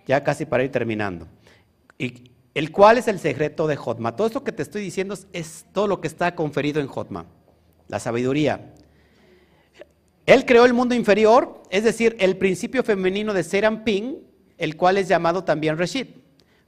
Ya 0.07 0.23
casi 0.23 0.47
para 0.47 0.63
ir 0.63 0.71
terminando. 0.71 1.27
Y 1.99 2.31
el 2.55 2.71
cual 2.71 2.99
es 2.99 3.09
el 3.09 3.19
secreto 3.19 3.67
de 3.67 3.77
Jotma. 3.77 4.15
Todo 4.15 4.29
esto 4.29 4.45
que 4.45 4.53
te 4.53 4.63
estoy 4.63 4.83
diciendo 4.83 5.17
es 5.33 5.67
todo 5.73 5.89
lo 5.89 6.01
que 6.01 6.07
está 6.07 6.35
conferido 6.37 6.81
en 6.81 6.87
Jotma 6.87 7.27
la 7.89 7.99
sabiduría. 7.99 8.75
Él 10.27 10.45
creó 10.45 10.67
el 10.67 10.75
mundo 10.75 10.95
inferior, 10.95 11.63
es 11.71 11.85
decir, 11.85 12.17
el 12.21 12.37
principio 12.37 12.83
femenino 12.83 13.33
de 13.33 13.43
Serampín, 13.43 14.27
el 14.59 14.77
cual 14.77 14.99
es 14.99 15.09
llamado 15.09 15.45
también 15.45 15.79
Reshit. 15.79 16.17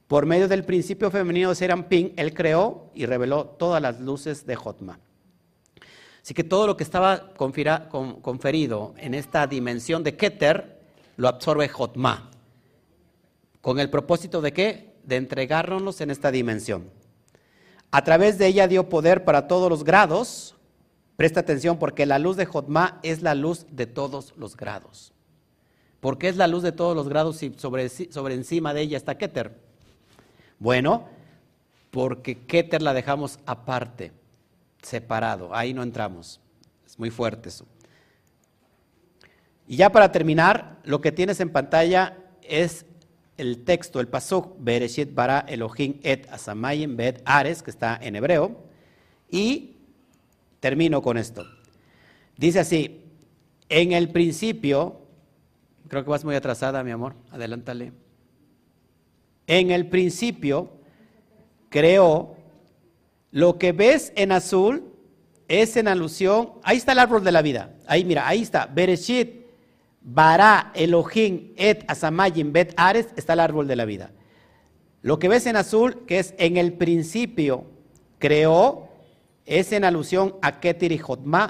Por 0.07 0.25
medio 0.25 0.47
del 0.47 0.65
principio 0.65 1.11
femenino 1.11 1.49
de 1.49 1.55
Serampín, 1.55 2.13
él 2.17 2.33
creó 2.33 2.89
y 2.95 3.05
reveló 3.05 3.45
todas 3.45 3.81
las 3.81 3.99
luces 4.01 4.45
de 4.45 4.55
Jotma. 4.55 4.99
Así 6.21 6.33
que 6.33 6.43
todo 6.43 6.67
lo 6.67 6.75
que 6.75 6.83
estaba 6.83 7.33
conferido 7.33 8.93
en 8.97 9.13
esta 9.13 9.47
dimensión 9.47 10.03
de 10.03 10.15
Keter 10.15 10.79
lo 11.17 11.27
absorbe 11.27 11.67
Jotma. 11.67 12.29
¿Con 13.61 13.79
el 13.79 13.89
propósito 13.89 14.41
de 14.41 14.53
qué? 14.53 14.95
De 15.03 15.15
entregárnoslos 15.15 16.01
en 16.01 16.11
esta 16.11 16.31
dimensión. 16.31 16.89
A 17.91 18.03
través 18.03 18.37
de 18.37 18.47
ella 18.47 18.67
dio 18.67 18.89
poder 18.89 19.23
para 19.23 19.47
todos 19.47 19.69
los 19.69 19.83
grados, 19.83 20.55
Presta 21.21 21.41
atención 21.41 21.77
porque 21.77 22.07
la 22.07 22.17
luz 22.17 22.35
de 22.35 22.47
Jotma 22.47 22.99
es 23.03 23.21
la 23.21 23.35
luz 23.35 23.67
de 23.69 23.85
todos 23.85 24.33
los 24.37 24.57
grados. 24.57 25.13
¿Por 25.99 26.17
qué 26.17 26.29
es 26.29 26.35
la 26.35 26.47
luz 26.47 26.63
de 26.63 26.71
todos 26.71 26.95
los 26.95 27.07
grados 27.07 27.37
si 27.37 27.53
sobre, 27.57 27.89
sobre 27.89 28.33
encima 28.33 28.73
de 28.73 28.81
ella 28.81 28.97
está 28.97 29.19
Keter? 29.19 29.55
Bueno, 30.57 31.07
porque 31.91 32.39
Keter 32.39 32.81
la 32.81 32.95
dejamos 32.95 33.37
aparte, 33.45 34.11
separado, 34.81 35.53
ahí 35.53 35.75
no 35.75 35.83
entramos. 35.83 36.41
Es 36.87 36.97
muy 36.97 37.11
fuerte 37.11 37.49
eso. 37.49 37.67
Y 39.67 39.75
ya 39.75 39.91
para 39.91 40.11
terminar, 40.11 40.79
lo 40.85 41.01
que 41.01 41.11
tienes 41.11 41.39
en 41.39 41.51
pantalla 41.51 42.17
es 42.41 42.87
el 43.37 43.63
texto, 43.63 43.99
el 43.99 44.07
pasuk, 44.07 44.55
Bereshit 44.57 45.13
bara 45.13 45.41
Elohim 45.41 45.99
et 46.01 46.27
asamayim 46.31 46.97
bet 46.97 47.21
ares, 47.25 47.61
que 47.61 47.69
está 47.69 47.95
en 48.01 48.15
hebreo, 48.15 48.63
y 49.29 49.80
Termino 50.61 51.01
con 51.01 51.17
esto. 51.17 51.45
Dice 52.37 52.59
así, 52.59 53.01
en 53.67 53.91
el 53.91 54.09
principio, 54.09 55.01
creo 55.89 56.05
que 56.05 56.09
vas 56.09 56.23
muy 56.23 56.35
atrasada, 56.35 56.83
mi 56.83 56.91
amor, 56.91 57.15
adelántale. 57.31 57.91
En 59.47 59.71
el 59.71 59.87
principio 59.87 60.71
creó 61.67 62.37
lo 63.31 63.57
que 63.57 63.73
ves 63.73 64.13
en 64.15 64.31
azul 64.31 64.87
es 65.47 65.75
en 65.75 65.89
alusión, 65.89 66.53
ahí 66.63 66.77
está 66.77 66.93
el 66.93 66.99
árbol 66.99 67.25
de 67.25 67.31
la 67.33 67.41
vida, 67.41 67.75
ahí 67.85 68.05
mira, 68.05 68.25
ahí 68.25 68.41
está, 68.41 68.67
Bereshit, 68.67 69.41
Bara, 70.01 70.71
Elohim, 70.73 71.53
Et, 71.57 71.83
Asamayim, 71.87 72.53
Bet, 72.53 72.73
Ares, 72.77 73.07
está 73.17 73.33
el 73.33 73.41
árbol 73.41 73.67
de 73.67 73.75
la 73.75 73.85
vida. 73.85 74.11
Lo 75.01 75.19
que 75.19 75.27
ves 75.27 75.45
en 75.45 75.57
azul, 75.57 76.05
que 76.05 76.19
es 76.19 76.33
en 76.37 76.57
el 76.57 76.73
principio, 76.73 77.65
creó 78.17 78.90
es 79.51 79.73
en 79.73 79.83
alusión 79.83 80.35
a 80.41 80.61
Ketir 80.61 80.97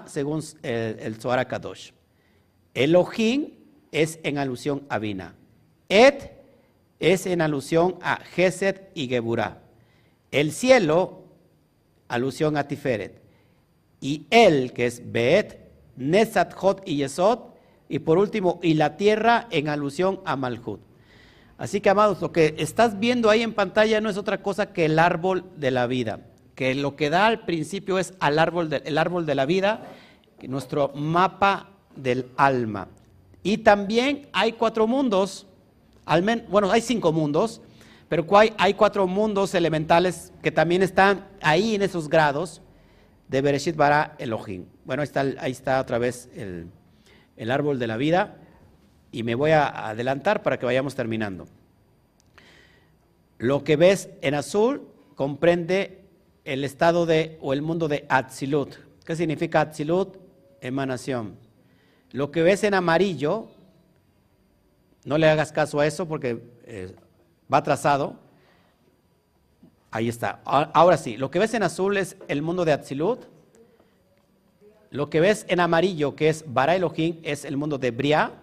según 0.07 0.43
el, 0.63 0.97
el 0.99 1.15
Zohar 1.21 1.47
Kadosh. 1.47 1.91
Elohim 2.73 3.51
es 3.91 4.19
en 4.23 4.39
alusión 4.39 4.87
a 4.89 4.97
Bina. 4.97 5.35
Et 5.87 6.31
es 6.99 7.27
en 7.27 7.41
alusión 7.41 7.99
a 8.01 8.15
Gesed 8.15 8.81
y 8.95 9.07
Geburah. 9.07 9.59
El 10.31 10.51
cielo, 10.51 11.25
alusión 12.07 12.57
a 12.57 12.67
Tiferet. 12.67 13.21
Y 13.99 14.25
él, 14.31 14.73
que 14.73 14.87
es 14.87 15.11
Beet, 15.11 15.59
Nesat, 15.95 16.55
Jot 16.55 16.81
y 16.87 16.95
Yesod. 16.95 17.51
Y 17.87 17.99
por 17.99 18.17
último, 18.17 18.59
y 18.63 18.73
la 18.73 18.97
tierra 18.97 19.47
en 19.51 19.69
alusión 19.69 20.21
a 20.25 20.35
Malhut. 20.35 20.79
Así 21.59 21.81
que, 21.81 21.91
amados, 21.91 22.19
lo 22.19 22.31
que 22.31 22.55
estás 22.57 22.99
viendo 22.99 23.29
ahí 23.29 23.43
en 23.43 23.53
pantalla 23.53 24.01
no 24.01 24.09
es 24.09 24.17
otra 24.17 24.41
cosa 24.41 24.73
que 24.73 24.85
el 24.85 24.97
árbol 24.97 25.43
de 25.57 25.69
la 25.69 25.85
vida 25.85 26.30
que 26.61 26.75
lo 26.75 26.95
que 26.95 27.09
da 27.09 27.25
al 27.25 27.39
principio 27.39 27.97
es 27.97 28.13
al 28.19 28.37
árbol 28.37 28.69
de, 28.69 28.83
el 28.85 28.99
árbol 28.99 29.25
de 29.25 29.33
la 29.33 29.47
vida, 29.47 29.87
nuestro 30.43 30.89
mapa 30.93 31.71
del 31.95 32.27
alma. 32.37 32.87
Y 33.41 33.57
también 33.57 34.27
hay 34.31 34.51
cuatro 34.51 34.85
mundos, 34.85 35.47
bueno, 36.49 36.69
hay 36.69 36.81
cinco 36.81 37.11
mundos, 37.11 37.61
pero 38.07 38.27
hay, 38.37 38.53
hay 38.59 38.75
cuatro 38.75 39.07
mundos 39.07 39.55
elementales 39.55 40.31
que 40.43 40.51
también 40.51 40.83
están 40.83 41.27
ahí 41.41 41.73
en 41.73 41.81
esos 41.81 42.07
grados 42.07 42.61
de 43.27 43.41
Bereshit 43.41 43.75
Bara 43.75 44.13
Elohim. 44.19 44.65
Bueno, 44.85 45.01
ahí 45.01 45.07
está, 45.07 45.21
ahí 45.39 45.51
está 45.51 45.81
otra 45.81 45.97
vez 45.97 46.29
el, 46.35 46.67
el 47.37 47.49
árbol 47.49 47.79
de 47.79 47.87
la 47.87 47.97
vida 47.97 48.37
y 49.11 49.23
me 49.23 49.33
voy 49.33 49.49
a 49.49 49.65
adelantar 49.89 50.43
para 50.43 50.59
que 50.59 50.67
vayamos 50.67 50.93
terminando. 50.93 51.47
Lo 53.39 53.63
que 53.63 53.77
ves 53.77 54.09
en 54.21 54.35
azul 54.35 54.87
comprende 55.15 56.00
el 56.51 56.65
estado 56.65 57.05
de, 57.05 57.37
o 57.39 57.53
el 57.53 57.61
mundo 57.61 57.87
de 57.87 58.05
Atzilut. 58.09 58.75
¿Qué 59.05 59.15
significa 59.15 59.61
Atzilut? 59.61 60.17
Emanación. 60.59 61.37
Lo 62.11 62.29
que 62.29 62.43
ves 62.43 62.65
en 62.65 62.73
amarillo, 62.73 63.47
no 65.05 65.17
le 65.17 65.29
hagas 65.29 65.53
caso 65.53 65.79
a 65.79 65.87
eso 65.87 66.09
porque 66.09 66.43
eh, 66.65 66.93
va 67.51 67.59
atrasado. 67.59 68.17
Ahí 69.91 70.09
está. 70.09 70.41
Ahora 70.43 70.97
sí, 70.97 71.15
lo 71.15 71.31
que 71.31 71.39
ves 71.39 71.53
en 71.53 71.63
azul 71.63 71.95
es 71.95 72.17
el 72.27 72.41
mundo 72.41 72.65
de 72.65 72.73
Atzilut. 72.73 73.21
Lo 74.89 75.09
que 75.09 75.21
ves 75.21 75.45
en 75.47 75.61
amarillo, 75.61 76.17
que 76.17 76.27
es 76.27 76.43
Bara 76.45 76.75
Elohim, 76.75 77.19
es 77.23 77.45
el 77.45 77.55
mundo 77.55 77.77
de 77.77 77.91
Bria. 77.91 78.33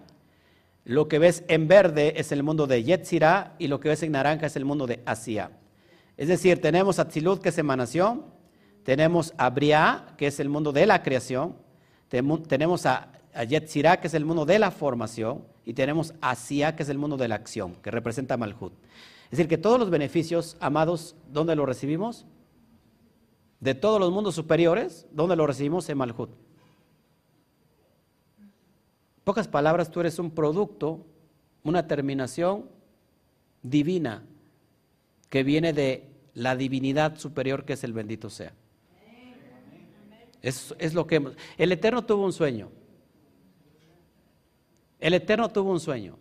Lo 0.85 1.09
que 1.09 1.19
ves 1.19 1.45
en 1.49 1.69
verde 1.69 2.15
es 2.17 2.33
el 2.33 2.43
mundo 2.43 2.67
de 2.67 2.83
Yetzirah. 2.85 3.55
Y 3.59 3.69
lo 3.69 3.81
que 3.81 3.91
ves 3.91 4.03
en 4.03 4.13
naranja 4.13 4.47
es 4.47 4.57
el 4.57 4.65
mundo 4.65 4.87
de 4.87 5.03
Asia. 5.05 5.51
Es 6.19 6.27
decir, 6.27 6.61
tenemos 6.61 6.99
a 6.99 7.07
Tzilut, 7.07 7.41
que 7.41 7.51
es 7.51 7.59
emanación, 7.59 8.25
tenemos 8.83 9.33
a 9.39 9.51
Briah, 9.51 10.17
que 10.19 10.27
es 10.27 10.41
el 10.41 10.49
mundo 10.49 10.73
de 10.73 10.85
la 10.85 11.01
creación, 11.01 11.55
tenemos 12.09 12.87
a, 12.87 13.13
Yetzirah, 13.49 14.01
que 14.01 14.09
es 14.09 14.15
el 14.15 14.25
mundo 14.25 14.45
de 14.45 14.59
la 14.59 14.73
formación, 14.73 15.45
y 15.65 15.75
tenemos 15.75 16.13
a 16.21 16.35
Sia, 16.35 16.75
que 16.75 16.83
es 16.83 16.89
el 16.89 16.99
mundo 16.99 17.17
de 17.17 17.29
la 17.29 17.37
acción, 17.37 17.77
que 17.77 17.93
representa 17.93 18.35
a 18.35 18.37
Malhut. 18.37 18.73
Es 19.27 19.31
decir, 19.33 19.47
que 19.47 19.59
todos 19.59 19.79
los 19.79 19.91
beneficios, 19.91 20.57
amados, 20.59 21.15
¿dónde 21.31 21.55
los 21.55 21.67
recibimos? 21.67 22.27
De 23.61 23.77
todos 23.77 24.01
los 24.01 24.11
mundos 24.11 24.35
superiores, 24.35 25.07
¿dónde 25.13 25.37
los 25.37 25.47
recibimos? 25.47 25.89
En 25.89 25.99
Malhut. 25.99 26.31
pocas 29.23 29.47
palabras, 29.47 29.89
tú 29.89 30.01
eres 30.01 30.19
un 30.19 30.33
producto, 30.33 31.07
una 31.63 31.87
terminación 31.87 32.65
divina 33.63 34.25
que 35.29 35.43
viene 35.43 35.73
de 35.73 36.09
la 36.35 36.57
divinidad 36.57 37.19
superior 37.19 37.65
que 37.65 37.75
es 37.75 37.85
el 37.85 37.93
bendito 37.93 38.31
sea. 38.31 38.53
Es, 40.41 40.75
es 40.79 40.95
lo 40.95 41.07
que 41.07 41.33
el 41.57 41.73
Eterno 41.73 42.05
tuvo 42.05 42.25
un 42.25 42.33
sueño. 42.33 42.71
El 45.01 45.15
Eterno 45.15 45.49
tuvo 45.49 45.73
un 45.73 45.81
sueño. 45.81 46.17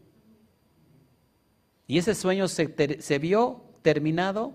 Y 1.87 1.97
ese 1.97 2.15
sueño 2.15 2.47
se, 2.47 3.01
se 3.01 3.19
vio 3.19 3.63
terminado 3.81 4.53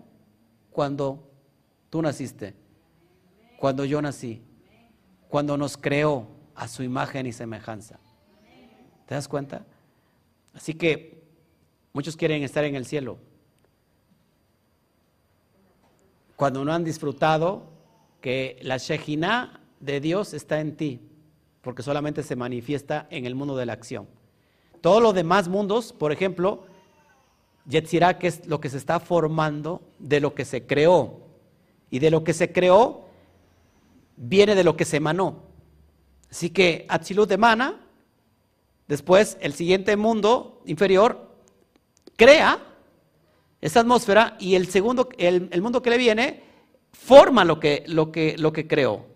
cuando 0.70 1.30
tú 1.88 2.02
naciste, 2.02 2.54
cuando 3.58 3.84
yo 3.84 4.02
nací, 4.02 4.42
cuando 5.28 5.56
nos 5.56 5.76
creó 5.76 6.28
a 6.54 6.68
su 6.68 6.82
imagen 6.82 7.26
y 7.26 7.32
semejanza. 7.32 7.98
¿Te 9.06 9.14
das 9.14 9.28
cuenta? 9.28 9.64
Así 10.52 10.74
que 10.74 11.22
muchos 11.92 12.16
quieren 12.16 12.42
estar 12.42 12.64
en 12.64 12.74
el 12.74 12.84
cielo. 12.84 13.18
Cuando 16.42 16.64
no 16.64 16.72
han 16.72 16.82
disfrutado 16.82 17.62
que 18.20 18.58
la 18.62 18.76
Shejinah 18.76 19.60
de 19.78 20.00
Dios 20.00 20.34
está 20.34 20.58
en 20.58 20.76
ti, 20.76 21.00
porque 21.60 21.84
solamente 21.84 22.24
se 22.24 22.34
manifiesta 22.34 23.06
en 23.10 23.26
el 23.26 23.36
mundo 23.36 23.56
de 23.56 23.64
la 23.64 23.74
acción. 23.74 24.08
Todos 24.80 25.00
los 25.00 25.14
demás 25.14 25.46
mundos, 25.46 25.92
por 25.92 26.10
ejemplo, 26.10 26.66
Yetzirah, 27.68 28.18
que 28.18 28.26
es 28.26 28.44
lo 28.48 28.60
que 28.60 28.70
se 28.70 28.78
está 28.78 28.98
formando 28.98 29.82
de 30.00 30.18
lo 30.18 30.34
que 30.34 30.44
se 30.44 30.66
creó. 30.66 31.20
Y 31.90 32.00
de 32.00 32.10
lo 32.10 32.24
que 32.24 32.34
se 32.34 32.50
creó, 32.50 33.04
viene 34.16 34.56
de 34.56 34.64
lo 34.64 34.76
que 34.76 34.84
se 34.84 34.96
emanó. 34.96 35.44
Así 36.28 36.50
que 36.50 36.86
Atzilut 36.88 37.30
emana, 37.30 37.86
después 38.88 39.38
el 39.40 39.52
siguiente 39.52 39.96
mundo 39.96 40.60
inferior 40.66 41.36
crea 42.16 42.71
esa 43.62 43.80
atmósfera 43.80 44.36
y 44.38 44.56
el 44.56 44.66
segundo, 44.66 45.08
el 45.16 45.62
mundo 45.62 45.80
que 45.80 45.88
le 45.88 45.96
viene, 45.96 46.42
forma 46.92 47.44
lo 47.44 47.58
que, 47.58 47.84
lo, 47.86 48.12
que, 48.12 48.36
lo 48.38 48.52
que 48.52 48.66
creó. 48.66 49.06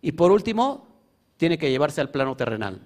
Y 0.00 0.12
por 0.12 0.32
último, 0.32 0.88
tiene 1.36 1.58
que 1.58 1.70
llevarse 1.70 2.00
al 2.00 2.10
plano 2.10 2.36
terrenal, 2.36 2.80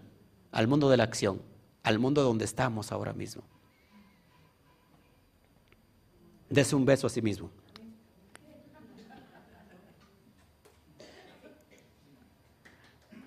al 0.53 0.69
mundo 0.69 0.91
de 0.91 0.97
la 0.97 1.05
acción, 1.05 1.41
al 1.83 1.99
mundo 1.99 2.23
donde 2.23 2.45
estamos 2.45 2.93
ahora 2.93 3.13
mismo. 3.13 3.43
Dese 6.49 6.77
un 6.77 6.85
beso 6.85 7.07
a 7.07 7.11
sí 7.11 7.23
mismo. 7.23 7.51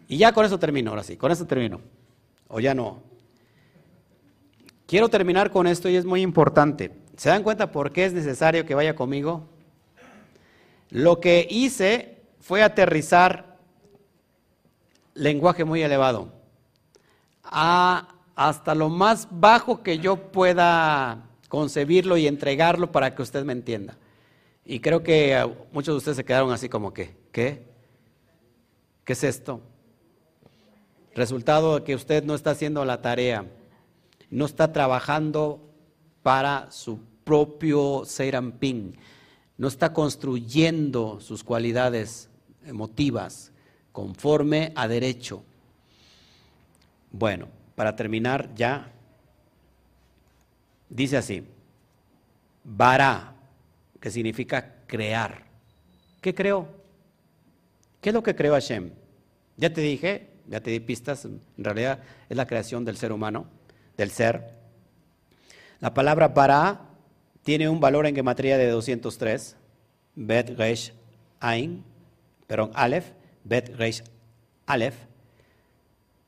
Y 0.07 0.18
ya 0.18 0.34
con 0.34 0.45
eso 0.45 0.57
termino, 0.57 0.89
ahora 0.89 1.03
sí, 1.03 1.18
con 1.18 1.31
eso 1.31 1.45
termino. 1.45 1.81
O 2.47 2.60
ya 2.60 2.73
no. 2.73 3.03
Quiero 4.88 5.07
terminar 5.07 5.51
con 5.51 5.68
esto 5.68 5.88
y 5.88 5.95
es 5.95 6.06
muy 6.06 6.22
importante. 6.22 6.98
¿Se 7.20 7.28
dan 7.28 7.44
cuenta 7.44 7.70
por 7.70 7.91
qué 7.91 8.06
es 8.06 8.14
necesario 8.14 8.66
que 8.66 8.74
vaya 8.74 8.96
conmigo? 8.96 9.44
Lo 10.90 11.20
que 11.20 11.46
hice 11.50 12.18
fue 12.40 12.64
aterrizar 12.64 13.58
lenguaje 15.16 15.66
muy 15.66 15.82
elevado 15.82 16.32
a 17.44 18.08
hasta 18.38 18.74
lo 18.74 18.88
más 18.88 19.28
bajo 19.32 19.84
que 19.84 20.00
yo 20.00 20.32
pueda 20.32 21.28
concebirlo 21.50 22.16
y 22.16 22.26
entregarlo 22.26 22.94
para 22.94 23.14
que 23.14 23.22
usted 23.22 23.44
me 23.44 23.52
entienda. 23.52 23.98
Y 24.64 24.80
creo 24.80 25.04
que 25.04 25.34
eh, 25.34 25.56
muchos 25.74 25.96
de 25.96 25.98
ustedes 25.98 26.16
se 26.16 26.24
quedaron 26.24 26.54
así 26.54 26.70
como 26.70 26.94
que, 26.94 27.18
¿qué? 27.34 27.66
¿Qué 29.04 29.12
es 29.12 29.26
esto? 29.26 29.60
Resultado 31.16 31.80
de 31.80 31.84
que 31.84 31.96
usted 31.96 32.24
no 32.24 32.34
está 32.34 32.52
haciendo 32.52 32.86
la 32.86 33.02
tarea, 33.02 33.46
no 34.30 34.46
está 34.46 34.72
trabajando 34.72 35.69
para 36.24 36.72
su 36.72 37.00
propio 37.24 38.04
Seirampín, 38.06 38.98
no 39.58 39.68
está 39.68 39.94
construyendo 39.94 41.20
sus 41.20 41.44
cualidades 41.44 42.30
emotivas 42.66 43.52
conforme 43.91 44.72
a 44.76 44.88
derecho. 44.88 45.44
Bueno, 47.12 47.48
para 47.76 47.96
terminar 47.96 48.54
ya, 48.56 48.94
Dice 50.90 51.18
así, 51.18 51.44
Bara, 52.64 53.36
que 54.00 54.10
significa 54.10 54.76
crear. 54.88 55.44
¿Qué 56.20 56.34
creó? 56.34 56.68
¿Qué 58.02 58.10
es 58.10 58.14
lo 58.14 58.24
que 58.24 58.36
creó 58.36 58.54
Hashem? 58.54 58.91
Ya 59.56 59.72
te 59.72 59.82
dije, 59.82 60.30
ya 60.48 60.62
te 60.62 60.72
di 60.72 60.80
pistas, 60.80 61.26
en 61.26 61.41
realidad 61.58 62.00
es 62.28 62.36
la 62.36 62.48
creación 62.48 62.86
del 62.86 62.98
ser 62.98 63.12
humano, 63.12 63.46
del 63.98 64.10
ser. 64.10 64.59
La 65.80 65.93
palabra 65.93 66.30
bara 66.30 66.81
tiene 67.43 67.69
un 67.69 67.80
valor 67.80 68.06
en 68.06 68.15
gematría 68.15 68.57
de 68.57 68.69
203, 68.69 69.56
bet 70.15 70.57
resh 70.57 70.93
ain, 71.39 71.84
perdón, 72.47 72.72
alef, 72.73 73.14
bet 73.43 73.76
resh 73.77 74.03
alef, 74.65 74.95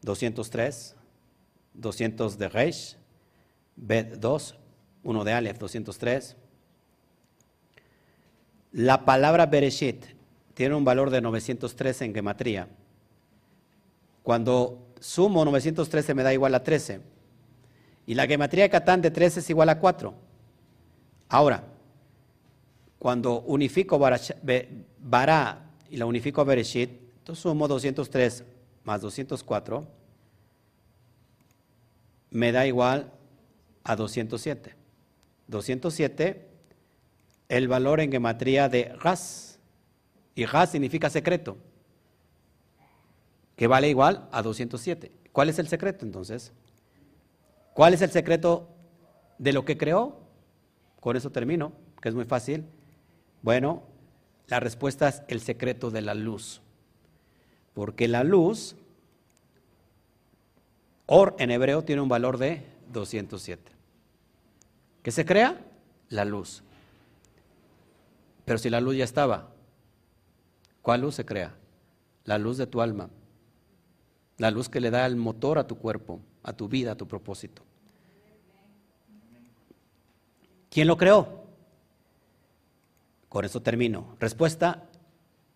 203, 0.02 0.96
200 1.74 2.38
de 2.38 2.50
resh, 2.50 2.96
Bet 3.76 4.20
2, 4.20 4.56
1 5.04 5.24
de 5.24 5.34
Aleph 5.34 5.58
203. 5.58 6.36
La 8.74 9.06
palabra 9.06 9.48
Bereshit 9.48 10.06
tiene 10.54 10.76
un 10.76 10.86
valor 10.86 11.10
de 11.10 11.22
913 11.22 12.06
en 12.06 12.14
gematría. 12.14 12.68
Cuando 14.24 14.94
sumo 15.00 15.44
913 15.46 16.14
me 16.14 16.24
da 16.24 16.34
igual 16.34 16.54
a 16.54 16.64
13. 16.64 17.02
Y 18.06 18.16
la 18.16 18.28
gematría 18.28 18.64
de 18.64 18.70
Catán 18.70 19.02
de 19.02 19.12
13 19.12 19.40
es 19.40 19.50
igual 19.50 19.70
a 19.70 19.80
4. 19.80 20.14
Ahora, 21.30 21.64
cuando 23.00 23.42
unifico 23.42 23.98
Bará 23.98 25.66
y 25.90 25.98
la 25.98 26.06
unifico 26.06 26.46
Bereshit, 26.46 26.90
entonces 27.20 27.42
sumo 27.42 27.68
203 27.68 28.44
más 28.84 29.02
204, 29.02 29.88
me 32.32 32.52
da 32.52 32.66
igual 32.66 33.12
a 33.84 33.96
207. 33.96 34.76
207, 35.48 36.48
el 37.50 37.68
valor 37.68 38.00
en 38.00 38.12
gematría 38.12 38.70
de 38.70 38.94
Ras. 39.00 39.60
Y 40.36 40.46
Ras 40.46 40.72
significa 40.72 41.10
secreto, 41.10 41.58
que 43.56 43.68
vale 43.68 43.90
igual 43.90 44.28
a 44.32 44.42
207. 44.42 45.12
¿Cuál 45.32 45.50
es 45.50 45.60
el 45.60 45.68
secreto 45.68 46.06
entonces? 46.06 46.52
¿Cuál 47.74 47.94
es 47.94 48.02
el 48.02 48.12
secreto 48.12 48.68
de 49.38 49.54
lo 49.54 49.66
que 49.66 49.78
creó? 49.78 50.18
Con 51.00 51.16
eso 51.16 51.32
termino, 51.32 51.72
que 52.02 52.10
es 52.10 52.16
muy 52.16 52.26
fácil. 52.26 52.66
Bueno, 53.42 53.84
la 54.48 54.60
respuesta 54.60 55.08
es 55.08 55.24
el 55.28 55.40
secreto 55.42 55.90
de 55.90 56.02
la 56.02 56.14
luz. 56.14 56.62
Porque 57.74 58.08
la 58.08 58.24
luz, 58.24 58.76
or 61.06 61.36
en 61.40 61.52
hebreo, 61.52 61.84
tiene 61.84 62.02
un 62.02 62.10
valor 62.10 62.38
de 62.38 62.66
207. 62.92 63.72
¿Qué 65.02 65.12
se 65.12 65.26
crea? 65.26 65.60
La 66.10 66.26
luz. 66.26 66.64
Pero 68.46 68.60
si 68.60 68.70
la 68.70 68.82
luz 68.82 68.98
ya 68.98 69.06
estaba, 69.06 69.48
¿cuál 70.82 71.02
luz 71.02 71.16
se 71.16 71.26
crea? 71.26 71.56
La 72.26 72.38
luz 72.38 72.58
de 72.58 72.68
tu 72.68 72.82
alma. 72.82 73.10
La 74.38 74.52
luz 74.52 74.68
que 74.70 74.82
le 74.82 74.92
da 74.92 75.06
el 75.06 75.16
motor 75.16 75.58
a 75.58 75.68
tu 75.68 75.78
cuerpo, 75.78 76.20
a 76.44 76.54
tu 76.54 76.68
vida, 76.68 76.94
a 76.94 76.96
tu 76.96 77.08
propósito. 77.08 77.64
¿Quién 80.70 80.88
lo 80.88 80.98
creó? 80.98 81.44
Con 83.28 83.46
eso 83.46 83.62
termino. 83.62 84.16
Respuesta, 84.20 84.90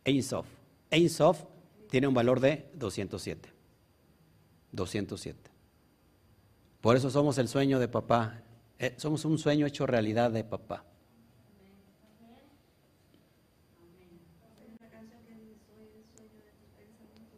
Ein 0.03 0.23
Sof. 0.23 0.45
Ein 0.91 1.09
Sof 1.09 1.43
tiene 1.89 2.07
un 2.07 2.13
valor 2.13 2.39
de 2.39 2.69
207. 2.75 3.49
207. 4.71 5.51
Por 6.81 6.95
eso 6.95 7.09
somos 7.09 7.37
el 7.37 7.47
sueño 7.47 7.79
de 7.79 7.87
papá. 7.87 8.41
Eh, 8.77 8.93
somos 8.97 9.25
un 9.25 9.37
sueño 9.37 9.65
hecho 9.65 9.87
realidad 9.87 10.31
de 10.31 10.43
papá. 10.43 10.83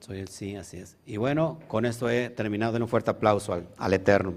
Soy 0.08 0.20
el 0.20 0.30
sí, 0.30 0.56
así 0.56 0.78
es. 0.78 0.96
Y 1.06 1.18
bueno, 1.18 1.60
con 1.68 1.86
esto 1.86 2.10
he 2.10 2.30
terminado. 2.30 2.72
Den 2.72 2.82
un 2.82 2.88
fuerte 2.88 3.12
aplauso 3.12 3.52
al, 3.52 3.68
al 3.78 3.94
Eterno. 3.94 4.34